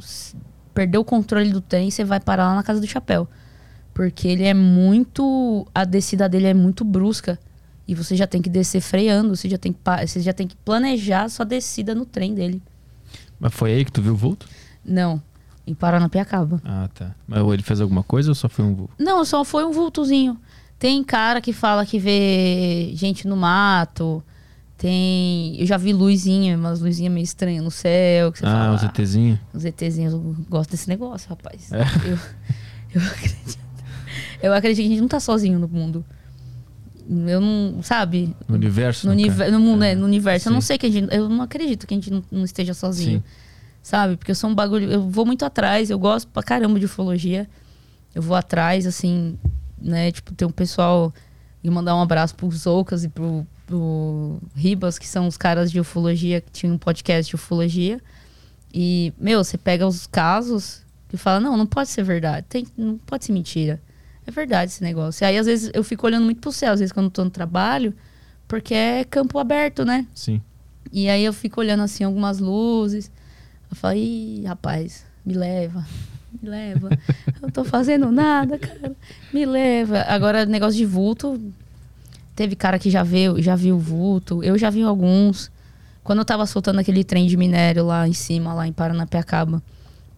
[0.75, 3.29] Perder o controle do trem, você vai parar lá na casa do chapéu.
[3.93, 5.67] Porque ele é muito.
[5.75, 7.39] A descida dele é muito brusca.
[7.87, 10.57] E você já tem que descer freando, você já tem que, você já tem que
[10.57, 12.63] planejar a sua descida no trem dele.
[13.39, 14.49] Mas foi aí que tu viu o vulto?
[14.85, 15.23] Não,
[15.67, 16.61] em Paranapiacaba.
[16.65, 17.15] Ah, tá.
[17.27, 18.95] Mas ele fez alguma coisa ou só foi um vulto?
[18.99, 20.39] Não, só foi um vultozinho.
[20.79, 24.23] Tem cara que fala que vê gente no mato.
[24.77, 25.61] Tem.
[25.61, 28.31] Eu já vi luzinha, umas luzinhas meio estranhas no céu.
[28.31, 29.39] Que você ah, fala, os ETzinhos.
[29.53, 31.73] Os ETzinhos, eu gosto desse negócio, rapaz.
[31.73, 31.83] É?
[32.09, 32.19] Eu,
[32.95, 33.69] eu acredito.
[34.41, 36.05] Eu acredito que a gente não tá sozinho no mundo.
[37.11, 38.35] Eu não, sabe?
[38.47, 39.07] No universo?
[39.07, 39.53] No, no univer- caso.
[39.53, 39.95] no mundo, É.
[39.95, 39.95] né?
[39.95, 40.49] No universo.
[40.49, 40.67] Eu não Sim.
[40.67, 41.15] sei que a gente.
[41.15, 43.19] Eu não acredito que a gente não, não esteja sozinho.
[43.21, 43.25] Sim.
[43.83, 44.17] Sabe?
[44.17, 44.91] Porque eu sou um bagulho.
[44.91, 47.49] Eu vou muito atrás, eu gosto pra caramba de ufologia.
[48.15, 49.39] Eu vou atrás, assim,
[49.81, 50.13] né?
[50.13, 51.13] Tipo, tem um pessoal.
[51.65, 55.81] E mandar um abraço pro Zoucas e pro, pro Ribas, que são os caras de
[55.81, 58.01] ufologia, que tinham um podcast de ufologia.
[58.73, 60.83] E, meu, você pega os casos
[61.13, 62.47] e fala, não, não pode ser verdade.
[62.49, 63.81] Tem, não pode ser mentira.
[64.29, 65.25] É verdade esse negócio.
[65.25, 67.25] E aí, às vezes, eu fico olhando muito pro céu, às vezes, quando eu tô
[67.25, 67.95] no trabalho,
[68.47, 70.07] porque é campo aberto, né?
[70.15, 70.43] Sim.
[70.93, 73.11] E aí eu fico olhando assim algumas luzes.
[73.71, 75.83] Eu falo, ih, rapaz, me leva,
[76.43, 76.91] me leva.
[77.27, 78.95] Eu não tô fazendo nada, cara.
[79.33, 80.03] Me leva.
[80.03, 81.41] Agora, negócio de vulto.
[82.37, 84.45] Teve cara que já viu, já viu vulto.
[84.45, 85.51] Eu já vi alguns.
[86.05, 89.63] Quando eu tava soltando aquele trem de minério lá em cima, lá em Paranapiacaba.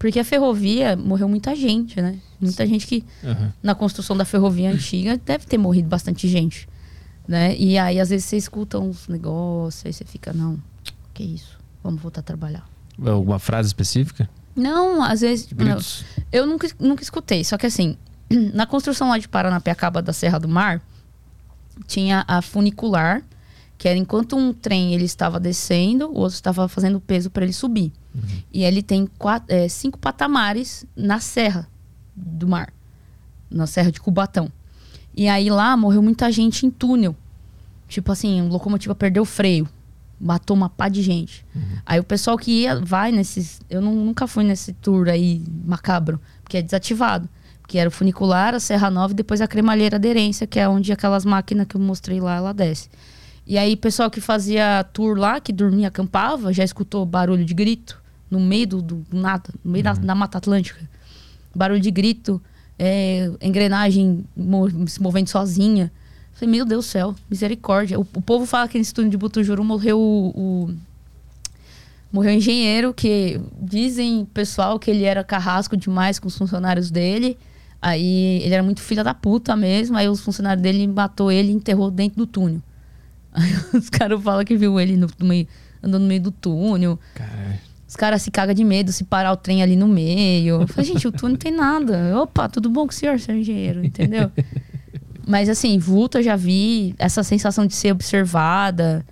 [0.00, 2.18] Porque a ferrovia morreu muita gente, né?
[2.40, 3.52] Muita gente que Aham.
[3.62, 6.66] na construção da ferrovia antiga deve ter morrido bastante gente,
[7.28, 7.54] né?
[7.54, 10.58] E aí às vezes você escuta uns negócios, aí você fica, não,
[11.12, 11.58] que isso?
[11.84, 12.66] Vamos voltar a trabalhar.
[12.98, 14.26] Alguma frase específica?
[14.56, 16.02] Não, às vezes Gritos.
[16.32, 17.94] eu nunca, nunca escutei, só que assim,
[18.54, 20.80] na construção lá de Paranapiacaba da Serra do Mar,
[21.86, 23.22] tinha a funicular,
[23.76, 27.52] que era enquanto um trem ele estava descendo, o outro estava fazendo peso para ele
[27.52, 27.92] subir.
[28.52, 31.68] E ele tem quatro, é, cinco patamares na serra
[32.16, 32.72] do mar,
[33.50, 34.50] na serra de Cubatão.
[35.14, 37.14] E aí lá morreu muita gente em túnel.
[37.88, 39.68] Tipo assim, a locomotiva perdeu o freio,
[40.20, 41.44] matou uma pá de gente.
[41.84, 43.60] Aí o pessoal que ia, vai nesses.
[43.68, 47.28] Eu não- nunca fui nesse tour aí macabro, porque é desativado.
[47.66, 50.92] Que era o funicular, a Serra Nova e depois a cremalheira aderência, que é onde
[50.92, 52.88] aquelas máquinas que eu mostrei lá, ela desce.
[53.46, 57.99] E aí, pessoal que fazia tour lá, que dormia, acampava, já escutou barulho de grito
[58.30, 60.80] no meio do, do nada, no meio da, da Mata Atlântica.
[61.54, 62.40] Barulho de grito,
[62.78, 65.90] é, engrenagem mo- se movendo sozinha.
[66.32, 67.98] Falei, meu Deus do céu, misericórdia.
[67.98, 70.28] O, o povo fala que nesse túnel de Butujuru morreu o,
[70.68, 70.74] o-
[72.12, 77.36] morreu o engenheiro, que dizem, pessoal, que ele era carrasco demais com os funcionários dele.
[77.82, 79.96] Aí ele era muito filha da puta mesmo.
[79.96, 82.60] Aí os funcionários dele matou ele e enterrou dentro do túnel.
[83.32, 85.46] Aí os caras falam que viu ele no, no meio,
[85.82, 86.98] andando no meio do túnel.
[87.14, 87.58] Caralho.
[87.90, 90.60] Os caras se cagam de medo se parar o trem ali no meio.
[90.62, 92.22] Eu falei, gente, o túnel não tem nada.
[92.22, 94.30] Opa, tudo bom com o senhor, senhor engenheiro, entendeu?
[95.26, 99.04] Mas assim, vulto eu já vi, essa sensação de ser observada.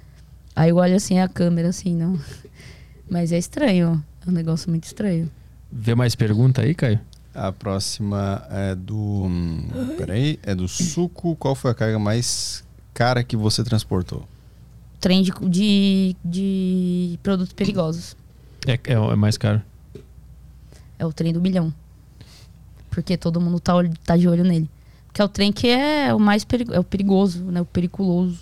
[0.55, 2.21] Aí eu olho assim a câmera, assim, não.
[3.11, 4.01] Mas é estranho.
[4.25, 5.29] É um negócio muito estranho.
[5.73, 7.01] Vê mais pergunta aí, Caio?
[7.35, 8.97] A próxima é do.
[8.97, 11.35] hum, Peraí, é do suco.
[11.35, 12.63] Qual foi a carga mais
[12.95, 14.25] cara que você transportou?
[15.01, 18.17] Trem de, de, de produtos perigosos.
[18.67, 19.63] É, é, é mais caro.
[20.99, 21.73] É o trem do milhão.
[22.91, 23.73] Porque todo mundo tá,
[24.05, 24.69] tá de olho nele.
[25.13, 27.61] Que é o trem que é o mais perigo, é o perigoso, né?
[27.61, 28.41] O periculoso.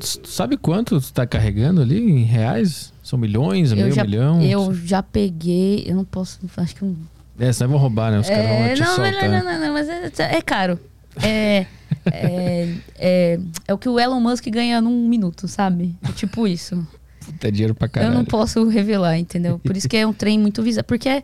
[0.00, 2.92] Tu tu sabe quanto tu tá carregando ali em reais?
[3.02, 4.40] São milhões, meio já, milhão?
[4.42, 5.84] eu já peguei.
[5.86, 6.38] Eu não posso.
[6.56, 6.84] Acho que.
[6.84, 6.96] um-
[7.38, 8.20] É, senão vão roubar, né?
[8.20, 9.28] Os caras vão É, não, não, soltar.
[9.28, 10.78] não, não, não, mas é, é caro.
[11.22, 11.66] É,
[12.12, 15.94] é, é, é o que o Elon Musk ganha num minuto, sabe?
[16.08, 16.86] É tipo isso.
[17.26, 18.14] Puta, é dinheiro pra Eu caralho.
[18.14, 19.58] não posso revelar, entendeu?
[19.58, 20.84] Por isso que é um trem muito visado.
[20.86, 21.22] Porque é,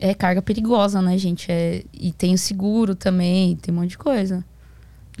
[0.00, 1.50] é carga perigosa, né, gente?
[1.52, 4.44] É, e tem o seguro também, tem um monte de coisa.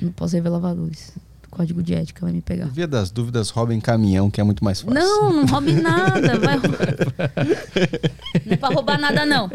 [0.00, 1.12] Não posso revelar valores.
[1.46, 2.66] O código de ética vai me pegar.
[2.66, 4.94] Via das dúvidas, roubem caminhão, que é muito mais fácil.
[5.00, 6.38] Não, não roube nada.
[6.38, 6.56] Vai
[8.44, 9.50] Não é pra roubar nada, não.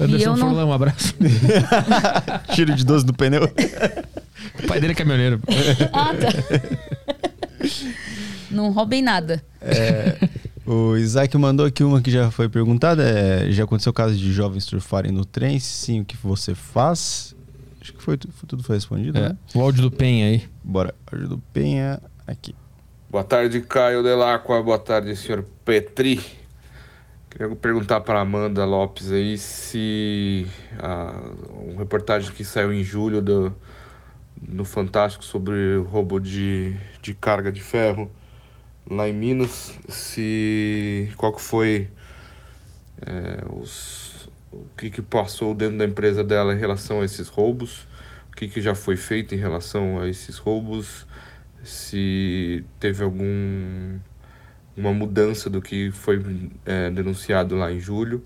[0.00, 1.14] Anderson E eu não- Furlan, um abraço.
[2.54, 3.44] Tiro de 12 do pneu.
[3.44, 5.40] o pai dele é caminhoneiro.
[5.92, 6.28] Ah, tá.
[8.52, 9.42] Não roubem nada.
[10.64, 13.02] O Isaac mandou aqui uma que já foi perguntada.
[13.02, 15.58] é, já aconteceu o caso de jovens surfarem no trem?
[15.58, 17.34] Sim, o que você faz?
[17.80, 19.36] Acho que foi, foi- tudo foi respondido, É, né?
[19.54, 20.44] o áudio do Pen aí.
[20.62, 20.94] Bora.
[21.10, 22.54] Áudio do Penha aqui.
[23.10, 24.62] Boa tarde, Caio Delacqua.
[24.62, 26.20] Boa tarde, senhor Petri.
[27.28, 30.46] Queria perguntar para Amanda Lopes aí se
[30.78, 31.12] a
[31.66, 33.52] um reportagem que saiu em julho do,
[34.46, 38.10] no Fantástico sobre o roubo de, de carga de ferro
[38.88, 41.88] lá em Minas, se qual que foi
[43.06, 47.86] é, os, o que, que passou dentro da empresa dela em relação a esses roubos,
[48.30, 51.06] o que, que já foi feito em relação a esses roubos,
[51.62, 53.98] se teve algum
[54.74, 58.24] uma mudança do que foi é, denunciado lá em julho?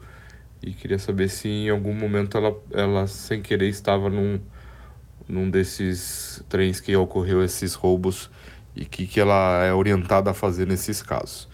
[0.62, 4.40] E queria saber se em algum momento ela, ela sem querer estava num,
[5.28, 8.30] num desses trens que ocorreu esses roubos
[8.76, 11.48] e o que, que ela é orientada a fazer nesses casos.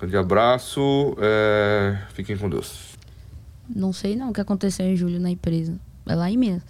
[0.00, 2.96] Grande abraço, é, fiquem com Deus.
[3.68, 5.78] Não sei não o que aconteceu em julho na empresa.
[6.06, 6.62] É lá em Minas.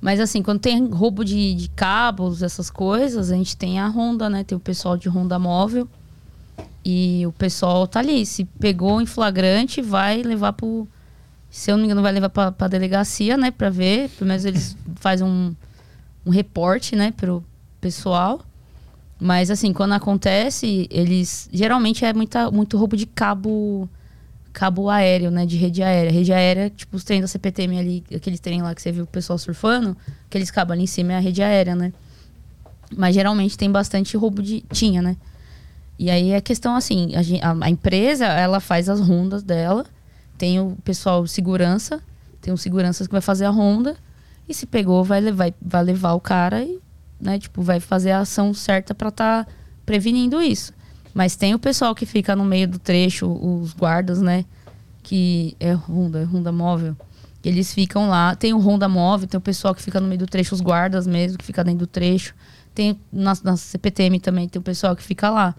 [0.00, 4.28] Mas assim, quando tem roubo de, de cabos, essas coisas, a gente tem a Honda,
[4.28, 4.44] né?
[4.44, 5.88] Tem o pessoal de Honda móvel.
[6.84, 8.26] E o pessoal tá ali.
[8.26, 10.86] Se pegou em flagrante, vai levar pro.
[11.50, 13.50] Se eu não me engano, vai levar pra, pra delegacia, né?
[13.50, 14.10] Pra ver.
[14.10, 15.54] Pelo menos eles fazem um,
[16.26, 17.12] um reporte, né?
[17.16, 17.42] Pro
[17.80, 18.44] pessoal.
[19.20, 21.48] Mas assim, quando acontece, eles.
[21.52, 23.88] Geralmente é muita, muito roubo de cabo
[24.52, 25.44] cabo aéreo, né?
[25.46, 26.10] De rede aérea.
[26.12, 29.06] Rede aérea, tipo, os trens da CPTM ali, aqueles trem lá que você viu o
[29.06, 29.96] pessoal surfando,
[30.26, 31.92] aqueles cabos ali em cima é a rede aérea, né?
[32.96, 34.62] Mas geralmente tem bastante roubo de.
[34.72, 35.16] Tinha, né?
[35.98, 39.86] E aí é questão assim, a, a- empresa, ela faz as rondas dela,
[40.36, 42.00] tem o pessoal segurança,
[42.40, 43.96] tem um segurança que vai fazer a ronda,
[44.48, 46.80] e se pegou, vai levar, vai levar o cara e,
[47.20, 49.48] né, tipo, vai fazer a ação certa pra estar
[49.84, 50.72] prevenindo isso.
[51.14, 54.44] Mas tem o pessoal que fica no meio do trecho, os guardas, né?
[55.02, 56.96] Que é Honda, é Honda móvel.
[57.44, 58.34] Eles ficam lá.
[58.34, 61.06] Tem o Honda móvel, tem o pessoal que fica no meio do trecho, os guardas
[61.06, 62.34] mesmo, que fica dentro do trecho.
[62.74, 65.54] Tem na, na CPTM também, tem o pessoal que fica lá.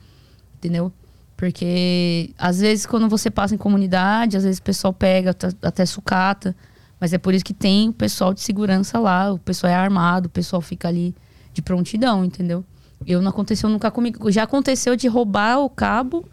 [0.58, 0.92] Entendeu?
[1.38, 5.86] Porque às vezes quando você passa em comunidade, às vezes o pessoal pega até, até
[5.86, 6.54] sucata.
[7.00, 10.28] Mas é por isso que tem o pessoal de segurança lá, o pessoal é armado,
[10.28, 11.16] o pessoal fica ali
[11.56, 12.64] de prontidão, entendeu?
[13.08, 14.30] Eu não aconteceu nunca comigo.
[14.30, 16.28] Já aconteceu de roubar o cabo.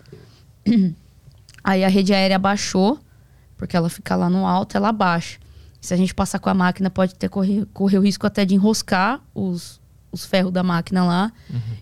[1.64, 2.98] Aí a rede aérea baixou,
[3.56, 5.38] porque ela fica lá no alto, ela baixa.
[5.80, 8.54] Se a gente passar com a máquina, pode ter correr, correr o risco até de
[8.54, 9.80] enroscar os,
[10.10, 11.32] os ferros da máquina lá.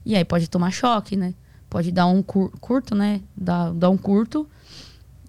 [0.05, 1.35] E aí pode tomar choque, né?
[1.69, 3.21] Pode dar um cur- curto, né?
[3.37, 4.47] Dar, dar um curto.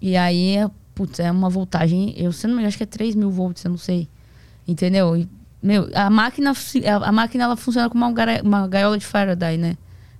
[0.00, 2.12] E aí, é, putz, é uma voltagem.
[2.16, 4.08] Eu se não me engano, acho que é 3 mil volts, eu não sei.
[4.66, 5.16] Entendeu?
[5.16, 5.28] E,
[5.62, 6.52] meu, a máquina,
[7.02, 9.76] a, máquina ela funciona como uma, uma gaiola de Faraday, né?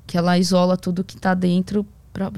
[0.06, 2.30] Que ela isola tudo que tá dentro pra,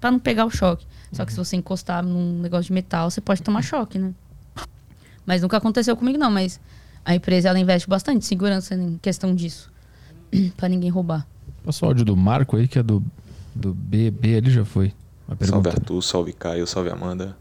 [0.00, 0.86] pra não pegar o choque.
[1.12, 4.12] Só que se você encostar num negócio de metal, você pode tomar choque, né?
[5.24, 6.30] Mas nunca aconteceu comigo, não.
[6.30, 6.60] Mas
[7.04, 9.72] a empresa, ela investe bastante em segurança em questão disso.
[10.56, 11.26] pra ninguém roubar.
[11.64, 13.02] Passa o áudio do Marco aí, que é do,
[13.54, 14.92] do BB ali, já foi.
[15.26, 15.68] Uma Salve.
[15.68, 17.36] Arthur, salve Caio, salve Amanda.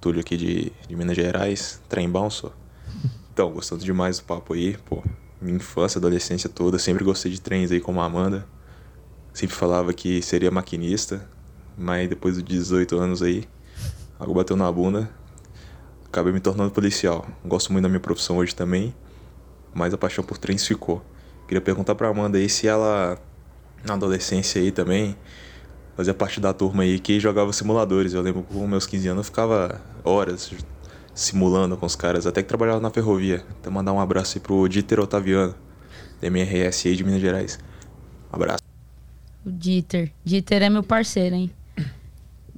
[0.00, 2.52] Túlio aqui de, de Minas Gerais, trem bom só.
[3.32, 5.02] Então, gostando demais do papo aí, pô.
[5.40, 8.46] Minha infância, adolescência toda, sempre gostei de trens aí como a Amanda.
[9.32, 11.26] Sempre falava que seria maquinista.
[11.76, 13.48] Mas depois dos 18 anos aí,
[14.18, 15.08] algo bateu na bunda.
[16.04, 17.26] Acabei me tornando policial.
[17.42, 18.94] Gosto muito da minha profissão hoje também,
[19.72, 21.02] mas a paixão por trens ficou.
[21.48, 23.18] Queria perguntar pra Amanda aí se ela,
[23.82, 25.16] na adolescência aí também,
[25.96, 28.12] fazia parte da turma aí que jogava simuladores.
[28.12, 30.52] Eu lembro que com meus 15 anos eu ficava horas
[31.14, 33.44] simulando com os caras, até que trabalhava na ferrovia.
[33.50, 35.54] Até mandar um abraço aí pro Dieter Otaviano,
[36.20, 37.58] da MRS aí de Minas Gerais.
[38.32, 38.62] Um abraço.
[39.44, 40.12] O Dieter.
[40.24, 41.50] Dieter é meu parceiro, hein?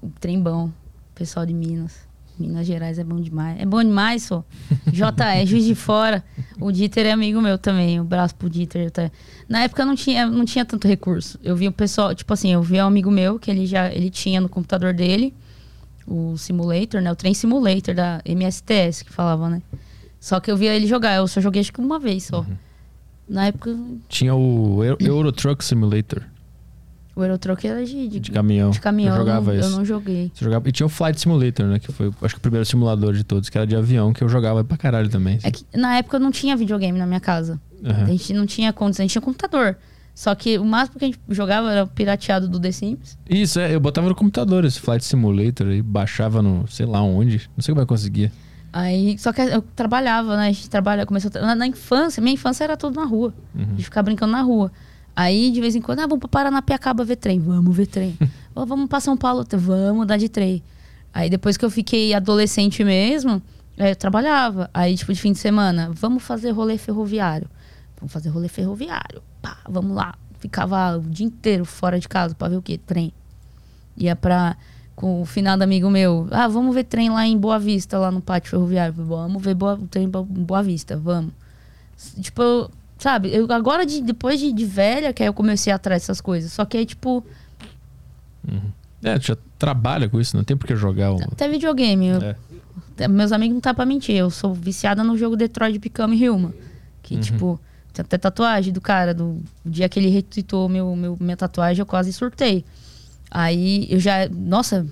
[0.02, 0.70] O trem bom.
[1.14, 2.04] Pessoal de Minas.
[2.38, 3.60] Minas Gerais é bom demais.
[3.60, 4.44] É bom demais, só.
[4.92, 6.22] JE, Juiz de Fora.
[6.60, 7.98] O Dieter é amigo meu também.
[8.00, 8.90] Um abraço pro Dieter.
[8.90, 9.10] Tá?
[9.48, 11.38] Na época não tinha, não tinha tanto recurso.
[11.42, 14.10] Eu vi o pessoal, tipo assim, eu vi um amigo meu que ele já ele
[14.10, 15.32] tinha no computador dele
[16.06, 17.10] o simulator, né?
[17.10, 19.62] O trem simulator da MSTS que falava, né?
[20.20, 21.16] Só que eu via ele jogar.
[21.16, 22.40] Eu só joguei acho que uma vez só.
[22.40, 22.56] Uhum.
[23.28, 23.76] Na época.
[24.08, 26.22] Tinha o Euro, Euro Truck Simulator.
[27.16, 28.70] O Eurotruck era de, de, De caminhão.
[28.70, 29.14] De caminhão.
[29.14, 29.70] Eu jogava eu não, esse.
[29.70, 30.32] Eu não joguei.
[30.34, 30.68] Você jogava...
[30.68, 31.78] E tinha o Flight Simulator, né?
[31.78, 34.28] Que foi, acho que o primeiro simulador de todos, que era de avião, que eu
[34.28, 35.38] jogava pra caralho também.
[35.44, 37.60] É que na época não tinha videogame na minha casa.
[37.84, 38.02] Aham.
[38.02, 39.76] A gente não tinha condição, a gente tinha computador.
[40.14, 43.18] Só que o máximo que a gente jogava era o pirateado do The Sims.
[43.28, 47.50] Isso, é, eu botava no computador esse Flight Simulator aí, baixava no, sei lá onde,
[47.56, 48.30] não sei como é eu conseguia.
[48.72, 50.48] Aí, só que eu trabalhava, né?
[50.48, 53.32] A gente trabalha, começou na, na infância, minha infância era tudo na rua.
[53.54, 53.74] Uhum.
[53.74, 54.70] De ficar brincando na rua.
[55.14, 57.38] Aí, de vez em quando, ah, vamos pra Paranapiacaba ver trem.
[57.38, 58.18] Vamos ver trem.
[58.52, 60.60] Ou vamos pra São Paulo, vamos dar de trem.
[61.12, 63.40] Aí, depois que eu fiquei adolescente mesmo,
[63.78, 64.68] aí eu trabalhava.
[64.74, 67.48] Aí, tipo, de fim de semana, vamos fazer rolê ferroviário.
[68.04, 69.22] Vamos fazer rolê ferroviário.
[69.40, 70.14] Pá, vamos lá.
[70.38, 72.76] Ficava o dia inteiro fora de casa pra ver o quê?
[72.78, 73.10] Trem.
[73.96, 74.56] Ia pra.
[74.94, 76.28] Com o finado amigo meu.
[76.30, 78.92] Ah, vamos ver trem lá em Boa Vista, lá no pátio ferroviário.
[78.94, 81.32] Vamos ver Boa, o trem em Boa Vista, vamos.
[82.20, 85.76] Tipo, eu- sabe, eu agora de, depois de, de velha, que aí eu comecei a
[85.76, 86.52] atrás dessas coisas.
[86.52, 87.24] Só que aí, tipo,
[89.02, 92.06] É, tu já trabalha com isso, não tem por que jogar até videogame.
[92.08, 92.20] eu-
[92.98, 93.08] É.
[93.08, 94.14] Meus amigos não tá pra mentir.
[94.14, 96.52] Eu sou viciada no jogo Detroit Become Human.
[97.02, 97.20] Que, Uhum.
[97.20, 97.60] tipo,
[97.94, 99.14] tem até tatuagem do cara.
[99.14, 102.64] Do dia que ele retweetou meu, meu, minha tatuagem, eu quase surtei.
[103.30, 104.28] Aí eu já.
[104.28, 104.86] Nossa,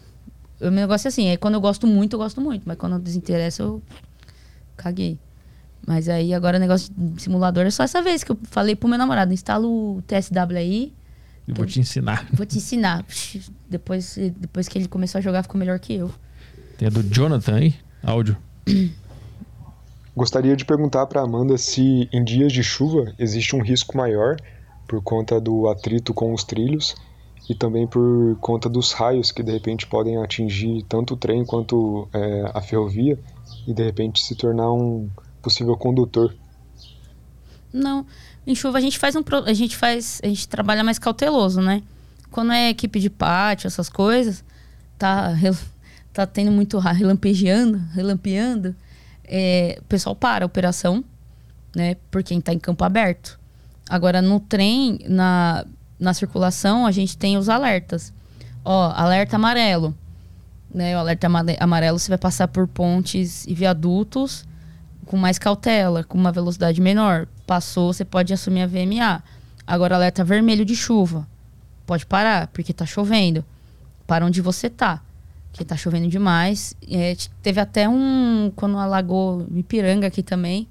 [0.60, 2.62] o meu negócio é assim: é quando eu gosto muito, eu gosto muito.
[2.64, 3.82] Mas quando eu desinteresso, eu
[4.76, 5.18] caguei.
[5.84, 8.88] Mas aí agora o negócio de simulador é só essa vez que eu falei pro
[8.88, 10.92] meu namorado: instala o TSW aí,
[11.48, 12.28] Eu vou te ensinar.
[12.32, 13.04] vou te ensinar.
[13.68, 16.14] Depois, depois que ele começou a jogar, ficou melhor que eu.
[16.78, 18.36] Tem a do Jonathan aí, áudio.
[20.14, 24.36] Gostaria de perguntar para Amanda se em dias de chuva existe um risco maior
[24.86, 26.94] por conta do atrito com os trilhos
[27.48, 32.08] e também por conta dos raios que de repente podem atingir tanto o trem quanto
[32.12, 33.18] é, a ferrovia
[33.66, 35.08] e de repente se tornar um
[35.40, 36.34] possível condutor.
[37.72, 38.06] Não,
[38.46, 41.82] em chuva a gente faz um a gente faz, a gente trabalha mais cauteloso, né?
[42.30, 44.44] Quando é equipe de pátio, essas coisas,
[44.98, 45.34] tá
[46.12, 48.76] tá tendo muito relampeando, relampeando,
[49.34, 51.02] é, o pessoal para a operação,
[51.74, 51.96] né?
[52.10, 53.40] Por quem tá em campo aberto.
[53.88, 55.64] Agora no trem, na
[56.02, 58.12] na circulação, a gente tem os alertas.
[58.64, 59.94] Ó, alerta amarelo.
[60.74, 61.28] Né, o alerta
[61.60, 64.44] amarelo você vai passar por pontes e viadutos
[65.06, 67.28] com mais cautela, com uma velocidade menor.
[67.46, 69.22] Passou, você pode assumir a VMA.
[69.64, 71.26] Agora, alerta vermelho de chuva.
[71.86, 73.44] Pode parar, porque tá chovendo.
[74.06, 75.00] Para onde você tá.
[75.52, 76.74] Porque tá chovendo demais.
[76.90, 78.50] É, teve até um.
[78.56, 80.66] Quando alagou Ipiranga aqui também,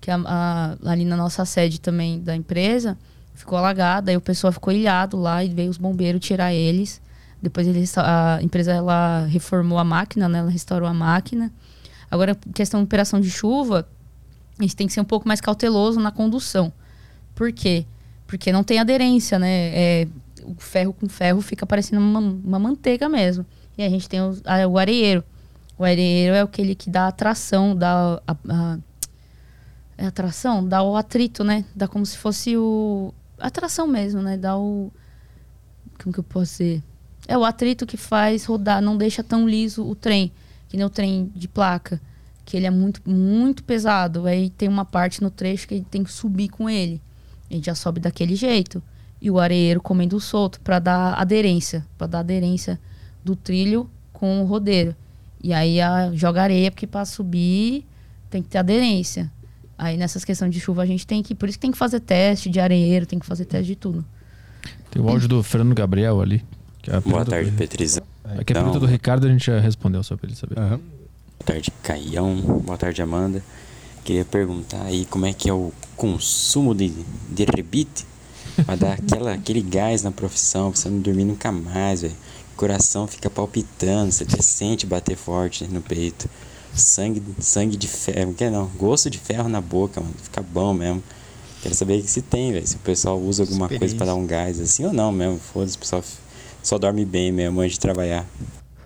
[0.00, 2.98] que a- a- ali na nossa sede também da empresa,
[3.34, 4.10] ficou alagada.
[4.10, 7.00] Aí o pessoal ficou ilhado lá e veio os bombeiros tirar eles.
[7.40, 10.40] Depois eles, a empresa ela reformou a máquina, né?
[10.40, 11.52] Ela restaurou a máquina.
[12.10, 13.86] Agora, questão de operação de chuva,
[14.58, 16.72] a gente tem que ser um pouco mais cauteloso na condução.
[17.36, 17.86] Por quê?
[18.26, 19.48] Porque não tem aderência, né?
[19.72, 20.08] É,
[20.42, 23.46] o ferro com ferro fica parecendo uma, uma manteiga mesmo.
[23.78, 25.22] E a gente tem os- a- o areeiro.
[25.78, 28.78] O areeiro é aquele que dá a tração, dá a, a-
[29.96, 31.64] é a tração, dá o atrito, né?
[31.74, 34.36] Dá como se fosse o a tração mesmo, né?
[34.36, 34.90] Dá o
[36.02, 36.82] como que eu posso dizer?
[37.28, 40.32] É o atrito que faz rodar, não deixa tão liso o trem,
[40.68, 42.00] que nem o trem de placa,
[42.44, 44.26] que ele é muito muito pesado.
[44.26, 47.00] Aí tem uma parte no trecho que gente tem que subir com ele.
[47.48, 48.82] Gente já sobe daquele jeito.
[49.20, 52.78] E o areeiro comendo solto para dar aderência, para dar aderência
[53.24, 54.94] do trilho com o rodeiro.
[55.42, 57.84] E aí a, joga areia, porque para subir
[58.30, 59.30] tem que ter aderência.
[59.76, 61.34] Aí nessas questões de chuva a gente tem que.
[61.34, 64.04] Por isso que tem que fazer teste de areeiro, tem que fazer teste de tudo.
[64.90, 66.44] Tem o áudio do Fernando Gabriel ali.
[66.82, 68.02] que é a Boa tarde, do- Petrizão.
[68.24, 70.56] Aqui a pergunta do Ricardo a gente já respondeu, só pra ele saber.
[70.56, 70.80] Boa
[71.44, 72.36] tarde, Caião.
[72.64, 73.42] Boa tarde, Amanda.
[74.04, 76.88] Queria perguntar aí como é que é o consumo de,
[77.30, 78.04] de rebite
[78.66, 82.14] pra dar aquela, aquele gás na profissão, pra você não dormir nunca mais, velho.
[82.58, 86.28] Coração fica palpitando, você sente bater forte no peito.
[86.74, 88.66] Sangue, sangue de ferro, quer não?
[88.76, 90.14] Gosto de ferro na boca, mano.
[90.22, 91.02] Fica bom mesmo.
[91.62, 92.66] Quero saber se tem, velho.
[92.66, 95.38] Se o pessoal usa alguma coisa pra dar um gás assim ou não mesmo.
[95.38, 96.04] Foda-se, o pessoal
[96.62, 98.26] só dorme bem mesmo antes de trabalhar.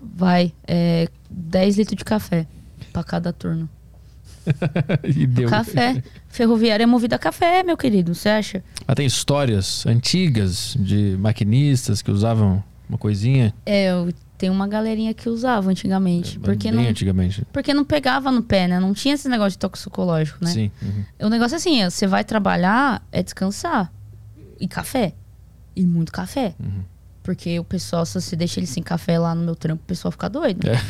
[0.01, 2.47] Vai, é 10 litros de café
[2.91, 3.67] pra cada turno.
[5.03, 5.49] e deu.
[5.49, 6.03] Café.
[6.29, 8.13] Ferroviária é movida a café, meu querido.
[8.13, 8.63] Você acha?
[8.87, 13.53] Mas tem histórias antigas de maquinistas que usavam uma coisinha.
[13.65, 16.37] É, eu tem uma galerinha que usava antigamente.
[16.39, 17.45] porque É, bem não, antigamente.
[17.53, 18.77] porque não pegava no pé, né?
[18.79, 20.51] Não tinha esse negócio de toxicológico, né?
[20.51, 20.71] Sim.
[20.81, 21.27] uhum.
[21.27, 23.89] O negócio é assim, é, você vai trabalhar, é descansar.
[24.59, 25.13] E café.
[25.75, 26.55] E muito café.
[26.59, 26.83] Uhum.
[27.23, 30.11] Porque o pessoal, se você deixa ele sem café lá no meu trampo, o pessoal
[30.11, 30.67] fica doido.
[30.67, 30.81] É.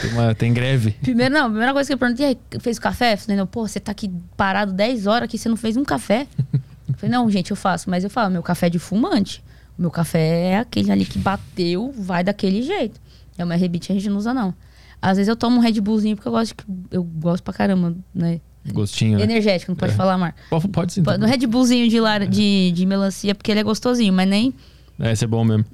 [0.00, 0.92] Tem, uma, tem greve.
[1.02, 3.14] Primeiro, não, a primeira coisa que eu perguntei, "E aí, fez café?
[3.14, 5.84] Eu falei, não, pô, você tá aqui parado 10 horas aqui, você não fez um
[5.84, 6.28] café?
[6.88, 7.90] eu falei, não, gente, eu faço.
[7.90, 9.42] Mas eu falo, meu café é de fumante.
[9.80, 13.00] Meu café é aquele ali que bateu, vai daquele jeito.
[13.38, 14.52] É uma rebite, a gente não usa, não.
[15.00, 17.96] Às vezes eu tomo um Red Bullzinho, porque eu gosto, de- eu gosto pra caramba,
[18.14, 18.40] né?
[18.72, 19.16] Gostinho.
[19.16, 19.24] né?
[19.24, 19.96] Energético, não pode É.
[19.96, 20.34] falar, Mar.
[20.50, 21.02] Pode, pode sim.
[21.02, 22.26] tá No Red Bullzinho de, lar...
[22.26, 24.52] de, de melancia, porque ele é gostosinho, mas nem
[24.98, 25.64] É, esse é bom mesmo.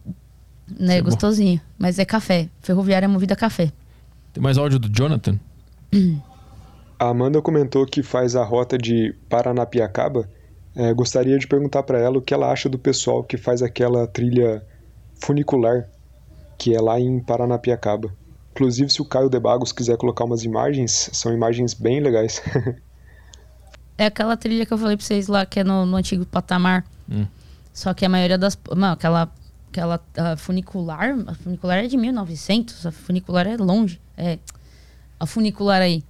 [0.79, 1.07] né, é bom.
[1.07, 1.61] gostosinho.
[1.77, 2.49] Mas é café.
[2.63, 3.73] Ferroviária é movida a café.
[4.33, 5.37] Tem mais áudio do Jonathan?
[6.99, 10.29] A Amanda comentou que faz a rota de Paranapiacaba.
[10.77, 14.07] É, gostaria de perguntar para ela o que ela acha do pessoal que faz aquela
[14.07, 14.63] trilha
[15.19, 15.89] funicular,
[16.59, 18.13] que é lá em Paranapiacaba.
[18.53, 22.43] Inclusive, se o Caio de Bagos quiser colocar umas imagens, são imagens bem legais.
[23.99, 26.85] É aquela trilha que eu falei pra vocês lá, que é no, no antigo patamar.
[27.11, 27.27] Hum.
[27.73, 28.59] Só que a maioria das.
[28.77, 29.33] Não, aquela.
[29.71, 31.17] Aquela ah, funicular.
[31.27, 32.87] A funicular é de 1900.
[32.87, 34.01] A funicular é longe.
[34.17, 34.39] É.
[35.19, 36.05] A funicular aí.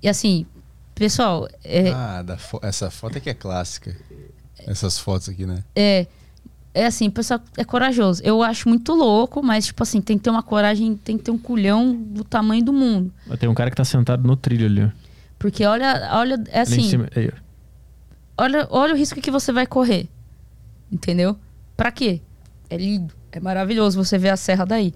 [0.00, 0.46] E assim,
[0.94, 3.96] pessoal, é, Ah, da fo- essa foto aqui é clássica.
[4.66, 5.62] Essas fotos aqui, né?
[5.74, 6.06] é.
[6.74, 8.22] É assim, o pessoal é corajoso.
[8.24, 11.30] Eu acho muito louco, mas, tipo assim, tem que ter uma coragem, tem que ter
[11.30, 13.12] um culhão do tamanho do mundo.
[13.26, 14.84] Mas Tem um cara que tá sentado no trilho ali.
[14.84, 14.88] ó.
[15.38, 16.88] Porque olha, olha, é assim.
[16.88, 17.10] cima.
[18.38, 20.08] Olha, olha o risco que você vai correr.
[20.90, 21.36] Entendeu?
[21.76, 22.22] Pra quê?
[22.70, 24.94] É lindo, é maravilhoso você ver a serra daí.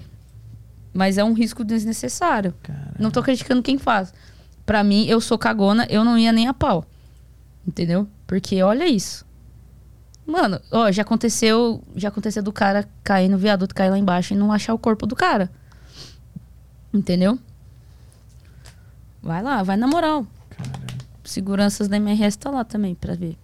[0.94, 2.54] Mas é um risco desnecessário.
[2.98, 4.14] Não tô criticando quem faz.
[4.66, 6.84] Pra mim, eu sou cagona, eu não ia nem a pau.
[7.66, 8.08] Entendeu?
[8.26, 9.24] Porque olha isso.
[10.26, 14.36] Mano, ó, já aconteceu, já aconteceu do cara cair no viaduto, cair lá embaixo e
[14.36, 15.48] não achar o corpo do cara.
[16.92, 17.38] Entendeu?
[19.22, 20.26] Vai lá, vai na moral.
[21.22, 23.36] Seguranças da MRS tá lá também pra ver.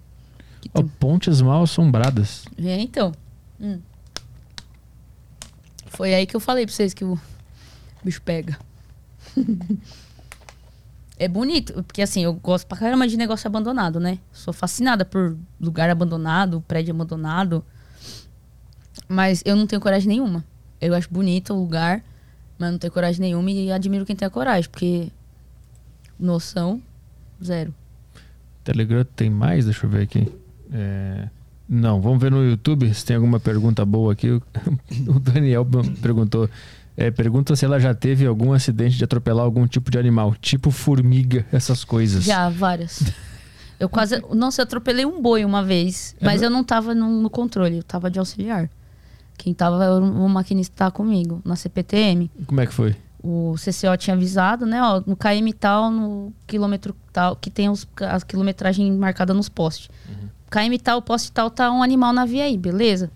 [0.74, 2.44] Ó, pontes mal assombradas.
[2.58, 3.12] É, então.
[3.60, 3.80] Hum.
[5.86, 7.20] Foi aí que eu falei pra vocês que o
[8.02, 8.58] bicho pega.
[11.22, 14.18] é bonito, porque assim, eu gosto pra caramba de negócio abandonado, né?
[14.32, 17.64] Sou fascinada por lugar abandonado, prédio abandonado.
[19.08, 20.44] Mas eu não tenho coragem nenhuma.
[20.80, 22.02] Eu acho bonito o lugar,
[22.58, 25.12] mas não tenho coragem nenhuma e admiro quem tem a coragem, porque
[26.18, 26.82] noção,
[27.42, 27.72] zero.
[28.64, 29.64] Telegram tem mais?
[29.64, 30.26] Deixa eu ver aqui.
[30.72, 31.28] É,
[31.68, 34.28] Não, vamos ver no YouTube se tem alguma pergunta boa aqui.
[35.06, 35.64] O Daniel
[36.00, 36.50] perguntou.
[37.02, 40.70] É, pergunta se ela já teve algum acidente de atropelar algum tipo de animal, tipo
[40.70, 42.22] formiga, essas coisas.
[42.22, 43.02] Já, várias.
[43.80, 44.22] Eu quase.
[44.32, 47.78] Nossa, eu atropelei um boi uma vez, É mas eu não tava no, no controle,
[47.78, 48.70] eu tava de auxiliar.
[49.36, 52.30] Quem tava era o maquinista tava comigo, na CPTM.
[52.46, 52.94] Como é que foi?
[53.20, 54.80] O CCO tinha avisado, né?
[54.80, 59.90] Ó, no KM tal, no quilômetro tal, que tem os, a quilometragem marcada nos postes.
[60.48, 63.10] KM tal, poste tal, tá um animal na via aí, beleza?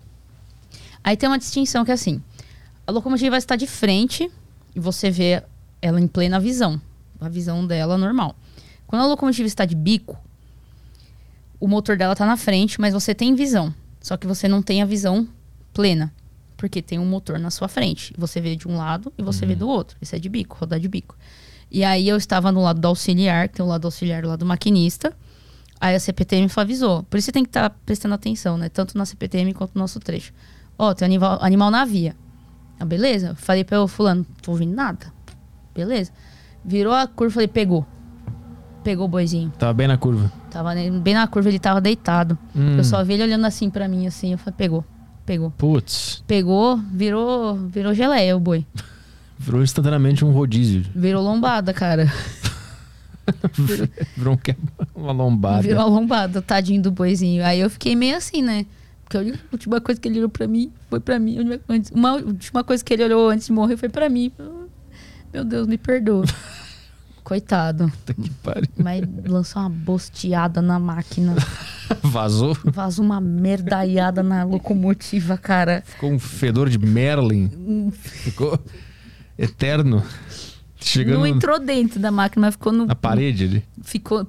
[1.01, 2.21] Aí tem uma distinção que é assim:
[2.87, 4.31] a locomotiva vai estar de frente
[4.73, 5.43] e você vê
[5.81, 6.81] ela em plena visão,
[7.19, 8.33] a visão dela normal.
[8.87, 10.17] Quando a locomotiva está de bico,
[11.59, 13.73] o motor dela tá na frente, mas você tem visão.
[13.99, 15.27] Só que você não tem a visão
[15.73, 16.13] plena.
[16.55, 18.13] Porque tem um motor na sua frente.
[18.17, 19.97] Você vê de um lado e você vê do outro.
[20.01, 21.15] Isso é de bico, rodar de bico.
[21.69, 24.25] E aí eu estava no lado do auxiliar, que tem o lado do auxiliar e
[24.25, 25.13] o lado do maquinista.
[25.79, 27.03] Aí a CPTM avisou.
[27.03, 28.69] Por isso você tem que estar prestando atenção, né?
[28.69, 30.33] Tanto na CPTM quanto no nosso trecho.
[30.79, 32.15] Ó, tem animal, animal na via.
[32.79, 33.35] Ah, beleza?
[33.35, 35.07] Falei pra eu, fulano, tô ouvindo nada.
[35.73, 36.11] Beleza.
[36.63, 37.85] Virou a curva, falei, pegou.
[38.83, 39.51] Pegou o boizinho.
[39.57, 40.31] Tava bem na curva.
[40.51, 42.37] Tava bem na curva, ele tava deitado.
[42.55, 42.77] Hum.
[42.77, 44.31] Eu só vi ele olhando assim pra mim, assim.
[44.31, 44.85] Eu falei, pegou.
[45.25, 45.51] Pegou.
[45.51, 48.65] Putz, Pegou, virou, virou geleia o boi.
[49.37, 50.85] virou instantaneamente um rodízio.
[50.95, 52.11] Virou lombada, cara.
[54.15, 54.39] Virou
[54.95, 55.61] um uma lombada.
[55.61, 57.43] Virou a lombada, tadinho do boizinho.
[57.43, 58.65] Aí eu fiquei meio assim, né?
[59.07, 61.37] Porque a última coisa que ele olhou pra mim foi pra mim.
[61.93, 64.33] Uma última coisa que ele olhou antes de morrer foi pra mim.
[65.33, 66.25] Meu Deus, me perdoa.
[67.23, 67.91] Coitado.
[68.05, 68.69] Que pariu.
[68.77, 71.35] Mas lançou uma bosteada na máquina.
[72.03, 72.57] Vazou.
[72.65, 75.83] Vazou uma merdaiada na locomotiva, cara.
[75.85, 77.91] Ficou um fedor de Merlin.
[77.91, 78.59] Ficou
[79.37, 80.03] eterno.
[80.79, 82.85] Chegando Não entrou dentro da máquina, mas ficou no.
[82.85, 83.63] na parede ali.
[83.83, 84.27] Ficou.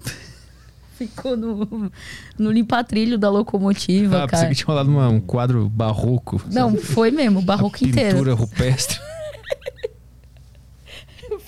[0.98, 1.92] Ficou no,
[2.36, 4.48] no limpa-trilho da locomotiva, Ah, pensei cara.
[4.50, 6.42] que tinha rolado uma- um quadro barroco.
[6.50, 8.16] Não, foi mesmo, barroco inteiro.
[8.16, 8.98] Pintura rupestre.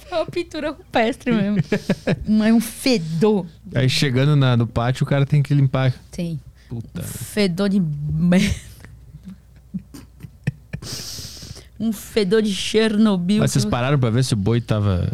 [0.08, 1.58] Foi uma pintura rupestre mesmo.
[2.28, 3.46] Mas um fedor.
[3.74, 5.92] Aí chegando na- no pátio, o cara tem que limpar.
[6.10, 6.38] Tem.
[6.68, 7.02] Puta.
[7.02, 8.54] Fedor de merda.
[11.78, 13.38] Um fedor de Chernobyl.
[13.38, 15.10] Mas vocês pararam pra ver se o boi tava.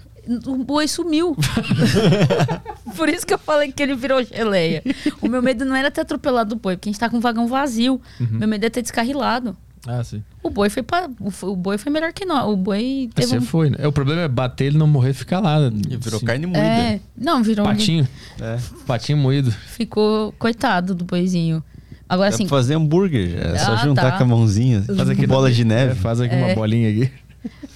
[0.46, 1.36] O boi sumiu.
[2.96, 4.82] Por isso que eu falei que ele virou geleia.
[5.20, 7.20] O meu medo não era ter atropelado o boi, porque a gente tá com um
[7.20, 8.00] vagão vazio.
[8.20, 8.26] Uhum.
[8.32, 9.56] Meu medo é ter descarrilado.
[9.86, 10.20] Ah, sim.
[10.42, 11.08] O boi foi pra,
[11.42, 12.48] o, boi foi melhor que nós.
[12.48, 13.42] O boi teve Você um...
[13.42, 13.86] foi, né?
[13.86, 15.58] O problema é bater ele não morrer e ficar lá.
[15.88, 16.60] E virou carne moída.
[16.60, 18.08] É, não, virou um- Patinho.
[18.40, 18.58] É.
[18.84, 19.52] Patinho moído.
[19.52, 21.62] Ficou coitado do boizinho.
[22.08, 23.38] Agora Dá assim, fazer hambúrguer, já.
[23.38, 24.18] é só Ah, juntar tá.
[24.18, 24.82] com a mãozinha.
[24.82, 25.92] Faz aqui bola de neve.
[25.92, 26.54] É, faz aqui uma É.
[26.54, 27.10] bolinha aqui.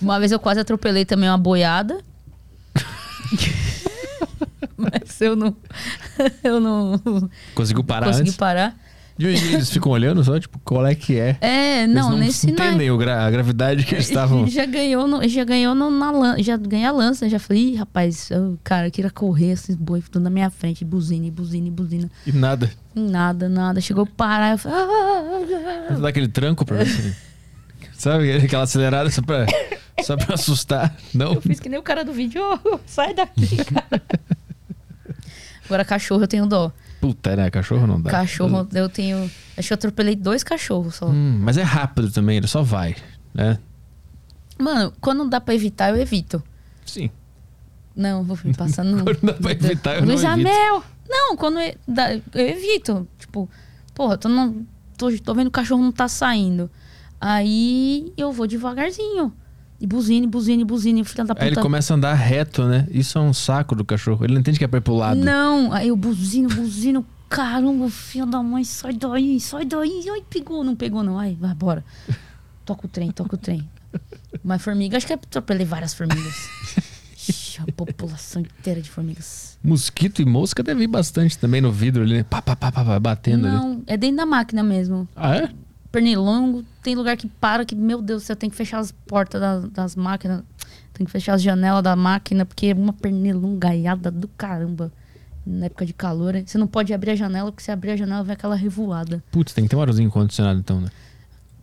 [0.03, 1.99] uma vez eu quase atropelei também uma boiada.
[4.76, 5.57] Mas eu não
[6.44, 7.00] eu não
[7.55, 8.36] Conseguiu parar consegui antes?
[8.36, 8.76] parar.
[9.18, 11.36] E eles ficam olhando só, tipo, qual é que é?
[11.42, 12.68] É, Eles não, nesse não é.
[12.68, 14.47] entendem o gra- a gravidade que eles estavam.
[14.49, 17.76] Já ganhou, no, já ganhou no- na lança, já ganhei a lança, já falei, Ih,
[17.76, 21.68] rapaz, eu, cara, eu queria correr esses boi tudo na minha frente, buzina, e buzina,
[21.68, 22.10] e buzina.
[22.26, 22.70] E nada.
[22.94, 23.78] Nada, nada.
[23.83, 27.15] Chegou a parar, eu falei, "Ah, ah, ah." Dá aquele tranco pra você.
[27.92, 28.33] Sabe?
[28.33, 29.44] Aquela acelerada só pra,
[30.03, 30.97] só pra assustar.
[31.15, 31.35] Não.
[31.35, 34.03] eu fiz que nem o cara do vídeo, "Ô, sai daqui, cara.
[35.65, 36.73] Agora cachorro eu tenho dó.
[37.01, 37.51] Puta, né?
[37.51, 38.11] Cachorro não dá.
[38.11, 41.07] Cachorro eu tenho, acho que eu atropelei dois cachorros só.
[41.07, 42.95] Hum, mas é rápido também, ele só vai,
[43.33, 43.59] né?
[44.59, 46.43] Mano, quando dá pra evitar, eu evito.
[46.85, 47.11] Sim.
[47.97, 49.03] Não, vou me passar no.
[49.05, 50.49] Quando dá pra evitar, eu não Luiz evito.
[50.49, 50.85] Amel!
[51.09, 53.07] Não, quando eu, dá- eu evito.
[53.19, 53.49] Tipo,
[53.95, 54.65] porra, tô, não,
[54.97, 56.70] tô, tô vendo que o cachorro não tá saindo.
[57.20, 59.33] Aí eu vou devagarzinho.
[59.81, 61.44] E buzina, e buzina, e buzina, e filha da puta.
[61.44, 62.86] Aí ele começa a andar reto, né?
[62.91, 64.25] Isso é um saco do cachorro.
[64.25, 65.18] Ele não entende que é pra ir pro lado.
[65.18, 67.07] Não, aí eu buzino, buzino.
[67.31, 70.05] Caramba, filho da mãe, sai daí, sai daí.
[70.10, 71.18] Ai, pegou, não pegou, não.
[71.18, 71.84] Ai, vai, bora.
[72.65, 73.67] Toca o trem, toca o trem.
[74.44, 76.49] Mas formiga, acho que eu atropelei várias formigas.
[77.28, 79.59] Ixi, a população inteira de formigas.
[79.62, 82.23] Mosquito e mosca deve ir bastante também no vidro ali, né?
[82.23, 83.57] Pá, pá, pá, pá, batendo ali.
[83.57, 85.09] Não, é dentro da máquina mesmo.
[85.15, 85.50] Ah, é?
[85.91, 89.41] Pernilongo, tem lugar que para que, meu Deus do céu, tem que fechar as portas
[89.41, 90.43] das, das máquinas.
[90.93, 94.93] Tem que fechar as janelas da máquina, porque é uma pernilongaiada do caramba.
[95.44, 96.44] Na época de calor, hein?
[96.47, 99.25] você não pode abrir a janela, porque se abrir a janela vai aquela revoada.
[99.33, 100.91] Putz, tem que ter um arzinho condicionado então, né?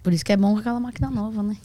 [0.02, 1.56] Por isso que é bom com aquela máquina nova, né?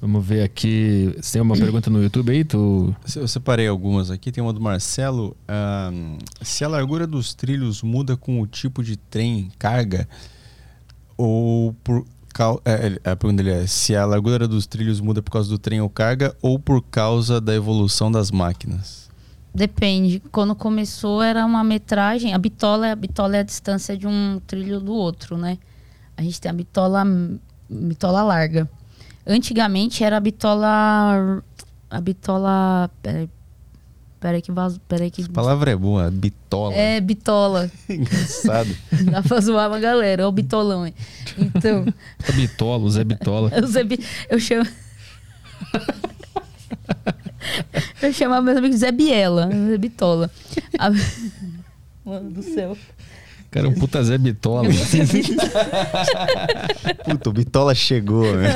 [0.00, 1.14] Vamos ver aqui.
[1.20, 2.44] Você tem uma pergunta no YouTube aí?
[2.44, 2.94] Tu...
[3.14, 4.30] Eu separei algumas aqui.
[4.30, 5.36] Tem uma do Marcelo.
[6.42, 10.08] Se a largura dos trilhos muda com o tipo de trem, carga,
[11.16, 15.30] ou por cau- é, a pergunta dele é se a largura dos trilhos muda por
[15.30, 19.06] causa do trem ou carga, ou por causa da evolução das máquinas.
[19.54, 20.20] Depende.
[20.30, 22.34] Quando começou era uma metragem.
[22.34, 25.56] A bitola, a bitola é a distância de um trilho do outro, né?
[26.14, 27.02] A gente tem a bitola,
[27.70, 28.68] bitola larga.
[29.26, 31.42] Antigamente era a bitola.
[31.88, 32.90] A bitola.
[33.02, 33.30] Peraí.
[34.26, 34.80] Peraí que vaso.
[34.88, 35.22] Peraí que.
[35.22, 36.74] A palavra é boa, bitola.
[36.74, 37.70] É, bitola.
[37.88, 38.76] Engraçado.
[39.08, 40.84] Dá pra zoar uma galera, é o bitolão.
[40.84, 40.92] hein?
[41.38, 41.86] Então,
[42.28, 43.52] É Bitola, o Zé Bitola.
[43.54, 44.66] eu, sempre, eu chamo.
[48.02, 50.28] eu chamava meus amigos de Zé Biela, Zé Bitola.
[50.76, 50.90] A-
[52.04, 52.76] Mano do céu.
[53.48, 54.68] Cara, um puta Zé Bitola.
[57.04, 58.54] Puta, o bitola chegou, né?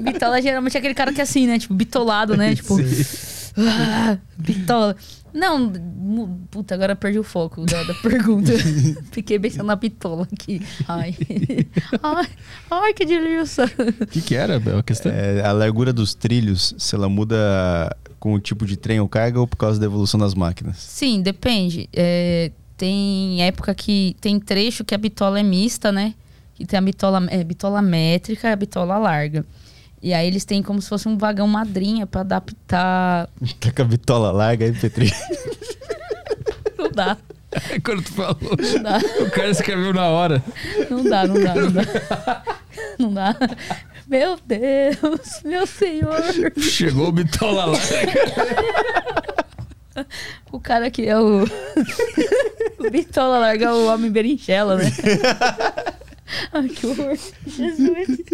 [0.00, 1.58] Bitola geralmente é aquele cara que é assim, né?
[1.58, 2.54] Tipo, bitolado, né?
[2.54, 2.76] Tipo.
[3.58, 4.96] Ah, bitola.
[5.32, 5.72] Não,
[6.50, 8.52] puta, agora perdi o foco da, da pergunta.
[9.12, 10.60] Fiquei pensando na bitola aqui.
[10.86, 11.14] Ai.
[12.02, 12.28] Ai,
[12.70, 13.64] ai que delícia.
[14.00, 15.12] O que, que era a questão?
[15.12, 17.36] É, a largura dos trilhos, se ela muda
[18.18, 20.78] com o tipo de trem ou carga ou por causa da evolução das máquinas?
[20.78, 21.88] Sim, depende.
[21.92, 26.14] É, tem época que tem trecho que a bitola é mista, né?
[26.54, 29.44] Que tem a bitola, é, bitola métrica e a bitola larga.
[30.02, 33.28] E aí eles têm como se fosse um vagão madrinha pra adaptar.
[33.60, 35.12] Tá com a bitola larga aí, Petri.
[36.78, 37.16] Não dá.
[37.84, 38.36] Quando tu falou,
[38.74, 38.98] Não dá.
[39.20, 40.42] o cara escreveu na hora.
[40.90, 42.42] Não dá, não dá, não dá.
[42.98, 43.34] Não dá.
[44.06, 46.22] Meu Deus, meu senhor.
[46.58, 47.78] Chegou o Bitola lá.
[50.52, 51.44] O cara que é o.
[52.78, 54.92] o Bitola larga o homem berinchela, né?
[56.52, 57.16] Ai, que horror.
[57.46, 58.18] Jesus.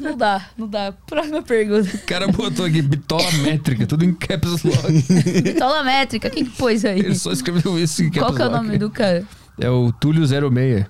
[0.00, 0.92] Não dá, não dá.
[1.06, 1.90] Próxima pergunta.
[1.94, 5.42] O cara botou aqui bitola métrica, tudo em caps lock.
[5.42, 7.00] Bitola métrica, quem que pôs aí?
[7.00, 8.64] Ele só escreveu isso em caps Qual que é o lock.
[8.64, 9.24] nome do cara?
[9.60, 10.86] É o Túlio 06.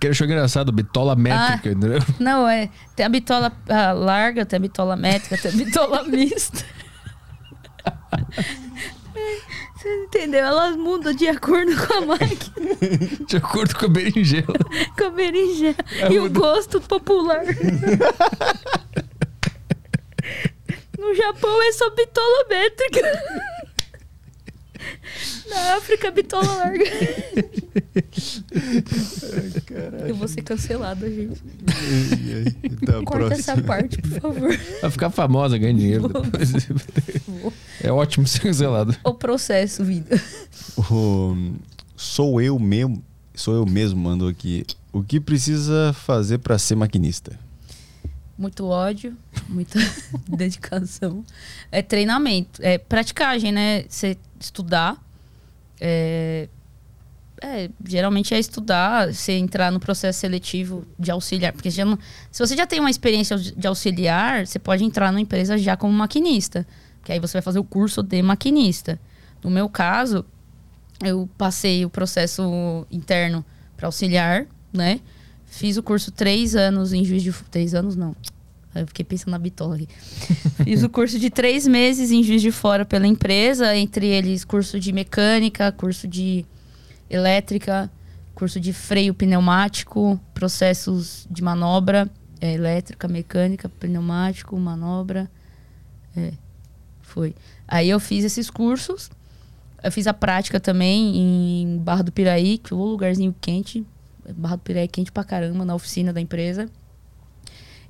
[0.00, 1.72] Que ele achou engraçado, bitola métrica, Ah.
[1.72, 2.02] entendeu?
[2.18, 2.68] Não, é.
[2.96, 6.64] Tem a bitola ah, larga, tem a bitola métrica, tem a bitola mista.
[9.78, 10.40] Você entendeu?
[10.44, 12.76] Elas mudam de acordo com a máquina,
[13.28, 14.46] De acordo com a berinjela.
[14.98, 16.40] com a berinjela É, e o muda.
[16.40, 17.42] gosto popular.
[20.98, 23.00] No Japão é só bitola métrica.
[25.48, 26.84] Na África, bitola larga.
[30.06, 31.40] Eu vou ser cancelada, gente.
[32.62, 34.58] Então, Corta essa parte, por favor.
[34.82, 36.08] Vai ficar famosa, ganha dinheiro
[37.26, 37.52] Vou.
[37.82, 38.96] É ótimo ser cancelado.
[39.04, 40.20] O processo, vida.
[40.90, 41.52] O-
[41.96, 43.02] sou eu mesmo,
[43.34, 44.64] sou eu mesmo, mandou aqui.
[44.92, 47.38] O que precisa fazer pra ser maquinista?
[48.38, 49.16] Muito ódio,
[49.48, 49.78] muita
[50.28, 51.24] dedicação.
[51.72, 53.84] É treinamento, é praticagem, né?
[53.88, 54.96] Você estudar.
[55.80, 56.48] É,
[57.42, 61.52] é, geralmente é estudar, você entrar no processo seletivo de auxiliar.
[61.52, 61.98] Porque já não-
[62.30, 65.92] se você já tem uma experiência de auxiliar, você pode entrar numa empresa já como
[65.92, 66.64] maquinista.
[67.04, 69.00] Que aí você vai fazer o curso de maquinista.
[69.42, 70.24] No meu caso,
[71.04, 73.44] eu passei o processo interno
[73.76, 75.00] para auxiliar, né?
[75.50, 77.50] Fiz o curso três anos em Juiz de Fora.
[77.50, 78.14] Três anos, não.
[78.74, 79.88] Eu fiquei pensando na bitola aqui.
[80.64, 84.78] Fiz o curso de três meses em Juiz de Fora pela empresa, entre eles curso
[84.78, 86.44] de mecânica, curso de
[87.10, 87.90] elétrica,
[88.34, 92.08] curso de freio pneumático, processos de manobra,
[92.40, 95.28] é, elétrica, mecânica, pneumático, manobra.
[96.16, 96.32] É,
[97.00, 97.34] foi.
[97.66, 99.10] Aí eu fiz esses cursos.
[99.82, 103.84] Eu fiz a prática também em Barra do Piraí, que é um lugarzinho quente.
[104.36, 106.68] Barra do Piraí é quente pra caramba, na oficina da empresa.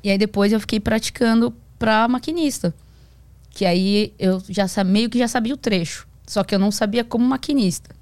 [0.02, 2.74] E aí depois eu fiquei praticando pra maquinista.
[3.50, 6.06] Que aí eu já meio que já sabia o trecho.
[6.26, 7.94] Só que eu não sabia como maquinista.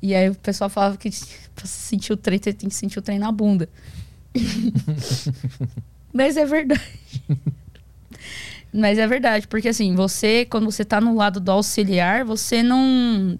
[0.00, 1.10] E aí o pessoal falava que
[1.54, 3.68] pra sentir o trem, você tem que sentir o trem na bunda.
[6.12, 6.82] Mas é verdade.
[8.72, 13.38] Mas é verdade, porque assim, você, quando você tá no lado do auxiliar, você não.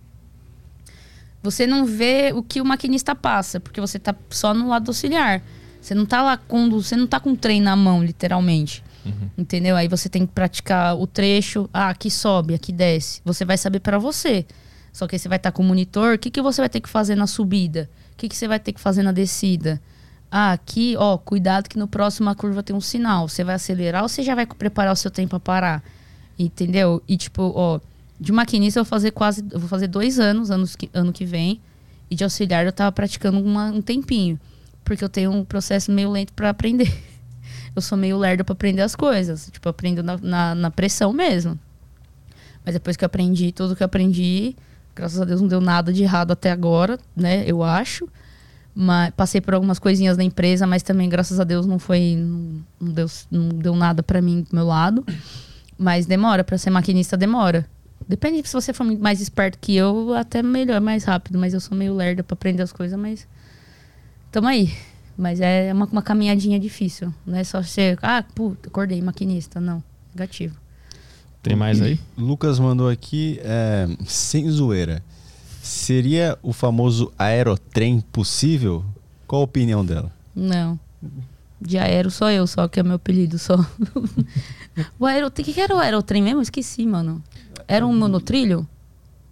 [1.50, 4.90] Você não vê o que o maquinista passa, porque você tá só no lado do
[4.90, 5.42] auxiliar.
[5.80, 6.68] Você não tá lá com.
[6.70, 8.82] Você não tá com o trem na mão, literalmente.
[9.38, 9.76] Entendeu?
[9.76, 11.70] Aí você tem que praticar o trecho.
[11.72, 13.20] Ah, aqui sobe, aqui desce.
[13.24, 14.44] Você vai saber pra você.
[14.92, 16.14] Só que aí você vai estar com o monitor.
[16.14, 17.88] O que, que você vai ter que fazer na subida?
[18.14, 19.80] O que, que você vai ter que fazer na descida?
[20.30, 23.28] Ah, aqui, ó, cuidado que no próximo a curva tem um sinal.
[23.28, 25.84] Você vai acelerar ou você já vai preparar o seu tempo para parar?
[26.38, 27.02] Entendeu?
[27.06, 27.78] E tipo, ó,
[28.18, 29.44] de maquinista eu vou fazer quase.
[29.50, 31.60] Eu vou fazer dois anos, anos que, ano que vem.
[32.10, 34.38] E de auxiliar eu tava praticando uma- um tempinho.
[34.84, 36.92] Porque eu tenho um processo meio lento para aprender.
[37.74, 39.50] Eu sou meio lerda para aprender as coisas.
[39.52, 41.58] Tipo, aprendo na, na, na pressão mesmo.
[42.64, 44.56] Mas depois que eu aprendi tudo que eu aprendi,
[44.94, 47.44] graças a Deus não deu nada de errado até agora, né?
[47.46, 48.08] Eu acho.
[48.74, 52.16] Mas passei por algumas coisinhas na empresa, mas também, graças a Deus, não foi.
[52.16, 55.04] Não, não deu, não deu nada pra mim do meu lado.
[55.76, 57.66] Mas demora, pra ser maquinista demora.
[58.08, 61.38] Depende se você for mais esperto que eu, até melhor, mais rápido.
[61.38, 63.26] Mas eu sou meio lerda pra aprender as coisas, mas.
[64.30, 64.72] Tamo aí.
[65.16, 67.12] Mas é uma, uma caminhadinha difícil.
[67.26, 67.98] Não é só ser.
[68.02, 69.60] Ah, puta, acordei, maquinista.
[69.60, 69.82] Não.
[70.14, 70.56] Negativo.
[71.42, 71.98] Tem mais aí?
[72.18, 75.02] Lucas mandou aqui, é, sem zoeira.
[75.62, 78.84] Seria o famoso aerotrem possível?
[79.26, 80.12] Qual a opinião dela?
[80.34, 80.78] Não.
[81.60, 83.56] De aero só eu, só que é meu apelido só.
[84.98, 85.42] o aerotrem.
[85.42, 86.42] O que que era o aerotrem mesmo?
[86.42, 87.22] Esqueci, mano.
[87.68, 88.66] Era um monotrilho?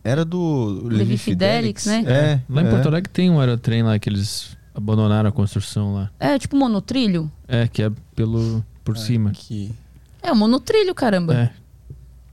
[0.03, 2.05] Era do Levi Fidelix, né?
[2.07, 2.71] É, Lá em é.
[2.71, 6.11] Porto Alegre tem um aerotrem lá que eles abandonaram a construção lá.
[6.21, 7.31] É tipo monotrilho?
[7.49, 9.33] É, que é pelo por cima.
[10.23, 11.35] É o monotrilho, caramba.
[11.35, 11.65] É.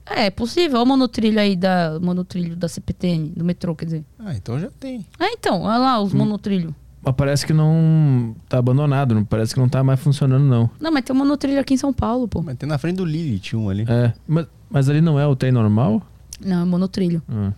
[0.06, 0.80] É, é possível.
[0.80, 4.06] Olha o monotrilho aí da monotrilho da CPTM, do metrô, quer dizer.
[4.20, 5.06] Ah, então já tem.
[5.18, 6.74] Ah, então, olha lá os monotrilhos.
[7.04, 10.70] Mas parece que não tá abandonado, não parece que não tá mais funcionando não.
[10.80, 12.42] Não, mas tem um monotrilho aqui em São Paulo, pô.
[12.42, 13.86] Mas tem na frente do Lilith um ali.
[13.88, 16.02] É, mas, mas ali não é o trem normal?
[16.40, 17.22] Não, é monotrilho.
[17.28, 17.52] Ah.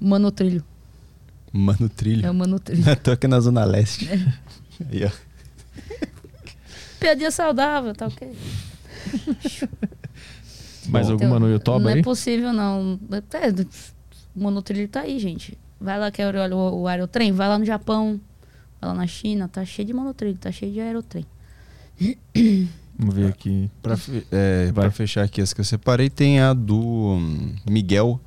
[0.00, 0.64] Monotrilho.
[1.52, 2.26] Mano trilho.
[2.26, 2.84] É o monotrilho.
[3.02, 4.08] Tô aqui na Zona Leste.
[4.90, 5.10] Aí, ó.
[6.98, 8.32] Piadinha saudável, tá ok.
[10.88, 12.00] Mais alguma no YouTube Não aí?
[12.00, 12.98] é possível, não.
[13.32, 13.48] É,
[14.34, 15.56] o monotrilho tá aí, gente.
[15.80, 17.32] Vai lá, quer olhar o, o aerotrem?
[17.32, 18.20] Vai lá no Japão,
[18.86, 21.26] lá na China, tá cheio de monotrilho, tá cheio de aerotrem.
[22.98, 23.70] Vamos ver aqui.
[23.82, 28.20] Pra, fe- é, pra fechar aqui as que eu separei, tem a do hum, Miguel.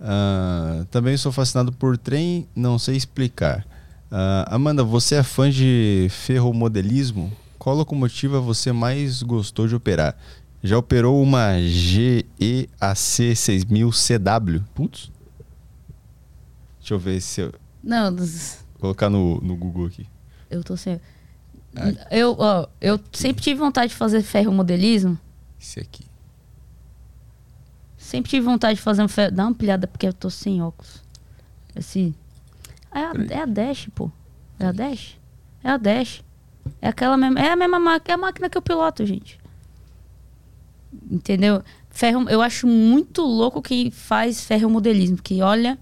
[0.00, 3.66] Ah, também sou fascinado por trem, não sei explicar.
[4.10, 7.30] Ah, Amanda, você é fã de ferromodelismo?
[7.58, 10.16] qual locomotiva você mais gostou de operar?
[10.62, 14.60] Já operou uma GEAC 6000 CW?
[14.74, 15.10] Putz.
[16.80, 17.52] Deixa eu ver se eu.
[17.82, 18.10] Não,
[18.78, 20.06] colocar no, no Google aqui.
[20.50, 21.00] eu tô sem.
[22.10, 25.18] Eu, ó, eu sempre tive vontade de fazer ferromodelismo.
[25.60, 26.04] Esse aqui.
[27.96, 29.32] Sempre tive vontade de fazer um ferro.
[29.32, 31.02] Dá uma pilhada porque eu tô sem óculos.
[31.76, 32.14] Esse.
[32.94, 34.10] É a, é a Dash, pô.
[34.58, 35.18] É a Dash?
[35.62, 36.24] É a Dash.
[36.80, 37.38] É aquela mesma.
[37.38, 38.12] É a mesma máquina.
[38.12, 39.38] É a máquina que eu piloto, gente.
[41.10, 41.62] Entendeu?
[41.90, 45.16] Ferro, eu acho muito louco quem faz ferromodelismo.
[45.16, 45.78] Porque olha.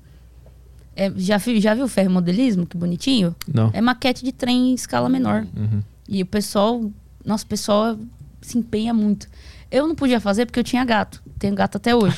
[0.96, 2.66] É, já, já viu ferromodelismo?
[2.66, 3.36] Que bonitinho?
[3.52, 3.70] Não.
[3.72, 5.46] É maquete de trem em escala menor.
[5.54, 5.82] Uhum.
[6.08, 6.90] E o pessoal,
[7.24, 7.98] nosso o pessoal
[8.40, 9.28] se empenha muito.
[9.70, 11.22] Eu não podia fazer porque eu tinha gato.
[11.38, 12.16] Tenho gato até hoje.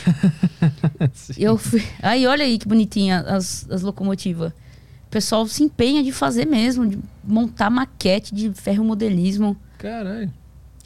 [1.37, 1.83] eu fui.
[2.01, 4.53] Aí, olha aí que bonitinha as, as locomotivas.
[4.53, 9.57] O pessoal se empenha de fazer mesmo, de montar maquete de ferromodelismo.
[9.79, 10.31] Caralho.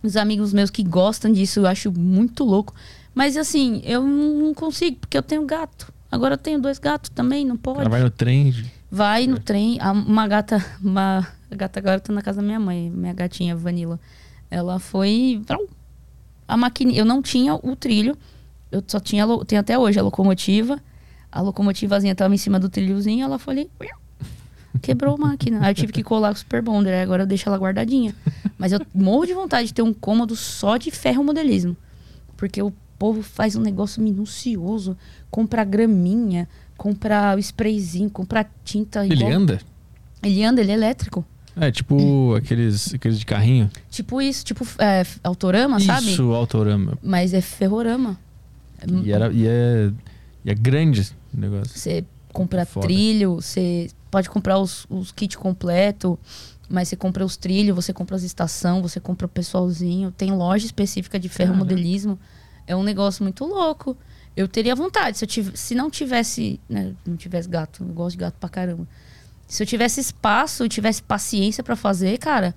[0.02, 2.74] Os amigos meus que gostam disso, eu acho muito louco.
[3.14, 5.92] Mas assim, eu não consigo, porque eu tenho gato.
[6.12, 7.80] Agora eu tenho dois gatos também, não pode.
[7.80, 8.54] Ela vai no trem.
[8.90, 9.78] Vai no trem.
[10.06, 10.62] Uma gata.
[10.82, 13.98] Uma a gata agora tá na casa da minha mãe, minha gatinha Vanilla.
[14.50, 15.42] Ela foi.
[16.46, 16.98] A maquininha.
[16.98, 18.16] Eu não tinha o trilho.
[18.70, 19.26] Eu só tinha.
[19.46, 20.78] Tenho até hoje a locomotiva.
[21.30, 23.24] A locomotivazinha tava em cima do trilhozinho.
[23.24, 23.70] Ela foi ali.
[24.80, 25.60] Quebrou a máquina.
[25.62, 26.94] Aí eu tive que colar com o Super Bonder.
[26.94, 28.14] aí Agora eu deixo ela guardadinha.
[28.56, 31.76] Mas eu morro de vontade de ter um cômodo só de ferromodelismo.
[32.36, 32.72] Porque o
[33.02, 34.96] povo faz um negócio minucioso.
[35.28, 39.04] Compra graminha, compra o sprayzinho, compra tinta.
[39.04, 39.60] Ele igual- anda?
[40.22, 41.24] Ele anda, ele é elétrico.
[41.56, 43.68] É tipo aqueles, aqueles de carrinho.
[43.90, 46.12] Tipo isso, tipo é, autorama, sabe?
[46.12, 46.96] Isso, autorama.
[47.02, 48.16] Mas é ferrorama.
[49.04, 49.90] E, era, e, é,
[50.44, 51.76] e é grande o negócio.
[51.76, 52.86] Você compra Foda.
[52.86, 56.16] trilho, você pode comprar os, os kits completo,
[56.70, 60.12] mas você compra os trilhos, você compra as estação, você compra o pessoalzinho.
[60.12, 62.16] Tem loja específica de ferromodelismo.
[62.66, 63.96] É um negócio muito louco.
[64.36, 68.12] Eu teria vontade, se, eu tiv se não tivesse, né, não tivesse gato, eu gosto
[68.12, 68.88] de gato pra caramba.
[69.46, 72.54] Se eu tivesse espaço e tivesse paciência pra fazer, cara,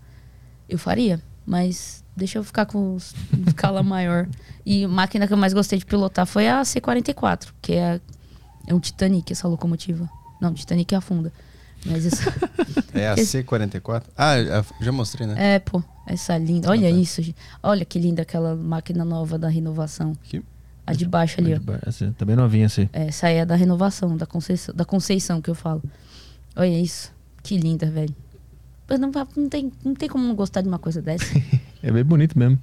[0.70, 1.22] eu faria.
[1.46, 2.96] Mas deixa eu ficar com
[3.46, 4.28] escala maior.
[4.66, 8.00] E a máquina que eu mais gostei de pilotar foi a C44, que é,
[8.66, 10.10] é um Titanic, essa locomotiva.
[10.40, 11.34] Não, Titanic afunda.
[11.86, 12.34] Mas essa,
[12.94, 14.04] É a Esse- C44?
[14.18, 14.36] Ah,
[14.82, 15.56] já- mostrei, né?
[15.56, 16.70] é, pô, essa linda.
[16.70, 17.36] Olha isso, gente.
[17.62, 20.14] Olha que linda aquela máquina nova da renovação.
[20.26, 20.42] Aqui?
[20.88, 21.60] A de baixo ali, ó.
[21.88, 22.88] Essa, tá bem novinha assim.
[22.94, 25.82] É, Essa aí é da renovação, da Conceição, da Conceição que eu falo.
[26.56, 27.12] Olha isso.
[27.42, 28.16] Que linda, velho.
[28.88, 31.26] Mas Não, não, tem, não tem como não gostar de uma coisa dessa.
[31.84, 32.58] É bem bonito mesmo.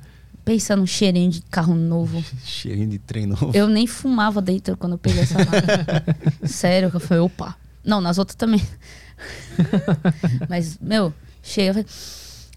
[0.45, 2.21] Pensa num cheirinho de carro novo.
[2.45, 3.53] Cheirinho de trem novo.
[3.55, 6.05] Eu nem fumava dentro quando eu peguei essa máquina.
[6.45, 7.55] Sério, que eu falei, opa.
[7.85, 8.61] Não, nas outras também.
[10.49, 11.73] Mas, meu, chega.
[11.73, 11.87] falei,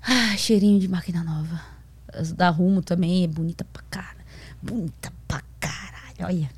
[0.02, 1.62] Ah, cheirinho de máquina nova.
[2.14, 4.18] As da Rumo também é bonita pra cara.
[4.62, 6.50] Bonita pra caralho, olha.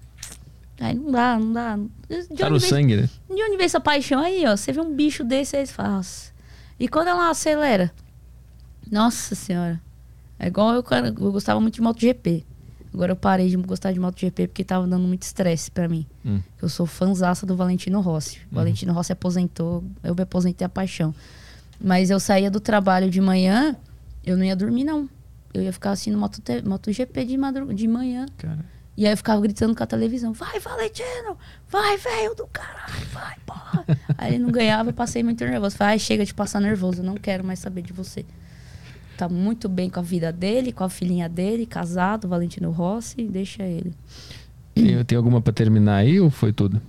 [0.79, 1.77] Aí não dá, não dá.
[2.07, 3.09] De Tá no sangue, né?
[3.27, 4.55] De onde vem essa paixão aí, ó?
[4.55, 6.31] Você vê um bicho desse aí, você fala, nossa.
[6.79, 7.91] E quando ela acelera?
[8.89, 9.81] Nossa senhora.
[10.39, 12.45] É igual eu, eu gostava muito de MotoGP.
[12.97, 16.03] Agora eu parei de gostar de MotoGP porque tava dando muito estresse pra mim.
[16.25, 16.41] Hum.
[16.59, 18.39] Eu sou fãzaça do Valentino Rossi.
[18.51, 21.13] O Valentino Rossi aposentou, eu me aposentei a paixão.
[21.79, 23.75] Mas eu saía do trabalho de manhã,
[24.25, 25.07] eu não ia dormir, não.
[25.53, 28.25] Eu ia ficar assistindo Moto MotoGP de, madru de manhã.
[28.35, 28.65] Cara.
[28.97, 31.37] E aí eu ficava gritando com a televisão: Vai, Valentino!
[31.69, 33.05] Vai, velho do caralho!
[33.13, 33.85] Vai, porra!
[34.17, 35.77] aí ele não ganhava, eu passei muito nervoso.
[35.77, 38.25] Falei: Ai, chega de passar nervoso, eu não quero mais saber de você.
[39.17, 43.63] Tá muito bem com a vida dele, com a filhinha dele, casado, Valentino Rossi, deixa
[43.63, 43.91] ele.
[44.75, 46.79] Tem, tem alguma pra terminar aí ou foi tudo?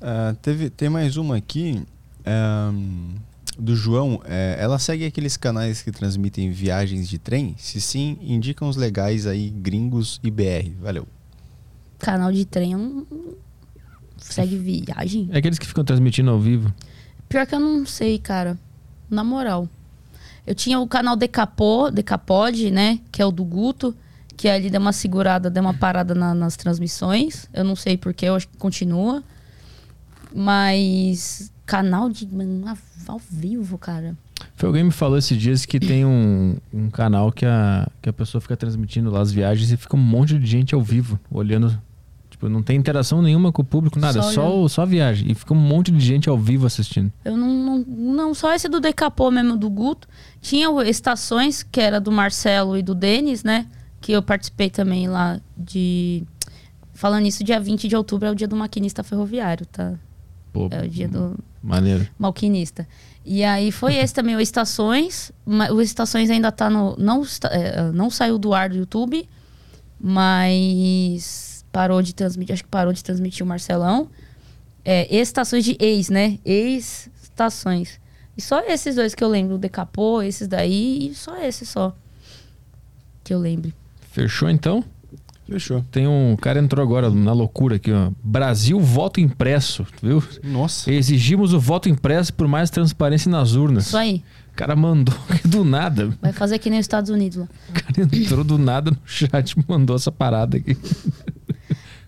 [0.00, 1.82] Ah, teve, tem mais uma aqui.
[2.26, 3.14] ahn,
[3.58, 4.20] do João.
[4.26, 7.54] É, ela segue aqueles canais que transmitem viagens de trem?
[7.58, 10.70] Se sim, indicam os legais aí, gringos e BR.
[10.80, 11.08] Valeu.
[11.98, 13.34] Canal de trem não- não-
[14.18, 15.28] segue viagem.
[15.32, 16.72] É aqueles que ficam transmitindo ao vivo.
[17.28, 18.56] Pior que eu não sei, cara.
[19.10, 19.66] Na moral.
[20.48, 23.00] Eu tinha o canal Decapô, Decapod, né?
[23.12, 23.94] Que é o do Guto.
[24.34, 27.46] Que ali deu uma segurada, deu uma parada na- nas transmissões.
[27.52, 29.22] Eu não sei porquê, eu acho que continua.
[30.34, 32.66] Mas canal de mano,
[33.06, 34.16] ao- vivo, cara.
[34.54, 38.12] Foi alguém me falou esses dias que tem um, um canal que a, que a
[38.12, 41.78] pessoa fica transmitindo lá as viagens e fica um monte de gente ao vivo, olhando.
[42.38, 45.28] Tipo, não tem interação nenhuma com o público, nada, Só só, só, viagem.
[45.28, 47.12] E fica um monte de gente ao vivo assistindo.
[47.24, 50.06] Eu não, não, não, só esse do Decapô mesmo, do Guto.
[50.40, 53.66] Tinha Estações, que era do Marcelo e do Denis, né?
[54.00, 56.22] Que eu participei também lá de.
[56.94, 59.94] Falando nisso, dia 20 de outubro é o dia do maquinista ferroviário, tá?
[60.52, 61.36] Pô, É o dia do.
[61.60, 62.06] Maneiro.
[62.16, 62.86] Malquinista.
[63.26, 65.32] E aí foi esse também, o Estações.
[65.44, 66.94] O Estações ainda tá no.
[66.96, 69.28] Não, é, não saiu do ar do YouTube,
[70.00, 72.52] mas parou de transmitir.
[72.52, 74.08] Acho que parou de transmitir o Marcelão.
[74.84, 76.38] É, estações de ex, né?
[76.44, 78.00] Ex-estações.
[78.36, 79.56] E só esses dois que eu lembro.
[79.56, 81.94] O Decapô, esses daí, e só esses só.
[83.24, 83.72] Que eu lembro.
[84.12, 84.84] Fechou então?
[85.48, 85.82] Fechou.
[85.90, 88.10] Tem um cara entrou agora na loucura aqui, ó.
[88.22, 90.22] Brasil voto impresso, viu?
[90.44, 90.92] Nossa.
[90.92, 93.86] Exigimos o voto impresso por mais transparência nas urnas.
[93.86, 94.22] Isso aí.
[94.52, 95.14] O cara mandou
[95.44, 96.10] do nada.
[96.20, 97.48] Vai fazer que nem os Estados Unidos lá.
[97.70, 100.76] O cara entrou do nada no chat e mandou essa parada aqui.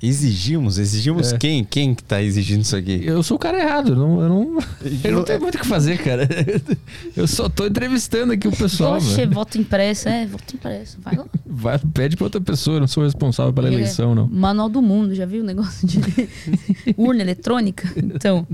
[0.02, 0.78] Exigimos?
[0.78, 1.38] Exigimos É.
[1.38, 1.62] quem?
[1.62, 3.02] Quem que tá exigindo isso aqui?
[3.04, 4.58] Eu sou o cara errado, eu não, eu não,
[5.04, 6.26] eu não tenho muito o que fazer, cara.
[7.16, 8.94] Eu só tô entrevistando aqui o pessoal.
[8.96, 9.30] Oxe, velho.
[9.32, 10.96] voto impresso, é, voto impresso.
[11.02, 11.26] Vai lá.
[11.44, 14.26] Vai, pede pra outra pessoa, eu não sou responsável pela É, eleição, não.
[14.28, 15.98] Manual do mundo, já viu o negócio de
[16.96, 17.92] urna eletrônica?
[17.96, 18.46] Então,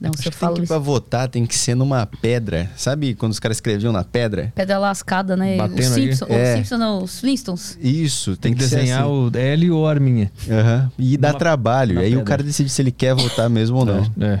[0.00, 0.68] não, se eu Tem falo que isso.
[0.68, 2.70] pra votar tem que ser numa pedra.
[2.76, 4.52] Sabe quando os caras escreviam na pedra?
[4.54, 5.56] Pedra lascada, né?
[5.56, 5.86] Batendo Os?
[5.86, 6.42] Simpsons, É.
[6.52, 7.78] os Simpsons não, os Flintstones.
[7.82, 9.10] Isso, Tem tem, que ser desenhar assim.
[9.10, 10.32] o L ou a arminha.
[10.50, 10.90] Aham.
[10.98, 11.94] E dá Numa- trabalho.
[11.96, 12.22] na Aí pedra.
[12.22, 14.10] o cara decide se ele quer votar mesmo ou não.
[14.20, 14.40] É.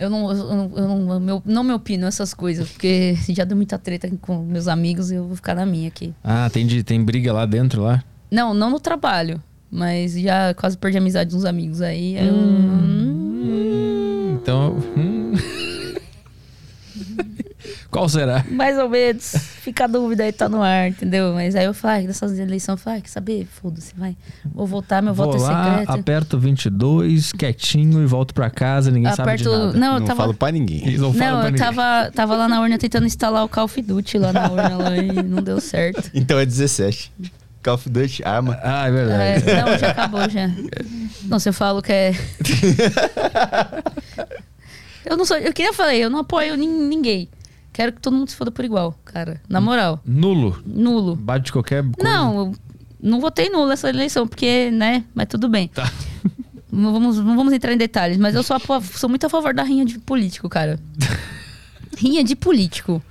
[0.00, 3.56] Eu não, eu não, eu não, meu- não me opino nessas coisas, porque já deu
[3.56, 6.14] muita treta com meus amigos e eu vou ficar na minha aqui.
[6.22, 8.04] Ah, tem, de- tem briga lá dentro lá?
[8.30, 12.16] Não, não no trabalho, mas já quase perdi a amizade de uns amigos aí.
[12.16, 13.27] aí eu-
[14.48, 14.76] Então.
[14.96, 15.32] hum.
[17.90, 18.44] Qual será?
[18.50, 19.32] Mais ou menos.
[19.60, 21.32] Fica a dúvida aí, tá no ar, entendeu?
[21.34, 23.46] Mas aí eu falei, dessas eleições, eu falei, quer saber?
[23.46, 24.16] Foda-se, vai.
[24.54, 25.90] Vou votar, meu Vou voto é lá, secreto.
[26.00, 29.78] aperto 22, quietinho e volto pra casa, ninguém sabe de Aperto- nada.
[29.78, 30.96] não, eu Não tava- falo pra ninguém.
[30.98, 31.58] Não, falo Não, eu ninguém.
[31.58, 34.96] tava, tava lá na urna tentando instalar o Call of Duty lá na urna lá,
[34.96, 36.10] e não deu certo.
[36.14, 37.12] Então é 17.
[37.62, 38.58] Call of Duty, arma.
[38.62, 39.50] Ah, é verdade.
[39.50, 40.48] É, não, já acabou já.
[41.24, 42.12] Não, se eu falo que é.
[45.04, 45.36] eu não sou.
[45.36, 47.28] Eu queria falar, eu não apoio nin- ninguém.
[47.72, 49.40] Quero que todo mundo se foda por igual, cara.
[49.48, 50.00] Na moral.
[50.04, 50.60] Nulo.
[50.66, 51.14] Nulo.
[51.16, 51.96] Bate qualquer coisa.
[52.02, 52.54] Não, eu
[53.00, 55.04] não votei nulo essa eleição, porque, né?
[55.14, 55.68] Mas tudo bem.
[55.68, 55.90] Tá.
[56.70, 59.54] Não vamos, não vamos entrar em detalhes, mas eu sou, a sou muito a favor
[59.54, 60.78] da rinha de político, cara.
[61.96, 63.02] rinha de político.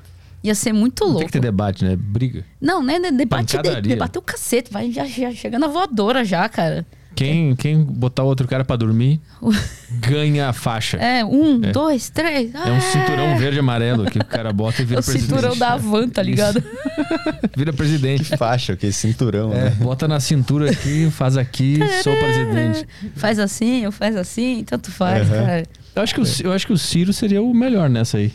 [0.47, 1.25] Ia ser muito Tem louco.
[1.25, 1.95] que ter debate, né?
[1.97, 2.43] Briga.
[2.61, 2.99] Não, né?
[2.99, 4.71] de- Debate, de, debater o cacete.
[4.71, 6.85] Vai já, já chega na voadora já, cara.
[7.15, 9.19] Quem, quem botar outro cara pra dormir
[9.89, 10.97] ganha a faixa.
[10.97, 11.71] É, um, É.
[11.71, 12.53] dois, três.
[12.53, 15.27] É um cinturão verde e amarelo que o cara bota e É vira o presidente.
[15.29, 16.63] cinturão da Avan, tá ligado?
[17.57, 18.37] Vira presidente.
[18.37, 18.91] Faixa, o que?
[18.91, 19.69] Cinturão, É, né?
[19.81, 22.87] bota na cintura aqui, faz aqui, sou presidente.
[23.15, 25.45] Faz assim, eu faz assim, tanto faz, Aham.
[25.45, 25.63] cara.
[25.95, 28.31] Eu acho, que o, Ci- eu acho que o Ciro seria o melhor nessa aí.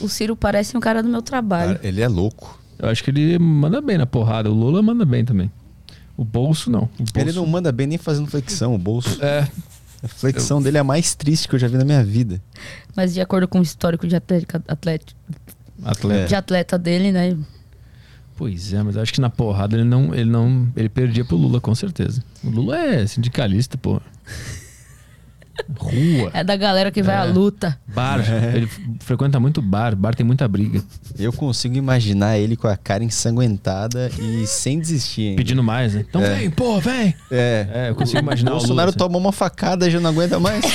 [0.00, 1.78] O Ciro parece um cara do meu trabalho.
[1.82, 2.60] Ele é louco.
[2.78, 4.50] Eu acho que ele manda bem na porrada.
[4.50, 5.50] O Lula manda bem também.
[6.16, 6.82] O bolso não.
[6.82, 7.12] O bolso...
[7.16, 9.22] Ele não manda bem nem fazendo flexão, o bolso.
[9.24, 9.48] É.
[10.02, 12.40] A flexão dele é a mais triste que eu já vi na minha vida.
[12.94, 15.14] Mas de acordo com o histórico de atleta, atleta,
[15.82, 16.28] Atleta.
[16.28, 17.36] de atleta dele, né?
[18.36, 21.36] Pois é, mas eu acho que na porrada ele não, ele não, ele perdia pro
[21.36, 22.22] Lula com certeza.
[22.42, 24.00] O Lula é sindicalista, pô.
[25.78, 26.30] Rua.
[26.34, 27.18] É da galera que vai É.
[27.18, 27.78] à luta.
[27.86, 28.20] Bar.
[28.54, 29.94] Ele f- frequenta muito bar.
[29.94, 30.82] Bar tem muita briga.
[31.18, 35.28] Eu consigo imaginar ele com a cara ensanguentada e sem desistir.
[35.30, 35.36] Ainda.
[35.36, 36.04] Pedindo mais, né?
[36.08, 36.34] Então É.
[36.34, 37.14] vem, pô, vem.
[37.30, 37.66] É.
[37.72, 38.98] É, eu consigo imaginar o Bolsonaro assim.
[38.98, 40.64] toma uma facada e já não aguenta mais.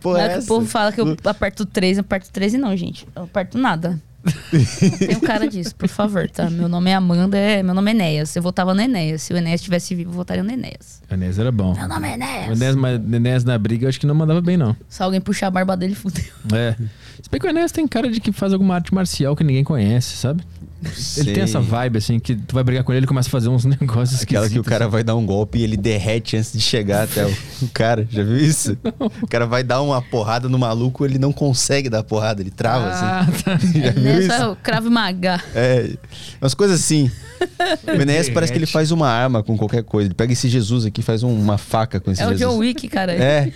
[0.00, 2.76] Pô, é é que o povo fala que eu aperto 13, eu aperto 13 não,
[2.76, 3.06] gente.
[3.14, 4.00] Eu aperto nada.
[4.52, 6.48] não tenho cara disso, por favor, tá?
[6.48, 8.36] Meu nome é Amanda, é, meu nome é Enéas.
[8.36, 9.22] Eu votava no Enéas.
[9.22, 11.02] Se o Enéas estivesse vivo, eu votaria no Enéas.
[11.10, 11.74] O Enéas era bom.
[11.74, 12.48] Meu nome é Enéas.
[12.48, 14.76] O Enéas, mas Enéas na briga eu acho que não mandava bem, não.
[14.88, 16.24] Se alguém puxar a barba dele, fudeu.
[16.52, 16.76] É.
[17.20, 19.64] Se bem que o Enéas tem cara de que faz alguma arte marcial que ninguém
[19.64, 20.42] conhece, sabe?
[21.16, 23.30] Ele tem essa vibe, assim, que tu vai brigar com ele e ele começa a
[23.30, 26.52] fazer uns negócios Aquela que o cara vai dar um golpe e ele derrete antes
[26.52, 27.30] de chegar até o,
[27.62, 28.06] o cara.
[28.10, 28.76] Já viu isso?
[29.22, 32.86] O cara vai dar uma porrada no maluco, ele não consegue dar porrada, ele trava
[32.86, 33.42] Ah, assim.
[33.42, 33.58] tá.
[33.58, 34.32] Já viu Nessa isso?
[34.32, 35.40] é o Krav Maga.
[35.54, 35.90] É,
[36.40, 37.10] umas coisas assim.
[37.86, 40.08] O Enéas parece que ele faz uma arma com qualquer coisa.
[40.08, 42.48] Ele pega esse Jesus aqui e faz um- uma faca com esse É o Jesus.
[42.50, 43.12] John Wick, cara.
[43.12, 43.52] É,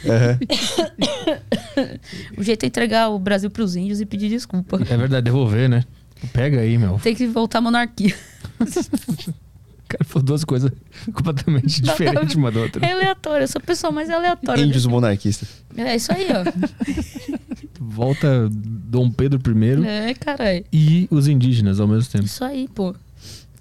[2.37, 4.81] o jeito é entregar o Brasil pros índios e pedir desculpa.
[4.89, 5.85] É verdade, devolver, né?
[6.33, 6.99] Pega aí, meu.
[7.03, 8.15] Tem que voltar à monarquia.
[8.59, 10.73] O cara falou duas coisas
[11.13, 12.85] completamente diferentes uma da outra.
[12.85, 14.61] É aleatório, eu sou a pessoa mais aleatória.
[14.63, 15.49] Índios monarquistas.
[15.77, 17.37] É isso aí, ó.
[17.79, 20.65] Volta Dom Pedro I É, caralho.
[20.73, 22.25] e os indígenas ao mesmo tempo.
[22.25, 22.95] Isso aí, pô.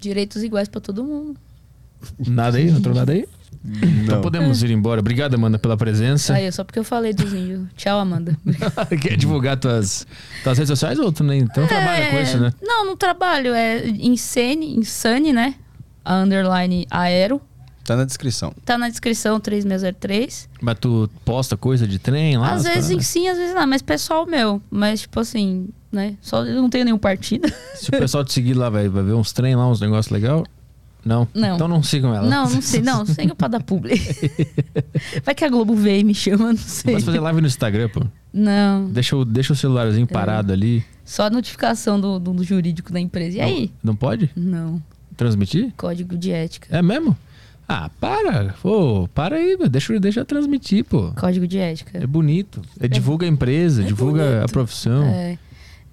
[0.00, 1.38] Direitos iguais pra todo mundo.
[2.18, 2.70] Nada aí?
[2.70, 3.26] Não entrou nada aí?
[4.04, 5.00] Então podemos ir embora.
[5.00, 6.34] Obrigado, Amanda, pela presença.
[6.34, 7.66] Aí, só porque eu falei dos índios.
[7.76, 8.36] Tchau, Amanda.
[9.00, 10.06] Quer divulgar tuas,
[10.42, 12.52] tuas redes sociais ou tu nem tu não trabalha com isso, né?
[12.62, 13.54] Não, não trabalho.
[13.54, 15.54] É Insane, Insane, né?
[16.04, 17.40] A underline aero.
[17.84, 18.52] Tá na descrição.
[18.64, 20.48] Tá na descrição 3603.
[20.60, 22.52] Mas tu posta coisa de trem lá?
[22.52, 23.06] Às vezes paradas?
[23.06, 24.60] sim, às vezes não, mas pessoal meu.
[24.68, 26.16] Mas, tipo assim, né?
[26.20, 27.48] Só eu não tenho nenhum partido.
[27.74, 30.42] Se o pessoal te seguir lá, vai, vai ver uns trem lá, uns negócios legais?
[31.06, 31.28] Não.
[31.32, 31.54] Não.
[31.54, 32.28] Então não sigam ela.
[32.28, 33.94] Não, não sei, não, sem pra dar publi.
[35.24, 36.94] Vai que a Globo veio e me chama, não sei.
[36.94, 38.02] Pode fazer live no Instagram, pô.
[38.32, 40.84] Não, Deixa o, deixa o celularzinho parado ali.
[41.04, 43.38] só a notificação do, do, do jurídico da empresa.
[43.38, 43.72] E aí?
[43.82, 44.28] Não pode?
[44.36, 44.82] Não,
[45.16, 45.72] Transmitir?
[45.76, 46.66] código de ética.
[46.76, 47.16] É mesmo?
[47.68, 48.54] Ah, para.
[48.62, 49.68] Pô, para aí, meu.
[49.68, 51.12] Deixa, deixa eu transmitir, pô.
[51.16, 51.98] Código de ética.
[51.98, 52.60] É bonito.
[52.78, 54.52] É, divulga a empresa, divulga a bonito.
[54.52, 55.04] profissão.
[55.04, 55.38] É.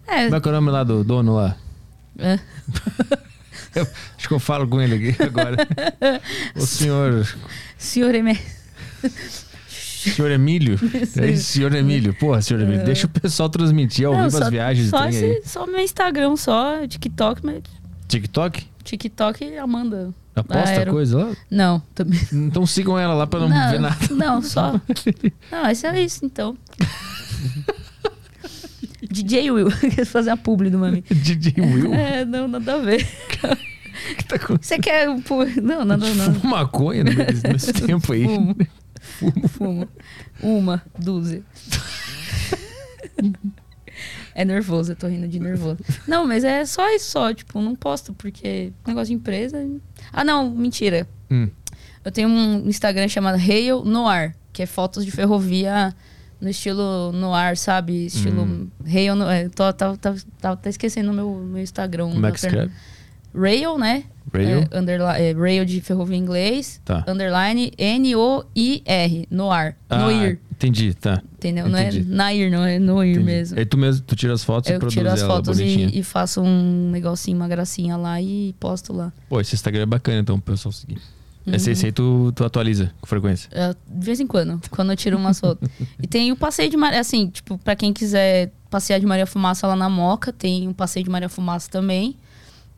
[0.08, 1.56] É, Como é que é o nome lá do dono lá?
[2.20, 2.40] é.
[3.76, 3.88] Eu-
[4.18, 5.58] acho que eu falo com ele aqui agora.
[6.56, 7.28] o senhor.
[7.78, 8.40] Senhor Emer...
[9.68, 10.78] Senhor Emílio?
[11.18, 12.14] É isso, senhor Emílio.
[12.14, 12.84] Porra, senhor Emílio.
[12.84, 16.36] Deixa o pessoal transmitir ao Não, vivo só, as viagens só, esse- só meu Instagram,
[16.36, 17.62] só TikTok, mas
[18.08, 18.66] TikTok?
[18.84, 20.14] TikTok Amanda.
[20.36, 20.92] Aposta Aero.
[20.92, 21.36] coisa lá?
[21.50, 22.20] Não, também.
[22.34, 23.96] Então sigam ela lá pra não, ver nada.
[24.12, 24.74] Não, só.
[25.52, 26.58] Não, isso é isso, então.
[29.14, 29.70] DJ Will,
[30.08, 31.04] fazer a publi do Mami.
[31.08, 31.94] DJ Will?
[31.94, 33.08] É, não, nada a ver.
[34.28, 35.08] tá Você quer.
[35.22, 36.34] pô, Não, nada não.
[36.34, 38.26] Fuma maconha meio desse tempo aí.
[38.26, 39.48] Fumo.
[39.48, 39.88] Fumo.
[40.42, 41.44] Uma, dúzia.
[44.34, 45.78] É nervoso, eu tô rindo de nervoso.
[46.08, 49.64] Não, mas é só isso só, tipo, não posto porque negócio de empresa.
[50.12, 51.08] Ah, não, mentira.
[51.30, 51.50] Hum.
[52.04, 55.96] Eu tenho um Instagram chamado Rail Noir, que é fotos de ferrovia
[56.44, 58.06] no estilo noir, sabe?
[58.06, 58.68] Estilo Hum.
[58.86, 62.10] Rail no, é, tô, tá, tá, tá, tá esquecendo o meu, meu Instagram.
[62.12, 62.72] Como é que escreve?
[63.34, 64.04] Rail, né?
[64.32, 64.68] Rail?
[64.72, 66.82] É, é, rail de ferrovia em inglês.
[66.84, 67.04] Tá.
[67.08, 69.28] Underline N-O-I-R.
[69.32, 69.76] Noir.
[69.90, 70.40] Ah, Noir.
[70.52, 71.22] entendi, tá.
[71.36, 71.68] Entendeu?
[71.68, 72.04] Entendi.
[72.04, 73.26] Não é Nair, não é Noir Entendi.
[73.26, 73.60] mesmo.
[73.60, 75.90] Aí tu mesmo, tu tira as fotos e Eu produz tiro as ela fotos bonitinha.
[75.94, 79.12] e, e faço um negocinho, uma gracinha lá e posto lá.
[79.30, 80.98] Pô, esse Instagram é bacana, então, pro pessoal seguir.
[81.46, 81.54] Uhum.
[81.56, 83.50] Esse, aí tu, tu atualiza com frequência.
[83.52, 85.68] É, de vez em quando, quando eu tiro umas fotos.
[86.02, 89.68] e tem o passeio de Maria, assim, tipo, pra quem quiser passear de Maria Fumaça
[89.68, 92.16] lá na Moca, tem um passeio de Maria Fumaça também.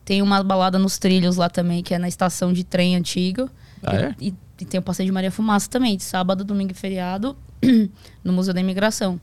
[0.04, 3.48] Tem uma balada nos trilhos lá também, que é na estação de trem antigo.
[3.82, 4.14] Ah, é?
[4.20, 7.36] E, e tem o passeio de Maria Fumaça também, de sábado, domingo e feriado,
[8.22, 9.20] no Museu da Imigração.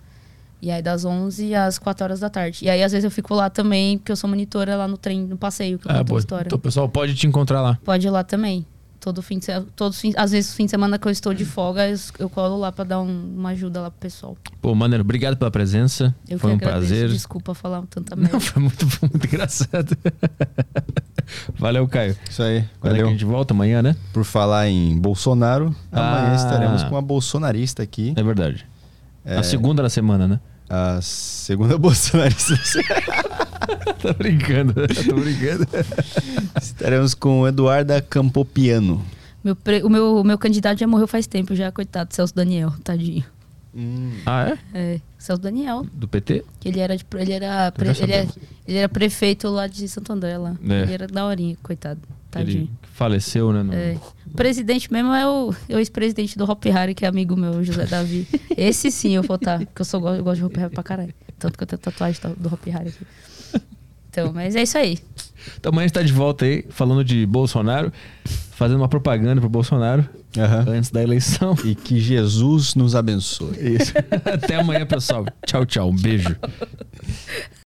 [0.62, 2.64] E aí das 11 às 4 horas da tarde.
[2.64, 5.22] E aí às vezes eu fico lá também, porque eu sou monitora lá no trem,
[5.22, 6.48] no passeio, que eu Ah, história.
[6.48, 7.78] Então o pessoal pode te encontrar lá.
[7.84, 8.66] Pode ir lá também.
[9.04, 11.34] Todo fim de semana, todos os fins, às vezes fim de semana que eu estou
[11.34, 14.38] de folga, eu, eu colo lá pra dar um- uma ajuda lá pro pessoal.
[14.62, 16.16] Pô, Maneiro, obrigado pela presença.
[16.30, 16.88] Eu Foi que um agradeço.
[16.94, 17.10] prazer.
[17.10, 18.32] Desculpa falar tanta merda.
[18.32, 19.98] Não, foi muito, foi muito engraçado.
[21.60, 22.16] Valeu, Caio.
[22.30, 22.64] Isso aí.
[22.80, 23.08] Quando é que Valeu.
[23.08, 23.96] a gente volta amanhã, né?
[24.14, 26.36] Por falar em Bolsonaro, amanhã Ah.
[26.36, 28.14] estaremos com uma bolsonarista aqui.
[28.16, 28.66] É verdade.
[29.26, 30.40] É, A segunda da semana, né?
[30.70, 32.54] A segunda bolsonarista.
[34.02, 34.74] Tô brincando,
[35.08, 35.68] tô brincando.
[36.62, 39.04] estaremos com Eduarda Campopiano.
[39.44, 42.74] Meu pre- o, meu, o meu candidato já morreu faz tempo, já, coitado, Celso Daniel,
[42.84, 43.24] tadinho.
[44.26, 44.58] Ah, é?
[44.96, 46.44] É, Celso Daniel, Do PT?
[46.60, 48.38] que ele era, de- ele era, pre- ele, é- sabemos.
[48.68, 50.56] ele era prefeito lá de Santo André, lá.
[50.70, 50.82] É.
[50.84, 52.62] Ele era daorinha, coitado, tadinho.
[52.64, 53.64] Ele faleceu, né?
[53.64, 53.98] no- É.
[54.28, 57.64] O presidente mesmo é o, é o ex-presidente do Hop Harry, que é amigo meu,
[57.64, 58.28] José Davi.
[58.56, 61.14] Esse sim eu vou estar, porque eu, sou, eu gosto de Hop Harry pra caralho.
[61.40, 63.06] Tanto que eu tenho tatuagem do- do Hop Harry aqui.
[64.10, 65.00] Então, mas é isso aí.
[65.60, 67.92] Então amanhã a gente tá de volta aí, falando de Bolsonaro,
[68.52, 70.08] fazendo uma propaganda pro Bolsonaro
[70.68, 71.56] antes da eleição.
[71.66, 73.58] E que Jesus nos abençoe.
[73.60, 73.94] Isso.
[74.24, 75.26] Até amanhã, pessoal.
[75.46, 75.90] Tchau, tchau.
[75.90, 76.36] Um beijo.